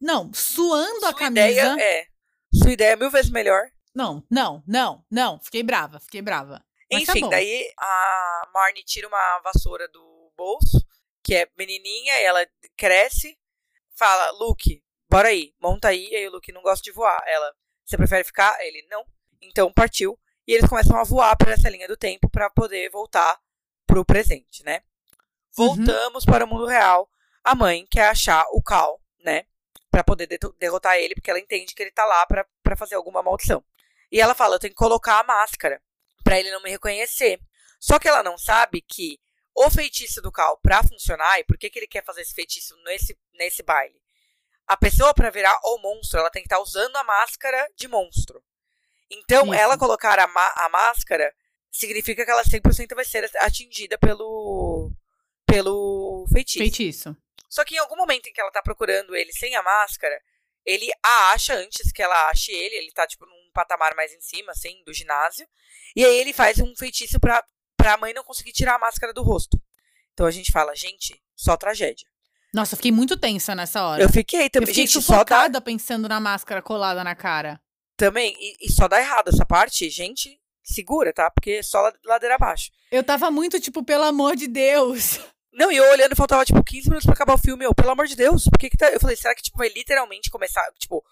Não, 0.00 0.32
suando 0.34 1.06
a 1.06 1.10
Sua 1.10 1.14
camisa. 1.14 1.48
ideia 1.50 1.76
é... 1.80 2.06
Sua 2.54 2.72
ideia 2.72 2.92
é 2.92 2.96
mil 2.96 3.10
vezes 3.10 3.30
melhor. 3.30 3.62
Não, 3.94 4.24
não, 4.30 4.62
não, 4.66 5.04
não. 5.10 5.38
Fiquei 5.40 5.62
brava, 5.62 6.00
fiquei 6.00 6.22
brava. 6.22 6.64
Mas 6.90 7.04
tá 7.04 7.12
Enfim, 7.12 7.20
bom. 7.22 7.28
daí 7.28 7.70
a 7.78 8.48
Marnie 8.54 8.82
tira 8.84 9.06
uma 9.06 9.40
vassoura 9.40 9.86
do 9.88 10.17
bolso, 10.38 10.86
que 11.22 11.34
é 11.34 11.48
menininha, 11.58 12.20
e 12.20 12.24
ela 12.24 12.46
cresce, 12.76 13.36
fala, 13.94 14.30
Luke, 14.30 14.82
bora 15.10 15.28
aí, 15.28 15.52
monta 15.60 15.88
aí. 15.88 16.08
E 16.10 16.16
aí 16.16 16.28
o 16.28 16.30
Luke 16.32 16.52
não 16.52 16.62
gosta 16.62 16.82
de 16.82 16.92
voar. 16.92 17.20
Ela, 17.26 17.52
você 17.84 17.96
prefere 17.96 18.22
ficar? 18.24 18.56
Ele, 18.64 18.86
não. 18.88 19.04
Então 19.42 19.72
partiu. 19.72 20.18
E 20.46 20.54
eles 20.54 20.68
começam 20.68 20.96
a 20.96 21.04
voar 21.04 21.36
por 21.36 21.48
essa 21.48 21.68
linha 21.68 21.88
do 21.88 21.96
tempo 21.96 22.30
pra 22.30 22.48
poder 22.48 22.88
voltar 22.90 23.38
pro 23.86 24.04
presente, 24.04 24.64
né? 24.64 24.82
Uhum. 25.58 25.66
Voltamos 25.74 26.24
para 26.24 26.44
o 26.44 26.48
mundo 26.48 26.66
real. 26.66 27.10
A 27.44 27.54
mãe 27.54 27.86
quer 27.90 28.08
achar 28.08 28.46
o 28.52 28.62
Cal, 28.62 29.00
né? 29.22 29.44
Pra 29.90 30.04
poder 30.04 30.26
deto- 30.26 30.54
derrotar 30.58 30.96
ele, 30.96 31.14
porque 31.14 31.30
ela 31.30 31.40
entende 31.40 31.74
que 31.74 31.82
ele 31.82 31.90
tá 31.90 32.04
lá 32.06 32.24
pra 32.26 32.76
fazer 32.76 32.94
alguma 32.94 33.22
maldição. 33.22 33.62
E 34.10 34.20
ela 34.20 34.34
fala: 34.34 34.54
eu 34.54 34.58
tenho 34.58 34.72
que 34.72 34.78
colocar 34.78 35.18
a 35.20 35.24
máscara 35.24 35.82
pra 36.24 36.38
ele 36.38 36.50
não 36.50 36.62
me 36.62 36.70
reconhecer. 36.70 37.40
Só 37.80 37.98
que 37.98 38.08
ela 38.08 38.22
não 38.22 38.36
sabe 38.38 38.80
que 38.80 39.18
o 39.66 39.70
feitiço 39.70 40.22
do 40.22 40.30
Cal, 40.30 40.56
pra 40.58 40.82
funcionar, 40.82 41.40
e 41.40 41.44
por 41.44 41.58
que, 41.58 41.68
que 41.68 41.78
ele 41.78 41.86
quer 41.86 42.04
fazer 42.04 42.22
esse 42.22 42.34
feitiço 42.34 42.76
nesse, 42.84 43.18
nesse 43.34 43.62
baile? 43.62 44.00
A 44.66 44.76
pessoa, 44.76 45.12
pra 45.12 45.30
virar 45.30 45.58
o 45.64 45.78
monstro, 45.78 46.20
ela 46.20 46.30
tem 46.30 46.42
que 46.42 46.46
estar 46.46 46.60
usando 46.60 46.94
a 46.96 47.04
máscara 47.04 47.68
de 47.74 47.88
monstro. 47.88 48.42
Então, 49.10 49.46
Isso. 49.46 49.54
ela 49.54 49.78
colocar 49.78 50.18
a, 50.18 50.24
a 50.24 50.68
máscara 50.68 51.34
significa 51.70 52.24
que 52.24 52.30
ela 52.30 52.44
100% 52.44 52.94
vai 52.94 53.04
ser 53.04 53.28
atingida 53.38 53.98
pelo, 53.98 54.92
pelo 55.46 56.26
feitiço. 56.30 56.58
Feitiço. 56.58 57.16
Só 57.48 57.64
que 57.64 57.74
em 57.76 57.78
algum 57.78 57.96
momento 57.96 58.28
em 58.28 58.32
que 58.32 58.40
ela 58.40 58.50
tá 58.50 58.62
procurando 58.62 59.16
ele 59.16 59.32
sem 59.32 59.56
a 59.56 59.62
máscara, 59.62 60.20
ele 60.64 60.88
a 61.02 61.32
acha 61.32 61.54
antes 61.54 61.90
que 61.90 62.02
ela 62.02 62.28
ache 62.28 62.52
ele. 62.52 62.76
Ele 62.76 62.92
tá, 62.92 63.06
tipo, 63.06 63.24
num 63.24 63.50
patamar 63.54 63.94
mais 63.94 64.12
em 64.12 64.20
cima, 64.20 64.52
assim, 64.52 64.82
do 64.84 64.92
ginásio. 64.92 65.48
E 65.96 66.04
aí 66.04 66.16
ele 66.18 66.34
faz 66.34 66.58
um 66.58 66.76
feitiço 66.76 67.18
pra, 67.78 67.96
mãe 67.96 68.12
não 68.12 68.22
conseguir 68.24 68.52
tirar 68.52 68.74
a 68.74 68.78
máscara 68.78 69.14
do 69.14 69.22
rosto. 69.22 69.58
Então 70.12 70.26
a 70.26 70.30
gente 70.30 70.52
fala, 70.52 70.74
gente, 70.76 71.18
só 71.34 71.56
tragédia. 71.56 72.06
Nossa, 72.52 72.74
eu 72.74 72.76
fiquei 72.76 72.92
muito 72.92 73.16
tensa 73.16 73.54
nessa 73.54 73.82
hora. 73.86 74.02
Eu 74.02 74.08
fiquei 74.10 74.46
Eu 74.46 74.50
também. 74.50 74.66
fiquei 74.66 74.86
gente, 74.86 75.00
só 75.02 75.12
dá, 75.12 75.18
sufocada 75.18 75.60
pensando 75.60 76.08
na 76.08 76.18
máscara 76.20 76.60
colada 76.60 77.02
na 77.04 77.14
cara. 77.14 77.58
também. 77.96 78.36
E, 78.38 78.66
e 78.66 78.72
só 78.72 78.86
dá 78.88 79.00
errado 79.00 79.28
essa 79.28 79.44
parte, 79.46 79.88
gente, 79.90 80.38
segura, 80.62 81.12
tá? 81.12 81.30
Porque 81.30 81.62
só 81.62 81.80
la- 81.80 81.92
ladeira 82.04 82.34
abaixo. 82.34 82.70
Eu 82.90 83.02
tava 83.04 83.30
muito 83.30 83.60
tipo, 83.60 83.82
pelo 83.84 84.04
amor 84.04 84.34
de 84.36 84.46
Deus. 84.48 85.20
Não, 85.52 85.70
e 85.72 85.76
eu 85.76 85.90
olhando, 85.90 86.14
faltava, 86.16 86.44
tipo, 86.44 86.62
15 86.62 86.88
minutos 86.88 87.04
pra 87.06 87.14
acabar 87.14 87.34
o 87.34 87.38
filme. 87.38 87.64
Eu, 87.64 87.74
pelo 87.74 87.90
amor 87.90 88.06
de 88.06 88.14
Deus, 88.16 88.44
por 88.44 88.58
que 88.58 88.70
que 88.70 88.76
tá... 88.76 88.88
Eu 88.90 89.00
falei, 89.00 89.16
será 89.16 89.34
que, 89.34 89.42
tipo, 89.42 89.58
vai 89.58 89.68
literalmente 89.68 90.30
começar, 90.30 90.62
tipo, 90.78 91.04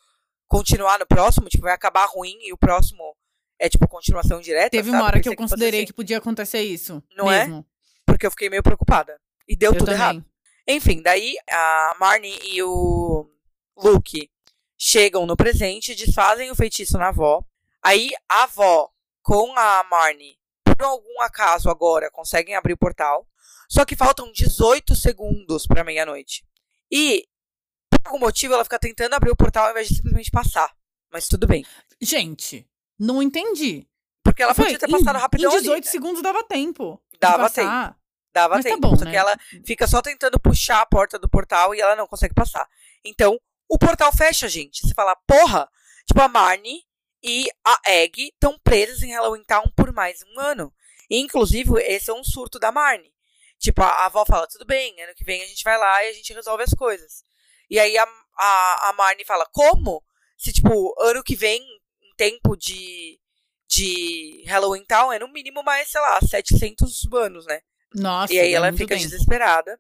continuar 0.47 0.99
no 0.99 1.07
próximo? 1.07 1.49
Tipo, 1.49 1.65
vai 1.65 1.73
acabar 1.75 2.07
ruim 2.07 2.39
e 2.43 2.53
o 2.53 2.57
próximo 2.59 3.17
é, 3.59 3.69
tipo, 3.69 3.87
continuação 3.89 4.41
direta, 4.41 4.71
Teve 4.71 4.91
sabe? 4.91 4.97
uma 5.01 5.07
hora 5.07 5.21
que 5.21 5.29
eu 5.29 5.37
considerei 5.37 5.81
assim, 5.81 5.87
que 5.87 5.93
podia 5.93 6.19
acontecer 6.19 6.61
isso. 6.63 7.03
Não 7.17 7.31
é? 7.31 7.47
mesmo. 7.47 7.67
Porque 8.05 8.27
eu 8.27 8.31
fiquei 8.31 8.49
meio 8.51 8.63
preocupada. 8.63 9.21
E 9.49 9.57
deu 9.57 9.73
Eu 9.73 9.79
tudo 9.79 9.87
também. 9.87 10.01
errado. 10.01 10.25
Enfim, 10.69 11.01
daí 11.03 11.37
a 11.51 11.97
Marnie 11.99 12.39
e 12.45 12.63
o 12.63 13.29
Luke 13.77 14.31
chegam 14.77 15.25
no 15.27 15.37
presente, 15.37 15.95
desfazem 15.95 16.51
o 16.51 16.55
feitiço 16.57 16.99
na 16.99 17.09
avó. 17.09 17.45
Aí 17.83 18.11
a 18.29 18.43
avó, 18.45 18.91
com 19.23 19.57
a 19.57 19.85
Marnie, 19.91 20.37
por 20.65 20.83
algum 20.85 21.21
acaso 21.23 21.71
agora, 21.71 22.11
conseguem 22.11 22.55
abrir 22.57 22.73
o 22.73 22.79
portal. 22.79 23.27
Só 23.69 23.85
que 23.85 23.97
faltam 23.97 24.31
18 24.33 24.95
segundos 24.95 25.67
pra 25.67 25.83
meia-noite. 25.85 26.45
E, 26.91 27.27
por 27.91 28.01
algum 28.05 28.19
motivo, 28.19 28.55
ela 28.55 28.63
fica 28.65 28.79
tentando 28.79 29.15
abrir 29.15 29.31
o 29.31 29.37
portal 29.37 29.65
ao 29.65 29.71
invés 29.71 29.89
de 29.89 29.97
simplesmente 29.97 30.31
passar. 30.31 30.73
Mas 31.13 31.27
tudo 31.29 31.47
bem. 31.47 31.65
Gente, 32.01 32.69
não 32.99 33.23
entendi. 33.23 33.87
Porque 34.23 34.43
ela 34.43 34.55
falei, 34.55 34.73
podia 34.75 34.89
ter 34.89 34.93
passado 34.93 35.17
em, 35.17 35.21
rapidão 35.21 35.51
Em 35.51 35.55
ali, 35.55 35.63
18 35.63 35.85
né? 35.85 35.91
segundos 35.91 36.23
dava 36.23 36.43
tempo. 36.45 37.01
Dava 37.21 37.45
passar. 37.45 37.97
Dava 38.33 38.57
Mas 38.57 38.65
tá 38.65 38.71
tempo. 38.71 38.89
bom, 38.89 38.97
só 38.97 39.05
né? 39.05 39.11
que 39.11 39.17
ela 39.17 39.37
fica 39.65 39.87
só 39.87 40.03
tentando 40.03 40.39
puxar 40.39 40.83
a 40.83 40.87
porta 40.87 41.19
do 41.19 41.29
portal 41.29 41.75
e 41.75 41.81
ela 41.81 41.97
não 41.97 42.07
consegue 42.07 42.35
passar. 42.35 42.69
Então, 43.05 43.41
o 43.69 43.79
portal 43.79 44.13
fecha, 44.13 44.49
gente. 44.49 44.87
Você 44.87 44.93
fala, 44.95 45.17
porra! 45.27 45.69
Tipo, 46.07 46.21
a 46.23 46.29
Marnie 46.29 46.83
e 47.23 47.47
a 47.65 47.81
Egg 47.87 48.29
estão 48.29 48.59
presas 48.63 49.03
em 49.03 49.13
Halloween 49.13 49.45
Town 49.45 49.65
por 49.75 49.93
mais 49.93 50.23
um 50.23 50.41
ano. 50.41 50.73
E, 51.09 51.19
inclusive, 51.19 51.81
esse 51.83 52.11
é 52.11 52.15
um 52.15 52.23
surto 52.23 52.59
da 52.59 52.71
Marnie. 52.71 53.15
Tipo, 53.59 53.83
a, 53.83 53.89
a 53.89 54.07
avó 54.07 54.25
fala, 54.27 54.47
tudo 54.47 54.67
bem, 54.67 55.01
ano 55.03 55.15
que 55.15 55.25
vem 55.25 55.43
a 55.43 55.47
gente 55.47 55.65
vai 55.65 55.79
lá 55.79 56.05
e 56.05 56.11
a 56.11 56.13
gente 56.13 56.33
resolve 56.33 56.63
as 56.63 56.75
coisas. 56.75 57.25
E 57.71 57.79
aí 57.79 57.97
a, 57.97 58.05
a, 58.05 58.91
a 58.91 58.93
Marnie 58.93 59.25
fala, 59.25 59.47
como? 59.51 60.05
Se, 60.37 60.53
tipo, 60.53 60.95
ano 61.01 61.23
que 61.23 61.35
vem, 61.35 61.61
em 61.63 61.76
tempo 62.17 62.57
de, 62.57 63.19
de 63.69 64.45
Halloween 64.47 64.85
Town, 64.85 65.13
é 65.13 65.19
no 65.19 65.29
mínimo 65.29 65.63
mais, 65.63 65.89
sei 65.89 66.01
lá, 66.01 66.19
700 66.21 67.07
anos, 67.13 67.47
né? 67.47 67.61
Nossa, 67.95 68.33
E 68.33 68.39
aí 68.41 68.49
é 68.53 68.53
ela 68.53 68.73
fica 68.73 68.95
tempo. 68.97 69.01
desesperada. 69.09 69.79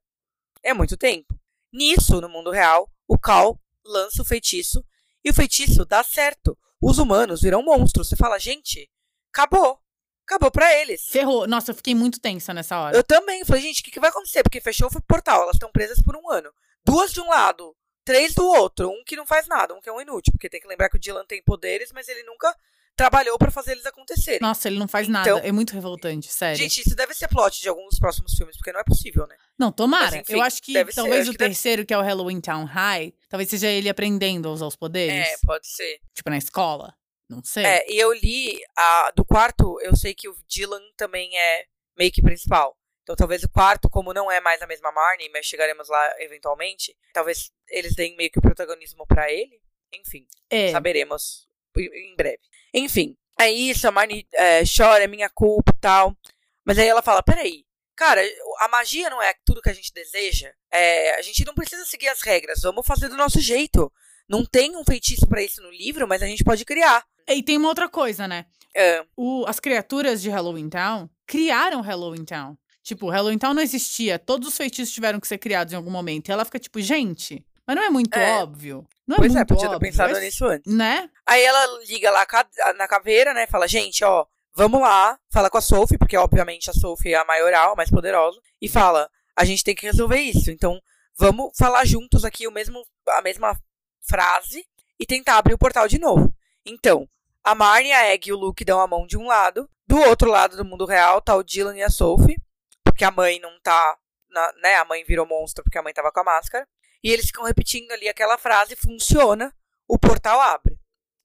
É 0.62 0.72
muito 0.74 0.96
tempo. 0.96 1.38
Nisso, 1.72 2.20
no 2.20 2.28
mundo 2.28 2.50
real, 2.50 2.90
o 3.06 3.18
Cal 3.18 3.60
lança 3.84 4.22
o 4.22 4.24
feitiço 4.24 4.84
e 5.24 5.30
o 5.30 5.34
feitiço 5.34 5.84
dá 5.84 6.02
certo. 6.02 6.56
Os 6.80 6.98
humanos 6.98 7.40
viram 7.40 7.62
monstros. 7.62 8.08
Você 8.08 8.16
fala, 8.16 8.38
gente, 8.38 8.90
acabou. 9.32 9.78
Acabou 10.26 10.50
pra 10.50 10.72
eles. 10.80 11.04
Ferrou. 11.06 11.46
Nossa, 11.46 11.70
eu 11.70 11.74
fiquei 11.74 11.94
muito 11.94 12.20
tensa 12.20 12.52
nessa 12.52 12.78
hora. 12.80 12.96
Eu 12.96 13.04
também. 13.04 13.44
Falei, 13.44 13.62
gente, 13.62 13.80
o 13.80 13.84
que, 13.84 13.90
que 13.92 14.00
vai 14.00 14.10
acontecer? 14.10 14.42
Porque 14.42 14.60
fechou 14.60 14.88
o 14.88 15.02
portal, 15.02 15.42
elas 15.42 15.54
estão 15.56 15.70
presas 15.70 16.02
por 16.02 16.16
um 16.16 16.30
ano. 16.30 16.50
Duas 16.84 17.12
de 17.12 17.20
um 17.20 17.28
lado, 17.28 17.76
três 18.06 18.32
do 18.34 18.46
outro. 18.46 18.88
Um 18.88 19.04
que 19.04 19.16
não 19.16 19.26
faz 19.26 19.46
nada, 19.46 19.74
um 19.74 19.80
que 19.82 19.88
é 19.90 19.92
um 19.92 20.00
inútil. 20.00 20.32
Porque 20.32 20.48
tem 20.48 20.60
que 20.60 20.66
lembrar 20.68 20.88
que 20.88 20.96
o 20.96 20.98
Dylan 20.98 21.26
tem 21.26 21.42
poderes, 21.42 21.90
mas 21.92 22.08
ele 22.08 22.22
nunca 22.22 22.56
trabalhou 22.96 23.36
pra 23.36 23.50
fazer 23.50 23.72
eles 23.72 23.84
acontecerem. 23.84 24.40
Nossa, 24.40 24.68
ele 24.68 24.78
não 24.78 24.88
faz 24.88 25.06
Então- 25.06 25.22
nada. 25.36 25.46
É 25.46 25.52
muito 25.52 25.74
revoltante, 25.74 26.32
sério. 26.32 26.56
Gente, 26.56 26.80
isso 26.80 26.96
deve 26.96 27.12
ser 27.12 27.28
plot 27.28 27.60
de 27.60 27.68
alguns 27.68 27.98
próximos 27.98 28.32
filmes, 28.34 28.56
porque 28.56 28.72
não 28.72 28.80
é 28.80 28.84
possível, 28.84 29.26
né? 29.26 29.36
não, 29.58 29.70
tomara. 29.70 30.04
mas, 30.06 30.14
enfim, 30.14 30.32
eu 30.34 30.42
acho 30.42 30.62
que 30.62 30.72
deve 30.72 30.92
ser, 30.92 31.00
talvez 31.02 31.28
o 31.28 31.32
que 31.32 31.36
deve- 31.36 31.50
terceiro, 31.50 31.84
que 31.84 31.92
é 31.92 31.98
o 31.98 32.02
Halloween 32.02 32.40
Town 32.40 32.64
High, 32.64 33.12
talvez 33.28 33.50
seja 33.50 33.68
ele 33.68 33.90
aprendendo 33.90 34.48
a 34.48 34.52
usar 34.52 34.66
os 34.66 34.76
poderes. 34.76 35.26
É, 35.28 35.36
pode 35.44 35.66
ser. 35.66 36.00
Tipo, 36.14 36.30
na 36.30 36.38
escola. 36.38 36.94
Não 37.28 37.42
sei. 37.44 37.64
É, 37.66 37.92
e 37.92 37.98
eu 37.98 38.12
li 38.14 38.58
a, 38.78 39.10
do 39.14 39.24
quarto, 39.26 39.78
eu 39.82 39.94
sei 39.96 40.14
que 40.14 40.28
o 40.28 40.36
Dylan 40.48 40.80
também 40.96 41.28
é 41.36 41.64
meio 41.98 42.10
que 42.12 42.22
principal. 42.22 42.74
Então 43.06 43.14
talvez 43.14 43.44
o 43.44 43.48
quarto, 43.48 43.88
como 43.88 44.12
não 44.12 44.28
é 44.28 44.40
mais 44.40 44.60
a 44.60 44.66
mesma 44.66 44.90
Marnie, 44.90 45.30
mas 45.32 45.46
chegaremos 45.46 45.88
lá 45.88 46.12
eventualmente, 46.18 46.92
talvez 47.12 47.52
eles 47.68 47.94
deem 47.94 48.16
meio 48.16 48.28
que 48.32 48.40
o 48.40 48.42
protagonismo 48.42 49.06
pra 49.06 49.30
ele. 49.30 49.60
Enfim, 49.94 50.26
É. 50.50 50.72
saberemos 50.72 51.46
em 51.76 52.16
breve. 52.16 52.40
Enfim, 52.74 53.16
é 53.38 53.48
isso, 53.48 53.86
a 53.86 53.92
Marnie 53.92 54.26
é, 54.34 54.62
chora, 54.66 55.04
é 55.04 55.06
minha 55.06 55.30
culpa 55.30 55.72
e 55.72 55.80
tal. 55.80 56.16
Mas 56.64 56.80
aí 56.80 56.88
ela 56.88 57.00
fala, 57.00 57.22
peraí, 57.22 57.64
cara, 57.94 58.20
a 58.58 58.66
magia 58.66 59.08
não 59.08 59.22
é 59.22 59.32
tudo 59.44 59.62
que 59.62 59.70
a 59.70 59.72
gente 59.72 59.92
deseja. 59.92 60.52
É, 60.72 61.14
a 61.14 61.22
gente 61.22 61.44
não 61.44 61.54
precisa 61.54 61.84
seguir 61.84 62.08
as 62.08 62.22
regras, 62.22 62.62
vamos 62.62 62.84
fazer 62.84 63.08
do 63.08 63.16
nosso 63.16 63.38
jeito. 63.40 63.92
Não 64.28 64.44
tem 64.44 64.76
um 64.76 64.82
feitiço 64.84 65.28
pra 65.28 65.40
isso 65.44 65.62
no 65.62 65.70
livro, 65.70 66.08
mas 66.08 66.24
a 66.24 66.26
gente 66.26 66.42
pode 66.42 66.64
criar. 66.64 67.06
E 67.28 67.40
tem 67.40 67.56
uma 67.56 67.68
outra 67.68 67.88
coisa, 67.88 68.26
né? 68.26 68.46
É, 68.74 69.06
O, 69.16 69.44
as 69.46 69.60
criaturas 69.60 70.20
de 70.20 70.28
Halloween 70.28 70.68
Town 70.68 71.08
criaram 71.24 71.80
Halloween 71.80 72.24
Town. 72.24 72.58
Tipo, 72.86 73.10
Halloween 73.10 73.36
Town 73.36 73.52
não 73.52 73.62
existia. 73.62 74.16
Todos 74.16 74.46
os 74.46 74.56
feitiços 74.56 74.94
tiveram 74.94 75.18
que 75.18 75.26
ser 75.26 75.38
criados 75.38 75.72
em 75.72 75.76
algum 75.76 75.90
momento. 75.90 76.28
E 76.28 76.32
ela 76.32 76.44
fica 76.44 76.56
tipo, 76.56 76.80
gente, 76.80 77.44
mas 77.66 77.74
não 77.74 77.82
é 77.82 77.90
muito 77.90 78.16
É. 78.16 78.38
óbvio. 78.40 78.86
Não 79.04 79.16
é 79.16 79.18
pois 79.18 79.32
muito 79.32 79.42
é, 79.42 79.44
podia 79.44 79.68
ter 79.68 79.74
óbvio. 79.74 79.90
pensado 79.90 80.16
é- 80.16 80.20
nisso 80.20 80.44
antes. 80.46 80.72
Né? 80.72 81.10
Aí 81.26 81.42
ela 81.42 81.80
liga 81.84 82.12
lá 82.12 82.24
na 82.78 82.86
caveira, 82.86 83.34
né? 83.34 83.48
Fala, 83.48 83.66
gente, 83.66 84.04
ó, 84.04 84.24
vamos 84.54 84.80
lá. 84.80 85.18
Fala 85.32 85.50
com 85.50 85.58
a 85.58 85.60
Sophie, 85.60 85.98
porque 85.98 86.16
obviamente 86.16 86.70
a 86.70 86.72
Sophie 86.72 87.12
é 87.12 87.16
a 87.16 87.24
maioral, 87.24 87.72
a 87.72 87.76
mais 87.76 87.90
poderosa. 87.90 88.40
E 88.62 88.68
fala, 88.68 89.10
a 89.36 89.44
gente 89.44 89.64
tem 89.64 89.74
que 89.74 89.84
resolver 89.84 90.20
isso. 90.20 90.52
Então, 90.52 90.80
vamos 91.18 91.50
falar 91.58 91.84
juntos 91.84 92.24
aqui 92.24 92.46
o 92.46 92.52
mesmo, 92.52 92.80
a 93.08 93.20
mesma 93.20 93.58
frase 94.08 94.64
e 95.00 95.04
tentar 95.04 95.38
abrir 95.38 95.54
o 95.54 95.58
portal 95.58 95.88
de 95.88 95.98
novo. 95.98 96.32
Então, 96.64 97.08
a 97.42 97.52
Marnie, 97.52 97.92
a 97.92 98.12
Egg 98.12 98.28
e 98.28 98.32
o 98.32 98.36
Luke 98.38 98.64
dão 98.64 98.80
a 98.80 98.86
mão 98.86 99.08
de 99.08 99.16
um 99.18 99.26
lado. 99.26 99.68
Do 99.88 99.98
outro 100.02 100.30
lado 100.30 100.56
do 100.56 100.64
mundo 100.64 100.86
real 100.86 101.20
tá 101.20 101.34
o 101.34 101.42
Dylan 101.42 101.76
e 101.76 101.82
a 101.82 101.90
Sophie. 101.90 102.36
Porque 102.96 103.04
a 103.04 103.10
mãe 103.10 103.38
não 103.40 103.60
tá. 103.60 103.98
na- 104.30 104.52
né? 104.62 104.76
A 104.76 104.84
mãe 104.86 105.04
virou 105.04 105.26
monstro 105.26 105.62
porque 105.62 105.76
a 105.76 105.82
mãe 105.82 105.92
tava 105.92 106.10
com 106.10 106.20
a 106.20 106.24
máscara. 106.24 106.66
E 107.04 107.10
eles 107.12 107.26
ficam 107.26 107.44
repetindo 107.44 107.92
ali 107.92 108.08
aquela 108.08 108.38
frase, 108.38 108.74
funciona, 108.74 109.54
o 109.86 109.98
portal 109.98 110.40
abre. 110.40 110.78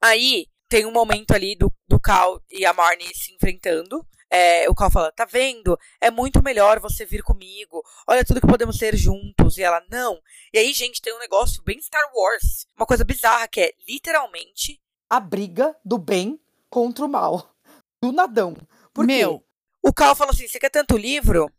Aí 0.03 0.47
tem 0.67 0.85
um 0.85 0.91
momento 0.91 1.31
ali 1.31 1.55
do, 1.55 1.73
do 1.87 1.97
Cal 1.99 2.41
e 2.49 2.65
a 2.65 2.73
Marnie 2.73 3.15
se 3.15 3.33
enfrentando. 3.33 4.05
É, 4.29 4.69
o 4.69 4.75
Cal 4.75 4.91
fala, 4.91 5.11
tá 5.13 5.23
vendo? 5.25 5.77
É 6.01 6.11
muito 6.11 6.43
melhor 6.43 6.79
você 6.81 7.05
vir 7.05 7.23
comigo. 7.23 7.81
Olha 8.05 8.23
tudo 8.25 8.41
que 8.41 8.47
podemos 8.47 8.77
ser 8.77 8.95
juntos. 8.97 9.57
E 9.57 9.63
ela, 9.63 9.81
não. 9.89 10.19
E 10.53 10.59
aí, 10.59 10.73
gente, 10.73 11.01
tem 11.01 11.13
um 11.13 11.19
negócio 11.19 11.63
bem 11.63 11.79
Star 11.81 12.03
Wars. 12.13 12.67
Uma 12.77 12.85
coisa 12.85 13.05
bizarra 13.05 13.47
que 13.47 13.61
é, 13.61 13.73
literalmente, 13.87 14.79
A 15.09 15.19
briga 15.21 15.75
do 15.85 15.97
bem 15.97 16.37
contra 16.69 17.05
o 17.05 17.09
mal. 17.09 17.53
Do 18.01 18.11
nadão. 18.11 18.55
Por 18.93 19.05
quê? 19.05 19.13
Meu, 19.13 19.43
o 19.81 19.91
Cal 19.91 20.15
fala 20.15 20.31
assim, 20.31 20.47
você 20.47 20.59
quer 20.59 20.69
tanto 20.69 20.95
livro? 20.95 21.51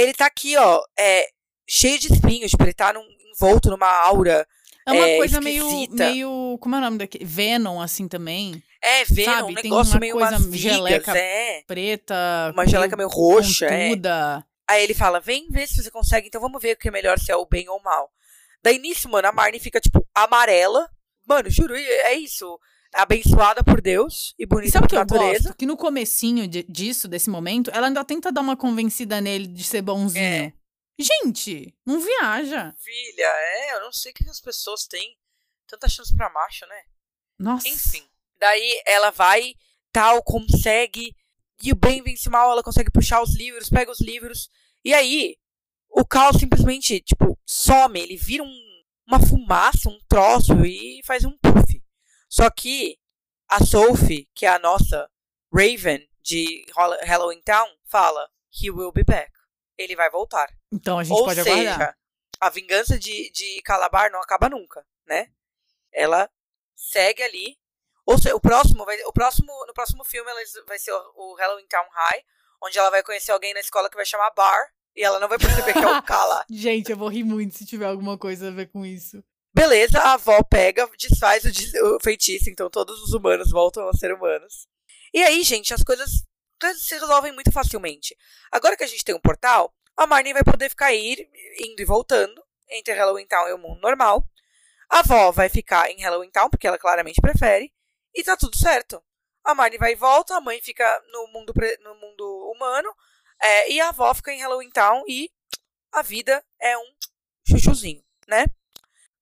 Ele 0.00 0.12
tá 0.14 0.26
aqui, 0.26 0.56
ó, 0.56 0.80
é, 0.98 1.26
cheio 1.68 1.98
de 1.98 2.12
espinhos. 2.12 2.50
Tipo, 2.50 2.64
ele 2.64 2.72
tá 2.72 2.92
num- 2.92 3.04
envolto 3.34 3.70
numa 3.70 3.86
aura. 4.06 4.46
é 4.86 4.92
uma 4.92 5.08
é, 5.08 5.16
coisa 5.16 5.40
meio, 5.40 5.66
esquisita. 5.66 6.04
meio. 6.08 6.58
Como 6.60 6.74
é 6.74 6.78
o 6.78 6.80
nome 6.80 6.98
daquele? 6.98 7.24
Venom, 7.24 7.80
assim 7.80 8.06
também. 8.08 8.62
É, 8.80 9.04
vendo 9.04 9.24
Sabe, 9.24 9.42
um 9.42 9.54
tem 9.54 9.64
negócio 9.64 9.94
uma 9.94 10.00
meio 10.00 10.12
coisa 10.14 10.38
vigas, 10.38 10.60
geleca 10.60 11.18
é. 11.18 11.62
Preta. 11.66 12.14
Uma 12.54 12.66
geleca 12.66 12.96
meio 12.96 13.08
roxa, 13.08 13.66
é. 13.66 13.90
Aí 14.68 14.84
ele 14.84 14.94
fala, 14.94 15.18
vem 15.18 15.48
ver 15.50 15.66
se 15.66 15.82
você 15.82 15.90
consegue, 15.90 16.28
então 16.28 16.40
vamos 16.40 16.60
ver 16.62 16.74
o 16.74 16.76
que 16.76 16.88
é 16.88 16.90
melhor, 16.90 17.18
se 17.18 17.32
é 17.32 17.36
o 17.36 17.46
bem 17.46 17.68
ou 17.68 17.78
o 17.78 17.82
mal. 17.82 18.10
Daí 18.62 18.78
nisso, 18.78 19.08
mano, 19.08 19.26
a 19.26 19.32
Marnie 19.32 19.58
fica, 19.58 19.80
tipo, 19.80 20.06
amarela. 20.14 20.88
Mano, 21.26 21.50
juro, 21.50 21.74
é 21.74 22.14
isso. 22.14 22.58
Abençoada 22.94 23.62
por 23.62 23.80
Deus 23.80 24.34
e 24.38 24.42
E 24.42 24.46
bonita 24.46 24.72
sabe 24.72 24.86
o 24.86 24.88
por 24.88 24.90
que 24.90 24.96
eu 24.96 25.00
natureza. 25.00 25.42
gosto? 25.48 25.56
Que 25.58 25.66
no 25.66 25.76
comecinho 25.76 26.48
de- 26.48 26.62
disso, 26.64 27.06
desse 27.06 27.28
momento, 27.30 27.70
ela 27.72 27.86
ainda 27.86 28.04
tenta 28.04 28.32
dar 28.32 28.40
uma 28.40 28.56
convencida 28.56 29.20
nele 29.20 29.46
de 29.46 29.62
ser 29.62 29.82
bonzinho. 29.82 30.24
É. 30.24 30.52
Gente, 30.98 31.74
não 31.86 32.00
viaja. 32.00 32.74
Filha, 32.78 33.22
é, 33.26 33.74
eu 33.76 33.80
não 33.82 33.92
sei 33.92 34.10
o 34.10 34.14
que 34.14 34.28
as 34.28 34.40
pessoas 34.40 34.86
têm 34.86 35.16
tanta 35.66 35.88
chance 35.88 36.14
pra 36.16 36.30
macho, 36.30 36.66
né? 36.66 36.82
Nossa. 37.38 37.68
Enfim. 37.68 38.02
Daí 38.40 38.82
ela 38.86 39.10
vai, 39.10 39.54
tal, 39.92 40.22
consegue. 40.22 41.14
E 41.62 41.70
o 41.72 41.76
bem 41.76 42.02
vence 42.02 42.28
o 42.28 42.32
mal, 42.32 42.50
ela 42.50 42.62
consegue 42.64 42.90
puxar 42.90 43.22
os 43.22 43.34
livros, 43.36 43.68
pega 43.68 43.90
os 43.92 44.00
livros. 44.00 44.48
E 44.84 44.92
aí, 44.94 45.36
o 45.90 46.04
Cal 46.04 46.32
simplesmente, 46.36 47.00
tipo, 47.00 47.38
some. 47.46 48.00
Ele 48.00 48.16
vira 48.16 48.42
um, 48.42 48.82
uma 49.06 49.20
fumaça, 49.20 49.88
um 49.88 49.98
troço 50.08 50.64
e 50.64 51.00
faz 51.04 51.24
um. 51.24 51.36
Só 52.28 52.50
que 52.50 52.98
a 53.48 53.64
Sophie, 53.64 54.28
que 54.34 54.44
é 54.46 54.48
a 54.50 54.58
nossa 54.58 55.10
Raven 55.52 56.06
de 56.22 56.66
Hall- 56.74 56.98
Halloween 57.02 57.40
Town, 57.42 57.66
fala: 57.86 58.28
He 58.52 58.70
will 58.70 58.92
be 58.92 59.04
back. 59.04 59.32
Ele 59.76 59.94
vai 59.96 60.10
voltar. 60.10 60.48
Então 60.72 60.98
a 60.98 61.04
gente 61.04 61.16
Ou 61.16 61.24
pode 61.24 61.42
seja, 61.42 61.52
aguardar. 61.72 61.98
a 62.40 62.50
vingança 62.50 62.98
de, 62.98 63.30
de 63.30 63.62
Calabar 63.62 64.10
não 64.10 64.20
acaba 64.20 64.48
nunca, 64.48 64.84
né? 65.06 65.30
Ela 65.92 66.28
segue 66.76 67.22
ali. 67.22 67.56
Ou 68.04 68.18
seja, 68.18 68.34
o 68.34 68.40
próximo, 68.40 68.84
vai, 68.84 69.00
o 69.04 69.12
próximo, 69.12 69.52
no 69.66 69.72
próximo 69.74 70.02
filme 70.04 70.30
ela 70.30 70.40
vai 70.66 70.78
ser 70.78 70.92
o, 70.92 71.12
o 71.14 71.34
Halloween 71.36 71.66
Town 71.66 71.86
High, 71.90 72.22
onde 72.62 72.78
ela 72.78 72.90
vai 72.90 73.02
conhecer 73.02 73.32
alguém 73.32 73.52
na 73.54 73.60
escola 73.60 73.88
que 73.90 73.96
vai 73.96 74.04
chamar 74.06 74.30
Bar 74.30 74.72
e 74.96 75.02
ela 75.04 75.20
não 75.20 75.28
vai 75.28 75.38
perceber 75.38 75.72
que 75.74 75.78
é 75.78 75.86
o 75.98 76.02
Kala. 76.02 76.44
Gente, 76.50 76.90
eu 76.90 76.96
vou 76.96 77.08
rir 77.08 77.22
muito 77.24 77.54
se 77.56 77.64
tiver 77.66 77.86
alguma 77.86 78.16
coisa 78.18 78.48
a 78.48 78.50
ver 78.50 78.66
com 78.66 78.84
isso. 78.84 79.22
Beleza, 79.52 79.98
a 79.98 80.12
avó 80.14 80.42
pega, 80.42 80.88
desfaz 80.98 81.42
o, 81.44 82.00
feitiço, 82.00 82.50
então 82.50 82.70
todos 82.70 83.02
os 83.02 83.12
humanos 83.12 83.50
voltam 83.50 83.88
a 83.88 83.92
ser 83.92 84.12
humanos. 84.12 84.68
E 85.12 85.22
aí, 85.22 85.42
gente, 85.42 85.72
as 85.72 85.82
coisas, 85.82 86.10
se 86.76 86.94
resolvem 86.94 87.32
muito 87.32 87.50
facilmente. 87.50 88.16
Agora 88.52 88.76
que 88.76 88.84
a 88.84 88.86
gente 88.86 89.04
tem 89.04 89.14
um 89.14 89.20
portal, 89.20 89.74
a 89.96 90.06
Marnie 90.06 90.32
vai 90.32 90.44
poder 90.44 90.68
ficar 90.68 90.92
ir, 90.92 91.28
indo 91.58 91.80
e 91.80 91.84
voltando 91.84 92.42
entre 92.70 92.94
Halloween 92.94 93.26
Town 93.26 93.48
e 93.48 93.52
o 93.52 93.58
mundo 93.58 93.80
normal. 93.80 94.22
A 94.90 95.00
avó 95.00 95.32
vai 95.32 95.48
ficar 95.48 95.90
em 95.90 96.00
Halloween 96.02 96.30
Town, 96.30 96.48
porque 96.50 96.66
ela 96.66 96.78
claramente 96.78 97.20
prefere. 97.20 97.72
E 98.14 98.22
tá 98.22 98.36
tudo 98.36 98.56
certo. 98.56 99.02
A 99.44 99.54
Marnie 99.54 99.78
vai 99.78 99.92
e 99.92 99.96
volta, 99.96 100.36
a 100.36 100.40
mãe 100.40 100.60
fica 100.62 101.02
no 101.12 101.26
mundo, 101.28 101.52
no 101.82 101.94
mundo 101.94 102.52
humano. 102.54 102.94
é, 103.40 103.70
e 103.72 103.80
a 103.80 103.88
avó 103.88 104.12
fica 104.14 104.32
em 104.32 104.40
Halloween 104.40 104.70
Town 104.70 105.04
e 105.08 105.30
a 105.92 106.02
vida 106.02 106.44
é 106.60 106.76
um 106.76 106.94
chuchuzinho, 107.48 108.04
né? 108.26 108.44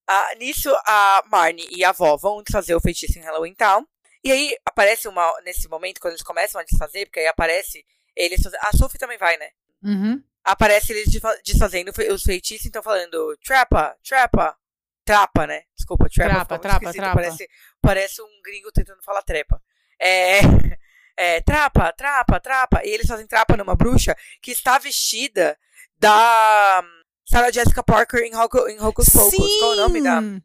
Ah, 0.09 0.35
nisso, 0.39 0.71
a 0.87 1.23
Marnie 1.31 1.67
e 1.71 1.85
a 1.85 1.89
avó 1.91 2.17
vão 2.17 2.43
desfazer 2.43 2.75
o 2.75 2.81
feitiço 2.81 3.19
em 3.19 3.23
Halloween 3.23 3.55
Town. 3.55 3.85
E 4.23 4.31
aí 4.31 4.57
aparece 4.65 5.09
uma. 5.09 5.33
Nesse 5.45 5.69
momento, 5.69 6.01
quando 6.01 6.13
eles 6.15 6.23
começam 6.23 6.61
a 6.61 6.65
desfazer, 6.65 7.07
porque 7.07 7.21
aí 7.21 7.27
aparece 7.27 7.85
eles. 8.15 8.43
fazendo- 8.43 8.61
A 8.65 8.77
Sophie 8.77 8.99
também 8.99 9.19
vai, 9.19 9.37
né? 9.37 9.51
Uhum. 9.83 10.23
Aparece 10.45 10.93
eles 10.93 11.11
desfa- 11.11 11.39
desfazendo 11.45 11.93
os 12.13 12.23
feitiços, 12.23 12.67
então 12.67 12.83
falando 12.83 13.37
trapa, 13.45 13.97
trapa, 14.07 14.57
trapa, 15.05 15.47
né? 15.47 15.63
Desculpa, 15.77 16.09
trapa. 16.09 16.31
Trapa, 16.35 16.59
trapa, 16.59 16.93
trapa. 16.93 17.15
Parece, 17.15 17.49
parece 17.81 18.23
um 18.23 18.43
gringo 18.43 18.71
tentando 18.73 19.03
falar 19.03 19.23
trepa. 19.23 19.61
É, 19.99 20.39
é, 21.17 21.41
trapa, 21.41 21.93
trapa, 21.93 22.39
trapa. 22.41 22.85
E 22.85 22.91
eles 22.91 23.09
fazem 23.09 23.27
trapa 23.27 23.57
numa 23.57 23.75
bruxa 23.75 24.17
que 24.41 24.53
está 24.53 24.79
vestida 24.79 25.59
da 25.99 26.83
Sarah 27.29 27.51
Jessica 27.51 27.83
Parker 27.83 28.21
em, 28.23 28.35
Hoco, 28.37 28.69
em 28.69 28.81
Hocus 28.81 29.09
Pocus. 29.09 29.35
Qual 29.59 29.73
é 29.73 29.75
o 29.75 29.77
nome 29.77 30.03
da. 30.03 30.21
Sim! 30.21 30.43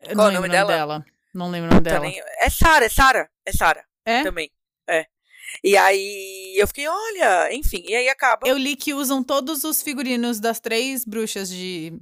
Eu 0.00 0.14
Qual 0.16 0.16
não 0.16 0.24
o 0.26 0.32
nome 0.32 0.48
lembro 0.48 0.66
dela? 0.66 1.04
Não 1.32 1.50
lembro 1.50 1.68
o 1.70 1.74
nome 1.74 1.82
dela. 1.82 2.00
nem- 2.00 2.20
É 2.40 2.50
Sarah, 2.50 2.84
é 2.84 2.88
Sarah. 2.88 3.30
É 3.46 3.52
Sarah 3.52 3.84
É? 4.04 4.22
também. 4.22 4.50
É. 4.88 5.06
E 5.62 5.76
aí 5.76 6.54
eu 6.56 6.66
fiquei, 6.66 6.88
olha, 6.88 7.52
enfim, 7.54 7.84
e 7.86 7.94
aí 7.94 8.08
acaba. 8.08 8.46
Eu 8.48 8.56
li 8.58 8.74
que 8.76 8.92
usam 8.92 9.22
todos 9.22 9.62
os 9.64 9.80
figurinos 9.82 10.40
das 10.40 10.58
três 10.58 11.04
bruxas 11.04 11.48
de 11.48 11.92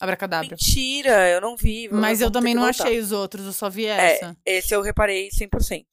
Abracadabra. 0.00 0.50
Mentira, 0.50 1.28
eu 1.28 1.40
não 1.40 1.56
vi. 1.56 1.88
Mas 1.92 2.20
eu 2.20 2.28
ter 2.30 2.32
também 2.38 2.54
não 2.54 2.64
achei 2.64 2.98
os 2.98 3.12
outros, 3.12 3.44
eu 3.44 3.52
só 3.52 3.68
vi 3.68 3.86
É, 3.86 4.14
essa. 4.14 4.36
esse 4.46 4.74
eu 4.74 4.80
reparei 4.82 5.28
100%. 5.30 5.84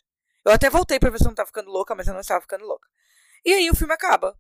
Eu 0.46 0.54
até 0.54 0.70
voltei 0.70 0.98
pra 0.98 1.10
ver 1.10 1.18
se 1.18 1.26
eu 1.26 1.28
não 1.30 1.36
tava 1.36 1.48
ficando 1.48 1.70
louca, 1.70 1.94
mas 1.94 2.08
eu 2.08 2.14
não 2.14 2.22
estava 2.22 2.40
ficando 2.42 2.66
louca. 2.66 2.88
E 3.46 3.54
aí 3.54 3.70
o 3.70 3.76
filme 3.76 3.94
acaba. 3.94 4.36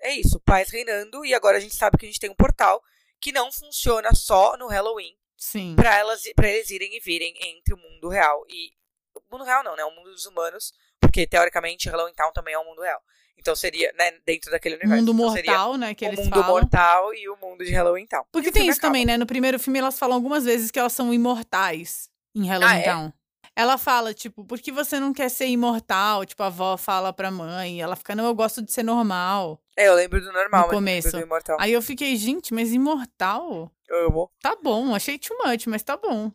É 0.00 0.12
isso, 0.12 0.40
paz 0.40 0.68
reinando, 0.70 1.24
e 1.24 1.32
agora 1.32 1.56
a 1.56 1.60
gente 1.60 1.74
sabe 1.74 1.96
que 1.96 2.04
a 2.04 2.08
gente 2.08 2.20
tem 2.20 2.28
um 2.30 2.34
portal 2.34 2.82
que 3.24 3.32
não 3.32 3.50
funciona 3.50 4.14
só 4.14 4.54
no 4.58 4.66
Halloween, 4.68 5.16
Sim. 5.34 5.74
pra, 5.74 5.96
elas, 5.96 6.22
pra 6.36 6.46
eles 6.46 6.68
irem 6.68 6.94
e 6.94 7.00
virem 7.00 7.34
entre 7.40 7.72
o 7.72 7.78
mundo 7.78 8.10
real 8.10 8.44
e. 8.50 8.70
O 9.14 9.22
mundo 9.32 9.44
real 9.44 9.64
não, 9.64 9.74
né? 9.74 9.84
O 9.84 9.90
mundo 9.92 10.10
dos 10.10 10.26
humanos, 10.26 10.74
porque 11.00 11.26
teoricamente 11.26 11.88
Halloween 11.88 12.12
Town 12.12 12.32
também 12.34 12.52
é 12.52 12.58
um 12.58 12.64
mundo 12.66 12.82
real. 12.82 13.00
Então 13.38 13.56
seria, 13.56 13.90
né, 13.98 14.10
dentro 14.26 14.50
daquele 14.50 14.74
universo. 14.74 15.02
Mundo 15.02 15.12
então, 15.12 15.26
mortal, 15.54 15.76
né? 15.78 15.94
Que 15.94 16.04
o 16.04 16.08
eles 16.08 16.20
mundo 16.20 16.34
falam. 16.34 16.48
mortal 16.48 17.14
e 17.14 17.28
o 17.30 17.36
mundo 17.36 17.64
de 17.64 17.72
Halloween 17.72 18.06
Town. 18.06 18.24
Porque 18.30 18.52
tem 18.52 18.68
isso 18.68 18.78
acaba. 18.78 18.90
também, 18.92 19.06
né? 19.06 19.16
No 19.16 19.24
primeiro 19.26 19.58
filme 19.58 19.78
elas 19.78 19.98
falam 19.98 20.16
algumas 20.16 20.44
vezes 20.44 20.70
que 20.70 20.78
elas 20.78 20.92
são 20.92 21.14
imortais 21.14 22.10
em 22.34 22.46
Halloween 22.46 22.72
Ah, 22.74 22.78
é? 22.78 22.82
Town. 22.82 23.12
Ela 23.56 23.78
fala, 23.78 24.12
tipo, 24.12 24.44
por 24.44 24.60
que 24.60 24.70
você 24.72 25.00
não 25.00 25.12
quer 25.14 25.30
ser 25.30 25.46
imortal? 25.46 26.24
Tipo, 26.26 26.42
a 26.42 26.46
avó 26.46 26.76
fala 26.76 27.12
pra 27.12 27.30
mãe. 27.30 27.80
Ela 27.80 27.96
fica, 27.96 28.14
não, 28.14 28.26
eu 28.26 28.34
gosto 28.34 28.60
de 28.60 28.70
ser 28.72 28.82
normal. 28.82 29.60
É, 29.76 29.88
eu 29.88 29.94
lembro 29.94 30.20
do 30.20 30.32
normal, 30.32 30.62
No 30.62 30.68
começo. 30.74 31.10
Aí 31.58 31.72
eu 31.72 31.82
fiquei, 31.82 32.14
gente, 32.16 32.54
mas 32.54 32.72
imortal? 32.72 33.70
Eu 33.88 34.06
amo. 34.08 34.30
Tá 34.40 34.56
bom, 34.62 34.94
achei 34.94 35.18
too 35.18 35.36
much, 35.44 35.66
mas 35.66 35.82
tá 35.82 35.96
bom. 35.96 36.30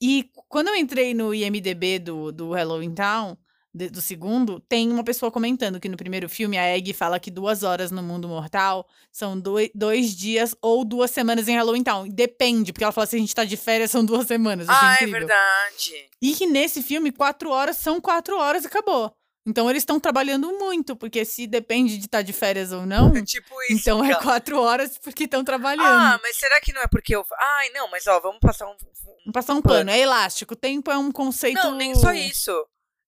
E 0.00 0.30
quando 0.48 0.68
eu 0.68 0.76
entrei 0.76 1.14
no 1.14 1.34
IMDB 1.34 1.98
do, 1.98 2.30
do 2.30 2.52
Halloween 2.52 2.94
Town, 2.94 3.36
de- 3.74 3.90
do 3.90 4.00
segundo, 4.00 4.60
tem 4.60 4.90
uma 4.92 5.02
pessoa 5.02 5.32
comentando 5.32 5.80
que 5.80 5.88
no 5.88 5.96
primeiro 5.96 6.28
filme 6.28 6.56
a 6.56 6.76
Egg 6.76 6.92
fala 6.92 7.18
que 7.18 7.30
duas 7.30 7.64
horas 7.64 7.90
no 7.90 8.02
mundo 8.02 8.28
mortal 8.28 8.86
são 9.10 9.38
doi- 9.38 9.70
dois 9.74 10.14
dias 10.14 10.54
ou 10.62 10.84
duas 10.84 11.10
semanas 11.10 11.48
em 11.48 11.56
Halloween 11.56 11.82
Town. 11.82 12.08
Depende, 12.08 12.72
porque 12.72 12.84
ela 12.84 12.92
fala 12.92 13.06
se 13.06 13.16
a 13.16 13.18
gente 13.18 13.34
tá 13.34 13.44
de 13.44 13.56
férias 13.56 13.90
são 13.90 14.04
duas 14.04 14.26
semanas. 14.28 14.68
Ah, 14.68 14.92
é 14.92 14.94
incrível. 15.02 15.20
verdade. 15.20 16.06
E 16.22 16.32
que 16.34 16.46
nesse 16.46 16.82
filme, 16.82 17.10
quatro 17.10 17.50
horas 17.50 17.76
são 17.76 18.00
quatro 18.00 18.36
horas 18.38 18.62
e 18.64 18.66
acabou. 18.68 19.12
Então 19.46 19.68
eles 19.68 19.82
estão 19.82 20.00
trabalhando 20.00 20.50
muito, 20.58 20.96
porque 20.96 21.22
se 21.24 21.46
depende 21.46 21.98
de 21.98 22.06
estar 22.06 22.22
de 22.22 22.32
férias 22.32 22.72
ou 22.72 22.86
não, 22.86 23.14
É 23.14 23.22
tipo 23.22 23.54
isso. 23.64 23.72
então 23.80 24.02
é 24.04 24.12
cara. 24.12 24.22
quatro 24.22 24.58
horas 24.60 24.96
porque 24.96 25.24
estão 25.24 25.44
trabalhando. 25.44 25.84
Ah, 25.86 26.18
mas 26.22 26.36
será 26.36 26.58
que 26.60 26.72
não 26.72 26.80
é 26.80 26.86
porque 26.86 27.14
eu. 27.14 27.24
Ai, 27.38 27.68
não, 27.70 27.90
mas 27.90 28.06
ó, 28.06 28.18
vamos 28.20 28.40
passar 28.40 28.66
um. 28.66 28.74
Vamos 29.04 29.32
passar 29.32 29.52
um 29.54 29.60
pano. 29.62 29.90
É 29.90 29.98
elástico. 29.98 30.56
Tempo 30.56 30.90
é 30.90 30.96
um 30.96 31.12
conceito. 31.12 31.56
Não, 31.62 31.74
nem 31.74 31.94
só 31.94 32.12
isso. 32.12 32.50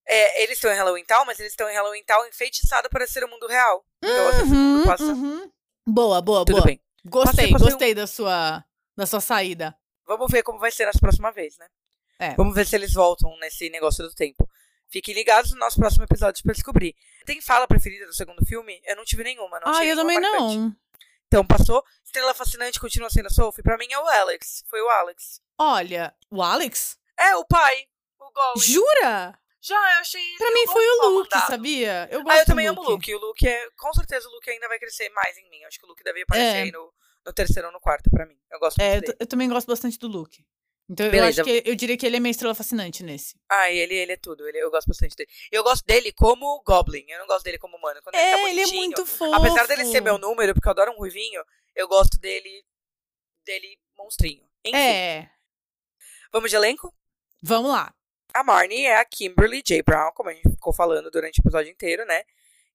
É, 0.09 0.43
eles 0.45 0.57
estão 0.59 0.71
em 0.71 0.77
Halloween 0.77 1.05
Town, 1.05 1.25
mas 1.25 1.41
eles 1.41 1.53
estão 1.53 1.69
em 1.69 1.75
Halloween 1.75 2.05
Town 2.05 2.27
enfeitiçado 2.27 2.89
para 2.91 3.07
ser 3.07 3.25
o 3.25 3.29
mundo 3.29 3.47
real. 3.47 3.85
Então, 4.03 4.15
o 4.15 4.43
Uhum, 4.43 4.47
mundo 4.47 4.85
passa. 4.87 5.05
uhum. 5.05 5.51
Boa, 5.89 6.21
boa, 6.23 6.45
Tudo 6.45 6.57
boa. 6.57 6.67
bem. 6.67 6.81
Gostei, 7.05 7.33
Passei- 7.35 7.51
passei 7.53 7.67
um- 7.67 7.71
gostei 7.71 7.95
da 7.95 8.07
sua 8.07 8.65
da 8.97 9.07
sua 9.07 9.21
saída. 9.21 9.75
Vamos 10.07 10.31
ver 10.31 10.43
como 10.43 10.59
vai 10.59 10.71
ser 10.71 10.87
nas 10.87 10.97
próximas 10.97 11.35
vezes, 11.35 11.59
né? 11.59 11.67
É. 12.19 12.35
Vamos 12.35 12.55
ver 12.55 12.67
se 12.67 12.77
eles 12.77 12.93
voltam 12.93 13.37
nesse 13.41 13.69
negócio 13.71 14.05
do 14.05 14.15
tempo. 14.15 14.49
Fiquem 14.97 15.15
ligados 15.15 15.51
no 15.51 15.59
nosso 15.59 15.77
próximo 15.79 16.05
episódio 16.05 16.43
pra 16.43 16.55
descobrir. 16.55 16.95
Tem 17.27 17.39
fala 17.43 17.67
preferida 17.69 18.07
do 18.07 18.15
segundo 18.15 18.43
filme? 18.47 18.81
Eu 18.87 18.97
não 18.97 19.05
tive 19.05 19.23
nenhuma, 19.25 19.61
não 19.61 19.75
Ah, 19.75 19.85
eu 19.85 19.95
também 19.95 20.19
marcante. 20.19 20.57
não. 20.57 20.77
Então, 21.27 21.47
passou. 21.47 21.85
Estrela 22.03 22.33
Fascinante 22.33 22.81
continua 22.81 23.11
sendo 23.11 23.27
a 23.27 23.31
Sophie. 23.31 23.63
Pra 23.63 23.77
mim 23.77 23.89
é 23.91 23.99
o 23.99 24.07
Alex. 24.07 24.65
Foi 24.71 24.81
o 24.81 24.89
Alex. 24.89 25.43
Olha, 25.59 26.15
o 26.31 26.41
Alex? 26.43 26.97
É, 27.19 27.37
o 27.37 27.45
pai. 27.45 27.87
O 28.19 28.31
Gollum. 28.33 28.61
Jura? 28.63 29.39
Já, 29.61 29.75
eu 29.75 29.99
achei. 30.01 30.23
Pra 30.39 30.51
mim 30.51 30.61
eu 30.61 30.73
foi 30.73 30.87
o 30.87 31.09
Luke, 31.11 31.31
mandado. 31.35 31.51
sabia? 31.51 32.09
Eu 32.11 32.23
gosto 32.23 32.37
Ah, 32.37 32.41
eu 32.41 32.47
também 32.47 32.67
amo 32.69 32.81
o 32.81 32.91
Luke. 32.91 33.15
O 33.15 33.19
Luke 33.19 33.47
é. 33.47 33.69
Com 33.77 33.93
certeza 33.93 34.27
o 34.29 34.33
Luke 34.33 34.49
ainda 34.49 34.67
vai 34.69 34.79
crescer 34.79 35.11
mais 35.11 35.37
em 35.37 35.51
mim. 35.51 35.63
Acho 35.65 35.79
que 35.79 35.85
o 35.85 35.89
Luke 35.89 36.03
deve 36.05 36.23
aparecer 36.23 36.57
É. 36.59 36.63
aí 36.63 36.73
no, 36.73 36.91
no 37.27 37.33
terceiro 37.35 37.67
ou 37.69 37.73
no 37.75 37.81
quarto 37.81 38.09
pra 38.11 38.25
mim. 38.25 38.39
Eu 38.51 38.59
gosto 38.61 38.81
É, 38.81 38.93
muito 38.93 38.97
eu, 38.97 39.01
dele. 39.03 39.13
t- 39.15 39.23
eu 39.25 39.27
também 39.27 39.49
gosto 39.49 39.67
bastante 39.67 39.99
do 39.99 40.07
Luke. 40.09 40.43
Então 40.89 41.07
eu 41.07 41.11
Beleza. 41.13 41.43
acho 41.43 41.51
que 41.51 41.69
eu 41.69 41.75
diria 41.75 41.97
que 41.97 42.07
ele 42.07 42.17
é 42.17 42.21
minha 42.21 42.31
estrela 42.31 42.55
fascinante 42.55 43.03
nesse. 43.03 43.35
Ah, 43.51 43.71
ele, 43.71 43.95
ele 43.95 44.13
é 44.13 44.17
tudo. 44.17 44.47
Ele, 44.47 44.59
eu 44.59 44.71
gosto 44.71 44.87
bastante 44.87 45.17
dele. 45.17 45.29
Eu 45.51 45.65
gosto 45.65 45.85
dele 45.85 46.13
como 46.13 46.63
Goblin. 46.65 47.05
Eu 47.09 47.19
não 47.19 47.27
gosto 47.27 47.45
dele 47.45 47.59
como 47.59 47.77
humano. 47.77 48.01
Quando 48.03 48.15
ele 48.15 48.23
tá 48.31 48.39
É, 48.39 48.51
ele 48.51 48.61
é 48.61 48.67
muito 48.69 49.05
fofo. 49.05 49.35
Apesar 49.35 49.67
dele 49.67 49.85
ser 49.87 50.01
meu 50.01 50.17
número, 50.17 50.55
porque 50.55 50.69
eu 50.69 50.71
adoro 50.73 50.93
um 50.93 50.97
ruivinho, 50.99 51.43
eu 51.75 51.89
gosto 51.89 52.19
dele. 52.19 52.65
dele 53.45 53.79
monstrinho. 53.97 54.45
Enfim, 54.65 54.77
É. 54.77 55.29
vamos 56.33 56.51
de 56.51 56.57
elenco? 56.57 56.93
Vamos 57.43 57.71
lá. 57.71 57.93
A 58.35 58.45
Marnie 58.45 58.85
é 58.87 58.99
a 58.99 59.05
Kimberly 59.05 59.63
J. 59.63 59.83
Brown, 59.83 60.11
como 60.15 60.29
a 60.31 60.35
gente 60.35 60.51
ficou 60.51 60.73
falando 60.73 61.11
durante 61.11 61.39
o 61.41 61.43
episódio 61.43 61.71
inteiro, 61.73 62.05
né? 62.05 62.23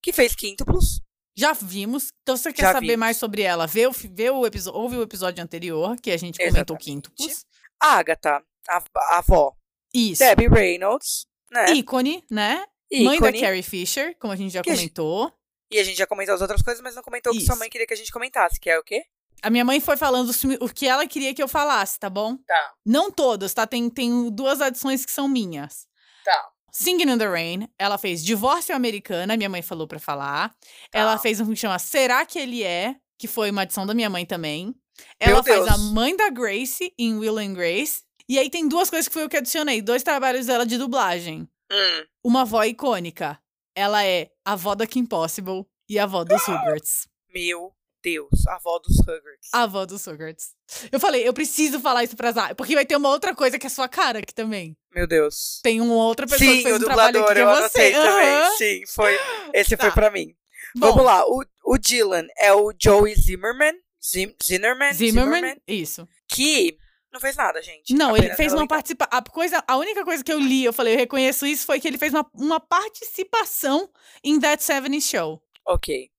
Que 0.02 0.12
fez 0.12 0.34
quíntuplos. 0.36 1.02
Já 1.36 1.54
vimos. 1.54 2.12
Então, 2.24 2.36
se 2.36 2.44
você 2.44 2.54
quer 2.54 2.64
Já 2.64 2.72
saber 2.74 2.88
vimos. 2.88 3.00
mais 3.00 3.18
sobre 3.18 3.42
ela, 3.44 3.68
vê 3.68 3.86
o, 3.88 3.92
vê 3.92 4.30
o 4.30 4.46
episódio, 4.46 4.80
ouve 4.80 4.98
o 4.98 5.02
episódio 5.04 5.44
anterior, 5.44 5.96
que 6.02 6.12
a 6.12 6.18
gente 6.18 6.38
comentou 6.38 6.58
Exatamente. 6.76 6.84
quíntuplos. 6.84 7.46
Agatha, 7.82 8.42
a, 8.70 8.78
a 9.14 9.18
avó. 9.18 9.54
Isso. 9.94 10.20
Debbie 10.24 10.48
Reynolds, 10.48 11.26
né? 11.52 11.72
Ícone, 11.74 12.24
né? 12.30 12.66
Mãe 12.94 13.20
da 13.20 13.28
Ícone. 13.30 13.42
Carrie 13.42 13.64
Fisher, 13.64 14.16
como 14.20 14.32
a 14.34 14.36
gente 14.36 14.54
já 14.54 14.62
Que 14.62 14.70
a 14.70 14.76
gente- 14.76 14.94
comentou. 14.94 15.34
E 15.72 15.80
a 15.80 15.84
gente 15.84 15.98
já 15.98 16.06
comentou 16.06 16.36
as 16.36 16.42
outras 16.42 16.62
coisas, 16.62 16.82
mas 16.84 16.96
não 16.96 17.02
comentou 17.04 17.32
o 17.32 17.36
que 17.36 17.46
sua 17.46 17.56
mãe 17.56 17.70
queria 17.70 17.88
que 17.88 17.94
a 17.94 17.98
gente 17.98 18.12
comentasse, 18.12 18.60
que 18.60 18.70
é 18.70 18.78
o 18.78 18.84
quê? 18.84 19.04
A 19.42 19.50
minha 19.50 19.64
mãe 19.66 19.80
foi 19.80 19.96
falando 19.98 20.30
o 20.60 20.70
que 20.70 20.86
ela 20.86 21.08
queria 21.08 21.34
que 21.34 21.42
eu 21.42 21.48
falasse, 21.48 21.98
tá 21.98 22.10
bom? 22.10 22.36
Tá, 22.46 22.74
Não 22.86 23.10
todas, 23.10 23.54
tá? 23.54 23.66
Tem, 23.66 23.90
tem 23.90 24.30
duas 24.30 24.60
adições 24.62 25.06
que 25.06 25.12
são 25.12 25.28
minhas. 25.28 25.88
tá. 26.26 26.50
Singing 26.74 27.10
in 27.12 27.18
the 27.18 27.28
Rain, 27.28 27.68
ela 27.78 27.98
fez 27.98 28.24
Divórcio 28.24 28.74
Americana, 28.74 29.36
minha 29.36 29.50
mãe 29.50 29.62
falou 29.62 29.88
pra 29.88 30.00
falar. 30.00 30.56
Ela 30.94 31.18
fez 31.18 31.42
um 31.42 31.48
que 31.50 31.56
chama 31.58 31.78
Será 31.80 32.26
que 32.26 32.40
ele 32.40 32.64
é? 32.64 32.96
Que 33.18 33.28
foi 33.28 33.50
uma 33.52 33.64
adição 33.64 33.86
da 33.86 33.94
minha 33.94 34.10
mãe 34.10 34.26
também. 34.26 34.74
Ela 35.20 35.44
faz 35.44 35.68
a 35.68 35.78
mãe 35.78 36.16
da 36.16 36.30
Grace 36.30 36.94
em 36.98 37.18
Will 37.18 37.38
and 37.38 37.54
Grace. 37.54 38.02
E 38.30 38.40
aí 38.40 38.50
tem 38.50 38.68
duas 38.68 38.90
coisas 38.90 39.08
que 39.08 39.14
foi 39.14 39.24
eu 39.24 39.30
que 39.30 39.38
adicionei, 39.38 39.82
dois 39.82 40.04
trabalhos 40.04 40.46
dela 40.46 40.66
de 40.66 40.78
dublagem. 40.78 41.48
Hum, 41.72 42.06
Uma 42.24 42.42
avó 42.42 42.64
icônica. 42.64 43.40
Ela 43.76 44.04
é 44.06 44.30
a 44.46 44.54
avó 44.54 44.76
da 44.76 44.86
Kim 44.88 45.06
Possible 45.06 45.66
e 45.90 45.98
a 46.00 46.04
avó 46.04 46.24
dos 46.24 46.42
Huggarts. 46.48 47.08
meu 47.34 47.74
Deus, 48.04 48.48
a 48.48 48.56
avó 48.56 48.80
dos 48.80 48.98
Huggarts. 49.00 49.50
A 49.54 49.64
avó 49.64 49.86
dos 49.86 50.08
Huggarts. 50.08 50.56
Eu 50.92 51.00
falei, 51.00 51.28
eu 51.28 51.34
preciso 51.34 51.80
falar 51.80 52.04
isso 52.04 52.16
pra 52.16 52.32
Zá, 52.32 52.56
porque 52.56 52.74
vai 52.74 52.84
ter 52.86 52.96
uma 52.96 53.10
outra 53.10 53.36
coisa 53.36 53.60
que 53.60 53.68
é 53.68 53.70
sua 53.70 53.88
cara 53.88 54.20
aqui 54.20 54.34
também. 54.34 54.76
Meu 54.94 55.06
Deus. 55.06 55.60
Tem 55.62 55.80
uma 55.80 55.94
outra 55.94 56.26
pessoa 56.26 56.50
Sim, 56.50 56.58
que 56.58 56.64
fez 56.64 56.76
o 56.76 56.78
um 56.78 56.84
trabalho 56.86 57.14
dublador, 57.20 57.32
aqui 57.32 57.36
que 57.36 57.40
é 57.40 57.44
eu 57.44 57.70
você. 57.70 57.94
anotei 57.94 57.94
também. 57.94 58.58
Sim, 58.58 58.84
foi. 58.88 59.20
Esse 59.54 59.78
foi 59.78 59.90
Tá. 59.90 59.92
pra 59.92 60.10
mim. 60.10 60.34
Bom, 60.76 60.88
Vamos 60.88 61.06
lá, 61.06 61.24
o, 61.28 61.44
o 61.66 61.78
Dylan 61.78 62.26
é 62.38 62.52
o 62.54 62.74
Joey 62.82 63.14
Zimmerman. 63.16 63.74
Zim, 64.04 64.34
Zimmerman, 64.44 64.94
Zimmerman, 64.94 65.62
isso. 65.68 66.08
Que 66.28 66.78
não 67.12 67.20
fez 67.20 67.36
nada, 67.36 67.62
gente. 67.62 67.94
Não, 67.94 68.16
ele 68.16 68.34
fez 68.36 68.54
uma 68.54 68.68
participação. 68.68 69.18
A, 69.18 69.22
coisa, 69.22 69.64
a 69.68 69.78
única 69.78 70.04
coisa 70.04 70.24
que 70.24 70.32
eu 70.32 70.40
li, 70.40 70.64
eu 70.64 70.74
falei, 70.74 70.94
eu 70.94 70.98
reconheço 70.98 71.46
isso, 71.46 71.66
foi 71.66 71.80
que 71.80 71.88
ele 71.88 71.98
fez 71.98 72.14
uma, 72.14 72.26
uma 72.34 72.60
participação 72.60 73.90
em 74.24 74.40
That 74.40 74.64
70 74.64 75.02
Show. 75.02 75.42
Ok. 75.68 76.10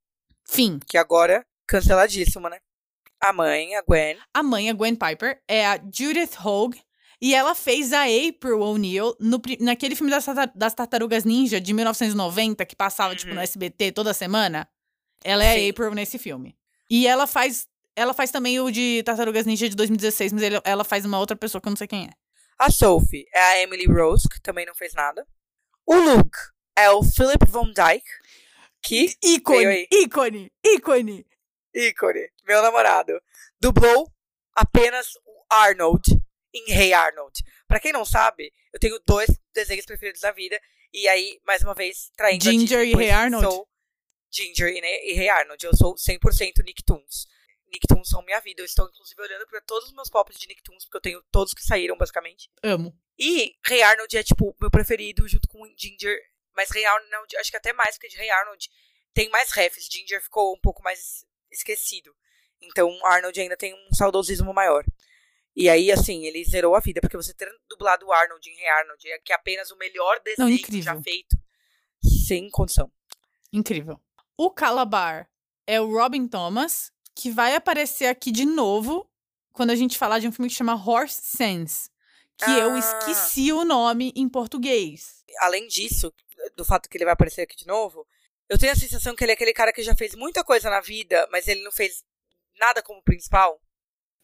Fim. 0.47 0.79
Que 0.87 0.99
agora, 0.99 1.45
canceladíssimo, 1.67 2.49
né? 2.49 2.59
A 3.21 3.33
mãe, 3.33 3.75
a 3.75 3.83
Gwen. 3.83 4.19
A 4.35 4.43
mãe, 4.43 4.69
a 4.69 4.73
Gwen 4.75 4.95
Piper, 4.95 5.41
é 5.49 5.67
a 5.67 5.77
Judith 5.77 6.37
Hogue. 6.45 6.81
E 7.21 7.35
ela 7.37 7.55
fez 7.55 7.93
a 7.93 8.03
April 8.03 8.61
O'Neil 8.61 9.15
no 9.21 9.41
naquele 9.61 9.95
filme 9.95 10.11
das, 10.11 10.27
das 10.57 10.75
Tartarugas 10.75 11.25
Ninja 11.25 11.61
de 11.61 11.73
1990, 11.73 12.67
que 12.67 12.75
passava, 12.75 13.15
tipo, 13.15 13.31
no 13.31 13.37
Uhum. 13.37 13.43
SBT 13.43 13.93
toda 13.93 14.13
semana. 14.13 14.69
Ela 15.25 15.45
é 15.45 15.55
Sim. 15.55 15.67
a 15.67 15.71
April 15.71 15.95
nesse 15.95 16.19
filme. 16.19 16.57
E 16.91 17.07
ela 17.07 17.29
faz. 17.29 17.69
Ela 17.97 18.15
faz 18.15 18.31
também 18.31 18.59
o 18.61 18.71
de 18.71 19.03
Tartarugas 19.05 19.45
Ninja 19.47 19.69
de 19.69 19.77
2016, 19.77 20.33
mas 20.33 20.43
ele- 20.43 20.61
ela 20.65 20.85
faz 20.85 21.05
uma 21.05 21.19
outra 21.19 21.37
pessoa 21.37 21.61
que 21.61 21.69
eu 21.69 21.71
não 21.71 21.77
sei 21.77 21.87
quem 21.87 22.07
é. 22.07 22.11
A 22.59 22.71
Sophie 22.71 23.27
é 23.35 23.41
a 23.41 23.63
Emily 23.63 23.87
Rose, 23.87 24.29
que 24.29 24.41
também 24.41 24.65
não 24.65 24.75
fez 24.75 24.95
nada. 24.95 25.27
O 25.87 25.95
Luke 25.95 26.39
é 26.77 26.91
o 26.91 27.03
Philip 27.03 27.45
Von 27.49 27.73
Dyke, 27.73 28.07
que, 28.83 29.15
Ícone! 29.23 29.89
Ícone! 29.93 30.53
Ícone! 30.65 31.27
ícone, 31.75 32.29
meu 32.47 32.61
namorado, 32.63 33.19
dublou 33.61 34.11
apenas 34.55 35.07
o 35.25 35.45
Arnold 35.51 36.03
em 36.55 36.71
Rei 36.73 36.93
Arnold. 36.93 37.43
Pra 37.67 37.81
quem 37.81 37.93
não 37.93 38.05
sabe, 38.05 38.53
eu 38.73 38.79
tenho 38.79 39.01
dois 39.07 39.29
desenhos 39.55 39.87
preferidos 39.87 40.21
da 40.21 40.33
vida, 40.33 40.61
e 40.93 41.09
aí, 41.09 41.41
mais 41.47 41.63
uma 41.63 41.75
vez, 41.75 42.11
traindo 42.17 42.47
a 42.49 42.53
Ginger 42.53 42.81
Disney, 42.81 42.93
e 42.93 42.97
Rei 42.97 43.11
Arnold? 43.11 43.47
Sou 43.47 43.69
Ginger 44.31 44.69
e, 44.69 44.81
Ne- 44.81 45.11
e 45.11 45.15
Rei 45.15 45.29
Arnold. 45.31 45.65
Eu 45.65 45.75
sou 45.75 45.95
100% 45.97 46.63
Nicktoons. 46.63 47.27
Nicktoons 47.73 48.09
são 48.09 48.23
minha 48.23 48.41
vida. 48.41 48.61
Eu 48.61 48.67
estou, 48.67 48.89
inclusive, 48.89 49.21
olhando 49.21 49.47
pra 49.47 49.61
todos 49.63 49.89
os 49.89 49.95
meus 49.95 50.11
pops 50.11 50.39
de 50.39 50.47
Nicktoons, 50.47 50.85
porque 50.85 50.97
eu 50.97 51.01
tenho 51.01 51.23
todos 51.31 51.55
que 51.55 51.65
saíram, 51.65 51.97
basicamente. 51.97 52.51
Amo. 52.63 52.97
E 53.19 53.57
Rei 53.65 53.83
Arnold 53.83 54.17
é, 54.17 54.23
tipo, 54.23 54.57
meu 54.61 54.71
preferido, 54.71 55.27
junto 55.27 55.49
com 55.49 55.65
Ginger. 55.77 56.19
Mas 56.55 56.71
Rei 56.71 56.85
Arnold, 56.85 57.37
acho 57.39 57.51
que 57.51 57.57
até 57.57 57.73
mais, 57.73 57.97
porque 57.97 58.09
de 58.09 58.17
Rei 58.17 58.31
Arnold 58.31 58.69
tem 59.15 59.29
mais 59.31 59.51
refs. 59.53 59.89
Ginger 59.91 60.23
ficou 60.23 60.55
um 60.55 60.61
pouco 60.61 60.83
mais 60.83 61.25
esquecido. 61.51 62.15
Então, 62.61 62.89
Arnold 63.07 63.41
ainda 63.41 63.57
tem 63.57 63.75
um 63.75 63.95
saudosismo 63.95 64.53
maior. 64.53 64.85
E 65.55 65.69
aí, 65.69 65.91
assim, 65.93 66.25
ele 66.25 66.45
zerou 66.45 66.75
a 66.75 66.81
vida, 66.81 67.01
porque 67.01 67.17
você 67.17 67.35
ter 67.35 67.51
dublado 67.69 68.07
o 68.07 68.13
Arnold 68.13 68.49
em 68.49 68.55
Rei 68.55 68.69
Arnold, 68.69 69.09
é 69.09 69.19
que 69.19 69.33
é 69.33 69.37
apenas 69.37 69.71
o 69.71 69.77
melhor 69.77 70.21
desenho 70.21 70.49
incrível. 70.49 70.95
já 70.95 71.03
feito, 71.03 71.37
sem 72.27 72.49
condição. 72.51 72.91
Incrível. 73.53 74.01
O 74.37 74.51
Calabar 74.51 75.29
é 75.67 75.81
o 75.81 75.93
Robin 75.93 76.27
Thomas, 76.27 76.92
que 77.15 77.31
vai 77.31 77.55
aparecer 77.55 78.07
aqui 78.07 78.31
de 78.31 78.45
novo 78.45 79.09
quando 79.53 79.71
a 79.71 79.77
gente 79.77 79.99
falar 79.99 80.19
de 80.19 80.27
um 80.29 80.33
filme 80.33 80.49
que 80.49 80.55
chama 80.57 80.75
Horse 80.75 81.21
Sense. 81.23 81.91
Que 82.39 82.51
eu 82.51 82.71
Ah. 82.73 82.79
esqueci 82.79 83.53
o 83.53 83.65
nome 83.65 84.13
em 84.17 84.29
português. 84.29 85.23
Além 85.41 85.69
disso, 85.69 86.13
do 86.57 86.65
fato 86.65 86.89
que 86.89 86.97
ele 86.97 87.05
vai 87.05 87.13
aparecer 87.15 87.43
aqui 87.43 87.57
de 87.57 87.67
novo, 87.67 88.07
eu 88.49 88.59
tenho 88.59 88.73
a 88.73 88.77
sensação 88.77 89.15
que 89.15 89.23
ele 89.25 89.33
é 89.33 89.35
aquele 89.35 89.53
cara 89.53 89.73
que 89.73 89.83
já 89.83 89.95
fez 89.95 90.15
muita 90.15 90.43
coisa 90.43 90.69
na 90.71 90.81
vida, 90.81 91.29
mas 91.31 91.47
ele 91.47 91.63
não 91.63 91.71
fez 91.71 92.03
nada 92.59 92.83
como 92.83 93.03
principal. 93.03 93.61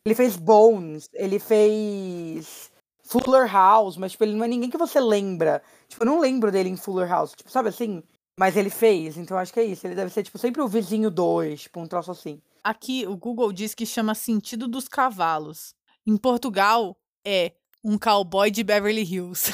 Ele 0.04 0.14
fez 0.14 0.36
Bones, 0.36 1.08
ele 1.12 1.38
fez 1.38 2.70
Fuller 3.04 3.50
House, 3.50 3.96
mas 3.96 4.12
tipo, 4.12 4.24
ele 4.24 4.34
não 4.34 4.44
é 4.44 4.48
ninguém 4.48 4.70
que 4.70 4.78
você 4.78 4.98
lembra. 5.00 5.62
Tipo, 5.88 6.02
eu 6.02 6.06
não 6.06 6.18
lembro 6.20 6.50
dele 6.50 6.68
em 6.70 6.76
Fuller 6.76 7.08
House, 7.08 7.32
tipo, 7.32 7.50
sabe 7.50 7.68
assim? 7.68 8.02
Mas 8.38 8.56
ele 8.56 8.70
fez, 8.70 9.16
então 9.16 9.36
acho 9.36 9.52
que 9.52 9.58
é 9.58 9.64
isso. 9.64 9.84
Ele 9.84 9.96
deve 9.96 10.12
ser, 10.12 10.22
tipo, 10.22 10.38
sempre 10.38 10.62
o 10.62 10.68
vizinho 10.68 11.10
2, 11.10 11.62
tipo, 11.62 11.80
um 11.80 11.88
troço 11.88 12.12
assim. 12.12 12.40
Aqui 12.62 13.04
o 13.04 13.16
Google 13.16 13.52
diz 13.52 13.74
que 13.74 13.84
chama 13.84 14.14
Sentido 14.14 14.68
dos 14.68 14.86
Cavalos. 14.86 15.74
Em 16.06 16.16
Portugal 16.16 16.96
é 17.24 17.52
Um 17.82 17.98
cowboy 17.98 18.50
de 18.50 18.62
Beverly 18.62 19.02
Hills. 19.02 19.50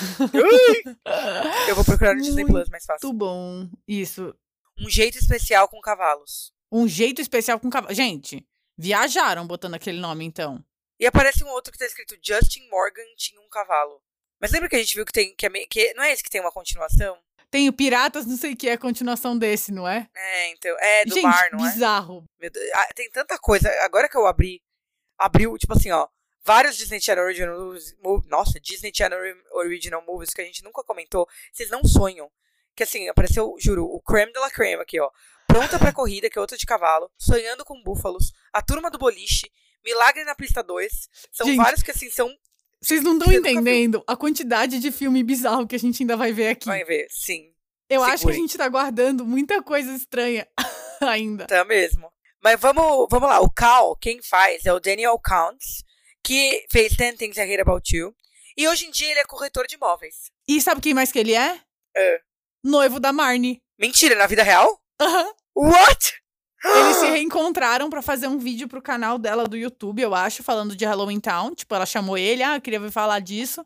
Eu 1.67 1.75
vou 1.75 1.85
procurar 1.85 2.15
no 2.15 2.23
Disney 2.23 2.45
Plus 2.45 2.69
mais 2.69 2.85
fácil. 2.85 3.09
Muito 3.09 3.19
bom. 3.19 3.69
Isso. 3.89 4.35
Um 4.79 4.91
jeito 4.91 5.17
especial 5.17 5.67
com 5.67 5.81
cavalos. 5.81 6.53
Um 6.71 6.87
jeito 6.87 7.23
especial 7.23 7.59
com 7.59 7.71
cavalo. 7.71 7.95
Gente, 7.95 8.47
viajaram 8.77 9.47
botando 9.47 9.75
aquele 9.75 9.99
nome, 9.99 10.27
então. 10.27 10.63
E 11.01 11.07
aparece 11.07 11.43
um 11.43 11.49
outro 11.49 11.73
que 11.73 11.79
tá 11.79 11.87
escrito 11.87 12.19
Justin 12.23 12.69
Morgan 12.69 13.03
tinha 13.17 13.41
um 13.41 13.49
cavalo. 13.49 14.03
Mas 14.41 14.53
lembra 14.53 14.69
que 14.69 14.77
a 14.77 14.79
gente 14.79 14.95
viu 14.95 15.07
que 15.07 15.13
tem. 15.13 15.35
Que, 15.35 15.47
é 15.47 15.49
meio, 15.49 15.67
que 15.69 15.95
não 15.95 16.03
é 16.03 16.13
esse 16.13 16.23
que 16.23 16.31
tem 16.31 16.41
uma 16.41 16.53
continuação? 16.53 17.17
Tem 17.55 17.69
o 17.69 17.73
Piratas, 17.73 18.27
não 18.27 18.37
sei 18.37 18.55
o 18.55 18.57
que, 18.57 18.69
é 18.69 18.73
a 18.73 18.79
continuação 18.79 19.39
desse, 19.39 19.71
não 19.71 19.87
é? 19.87 20.09
É, 20.13 20.51
então. 20.51 20.77
É 20.81 21.05
do 21.05 21.15
Gente, 21.15 21.23
mar, 21.23 21.49
não 21.53 21.65
é? 21.65 21.71
bizarro. 21.71 22.25
Meu 22.41 22.51
Deus, 22.51 22.69
ah, 22.75 22.89
tem 22.97 23.09
tanta 23.11 23.39
coisa. 23.39 23.71
Agora 23.85 24.09
que 24.09 24.17
eu 24.17 24.27
abri, 24.27 24.61
abriu, 25.17 25.57
tipo 25.57 25.73
assim, 25.73 25.93
ó. 25.93 26.09
Vários 26.45 26.77
Disney 26.77 27.01
Channel 27.01 27.23
Original 27.23 27.57
Movies. 27.57 27.97
mo- 28.03 28.25
Nossa, 28.27 28.59
Disney 28.59 28.91
Channel 28.93 29.21
Original 29.53 30.05
Movies 30.05 30.35
que 30.35 30.43
a 30.43 30.45
gente 30.45 30.65
nunca 30.65 30.83
comentou. 30.83 31.29
Vocês 31.53 31.71
não 31.71 31.85
sonham. 31.85 32.29
Que 32.75 32.83
assim, 32.83 33.09
apareceu, 33.09 33.55
juro, 33.61 33.85
o 33.85 34.03
creme 34.03 34.33
de 34.33 34.39
la 34.41 34.51
creme 34.51 34.83
aqui, 34.83 34.99
ó. 34.99 35.09
Pronta 35.47 35.79
pra 35.79 35.93
corrida, 35.93 36.29
que 36.29 36.37
é 36.37 36.41
outra 36.41 36.57
de 36.59 36.67
cavalo. 36.67 37.09
Sonhando 37.17 37.65
com 37.65 37.81
búfalos. 37.85 38.33
A 38.53 38.61
turma 38.63 38.91
do 38.91 38.99
boliche. 38.99 39.49
Milagre 39.85 40.25
na 40.25 40.35
pista 40.35 40.61
2. 40.61 41.09
São 41.31 41.47
Gente, 41.47 41.57
vários 41.59 41.85
que 41.85 41.93
assim 41.93 42.11
são. 42.11 42.29
Vocês 42.85 43.03
não 43.03 43.17
estão 43.17 43.33
entendendo 43.33 44.05
a 44.07 44.15
quantidade 44.15 44.79
de 44.79 44.93
filme 44.93 45.23
bizarro 45.23 45.67
que 45.67 45.75
a 45.75 45.79
gente 45.79 46.03
ainda 46.03 46.19
vai 46.19 46.33
ver 46.35 46.49
aqui. 46.49 46.67
Vai 46.67 46.85
ver, 46.85 47.07
sim. 47.09 47.51
Eu 47.89 48.03
acho 48.03 48.27
que 48.27 48.33
a 48.33 48.35
gente 48.35 48.59
tá 48.59 48.69
guardando 48.69 49.25
muita 49.25 49.63
coisa 49.63 49.91
estranha 49.95 50.47
ainda. 51.01 51.47
Tá 51.47 51.65
mesmo. 51.65 52.13
Mas 52.43 52.61
vamos, 52.61 53.07
vamos 53.11 53.27
lá. 53.27 53.41
O 53.41 53.51
Cal, 53.51 53.97
quem 53.97 54.21
faz 54.23 54.67
é 54.67 54.73
o 54.73 54.81
Daniel 54.81 55.19
Counts, 55.19 55.83
que 56.23 56.67
fez 56.71 56.95
Ten 56.95 57.17
Things 57.17 57.39
I 57.39 57.43
Hate 57.43 57.63
About 57.63 57.97
You. 57.97 58.15
E 58.55 58.69
hoje 58.69 58.85
em 58.85 58.91
dia 58.91 59.11
ele 59.11 59.21
é 59.21 59.25
corretor 59.25 59.67
de 59.67 59.77
imóveis. 59.77 60.31
E 60.47 60.61
sabe 60.61 60.83
quem 60.83 60.93
mais 60.93 61.11
que 61.11 61.19
ele 61.19 61.35
é? 61.35 61.59
É. 61.97 62.21
Noivo 62.63 63.01
da 63.01 63.15
Marnie. 63.15 63.63
Mentira, 63.79 64.15
na 64.15 64.27
vida 64.27 64.43
real? 64.43 64.79
Aham. 65.01 65.33
What? 65.57 66.13
Eles 66.65 66.97
se 66.97 67.07
reencontraram 67.07 67.91
pra 67.91 68.01
fazer 68.01 68.27
um 68.27 68.39
vídeo 68.39 68.67
pro 68.67 68.81
canal 68.81 69.19
dela 69.19 69.45
do 69.45 69.57
YouTube, 69.57 70.01
eu 70.01 70.15
acho, 70.15 70.43
falando 70.43 70.75
de 70.75 70.85
Halloween 70.85 71.21
Town. 71.21 71.55
Tipo, 71.55 71.75
ela 71.75 71.85
chamou 71.87 72.17
ele, 72.17 72.43
ah, 72.43 72.57
eu 72.57 72.61
queria 72.61 72.81
vir 72.81 72.91
falar 72.91 73.21
disso. 73.21 73.65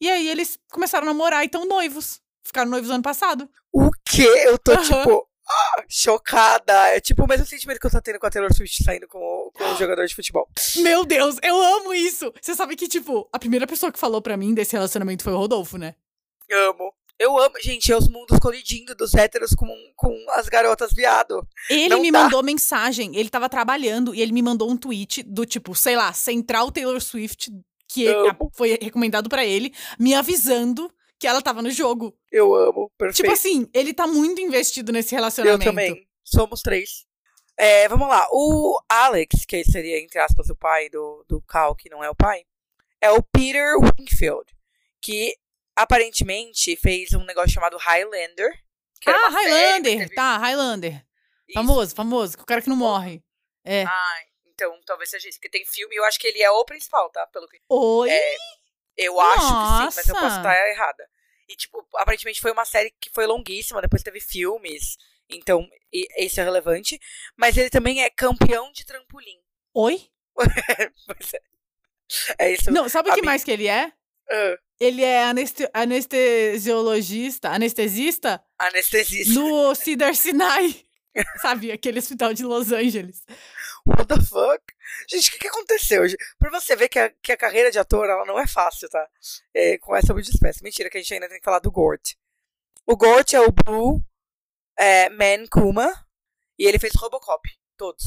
E 0.00 0.08
aí 0.08 0.28
eles 0.28 0.58
começaram 0.72 1.06
a 1.06 1.10
namorar 1.12 1.42
e 1.42 1.46
estão 1.46 1.66
noivos. 1.66 2.20
Ficaram 2.42 2.70
noivos 2.70 2.90
ano 2.90 3.02
passado. 3.02 3.48
O 3.72 3.90
quê? 4.08 4.26
Eu 4.46 4.58
tô, 4.58 4.72
Aham. 4.72 4.82
tipo, 4.82 5.28
ah, 5.48 5.84
chocada. 5.88 6.72
É 6.88 7.00
tipo 7.00 7.22
o 7.24 7.28
mesmo 7.28 7.44
sentimento 7.44 7.78
que 7.78 7.86
eu 7.86 7.90
tô 7.90 8.00
tendo 8.00 8.18
com 8.18 8.26
a 8.26 8.30
Taylor 8.30 8.52
Swift 8.54 8.82
saindo 8.82 9.06
com 9.06 9.50
com 9.52 9.64
o 9.64 9.76
jogador 9.76 10.06
de 10.06 10.14
futebol. 10.14 10.48
Meu 10.76 11.04
Deus, 11.04 11.36
eu 11.42 11.60
amo 11.60 11.92
isso! 11.92 12.32
Você 12.40 12.54
sabe 12.54 12.76
que, 12.76 12.88
tipo, 12.88 13.28
a 13.32 13.38
primeira 13.38 13.66
pessoa 13.66 13.92
que 13.92 13.98
falou 13.98 14.22
pra 14.22 14.36
mim 14.36 14.54
desse 14.54 14.72
relacionamento 14.72 15.22
foi 15.24 15.32
o 15.32 15.36
Rodolfo, 15.38 15.76
né? 15.76 15.94
Amo. 16.50 16.92
Eu 17.20 17.38
amo. 17.38 17.54
Gente, 17.60 17.92
é 17.92 17.96
os 17.96 18.08
mundos 18.08 18.38
colidindo 18.38 18.94
dos 18.94 19.14
héteros 19.14 19.50
com, 19.54 19.68
com 19.94 20.16
as 20.30 20.48
garotas 20.48 20.90
viado. 20.94 21.46
Ele 21.68 21.90
Não 21.90 22.00
me 22.00 22.10
dá. 22.10 22.22
mandou 22.24 22.42
mensagem, 22.42 23.14
ele 23.14 23.28
tava 23.28 23.46
trabalhando 23.46 24.14
e 24.14 24.22
ele 24.22 24.32
me 24.32 24.40
mandou 24.40 24.70
um 24.70 24.76
tweet 24.76 25.22
do 25.22 25.44
tipo, 25.44 25.74
sei 25.74 25.96
lá, 25.96 26.14
Central 26.14 26.72
Taylor 26.72 26.98
Swift, 26.98 27.52
que 27.86 28.06
Amo. 28.08 28.50
foi 28.54 28.78
recomendado 28.80 29.28
pra 29.28 29.44
ele, 29.44 29.70
me 29.98 30.14
avisando 30.14 30.90
que 31.18 31.26
ela 31.26 31.42
tava 31.42 31.60
no 31.60 31.70
jogo. 31.70 32.16
Eu 32.32 32.54
amo. 32.54 32.90
Perfeito. 32.96 33.16
Tipo 33.16 33.32
assim, 33.32 33.68
ele 33.74 33.92
tá 33.92 34.06
muito 34.06 34.40
investido 34.40 34.90
nesse 34.90 35.14
Eu 35.14 35.18
relacionamento. 35.18 35.64
também. 35.64 36.08
Somos 36.24 36.62
três. 36.62 37.04
É, 37.58 37.86
vamos 37.88 38.08
lá. 38.08 38.26
O 38.32 38.80
Alex, 38.88 39.44
que 39.44 39.62
seria, 39.64 40.00
entre 40.02 40.18
aspas, 40.18 40.48
o 40.48 40.56
pai 40.56 40.88
do, 40.88 41.22
do 41.28 41.42
Cal, 41.42 41.76
que 41.76 41.90
não 41.90 42.02
é 42.02 42.08
o 42.08 42.14
pai, 42.14 42.44
é 42.98 43.10
o 43.10 43.22
Peter 43.22 43.74
Wingfield, 43.78 44.46
que 45.02 45.34
aparentemente 45.76 46.76
fez 46.76 47.12
um 47.12 47.24
negócio 47.24 47.50
chamado 47.52 47.76
Highlander. 47.76 48.52
Ah, 49.06 49.28
Highlander, 49.30 49.98
teve- 49.98 50.14
tá, 50.14 50.36
Highlander. 50.38 50.94
Isso. 51.48 51.54
Famoso, 51.54 51.94
famoso, 51.94 52.36
o 52.38 52.44
cara 52.46 52.60
que 52.62 52.68
não 52.68 52.76
morre. 52.76 53.22
É. 53.64 53.84
Ah, 53.84 54.20
então 54.46 54.78
talvez 54.84 55.10
seja 55.10 55.28
isso, 55.28 55.38
porque 55.38 55.48
tem 55.50 55.64
filme 55.66 55.94
e 55.94 55.98
eu 55.98 56.04
acho 56.04 56.18
que 56.18 56.26
ele 56.26 56.42
é 56.42 56.50
o 56.50 56.64
principal, 56.64 57.10
tá? 57.10 57.26
Pelo 57.28 57.48
que 57.48 57.58
Oi? 57.68 58.10
É, 58.10 58.36
eu 58.96 59.18
acho 59.20 59.40
que 59.40 59.46
sim, 59.46 59.96
mas 59.96 60.08
eu 60.08 60.14
Nossa. 60.14 60.26
posso 60.26 60.36
estar 60.38 60.68
errada. 60.68 61.08
E, 61.48 61.56
tipo, 61.56 61.84
aparentemente 61.96 62.40
foi 62.40 62.52
uma 62.52 62.64
série 62.64 62.92
que 63.00 63.10
foi 63.12 63.26
longuíssima, 63.26 63.82
depois 63.82 64.02
teve 64.02 64.20
filmes, 64.20 64.96
então 65.28 65.66
esse 65.90 66.40
é 66.40 66.44
relevante. 66.44 67.00
Mas 67.36 67.56
ele 67.56 67.70
também 67.70 68.02
é 68.04 68.10
campeão 68.10 68.70
de 68.70 68.84
trampolim. 68.84 69.40
Oi? 69.74 70.08
É. 72.38 72.46
É 72.46 72.52
isso. 72.52 72.70
Não, 72.72 72.88
sabe 72.88 73.10
o 73.10 73.14
que 73.14 73.22
mais 73.22 73.44
que 73.44 73.50
ele 73.52 73.68
é? 73.68 73.92
Ah, 74.30 74.56
Ele 74.78 75.02
é 75.02 75.24
aneste- 75.24 75.68
anestesiologista, 75.74 77.50
anestesista 77.50 78.42
anestesista. 78.58 79.34
no 79.38 79.74
Cedar 79.74 80.14
Sinai. 80.14 80.84
Sabe, 81.42 81.72
aquele 81.72 81.98
hospital 81.98 82.32
de 82.32 82.44
Los 82.44 82.70
Angeles. 82.72 83.24
What 83.86 84.06
the 84.06 84.20
fuck? 84.20 84.62
Gente, 85.08 85.28
o 85.28 85.32
que, 85.32 85.38
que 85.40 85.48
aconteceu? 85.48 86.02
Pra 86.38 86.50
você 86.50 86.76
ver 86.76 86.88
que 86.88 86.98
a, 86.98 87.10
que 87.22 87.32
a 87.32 87.36
carreira 87.36 87.70
de 87.70 87.78
ator, 87.78 88.08
ela 88.08 88.24
não 88.24 88.38
é 88.38 88.46
fácil, 88.46 88.88
tá? 88.88 89.04
É, 89.54 89.78
com 89.78 89.96
essa 89.96 90.12
espécie. 90.20 90.62
Mentira, 90.62 90.88
que 90.90 90.98
a 90.98 91.00
gente 91.00 91.14
ainda 91.14 91.28
tem 91.28 91.38
que 91.38 91.44
falar 91.44 91.58
do 91.58 91.70
Gort. 91.70 92.12
O 92.86 92.96
Gort 92.96 93.32
é 93.32 93.40
o 93.40 93.50
Blue 93.50 94.00
é, 94.78 95.08
Man 95.10 95.46
Kuma. 95.50 95.90
E 96.58 96.66
ele 96.66 96.78
fez 96.78 96.92
Robocop. 96.94 97.48
Todos. 97.76 98.04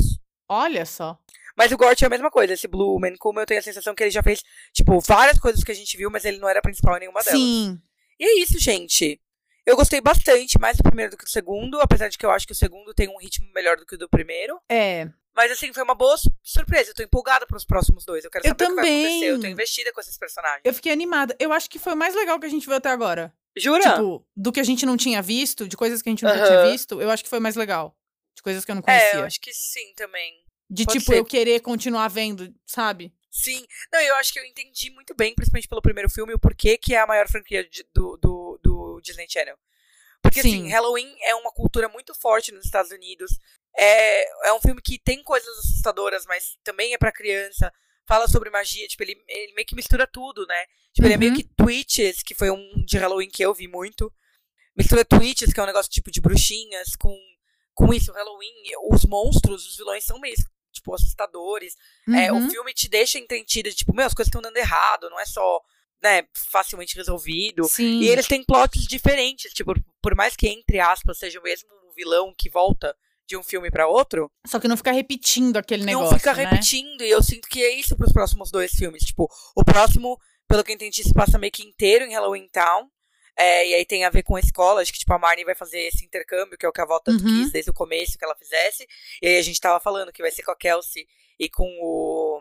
Olha 0.48 0.86
só. 0.86 1.20
Mas 1.56 1.72
o 1.72 1.78
Gort 1.78 2.02
é 2.02 2.06
a 2.06 2.10
mesma 2.10 2.32
coisa. 2.32 2.54
Esse 2.54 2.68
Blue 2.68 3.00
Man 3.00 3.16
Kuma, 3.20 3.42
eu 3.42 3.46
tenho 3.46 3.60
a 3.60 3.64
sensação 3.64 3.94
que 3.94 4.04
ele 4.04 4.10
já 4.12 4.24
fez, 4.24 4.42
tipo, 4.74 5.00
várias 5.02 5.38
coisas 5.40 5.64
que 5.64 5.72
a 5.72 5.76
gente 5.76 5.96
viu, 5.96 6.10
mas 6.10 6.26
ele 6.26 6.40
não 6.40 6.50
era 6.50 6.62
principal 6.62 6.98
em 6.98 7.02
nenhuma 7.02 7.22
delas. 7.24 7.40
Sim. 7.40 7.80
E 8.20 8.26
é 8.26 8.40
isso, 8.42 8.60
gente. 8.60 9.20
Eu 9.66 9.76
gostei 9.76 10.02
bastante, 10.02 10.60
mais 10.60 10.78
do 10.78 10.84
primeiro 10.84 11.12
do 11.12 11.18
que 11.18 11.24
do 11.24 11.30
segundo, 11.30 11.80
apesar 11.80 12.10
de 12.10 12.18
que 12.18 12.26
eu 12.26 12.32
acho 12.32 12.46
que 12.46 12.52
o 12.52 12.56
segundo 12.56 12.94
tem 12.94 13.08
um 13.08 13.18
ritmo 13.18 13.48
melhor 13.54 13.78
do 13.78 13.86
que 13.86 13.96
o 13.96 13.98
do 13.98 14.10
primeiro. 14.10 14.60
É. 14.70 15.08
Mas 15.36 15.52
assim, 15.52 15.72
foi 15.74 15.82
uma 15.84 15.96
boa 15.96 16.18
su- 16.18 16.32
surpresa. 16.44 16.92
Eu 16.92 16.96
tô 16.96 17.02
empolgada 17.04 17.46
pros 17.48 17.64
próximos 17.66 18.04
dois. 18.06 18.24
Eu 18.26 18.30
quero 18.30 18.46
Eu 18.46 18.50
saber 18.50 18.66
o 18.66 18.68
que 18.68 18.74
vai 18.76 18.84
acontecer. 18.84 19.10
também. 19.10 19.24
Eu 19.30 19.40
tô 19.40 19.48
investida 19.48 19.94
com 19.94 20.02
esses 20.02 20.18
personagens. 20.18 20.62
Eu 20.66 20.74
fiquei 20.74 20.92
animada. 20.92 21.36
Eu 21.40 21.54
acho 21.54 21.70
que 21.70 21.80
foi 21.80 21.94
o 21.94 21.98
mais 21.98 22.14
legal 22.14 22.40
que 22.40 22.46
a 22.46 22.50
gente 22.50 22.66
viu 22.68 22.76
até 22.76 22.90
agora. 22.90 23.34
Jura? 23.58 23.82
Tipo, 23.94 24.26
do 24.36 24.52
que 24.52 24.60
a 24.60 24.64
gente 24.64 24.86
não 24.86 24.98
tinha 24.98 25.22
visto, 25.22 25.68
de 25.68 25.78
coisas 25.78 26.02
que 26.02 26.10
a 26.10 26.12
gente 26.12 26.24
nunca 26.24 26.36
Aham. 26.38 26.46
tinha 26.48 26.72
visto, 26.72 27.02
eu 27.02 27.10
acho 27.10 27.24
que 27.24 27.30
foi 27.30 27.40
mais 27.40 27.56
legal. 27.56 27.96
De 28.36 28.42
coisas 28.44 28.66
que 28.66 28.72
eu 28.72 28.76
não 28.76 28.82
conhecia. 28.82 29.10
é, 29.14 29.16
eu 29.18 29.24
acho 29.26 29.40
que 29.40 29.54
sim 29.54 29.94
também. 29.96 30.43
De 30.74 30.86
pode 30.86 31.00
tipo, 31.00 31.12
ser. 31.12 31.20
eu 31.20 31.26
querer 31.26 31.60
continuar 31.62 32.08
vendo, 32.08 32.54
sabe? 32.66 33.14
Sim. 33.32 33.66
Não, 33.92 34.00
eu 34.02 34.16
acho 34.16 34.32
que 34.34 34.40
eu 34.40 34.46
entendi 34.46 34.90
muito 34.92 35.14
bem, 35.16 35.34
principalmente 35.34 35.68
pelo 35.68 35.82
primeiro 35.82 36.10
filme, 36.10 36.34
o 36.34 36.40
porquê 36.40 36.78
que 36.78 36.94
é 36.94 37.00
a 37.00 37.08
maior 37.08 37.28
franquia 37.28 37.68
de- 37.68 37.86
do, 37.94 38.18
do, 38.18 38.60
do 38.64 39.02
Disney 39.02 39.26
Channel. 39.30 39.58
Porque, 40.22 40.42
Sim. 40.42 40.62
assim, 40.62 40.70
Halloween 40.70 41.14
é 41.24 41.36
uma 41.36 41.52
cultura 41.52 41.90
muito 41.90 42.14
forte 42.16 42.52
nos 42.52 42.66
Estados 42.66 42.92
Unidos. 42.92 43.38
É, 43.76 44.48
é 44.50 44.54
um 44.54 44.62
filme 44.62 44.82
que 44.82 44.98
tem 45.00 45.22
coisas 45.24 45.50
assustadoras, 45.60 46.26
mas 46.26 46.58
também 46.64 46.94
é 46.94 46.98
pra 46.98 47.12
criança. 47.12 47.72
Fala 48.08 48.28
sobre 48.28 48.50
magia, 48.50 48.88
tipo, 48.88 49.02
ele, 49.04 49.16
ele 49.28 49.54
meio 49.54 49.66
que 49.68 49.76
mistura 49.76 50.06
tudo, 50.08 50.46
né? 50.46 50.66
Tipo, 50.94 51.08
ele 51.08 51.14
é 51.14 51.18
meio 51.18 51.32
Uhum. 51.32 51.38
que 51.38 51.44
Twitches, 51.56 52.22
que 52.24 52.36
foi 52.36 52.50
um 52.52 52.84
de 52.86 52.98
Halloween 52.98 53.30
que 53.30 53.44
eu 53.44 53.54
vi 53.54 53.68
muito. 53.68 54.14
Mistura 54.78 55.04
Twitches, 55.06 55.52
que 55.54 55.60
é 55.60 55.64
um 55.64 55.68
negócio 55.68 55.92
tipo 55.92 56.12
de 56.12 56.22
bruxinhas, 56.22 56.96
com, 56.96 57.18
com 57.74 57.94
isso, 57.94 58.12
Halloween. 58.12 58.54
Os 58.92 59.06
monstros, 59.06 59.66
os 59.68 59.78
vilões 59.78 60.04
são 60.04 60.20
meio, 60.20 60.36
tipo, 60.74 60.94
assustadores. 60.94 61.76
É, 62.10 62.32
Uhum. 62.32 62.46
o 62.48 62.50
filme 62.50 62.74
te 62.74 62.90
deixa 62.90 63.18
entretida, 63.20 63.72
tipo, 63.72 63.94
meu, 63.96 64.06
as 64.06 64.14
coisas 64.14 64.28
estão 64.30 64.42
dando 64.42 64.58
errado, 64.58 65.10
não 65.10 65.20
é 65.20 65.26
só, 65.26 65.62
né, 66.02 66.24
facilmente 66.52 66.96
resolvido. 66.96 67.64
Sim. 67.66 68.02
E 68.02 68.10
eles 68.10 68.28
têm 68.28 68.44
plots 68.44 68.84
diferentes, 68.88 69.54
tipo, 69.54 69.74
por 70.02 70.16
mais 70.16 70.36
que, 70.36 70.48
entre 70.50 70.80
aspas, 70.80 71.18
seja 71.18 71.40
o 71.40 71.44
mesmo 71.44 71.70
vilão 71.96 72.34
que 72.38 72.50
volta 72.50 72.94
de 73.26 73.38
um 73.38 73.44
filme 73.44 73.72
pra 73.72 73.88
outro, 73.88 74.30
Só 74.46 74.60
que 74.60 74.68
não 74.68 74.76
ficar 74.76 74.92
repetindo 74.92 75.56
aquele 75.56 75.86
negócio. 75.86 76.12
não 76.12 76.18
fica 76.20 76.34
né? 76.34 76.44
repetindo. 76.44 77.02
E 77.04 77.10
eu 77.10 77.24
sinto 77.24 77.48
que 77.48 77.64
é 77.64 77.74
isso 77.74 77.96
pros 77.96 78.12
próximos 78.12 78.52
dois 78.52 78.72
filmes. 78.74 79.04
Tipo, 79.04 79.30
o 79.56 79.64
próximo, 79.64 80.20
pelo 80.46 80.62
que 80.64 80.72
eu 80.72 80.76
entendi, 80.76 81.02
se 81.04 81.14
passa 81.14 81.38
meio 81.40 81.52
que 81.52 81.64
inteiro 81.64 82.04
em 82.04 82.14
Halloween 82.14 82.50
Town. 82.52 82.90
É, 83.36 83.68
e 83.68 83.74
aí 83.74 83.86
tem 83.86 84.06
a 84.06 84.10
ver 84.12 84.22
com 84.24 84.36
a 84.36 84.40
escola, 84.40 84.82
acho 84.82 84.94
que 84.94 85.00
tipo, 85.00 85.12
a 85.14 85.18
Marnie 85.18 85.44
vai 85.44 85.56
fazer 85.56 85.80
esse 85.80 86.06
intercâmbio, 86.06 86.58
que 86.58 86.66
é 86.66 86.70
o 86.70 86.72
que 86.72 86.80
a 86.80 86.84
avó 86.84 87.00
tanto 87.00 87.24
Uhum. 87.24 87.42
quis 87.44 87.52
desde 87.52 87.72
o 87.72 87.74
começo 87.74 88.18
que 88.18 88.24
ela 88.24 88.36
fizesse. 88.36 88.88
E 89.22 89.28
aí 89.28 89.38
a 89.38 89.42
gente 89.42 89.60
tava 89.60 89.80
falando 89.80 90.12
que 90.14 90.22
vai 90.22 90.30
ser 90.32 90.44
com 90.44 90.52
a 90.52 90.56
Kelsey 90.56 91.08
e 91.40 91.50
com 91.50 91.68
o, 91.82 92.40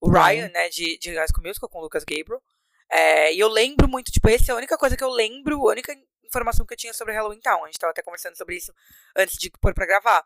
o 0.00 0.10
Ryan, 0.10 0.22
Ryan. 0.46 0.48
né, 0.48 0.68
de, 0.68 0.98
de 0.98 1.14
High 1.14 1.28
School 1.28 1.46
Musical, 1.46 1.68
com 1.68 1.78
o 1.78 1.82
Lucas 1.82 2.02
Gabriel. 2.04 2.42
É, 2.90 3.32
e 3.34 3.38
eu 3.38 3.48
lembro 3.48 3.88
muito, 3.88 4.10
tipo, 4.10 4.28
essa 4.28 4.50
é 4.50 4.52
a 4.52 4.56
única 4.56 4.76
coisa 4.76 4.96
que 4.96 5.04
eu 5.04 5.10
lembro, 5.10 5.60
a 5.68 5.70
única 5.72 5.96
informação 6.24 6.66
que 6.66 6.74
eu 6.74 6.78
tinha 6.78 6.92
sobre 6.92 7.14
Halloween 7.14 7.40
Town. 7.40 7.62
A 7.64 7.66
gente 7.66 7.78
tava 7.78 7.92
até 7.92 8.02
conversando 8.02 8.36
sobre 8.36 8.56
isso 8.56 8.72
antes 9.16 9.38
de 9.38 9.48
pôr 9.50 9.72
pra 9.74 9.86
gravar. 9.86 10.24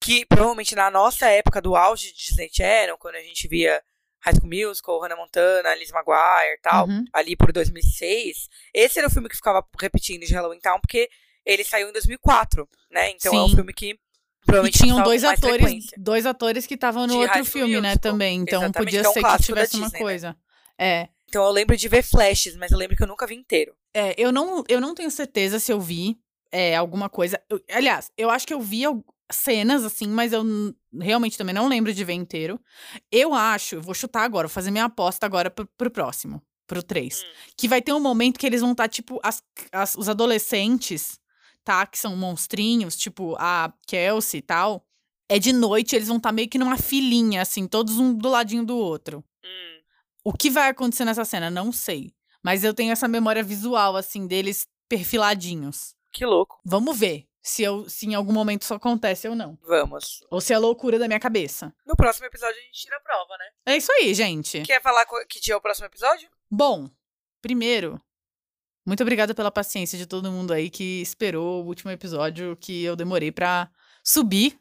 Que 0.00 0.24
provavelmente 0.26 0.74
na 0.74 0.90
nossa 0.90 1.26
época 1.28 1.60
do 1.60 1.74
auge 1.74 2.12
de 2.12 2.18
Disney 2.18 2.50
Channel, 2.52 2.96
quando 2.98 3.16
a 3.16 3.20
gente 3.22 3.48
via 3.48 3.82
High 4.24 4.34
School 4.36 4.48
Musical, 4.50 5.00
Hannah 5.00 5.16
Montana, 5.16 5.74
Liz 5.74 5.90
Maguire 5.90 6.54
e 6.56 6.60
tal, 6.62 6.88
Uhum. 6.88 7.04
ali 7.12 7.36
por 7.36 7.52
2006, 7.52 8.48
esse 8.72 8.98
era 8.98 9.08
o 9.08 9.10
filme 9.10 9.28
que 9.28 9.36
ficava 9.36 9.64
repetindo 9.80 10.24
de 10.24 10.32
Halloween 10.34 10.60
Town, 10.60 10.80
porque 10.80 11.08
ele 11.44 11.62
saiu 11.64 11.88
em 11.88 11.92
2004, 11.92 12.68
né? 12.90 13.10
Então 13.10 13.34
é 13.34 13.42
um 13.42 13.48
Sim. 13.48 13.54
filme 13.56 13.72
que 13.72 13.98
E 14.64 14.70
tinham 14.70 15.02
dois 15.02 15.24
atores, 15.24 15.56
frequência. 15.56 15.96
dois 15.98 16.26
atores 16.26 16.66
que 16.66 16.74
estavam 16.74 17.06
no 17.06 17.14
De 17.14 17.18
outro 17.18 17.44
filme, 17.44 17.80
né, 17.80 17.96
também. 17.96 18.40
Então 18.40 18.62
Exatamente, 18.62 18.84
podia 18.96 19.10
um 19.10 19.12
ser 19.12 19.22
que 19.22 19.42
tivesse 19.42 19.76
uma 19.76 19.84
Disney, 19.86 19.98
né? 19.98 20.04
coisa. 20.04 20.36
É. 20.78 21.08
Então 21.28 21.44
eu 21.44 21.50
lembro 21.50 21.76
de 21.76 21.88
ver 21.88 22.02
flashes, 22.02 22.56
mas 22.56 22.70
eu 22.72 22.78
lembro 22.78 22.96
que 22.96 23.02
eu 23.02 23.06
nunca 23.06 23.26
vi 23.26 23.34
inteiro. 23.34 23.74
É, 23.92 24.14
eu 24.18 24.30
não, 24.32 24.64
eu 24.68 24.80
não 24.80 24.94
tenho 24.94 25.10
certeza 25.10 25.58
se 25.58 25.72
eu 25.72 25.80
vi 25.80 26.18
é, 26.52 26.76
alguma 26.76 27.08
coisa. 27.08 27.40
Eu- 27.50 27.60
aliás, 27.70 28.10
eu 28.16 28.30
acho 28.30 28.46
que 28.46 28.54
eu 28.54 28.60
vi 28.60 28.82
cenas 29.32 29.84
assim, 29.84 30.06
mas 30.08 30.32
eu 30.32 30.44
realmente 31.00 31.36
também 31.38 31.54
não 31.54 31.68
lembro 31.68 31.92
de 31.92 32.04
ver 32.04 32.12
inteiro. 32.14 32.60
Eu 33.10 33.34
acho, 33.34 33.76
eu 33.76 33.82
vou 33.82 33.94
chutar 33.94 34.22
agora, 34.24 34.46
vou 34.48 34.52
fazer 34.54 34.70
minha 34.70 34.84
aposta 34.84 35.24
agora 35.26 35.50
pro, 35.50 35.66
pro 35.76 35.90
próximo, 35.90 36.42
pro 36.66 36.82
3. 36.82 37.22
Hum. 37.22 37.26
Que 37.56 37.68
vai 37.68 37.80
ter 37.82 37.92
um 37.92 38.00
momento 38.00 38.38
que 38.38 38.46
eles 38.46 38.60
vão 38.60 38.72
estar, 38.72 38.88
tipo, 38.88 39.18
as, 39.22 39.42
as- 39.72 39.94
os 39.96 40.08
adolescentes, 40.08 41.18
tá? 41.64 41.86
Que 41.86 41.98
são 41.98 42.16
monstrinhos, 42.16 42.96
tipo 42.96 43.34
a 43.38 43.72
Kelsey 43.86 44.38
e 44.38 44.42
tal. 44.42 44.86
É 45.28 45.38
de 45.38 45.52
noite, 45.52 45.96
eles 45.96 46.08
vão 46.08 46.18
estar 46.18 46.30
meio 46.32 46.48
que 46.48 46.58
numa 46.58 46.76
filinha, 46.76 47.40
assim, 47.42 47.66
todos 47.66 47.98
um 47.98 48.12
do 48.14 48.28
ladinho 48.28 48.64
do 48.64 48.76
outro. 48.76 49.24
Hum. 49.44 49.80
O 50.22 50.32
que 50.32 50.50
vai 50.50 50.68
acontecer 50.68 51.04
nessa 51.04 51.24
cena? 51.24 51.50
Não 51.50 51.72
sei. 51.72 52.12
Mas 52.42 52.62
eu 52.62 52.74
tenho 52.74 52.92
essa 52.92 53.08
memória 53.08 53.42
visual, 53.42 53.96
assim, 53.96 54.26
deles 54.26 54.66
perfiladinhos. 54.86 55.94
Que 56.12 56.26
louco. 56.26 56.60
Vamos 56.64 56.98
ver 56.98 57.26
se, 57.44 57.62
eu, 57.62 57.86
se 57.88 58.06
em 58.06 58.14
algum 58.14 58.32
momento 58.32 58.62
isso 58.62 58.72
acontece 58.72 59.28
ou 59.28 59.34
não. 59.36 59.58
Vamos. 59.62 60.24
Ou 60.30 60.40
se 60.40 60.54
é 60.54 60.58
loucura 60.58 60.98
da 60.98 61.06
minha 61.06 61.20
cabeça. 61.20 61.74
No 61.86 61.94
próximo 61.94 62.26
episódio 62.26 62.58
a 62.58 62.62
gente 62.62 62.80
tira 62.80 62.96
a 62.96 63.00
prova, 63.00 63.36
né? 63.38 63.44
É 63.66 63.76
isso 63.76 63.92
aí, 63.92 64.14
gente. 64.14 64.62
Quer 64.62 64.80
falar 64.80 65.04
que 65.28 65.40
dia 65.40 65.52
é 65.52 65.56
o 65.56 65.60
próximo 65.60 65.86
episódio? 65.86 66.30
Bom, 66.50 66.88
primeiro, 67.42 68.00
muito 68.86 69.02
obrigada 69.02 69.34
pela 69.34 69.50
paciência 69.50 69.98
de 69.98 70.06
todo 70.06 70.32
mundo 70.32 70.54
aí 70.54 70.70
que 70.70 71.02
esperou 71.02 71.62
o 71.62 71.66
último 71.66 71.90
episódio 71.90 72.56
que 72.56 72.82
eu 72.82 72.96
demorei 72.96 73.30
pra 73.30 73.70
subir. 74.02 74.58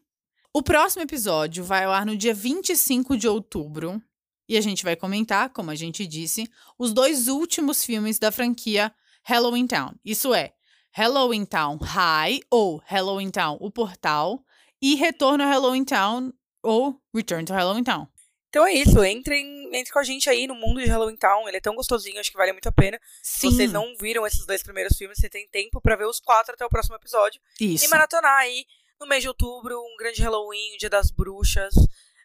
O 0.53 0.61
próximo 0.61 1.03
episódio 1.03 1.63
vai 1.63 1.85
ao 1.85 1.93
ar 1.93 2.05
no 2.05 2.17
dia 2.17 2.33
25 2.33 3.15
de 3.15 3.29
outubro. 3.29 4.01
E 4.47 4.57
a 4.57 4.61
gente 4.61 4.83
vai 4.83 4.97
comentar, 4.97 5.49
como 5.51 5.71
a 5.71 5.75
gente 5.75 6.05
disse, 6.05 6.51
os 6.77 6.91
dois 6.91 7.29
últimos 7.29 7.85
filmes 7.85 8.19
da 8.19 8.29
franquia 8.29 8.93
Halloween 9.23 9.65
Town. 9.65 9.93
Isso 10.03 10.33
é, 10.33 10.53
Halloween 10.93 11.45
Town 11.45 11.77
High 11.77 12.39
ou 12.49 12.81
Halloween 12.85 13.31
Town 13.31 13.57
O 13.59 13.71
Portal 13.71 14.43
e 14.81 14.95
Retorno 14.95 15.43
a 15.43 15.47
Halloween 15.47 15.83
Town 15.85 16.31
ou 16.61 16.99
Return 17.13 17.45
to 17.45 17.53
Halloween 17.53 17.83
Town. 17.83 18.07
Então 18.49 18.67
é 18.67 18.73
isso, 18.73 19.03
entrem, 19.03 19.75
entre 19.75 19.91
com 19.91 19.97
a 19.97 20.03
gente 20.03 20.29
aí 20.29 20.45
no 20.45 20.53
mundo 20.53 20.79
de 20.79 20.87
Halloween 20.87 21.15
Town. 21.17 21.47
Ele 21.47 21.57
é 21.57 21.61
tão 21.61 21.73
gostosinho, 21.73 22.19
acho 22.19 22.29
que 22.29 22.37
vale 22.37 22.51
muito 22.51 22.69
a 22.69 22.71
pena. 22.71 22.99
Se 23.23 23.41
Sim, 23.41 23.49
vocês 23.51 23.71
não 23.71 23.95
viram 23.99 24.27
esses 24.27 24.45
dois 24.45 24.61
primeiros 24.61 24.95
filmes, 24.95 25.17
você 25.17 25.27
tem 25.27 25.47
tempo 25.49 25.81
pra 25.81 25.95
ver 25.95 26.05
os 26.05 26.19
quatro 26.19 26.53
até 26.53 26.63
o 26.63 26.69
próximo 26.69 26.95
episódio. 26.95 27.41
isso. 27.59 27.85
E 27.85 27.87
maratonar 27.87 28.37
aí 28.41 28.63
no 28.99 29.07
mês 29.07 29.23
de 29.23 29.27
outubro, 29.27 29.79
um 29.79 29.97
grande 29.97 30.21
Halloween, 30.21 30.75
o 30.75 30.77
Dia 30.77 30.89
das 30.89 31.09
Bruxas. 31.09 31.73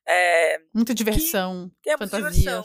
É, 0.06 0.58
Muita 0.74 0.94
diversão, 0.94 1.70
tem 1.82 1.96
muita 1.96 2.16
fantasias. 2.16 2.34
diversão. 2.36 2.64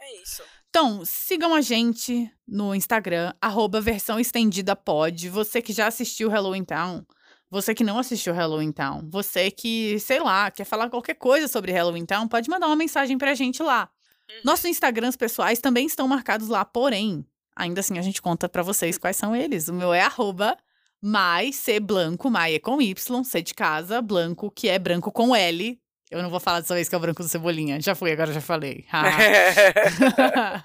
é 0.00 0.22
isso. 0.22 0.42
Então, 0.70 1.02
sigam 1.04 1.54
a 1.54 1.60
gente 1.60 2.30
no 2.46 2.74
Instagram, 2.74 3.32
arroba 3.40 3.80
versão 3.80 4.20
estendida 4.20 4.76
pod. 4.76 5.28
Você 5.28 5.62
que 5.62 5.72
já 5.72 5.86
assistiu 5.86 6.28
Halloween 6.28 6.64
Town, 6.64 7.04
você 7.50 7.74
que 7.74 7.82
não 7.82 7.98
assistiu 7.98 8.34
Halloween 8.34 8.72
Town, 8.72 9.08
você 9.10 9.50
que, 9.50 9.98
sei 9.98 10.20
lá, 10.20 10.50
quer 10.50 10.64
falar 10.64 10.90
qualquer 10.90 11.14
coisa 11.14 11.48
sobre 11.48 11.72
Halloween 11.72 12.04
Town, 12.04 12.28
pode 12.28 12.50
mandar 12.50 12.66
uma 12.66 12.76
mensagem 12.76 13.16
pra 13.16 13.34
gente 13.34 13.62
lá. 13.62 13.88
Uhum. 14.28 14.40
Nossos 14.44 14.66
Instagrams 14.66 15.16
pessoais 15.16 15.58
também 15.58 15.86
estão 15.86 16.06
marcados 16.06 16.48
lá, 16.48 16.64
porém, 16.64 17.24
ainda 17.56 17.80
assim 17.80 17.98
a 17.98 18.02
gente 18.02 18.20
conta 18.20 18.48
pra 18.48 18.62
vocês 18.62 18.98
quais 18.98 19.16
são 19.16 19.34
eles. 19.34 19.68
O 19.68 19.74
meu 19.74 19.94
é 19.94 20.02
arroba 20.02 20.56
mai, 21.00 21.52
C 21.52 21.80
blanco, 21.80 22.30
mai 22.30 22.56
é 22.56 22.58
com 22.58 22.82
Y, 22.82 23.24
C 23.24 23.40
de 23.40 23.54
casa, 23.54 24.02
blanco, 24.02 24.50
que 24.50 24.68
é 24.68 24.78
branco 24.78 25.10
com 25.10 25.34
L. 25.34 25.80
Eu 26.10 26.22
não 26.22 26.30
vou 26.30 26.40
falar 26.40 26.60
dessa 26.60 26.74
vez 26.74 26.88
que 26.88 26.94
é 26.94 26.98
o 26.98 27.00
branco 27.00 27.22
do 27.22 27.28
Cebolinha. 27.28 27.80
Já 27.80 27.94
fui, 27.94 28.10
agora 28.10 28.32
já 28.32 28.40
falei. 28.40 28.84
Haha. 28.88 30.64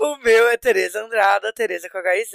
o 0.00 0.16
meu 0.18 0.48
é 0.48 0.56
Tereza 0.56 1.02
Andrada, 1.04 1.52
Tereza 1.52 1.88
com 1.88 1.98
HIZ. 1.98 2.32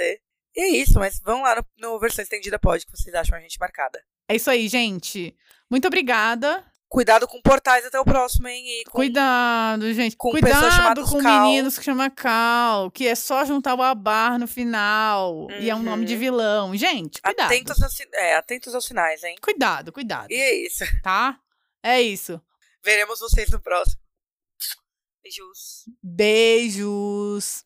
E 0.55 0.61
é 0.61 0.68
isso, 0.69 0.99
mas 0.99 1.19
vão 1.19 1.41
lá 1.41 1.55
no, 1.55 1.65
no 1.77 1.99
versão 1.99 2.23
estendida 2.23 2.60
pode 2.60 2.85
que 2.85 2.91
vocês 2.95 3.14
acham 3.15 3.38
a 3.38 3.41
gente 3.41 3.57
marcada. 3.60 3.99
É 4.30 4.35
isso 4.35 4.49
aí, 4.49 4.68
gente. 4.68 5.35
Muito 5.69 5.88
obrigada. 5.88 6.64
Cuidado 6.88 7.27
com 7.27 7.41
portais 7.41 7.84
até 7.88 7.99
o 7.99 8.05
próximo, 8.05 8.47
hein? 8.47 8.84
Com... 8.85 8.91
Cuidado, 8.91 9.91
gente. 9.93 10.15
com 10.15 10.30
Cuidado 10.30 11.03
com 11.03 11.19
Cal. 11.19 11.41
meninos 11.41 11.76
que 11.76 11.84
chama 11.84 12.07
Cal, 12.11 12.91
que 12.91 13.07
é 13.07 13.15
só 13.15 13.43
juntar 13.43 13.73
o 13.73 13.81
abar 13.81 14.38
no 14.38 14.47
final. 14.47 15.47
E 15.60 15.72
é 15.72 15.76
um 15.76 15.81
nome 15.81 16.05
de 16.05 16.14
Uhum. 16.14 16.19
vilão. 16.19 16.76
Gente, 16.76 17.19
cuidado. 17.19 17.47
Atentos, 17.47 17.81
aos, 17.81 17.99
é, 18.14 18.35
atentos 18.35 18.76
aos 18.76 18.85
sinais, 18.85 19.23
hein? 19.23 19.35
Cuidado, 19.41 19.91
cuidado. 19.91 20.30
E 20.31 20.35
é 20.35 20.53
isso. 20.68 20.84
Tá? 21.01 21.39
É 21.84 22.01
isso. 22.01 22.41
Veremos 22.84 23.19
vocês 23.19 23.49
no 23.49 23.61
próximo. 23.61 24.01
Beijos. 25.22 25.85
Beijos. 26.01 27.65